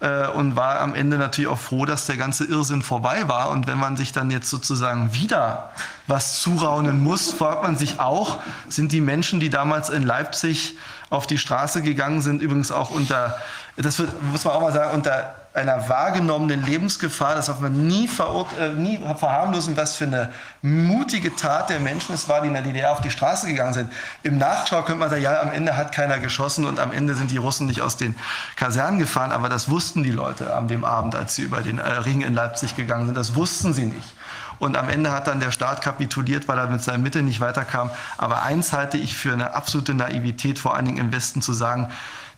[0.00, 3.50] Äh, und war am Ende natürlich auch froh, dass der ganze Irrsinn vorbei war.
[3.50, 5.70] Und wenn man sich dann jetzt sozusagen wieder
[6.06, 8.38] was zuraunen muss, fragt man sich auch,
[8.68, 10.76] sind die Menschen, die damals in Leipzig
[11.10, 13.36] auf die Straße gegangen sind, übrigens auch unter,
[13.76, 18.08] das muss man auch mal sagen, unter einer wahrgenommenen Lebensgefahr, das darf man nie,
[18.58, 20.30] äh, nie verharmlosen, was für eine
[20.62, 23.92] mutige Tat der Menschen es war, die in der DDR auf die Straße gegangen sind.
[24.22, 27.32] Im Nachschau könnte man sagen, ja, am Ende hat keiner geschossen und am Ende sind
[27.32, 28.14] die Russen nicht aus den
[28.54, 31.90] Kasernen gefahren, aber das wussten die Leute an dem Abend, als sie über den äh,
[31.90, 34.14] Ring in Leipzig gegangen sind, das wussten sie nicht.
[34.60, 37.90] Und am Ende hat dann der Staat kapituliert, weil er mit seinen Mitteln nicht weiterkam.
[38.18, 41.88] Aber eins halte ich für eine absolute Naivität, vor allen Dingen im Westen zu sagen,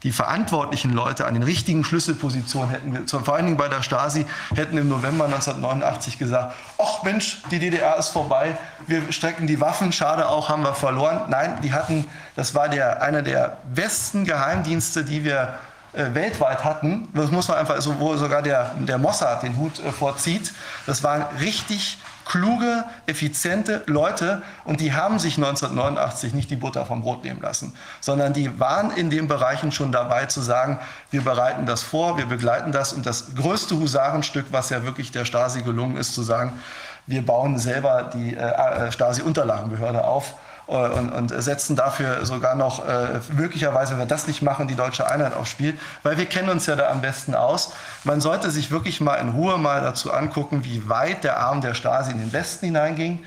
[0.03, 4.77] die verantwortlichen Leute an den richtigen Schlüsselpositionen hätten vor allen Dingen bei der Stasi, hätten
[4.79, 8.57] im November 1989 gesagt, ach Mensch, die DDR ist vorbei,
[8.87, 11.23] wir strecken die Waffen, schade auch, haben wir verloren.
[11.29, 15.55] Nein, die hatten, das war der, einer der besten Geheimdienste, die wir
[15.93, 17.09] äh, weltweit hatten.
[17.15, 20.53] Das muss man einfach, also wo sogar der, der Mossad den Hut äh, vorzieht.
[20.87, 21.99] Das waren richtig
[22.33, 27.75] kluge, effiziente Leute und die haben sich 1989 nicht die Butter vom Brot nehmen lassen,
[28.01, 30.79] sondern die waren in den Bereichen schon dabei zu sagen,
[31.11, 35.27] wir bereiten das vor, wir begleiten das und das größte Husarenstück, was ja wirklich der
[35.27, 36.59] Stasi gelungen ist, zu sagen,
[37.07, 40.35] wir bauen selber die äh, äh Stasi-Unterlagenbehörde auf
[40.73, 45.07] und, und, setzen dafür sogar noch äh, möglicherweise, wenn wir das nicht machen, die deutsche
[45.07, 47.73] Einheit aufs Spiel, weil wir kennen uns ja da am besten aus.
[48.05, 51.75] Man sollte sich wirklich mal in Ruhe mal dazu angucken, wie weit der Arm der
[51.75, 53.25] Stasi in den Westen hineinging.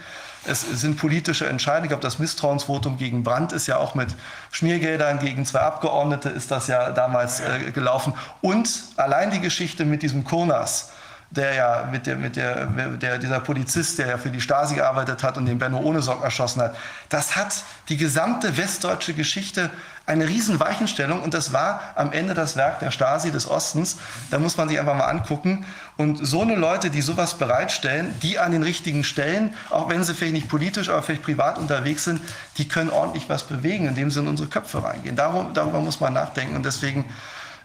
[0.47, 1.85] Es sind politische Entscheidungen.
[1.85, 4.15] Ich glaube, das Misstrauensvotum gegen Brandt ist ja auch mit
[4.51, 8.13] Schmiergeldern gegen zwei Abgeordnete ist das ja damals äh, gelaufen.
[8.41, 10.91] Und allein die Geschichte mit diesem Kurnas,
[11.37, 15.23] der ja mit der, mit der, der, dieser Polizist, der ja für die Stasi gearbeitet
[15.23, 16.75] hat und den Benno Ohnesock erschossen hat,
[17.09, 19.69] das hat die gesamte westdeutsche Geschichte
[20.07, 23.97] eine riesen Weichenstellung und das war am Ende das Werk der Stasi des Ostens.
[24.29, 25.65] Da muss man sich einfach mal angucken.
[25.97, 30.13] Und so eine Leute, die sowas bereitstellen, die an den richtigen Stellen, auch wenn sie
[30.13, 32.21] vielleicht nicht politisch, aber vielleicht privat unterwegs sind,
[32.57, 35.15] die können ordentlich was bewegen, indem sie in unsere Köpfe reingehen.
[35.15, 37.05] Darum, darüber muss man nachdenken und deswegen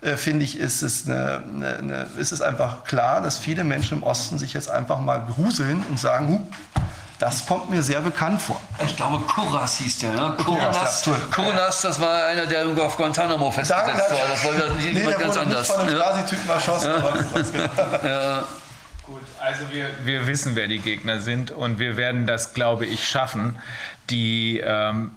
[0.03, 3.99] äh, finde ich, ist es, eine, eine, eine, ist es einfach klar, dass viele Menschen
[3.99, 6.83] im Osten sich jetzt einfach mal gruseln und sagen, huh,
[7.19, 8.59] das kommt mir sehr bekannt vor.
[8.83, 10.37] Ich glaube, Kuras hieß der, ne?
[10.43, 14.29] Kuras, ja, Kuras, das war einer, der irgendwo auf Guantanamo festgesetzt war.
[14.31, 15.69] Das war das nicht, nee, ganz anders.
[15.69, 16.23] Nicht von einem ja.
[16.23, 16.91] typen erschossen.
[18.03, 18.09] Ja.
[18.09, 18.45] ja.
[19.05, 23.07] Gut, also wir, wir wissen, wer die Gegner sind und wir werden das, glaube ich,
[23.07, 23.59] schaffen,
[24.09, 25.11] die ähm,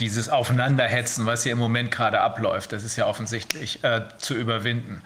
[0.00, 5.02] dieses Aufeinanderhetzen, was hier im Moment gerade abläuft, das ist ja offensichtlich, äh, zu überwinden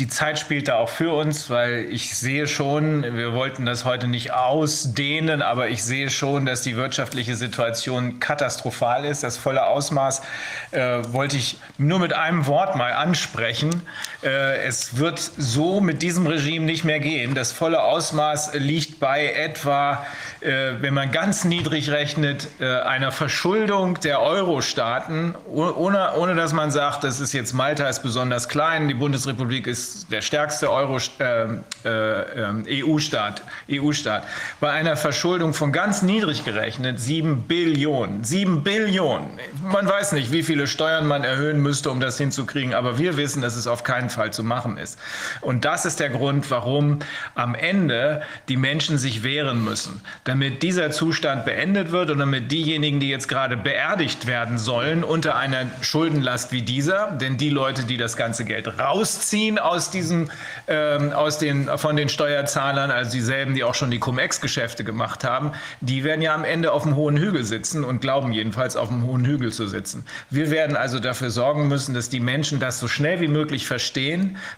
[0.00, 4.08] die Zeit spielt da auch für uns, weil ich sehe schon, wir wollten das heute
[4.08, 9.22] nicht ausdehnen, aber ich sehe schon, dass die wirtschaftliche Situation katastrophal ist.
[9.22, 10.22] Das volle Ausmaß
[10.70, 13.82] äh, wollte ich nur mit einem Wort mal ansprechen.
[14.22, 17.34] Äh, es wird so mit diesem Regime nicht mehr gehen.
[17.34, 20.04] Das volle Ausmaß liegt bei etwa,
[20.40, 26.70] äh, wenn man ganz niedrig rechnet, äh, einer Verschuldung der Euro-Staaten, ohne, ohne dass man
[26.70, 31.88] sagt, das ist jetzt Malta ist besonders klein, die Bundesrepublik ist der stärkste Euro, äh,
[31.88, 34.24] äh, EU-Staat, EU-Staat,
[34.60, 38.22] bei einer Verschuldung von ganz niedrig gerechnet 7 Billionen.
[38.22, 39.30] 7 Billionen.
[39.62, 43.40] Man weiß nicht, wie viele Steuern man erhöhen müsste, um das hinzukriegen, aber wir wissen,
[43.40, 44.98] dass es auf keinen Fall zu machen ist.
[45.40, 46.98] Und das ist der Grund, warum
[47.34, 53.00] am Ende die Menschen sich wehren müssen, damit dieser Zustand beendet wird und damit diejenigen,
[53.00, 57.96] die jetzt gerade beerdigt werden sollen, unter einer Schuldenlast wie dieser, denn die Leute, die
[57.96, 60.30] das ganze Geld rausziehen aus diesem,
[60.66, 65.52] ähm, aus den, von den Steuerzahlern, also dieselben, die auch schon die Cum-Ex-Geschäfte gemacht haben,
[65.80, 69.06] die werden ja am Ende auf dem hohen Hügel sitzen und glauben jedenfalls auf dem
[69.06, 70.04] hohen Hügel zu sitzen.
[70.30, 73.99] Wir werden also dafür sorgen müssen, dass die Menschen das so schnell wie möglich verstehen,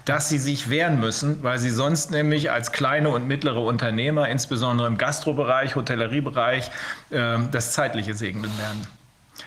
[0.05, 4.87] dass sie sich wehren müssen, weil sie sonst nämlich als kleine und mittlere Unternehmer, insbesondere
[4.87, 6.71] im Gastrobereich, Hotelleriebereich,
[7.11, 8.87] äh, das Zeitliche segnen werden.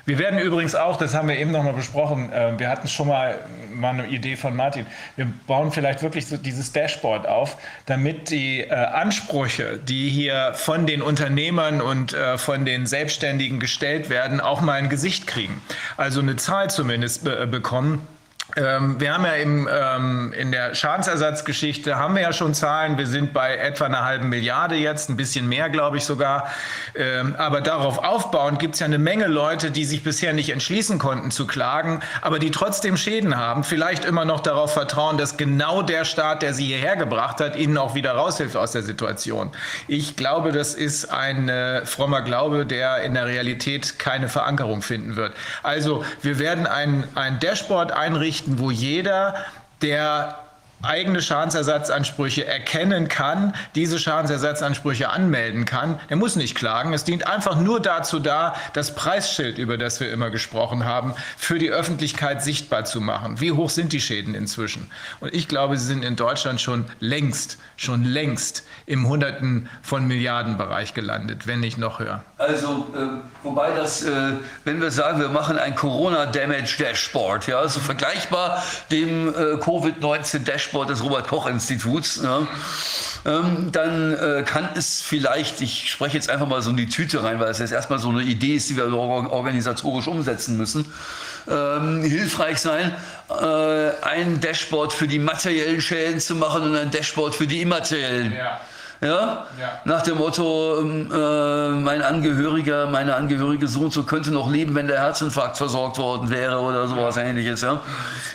[0.05, 3.07] Wir werden übrigens auch, das haben wir eben noch mal besprochen, äh, wir hatten schon
[3.07, 3.39] mal,
[3.73, 8.61] mal eine Idee von Martin, wir bauen vielleicht wirklich so dieses Dashboard auf, damit die
[8.61, 14.61] äh, Ansprüche, die hier von den Unternehmern und äh, von den Selbstständigen gestellt werden, auch
[14.61, 15.61] mal ein Gesicht kriegen.
[15.97, 18.07] Also eine Zahl zumindest bekommen
[18.55, 22.97] ähm, wir haben ja im, ähm, in der Schadensersatzgeschichte haben wir ja schon Zahlen.
[22.97, 26.51] Wir sind bei etwa einer halben Milliarde jetzt, ein bisschen mehr, glaube ich sogar.
[26.95, 30.99] Ähm, aber darauf aufbauend gibt es ja eine Menge Leute, die sich bisher nicht entschließen
[30.99, 33.63] konnten zu klagen, aber die trotzdem Schäden haben.
[33.63, 37.77] Vielleicht immer noch darauf vertrauen, dass genau der Staat, der sie hierher gebracht hat, ihnen
[37.77, 39.51] auch wieder raushilft aus der Situation.
[39.87, 45.15] Ich glaube, das ist ein äh, frommer Glaube, der in der Realität keine Verankerung finden
[45.15, 45.33] wird.
[45.63, 49.35] Also wir werden ein, ein Dashboard einrichten, wo jeder,
[49.81, 50.44] der
[50.85, 56.93] eigene Schadensersatzansprüche erkennen kann, diese Schadensersatzansprüche anmelden kann, der muss nicht klagen.
[56.93, 61.59] Es dient einfach nur dazu da, das Preisschild, über das wir immer gesprochen haben, für
[61.59, 63.39] die Öffentlichkeit sichtbar zu machen.
[63.41, 64.89] Wie hoch sind die Schäden inzwischen?
[65.19, 70.57] Und ich glaube, sie sind in Deutschland schon längst, schon längst im Hunderten von Milliarden
[70.57, 72.23] Bereich gelandet, wenn nicht noch höher.
[72.37, 74.33] Also, äh, wobei das, äh,
[74.63, 82.21] wenn wir sagen, wir machen ein Corona-Damage-Dashboard, ja, also vergleichbar dem äh, Covid-19-Dashboard des Robert-Koch-Instituts,
[82.23, 82.47] ja,
[83.25, 87.23] ähm, dann äh, kann es vielleicht, ich spreche jetzt einfach mal so in die Tüte
[87.23, 90.85] rein, weil es jetzt erstmal so eine Idee ist, die wir organisatorisch umsetzen müssen,
[91.49, 92.91] ähm, hilfreich sein,
[93.29, 98.33] äh, ein Dashboard für die materiellen Schäden zu machen und ein Dashboard für die immateriellen.
[98.33, 98.59] Ja.
[99.05, 99.45] Ja?
[99.59, 99.79] Ja.
[99.85, 104.73] Nach dem Motto, ähm, äh, mein Angehöriger, meine Angehörige so und so könnte noch leben,
[104.75, 107.61] wenn der Herzinfarkt versorgt worden wäre oder sowas ähnliches.
[107.61, 107.81] Ja?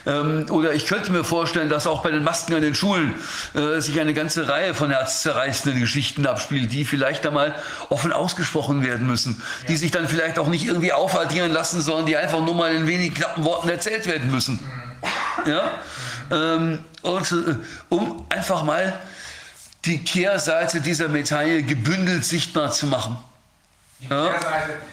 [0.07, 3.15] Ähm, oder ich könnte mir vorstellen, dass auch bei den Masken an den Schulen
[3.55, 7.55] äh, sich eine ganze Reihe von herzzerreißenden Geschichten abspielt, die vielleicht einmal
[7.89, 12.17] offen ausgesprochen werden müssen, die sich dann vielleicht auch nicht irgendwie aufaddieren lassen, sondern die
[12.17, 14.61] einfach nur mal in wenigen knappen Worten erzählt werden müssen.
[15.47, 15.73] Ja?
[16.31, 17.57] Ähm, und äh,
[17.89, 19.01] um einfach mal
[19.84, 23.17] die Kehrseite dieser Medaille gebündelt sichtbar zu machen.
[24.09, 24.31] Ja?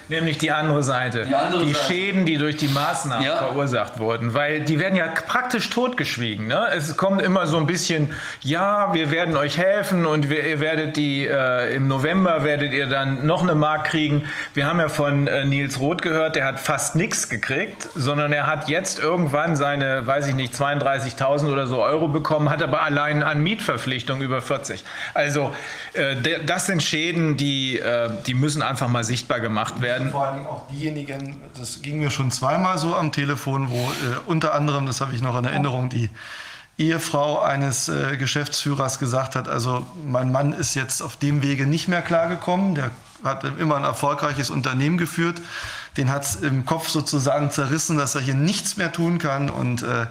[0.10, 1.26] Nämlich die andere Seite.
[1.26, 1.86] Die andere die Seite.
[1.86, 3.38] Schäden, die durch die Maßnahmen Ja.
[3.38, 4.34] verursacht wurden.
[4.34, 6.48] Weil die werden ja praktisch totgeschwiegen.
[6.48, 6.68] Ne?
[6.76, 10.98] Es kommt immer so ein bisschen, ja, wir werden euch helfen und wir, ihr werdet
[10.98, 14.26] die, äh, im November werdet ihr dann noch eine Mark kriegen.
[14.54, 18.46] Wir haben ja von äh, Nils Roth gehört, der hat fast nichts gekriegt, sondern er
[18.46, 23.24] hat jetzt irgendwann seine, weiß ich nicht, 32.000 oder so Euro bekommen, hat aber allein
[23.24, 24.84] an Mietverpflichtungen über 40.
[25.14, 25.54] Also
[25.94, 30.12] äh, das sind Schäden, die, äh, die müssen einfach mal sichtbar gemacht werden.
[30.12, 34.54] Vor allem auch diejenigen, das ging mir schon zweimal so am Telefon, wo äh, unter
[34.54, 36.10] anderem, das habe ich noch in Erinnerung, die
[36.78, 41.88] Ehefrau eines äh, Geschäftsführers gesagt hat, also mein Mann ist jetzt auf dem Wege nicht
[41.88, 42.92] mehr klargekommen, der
[43.24, 45.42] hat immer ein erfolgreiches Unternehmen geführt,
[45.98, 49.50] den hat es im Kopf sozusagen zerrissen, dass er hier nichts mehr tun kann.
[49.50, 50.06] Und äh,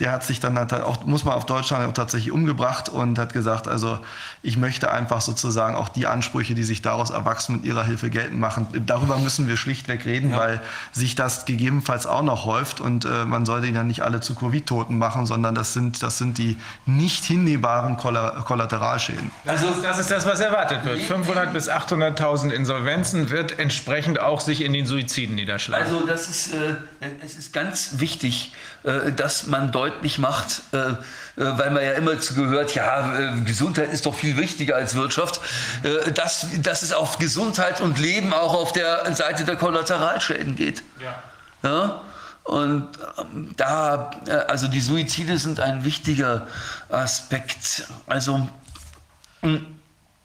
[0.00, 3.32] der hat sich dann halt auch, muss man auf Deutschland auch tatsächlich umgebracht und hat
[3.32, 3.98] gesagt, also
[4.42, 8.40] ich möchte einfach sozusagen auch die Ansprüche, die sich daraus erwachsen, mit ihrer Hilfe geltend
[8.40, 8.66] machen.
[8.86, 10.62] Darüber müssen wir schlichtweg reden, weil
[10.92, 14.34] sich das gegebenenfalls auch noch häuft und äh, man sollte ihn ja nicht alle zu
[14.34, 16.56] Covid-Toten machen, sondern das sind, das sind die
[16.86, 19.30] nicht hinnehmbaren Kolla Kollateralschäden.
[19.44, 21.00] Ist, das ist das, was erwartet wird.
[21.00, 25.84] 500.000 bis 800.000 Insolvenzen wird entsprechend auch sich in den Suiziden niederschlagen.
[25.84, 26.76] Also das ist, äh,
[27.22, 30.94] es ist ganz wichtig, äh, dass man deutlich macht, äh,
[31.40, 34.94] äh, weil man ja immer zu gehört, ja, äh, Gesundheit ist doch viel wichtiger als
[34.94, 35.40] Wirtschaft,
[35.82, 40.82] äh, dass, dass es auf Gesundheit und Leben auch auf der Seite der Kollateralschäden geht.
[41.62, 42.02] Ja?
[42.44, 42.88] Und
[43.18, 44.10] ähm, da,
[44.48, 46.46] also die Suizide sind ein wichtiger
[46.88, 47.86] Aspekt.
[48.06, 48.48] Also,
[49.42, 49.60] mh,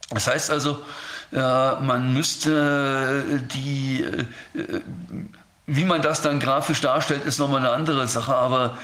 [0.10, 0.84] das heißt also,
[1.32, 4.06] man müsste die,
[5.66, 8.78] wie man das dann grafisch darstellt, ist nochmal eine andere Sache, aber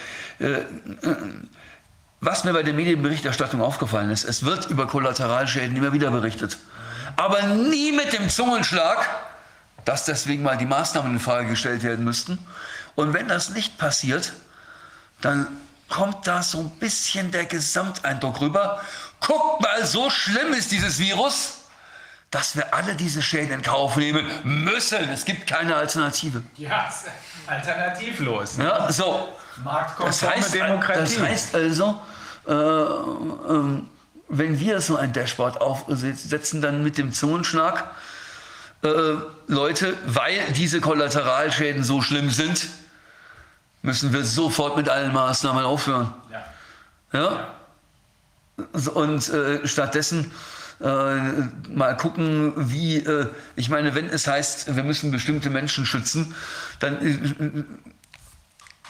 [2.19, 6.57] was mir bei der Medienberichterstattung aufgefallen ist, es wird über Kollateralschäden immer wieder berichtet.
[7.15, 9.07] Aber nie mit dem Zungenschlag,
[9.85, 12.39] dass deswegen mal die Maßnahmen in Frage gestellt werden müssten.
[12.95, 14.33] Und wenn das nicht passiert,
[15.21, 15.47] dann
[15.89, 18.81] kommt da so ein bisschen der Gesamteindruck rüber.
[19.19, 21.59] Guckt mal, so schlimm ist dieses Virus,
[22.29, 25.09] dass wir alle diese Schäden in Kauf nehmen müssen.
[25.09, 26.43] Es gibt keine Alternative.
[26.55, 26.89] Ja,
[27.47, 28.57] alternativlos.
[28.57, 29.29] Ja, so.
[29.63, 30.99] Das Marktkonforme heißt, Demokratie.
[30.99, 32.01] das heißt also,
[32.47, 33.89] äh, ähm,
[34.29, 37.91] wenn wir so ein Dashboard aufsetzen, dann mit dem Zungenschlag,
[38.83, 38.89] äh,
[39.47, 42.67] Leute, weil diese Kollateralschäden so schlimm sind,
[43.81, 46.13] müssen wir sofort mit allen Maßnahmen aufhören.
[46.31, 46.45] ja.
[47.13, 47.55] Ja?
[48.93, 50.31] Und äh, stattdessen
[50.79, 50.85] äh,
[51.69, 56.35] mal gucken, wie, äh, ich meine, wenn es heißt, wir müssen bestimmte Menschen schützen,
[56.79, 57.63] dann, äh,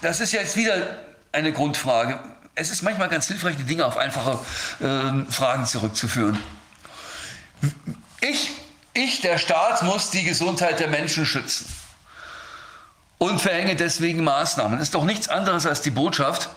[0.02, 0.98] das ist jetzt wieder
[1.32, 2.20] eine Grundfrage.
[2.56, 4.40] Es ist manchmal ganz hilfreich, die Dinge auf einfache
[4.80, 6.38] äh, Fragen zurückzuführen.
[8.20, 8.52] Ich,
[8.94, 11.66] ich, der Staat, muss die Gesundheit der Menschen schützen
[13.18, 14.80] und verhänge deswegen Maßnahmen.
[14.80, 16.50] Das ist doch nichts anderes als die Botschaft,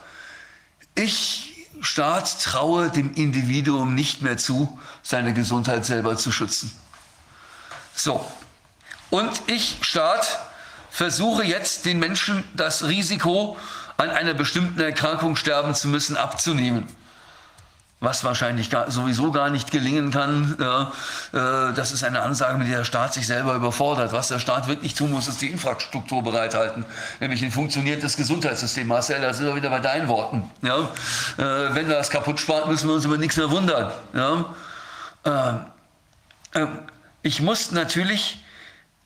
[0.94, 6.72] ich, Staat, traue dem Individuum nicht mehr zu, seine Gesundheit selber zu schützen.
[7.94, 8.24] So.
[9.10, 10.40] Und ich, Staat,
[10.94, 13.56] versuche jetzt den Menschen das Risiko,
[13.96, 16.86] an einer bestimmten Erkrankung sterben zu müssen, abzunehmen.
[17.98, 20.56] was wahrscheinlich gar, sowieso gar nicht gelingen kann.
[20.60, 20.92] Ja,
[21.32, 24.12] äh, das ist eine Ansage, mit der der Staat sich selber überfordert.
[24.12, 26.84] Was der Staat wirklich tun muss, ist die Infrastruktur bereithalten,
[27.18, 28.86] nämlich ein funktionierendes Gesundheitssystem.
[28.86, 30.50] Marcel, da sind wir wieder bei deinen Worten.
[30.62, 30.80] Ja,
[31.38, 33.90] äh, wenn wir das kaputt spart, müssen wir uns über nichts mehr wundern.
[34.12, 34.54] Ja,
[36.54, 36.66] äh, äh,
[37.22, 38.44] ich muss natürlich,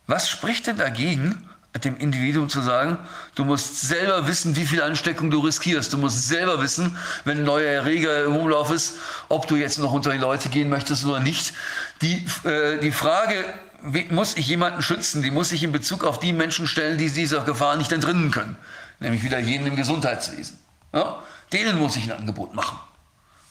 [0.07, 1.48] was spricht denn dagegen?
[1.77, 2.99] Dem Individuum zu sagen,
[3.35, 5.93] du musst selber wissen, wie viel Ansteckung du riskierst.
[5.93, 8.95] Du musst selber wissen, wenn ein neuer Erreger im Umlauf ist,
[9.29, 11.53] ob du jetzt noch unter die Leute gehen möchtest oder nicht.
[12.01, 13.45] Die, äh, die Frage,
[13.83, 17.11] wie, muss ich jemanden schützen, die muss ich in Bezug auf die Menschen stellen, die
[17.11, 18.57] dieser Gefahr nicht entrinnen können.
[18.99, 20.59] Nämlich wieder jenen im Gesundheitswesen.
[20.93, 21.23] Ja?
[21.53, 22.79] Denen muss ich ein Angebot machen.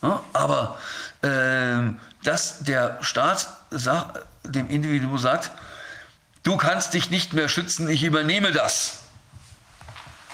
[0.01, 0.21] Ja?
[0.33, 0.77] Aber
[1.21, 5.51] äh, dass der Staat sagt, dem Individuum sagt,
[6.47, 9.03] du kannst dich nicht mehr schützen, ich übernehme das.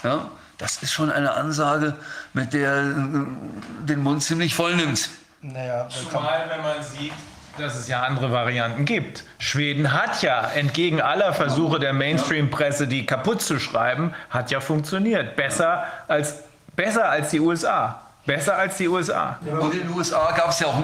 [0.03, 1.95] Ja, das ist schon eine Ansage,
[2.33, 5.09] mit der äh, den Mund ziemlich voll nimmt.
[5.41, 7.13] Naja, Zumal, wenn man sieht,
[7.57, 9.23] dass es ja andere Varianten gibt.
[9.39, 15.35] Schweden hat ja, entgegen aller Versuche der Mainstream-Presse, die kaputt zu schreiben, hat ja funktioniert.
[15.35, 16.43] Besser als,
[16.75, 18.01] besser als die USA.
[18.25, 19.37] Besser als die USA.
[19.41, 20.83] Und in den USA gab es ja auch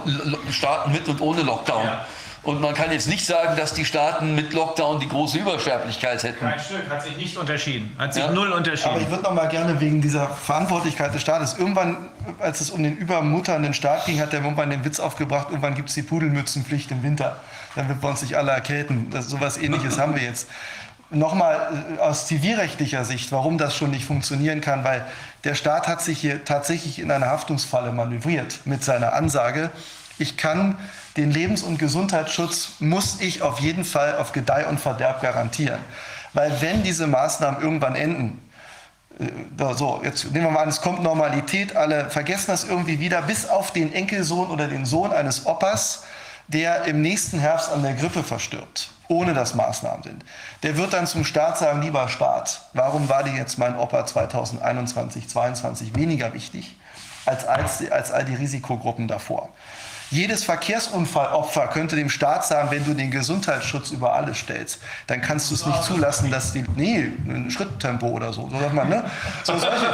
[0.51, 1.85] Staaten mit und ohne Lockdown.
[1.85, 2.05] Ja.
[2.43, 6.39] Und man kann jetzt nicht sagen, dass die Staaten mit Lockdown die große Übersterblichkeit hätten.
[6.39, 7.93] Kein Stück, hat sich nicht unterschieden.
[7.99, 8.31] Hat sich ja.
[8.31, 8.91] null unterschieden.
[8.91, 11.57] Aber ich würde noch mal gerne wegen dieser Verantwortlichkeit des Staates.
[11.57, 12.09] Irgendwann,
[12.39, 15.89] als es um den übermutternden Staat ging, hat der irgendwann den Witz aufgebracht, irgendwann gibt
[15.89, 17.37] es die Pudelmützenpflicht im Winter.
[17.75, 19.09] Dann wird wir uns nicht alle erkälten.
[19.09, 20.47] Das, sowas ähnliches haben wir jetzt.
[21.11, 25.05] Nochmal äh, aus zivilrechtlicher Sicht, warum das schon nicht funktionieren kann, weil
[25.43, 29.71] der Staat hat sich hier tatsächlich in eine Haftungsfalle manövriert mit seiner Ansage,
[30.19, 30.77] ich kann
[31.17, 35.79] den Lebens- und Gesundheitsschutz muss ich auf jeden Fall auf Gedeih und Verderb garantieren.
[36.33, 38.41] Weil wenn diese Maßnahmen irgendwann enden,
[39.19, 43.21] äh, so, jetzt nehmen wir mal an, es kommt Normalität, alle vergessen das irgendwie wieder,
[43.21, 46.03] bis auf den Enkelsohn oder den Sohn eines Opas,
[46.47, 50.25] der im nächsten Herbst an der Grippe verstirbt, ohne dass Maßnahmen sind.
[50.63, 55.27] Der wird dann zum Staat sagen, lieber Staat, warum war dir jetzt mein Opa 2021,
[55.27, 56.75] 2022 weniger wichtig
[57.25, 59.49] als, als, als all die Risikogruppen davor?
[60.11, 65.51] Jedes Verkehrsunfallopfer könnte dem Staat sagen, wenn du den Gesundheitsschutz über alles stellst, dann kannst
[65.51, 69.03] du es nicht zulassen, dass die, nee, ein Schritttempo oder so, so sagt man, ne?
[69.43, 69.85] So, solche,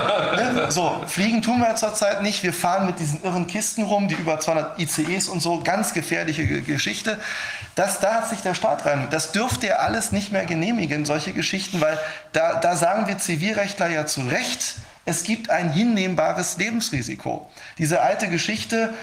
[0.53, 0.71] ne?
[0.71, 4.39] so, fliegen tun wir zurzeit nicht, wir fahren mit diesen irren Kisten rum, die über
[4.39, 7.19] 200 ICEs und so, ganz gefährliche Geschichte.
[7.75, 9.07] Das, da hat sich der Staat rein.
[9.11, 11.99] Das dürfte er alles nicht mehr genehmigen, solche Geschichten, weil
[12.31, 17.49] da, da sagen wir Zivilrechtler ja zu Recht, es gibt ein hinnehmbares Lebensrisiko.
[17.77, 18.93] Diese alte Geschichte,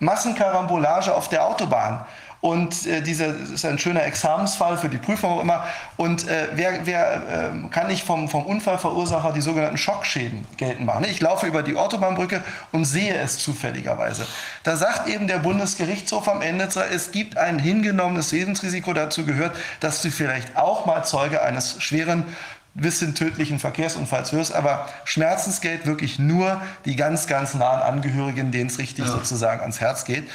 [0.00, 2.04] Massenkarambolage auf der Autobahn.
[2.40, 5.66] Und äh, dieser ist ein schöner Examensfall für die Prüfung auch immer.
[5.98, 11.04] Und äh, wer, wer äh, kann nicht vom, vom Unfallverursacher die sogenannten Schockschäden geltend machen?
[11.04, 14.26] Ich laufe über die Autobahnbrücke und sehe es zufälligerweise.
[14.62, 18.94] Da sagt eben der Bundesgerichtshof am Ende, es gibt ein hingenommenes Lebensrisiko.
[18.94, 22.24] Dazu gehört, dass du vielleicht auch mal Zeuge eines schweren
[22.74, 28.78] bisschen tödlichen Verkehrsunfalls wirst, aber Schmerzensgeld wirklich nur die ganz, ganz nahen Angehörigen, denen es
[28.78, 29.10] richtig ja.
[29.10, 30.28] sozusagen ans Herz geht.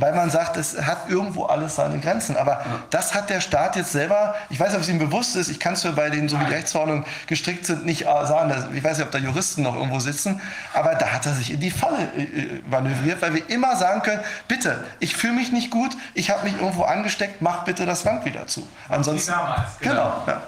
[0.00, 2.36] Weil man sagt, es hat irgendwo alles seine Grenzen.
[2.36, 2.64] Aber ja.
[2.90, 5.58] das hat der Staat jetzt selber, ich weiß nicht, ob es ihm bewusst ist, ich
[5.58, 8.52] kann es mir bei denen, so wie die Rechtsverordnungen gestrickt sind, nicht sagen.
[8.74, 10.40] Ich weiß nicht, ob da Juristen noch irgendwo sitzen,
[10.72, 14.02] aber da hat er sich in die Falle äh, äh, manövriert, weil wir immer sagen
[14.02, 18.04] können, bitte, ich fühle mich nicht gut, ich habe mich irgendwo angesteckt, mach bitte das
[18.04, 18.68] Land wieder zu.
[18.88, 19.94] Ansonsten, damals, genau.
[19.94, 20.42] genau ja.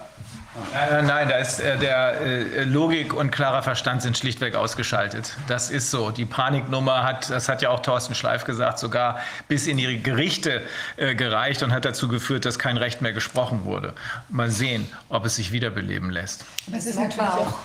[0.73, 5.37] Nein, nein, da ist äh, der äh, Logik und klarer Verstand sind schlichtweg ausgeschaltet.
[5.47, 6.11] Das ist so.
[6.11, 10.62] Die Paniknummer hat, das hat ja auch Thorsten Schleif gesagt, sogar bis in die Gerichte
[10.97, 13.95] äh, gereicht und hat dazu geführt, dass kein Recht mehr gesprochen wurde.
[14.29, 16.45] Mal sehen, ob es sich wiederbeleben lässt.
[16.67, 17.59] Das ist natürlich auch.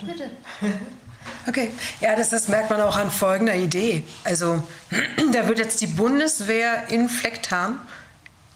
[0.00, 0.30] Bitte.
[1.46, 4.02] Okay, ja, das, das merkt man auch an folgender Idee.
[4.24, 4.66] Also,
[5.32, 7.78] da wird jetzt die Bundeswehr in Flecktarn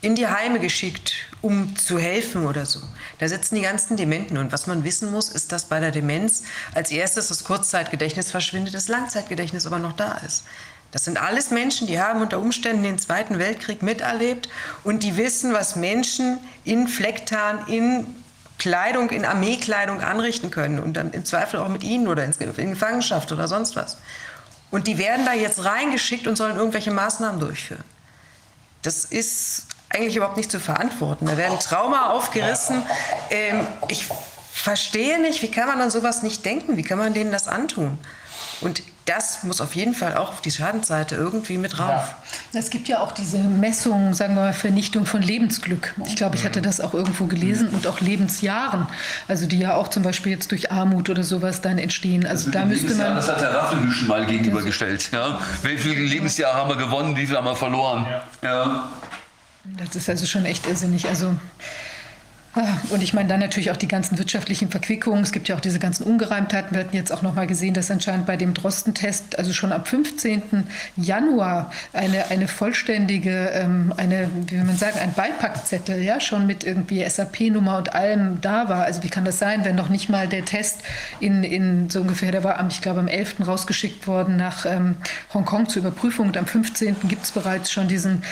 [0.07, 2.81] in die Heime geschickt, um zu helfen oder so.
[3.19, 4.39] Da sitzen die ganzen Dementen.
[4.39, 6.45] Und was man wissen muss, ist, dass bei der Demenz
[6.75, 10.45] als erstes das Kurzzeitgedächtnis verschwindet, das Langzeitgedächtnis aber noch da ist.
[10.93, 14.49] Das sind alles Menschen, die haben unter Umständen den Zweiten Weltkrieg miterlebt
[14.85, 18.07] und die wissen, was Menschen in Flecktarn, in
[18.59, 23.33] Kleidung, in Armeekleidung anrichten können und dann im Zweifel auch mit ihnen oder in Gefangenschaft
[23.33, 23.99] oder sonst was.
[24.71, 27.85] Und die werden da jetzt reingeschickt und sollen irgendwelche Maßnahmen durchführen.
[28.83, 31.27] Das ist eigentlich überhaupt nicht zu verantworten.
[31.27, 32.83] Da werden Trauma aufgerissen.
[33.31, 34.07] Ähm, ich
[34.53, 36.77] verstehe nicht, wie kann man an sowas nicht denken?
[36.77, 37.99] Wie kann man denen das antun?
[38.61, 42.15] Und das muss auf jeden Fall auch auf die Schadensseite irgendwie mit drauf.
[42.53, 42.59] Ja.
[42.59, 45.95] Es gibt ja auch diese Messung, sagen wir mal, Vernichtung von Lebensglück.
[46.07, 48.89] Ich glaube, ich hatte das auch irgendwo gelesen und auch Lebensjahren.
[49.29, 52.27] Also die ja auch zum Beispiel jetzt durch Armut oder sowas dann entstehen.
[52.27, 53.15] Also da müsste man.
[53.15, 55.11] Das hat der Raffelhüschen mal gegenübergestellt.
[55.13, 55.39] Ja?
[55.63, 58.07] Wie viele Lebensjahre haben wir gewonnen, wie viele haben wir verloren?
[58.43, 58.49] Ja.
[58.49, 58.89] ja.
[59.77, 61.09] Das ist also schon echt irrsinnig.
[61.09, 61.37] Also
[62.59, 65.23] Ah, und ich meine dann natürlich auch die ganzen wirtschaftlichen Verquickungen.
[65.23, 66.75] Es gibt ja auch diese ganzen Ungereimtheiten.
[66.75, 69.85] Wir hatten jetzt auch noch mal gesehen, dass anscheinend bei dem Drosten-Test, also schon am
[69.85, 70.67] 15.
[70.97, 76.65] Januar, eine, eine vollständige, ähm, eine, wie will man sagen, ein Beipackzettel, ja, schon mit
[76.65, 78.85] irgendwie SAP-Nummer und allem da war.
[78.85, 80.81] Also wie kann das sein, wenn noch nicht mal der Test
[81.21, 83.47] in, in so ungefähr, der war, am, ich glaube, am 11.
[83.47, 84.97] rausgeschickt worden nach ähm,
[85.35, 86.97] Hongkong zur Überprüfung und am 15.
[87.07, 88.23] gibt es bereits schon diesen,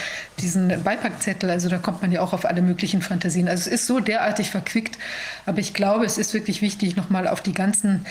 [0.40, 1.50] diesen Beipackzettel.
[1.50, 3.48] Also da kommt man ja auch auf alle möglichen Fantasien.
[3.48, 4.98] Also es ist so, der derartig verquickt.
[5.46, 8.06] Aber ich glaube, es ist wirklich wichtig, nochmal auf die ganzen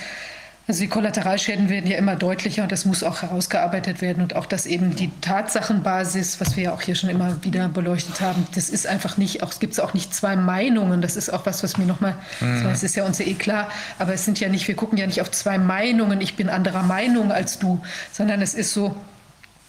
[0.66, 4.46] also die Kollateralschäden werden ja immer deutlicher und das muss auch herausgearbeitet werden und auch,
[4.46, 8.70] dass eben die Tatsachenbasis, was wir ja auch hier schon immer wieder beleuchtet haben, das
[8.70, 11.02] ist einfach nicht, auch es gibt auch nicht zwei Meinungen.
[11.02, 12.64] Das ist auch was, was mir nochmal, mhm.
[12.64, 13.70] das ist ja uns eh klar,
[14.00, 16.84] aber es sind ja nicht, wir gucken ja nicht auf zwei Meinungen, ich bin anderer
[16.84, 17.82] Meinung als du,
[18.14, 18.96] sondern es ist so,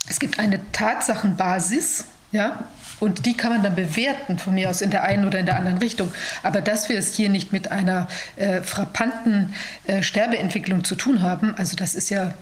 [0.09, 2.65] es gibt eine Tatsachenbasis, ja,
[2.99, 5.57] und die kann man dann bewerten, von mir aus in der einen oder in der
[5.57, 6.13] anderen Richtung.
[6.43, 9.55] Aber dass wir es hier nicht mit einer äh, frappanten
[9.87, 12.35] äh, Sterbeentwicklung zu tun haben, also das ist ja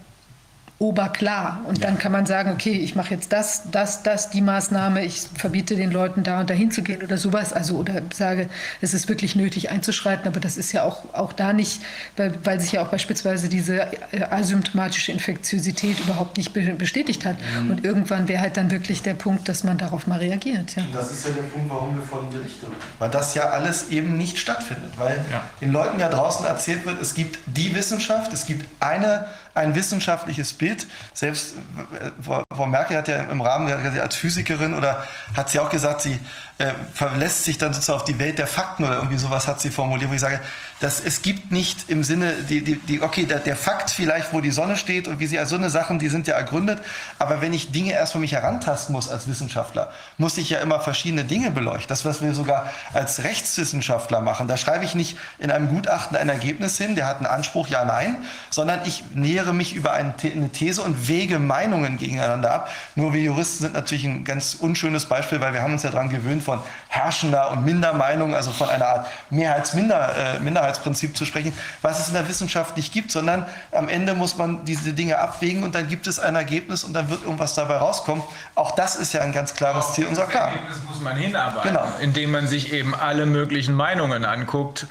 [0.83, 1.61] oberklar.
[1.65, 1.87] Und ja.
[1.87, 5.77] dann kann man sagen, okay, ich mache jetzt das, das, das, die Maßnahme, ich verbiete
[5.77, 7.53] den Leuten da und dahin zu gehen oder sowas.
[7.53, 8.49] Also oder sage,
[8.81, 11.83] es ist wirklich nötig einzuschreiten, aber das ist ja auch, auch da nicht,
[12.17, 17.37] weil, weil sich ja auch beispielsweise diese äh, asymptomatische Infektiosität überhaupt nicht bestätigt hat.
[17.63, 17.71] Mhm.
[17.71, 20.75] Und irgendwann wäre halt dann wirklich der Punkt, dass man darauf mal reagiert.
[20.75, 20.83] Ja.
[20.83, 22.67] Und das ist ja der Punkt, warum wir von berichten.
[22.99, 24.91] Weil das ja alles eben nicht stattfindet.
[24.97, 25.45] Weil ja.
[25.61, 30.53] den Leuten ja draußen erzählt wird, es gibt die Wissenschaft, es gibt eine ein wissenschaftliches
[30.53, 30.72] Bild.
[31.13, 31.55] Selbst
[32.01, 36.19] äh, Frau Merkel hat ja im Rahmen als Physikerin oder hat sie auch gesagt, sie
[36.59, 39.71] äh, verlässt sich dann sozusagen auf die Welt der Fakten oder irgendwie sowas hat sie
[39.71, 40.41] formuliert, wo ich sage,
[40.81, 44.41] dass es gibt nicht im Sinne, die, die, die, okay, der, der Fakt vielleicht, wo
[44.41, 46.81] die Sonne steht und wie sie, also so eine Sachen, die sind ja ergründet,
[47.19, 50.81] aber wenn ich Dinge erst von mich herantasten muss als Wissenschaftler, muss ich ja immer
[50.81, 51.89] verschiedene Dinge beleuchten.
[51.89, 56.29] Das, was wir sogar als Rechtswissenschaftler machen, da schreibe ich nicht in einem Gutachten ein
[56.29, 58.19] Ergebnis hin, der hat einen Anspruch, ja, nein,
[58.51, 60.17] sondern ich nähere mich über eine
[60.63, 62.71] These und wege Meinungen gegeneinander ab.
[62.95, 66.09] Nur wir Juristen sind natürlich ein ganz unschönes Beispiel, weil wir haben uns ja daran
[66.09, 72.09] gewöhnt, von herrschender und Mindermeinung, also von einer Art Mehrheits-Minderheit, äh, zu sprechen, was es
[72.09, 75.89] in der Wissenschaft nicht gibt, sondern am Ende muss man diese Dinge abwägen und dann
[75.89, 78.23] gibt es ein Ergebnis und dann wird irgendwas dabei rauskommen.
[78.55, 80.49] Auch das ist ja ein ganz klares Ziel unserer Klar.
[80.49, 81.89] Ergebnis muss man hinarbeiten, genau.
[82.01, 84.87] indem man sich eben alle möglichen Meinungen anguckt.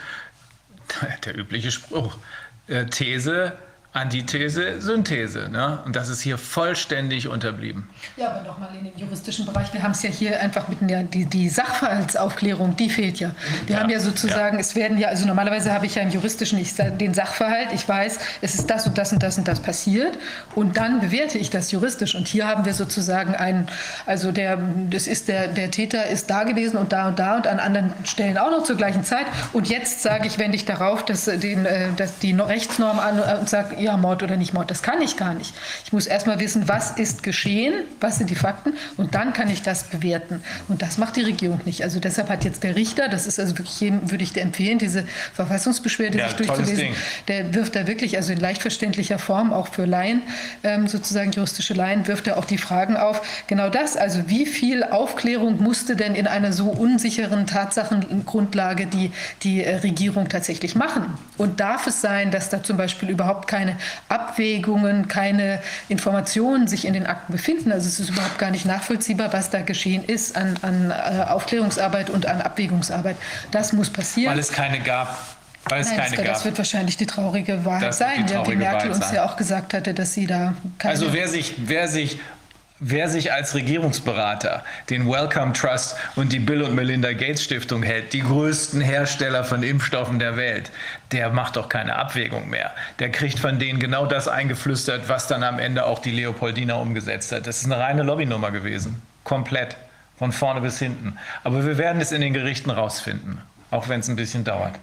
[1.24, 2.18] Der übliche Spruch.
[2.68, 3.54] Äh, These,
[3.94, 5.50] Antithese, Synthese.
[5.50, 5.80] Ne?
[5.86, 7.90] Und das ist hier vollständig unterblieben.
[8.16, 9.74] Ja, aber nochmal in dem juristischen Bereich.
[9.74, 13.32] Wir haben es ja hier einfach mit der, die, die Sachverhaltsaufklärung, die fehlt ja.
[13.66, 13.82] Wir ja.
[13.82, 14.62] haben ja sozusagen, ja.
[14.62, 18.20] es werden ja, also normalerweise habe ich ja im juristischen ich, den Sachverhalt, ich weiß,
[18.40, 20.18] es ist das und das und das und das passiert
[20.56, 22.16] und dann bewerte ich das juristisch.
[22.16, 23.68] Und hier haben wir sozusagen einen,
[24.06, 24.58] also der,
[24.90, 27.94] das ist der, der Täter ist da gewesen und da und da und an anderen
[28.06, 29.26] Stellen auch noch zur gleichen Zeit.
[29.52, 33.50] Und jetzt sage ich, wende ich darauf, dass, den, äh, dass die Rechtsnorm an und
[33.50, 34.72] sage, ja, Mord oder nicht Mord.
[34.72, 35.54] Das kann ich gar nicht.
[35.86, 39.50] Ich muss erst mal wissen, was ist geschehen, was sind die Fakten und dann kann
[39.50, 40.44] ich das bewerten.
[40.68, 41.84] Und das macht die Regierung nicht.
[41.84, 44.78] Also deshalb hat jetzt der Richter, das ist also wirklich jedem, würde ich dir empfehlen,
[44.78, 46.90] diese Verfassungsbeschwerde ja, sich durchzulesen.
[47.28, 50.22] Der wirft da wirklich, also in leicht verständlicher Form, auch für Laien,
[50.64, 53.22] ähm, sozusagen juristische Laien, wirft er auch die Fragen auf.
[53.48, 59.12] Genau das, also wie viel Aufklärung musste denn in einer so unsicheren Tatsachengrundlage die,
[59.44, 61.06] die äh, Regierung tatsächlich machen?
[61.38, 63.78] Und darf es sein, dass da zum Beispiel überhaupt keine keine
[64.10, 67.72] Abwägungen, keine Informationen sich in den Akten befinden.
[67.72, 72.10] Also es ist überhaupt gar nicht nachvollziehbar, was da geschehen ist an, an äh, Aufklärungsarbeit
[72.10, 73.18] und an Abwägungsarbeit.
[73.52, 74.34] Das muss passieren.
[74.34, 75.18] Weil es keine gab.
[75.66, 76.34] Weil es Nein, keine das, gab.
[76.34, 79.16] das wird wahrscheinlich die traurige Wahrheit das sein, die, traurige wie Merkel Wahrheit uns sein.
[79.16, 80.94] ja auch gesagt hatte, dass sie da keine.
[80.94, 82.20] Also wer sich, wer sich
[82.84, 88.12] Wer sich als Regierungsberater den Wellcome Trust und die Bill und Melinda Gates Stiftung hält,
[88.12, 90.72] die größten Hersteller von Impfstoffen der Welt,
[91.12, 92.72] der macht doch keine Abwägung mehr.
[92.98, 97.32] Der kriegt von denen genau das eingeflüstert, was dann am Ende auch die Leopoldina umgesetzt
[97.32, 97.46] hat.
[97.46, 99.00] Das ist eine reine Lobbynummer gewesen.
[99.24, 99.78] Komplett.
[100.18, 101.20] Von vorne bis hinten.
[101.44, 103.42] Aber wir werden es in den Gerichten rausfinden.
[103.70, 104.74] Auch wenn es ein bisschen dauert.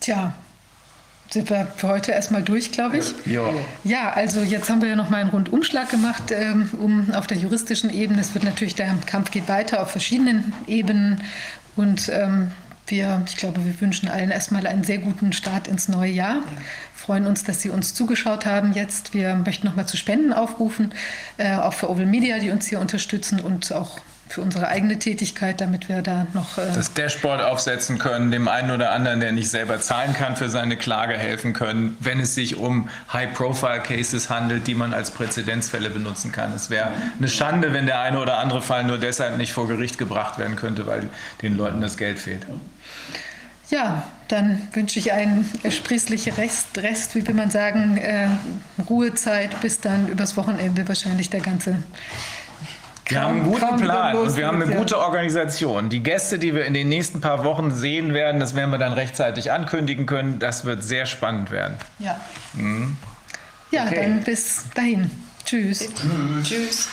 [0.00, 0.34] Tja,
[1.30, 3.14] sind wir für heute erstmal durch, glaube ich.
[3.24, 3.44] Ja.
[3.84, 7.38] Ja, also jetzt haben wir ja noch mal einen Rundumschlag gemacht ähm, um, auf der
[7.38, 8.20] juristischen Ebene.
[8.20, 11.22] Es wird natürlich, der Kampf geht weiter auf verschiedenen Ebenen.
[11.76, 12.50] Und ähm,
[12.88, 16.42] wir, ich glaube, wir wünschen allen erstmal einen sehr guten Start ins neue Jahr.
[16.94, 19.14] Freuen uns, dass Sie uns zugeschaut haben jetzt.
[19.14, 20.92] Wir möchten nochmal zu Spenden aufrufen,
[21.36, 24.00] äh, auch für Oval Media, die uns hier unterstützen und auch
[24.30, 26.56] für unsere eigene Tätigkeit, damit wir da noch.
[26.56, 30.48] Äh das Dashboard aufsetzen können, dem einen oder anderen, der nicht selber zahlen kann, für
[30.48, 36.30] seine Klage helfen können, wenn es sich um High-Profile-Cases handelt, die man als Präzedenzfälle benutzen
[36.30, 36.52] kann.
[36.54, 39.98] Es wäre eine Schande, wenn der eine oder andere Fall nur deshalb nicht vor Gericht
[39.98, 41.08] gebracht werden könnte, weil
[41.42, 42.46] den Leuten das Geld fehlt.
[43.70, 48.28] Ja, dann wünsche ich einen sprießlichen Rest, Rest, wie will man sagen, äh,
[48.88, 51.76] Ruhezeit, bis dann übers Wochenende wahrscheinlich der ganze
[53.10, 55.88] wir haben einen guten Plan und wir haben eine gute Organisation.
[55.88, 58.92] Die Gäste, die wir in den nächsten paar Wochen sehen werden, das werden wir dann
[58.92, 60.38] rechtzeitig ankündigen können.
[60.38, 61.76] Das wird sehr spannend werden.
[61.98, 62.20] Ja,
[63.70, 64.00] ja Okay.
[64.02, 65.10] dann bis dahin.
[65.44, 65.88] Tschüss.
[66.44, 66.88] Tschüss.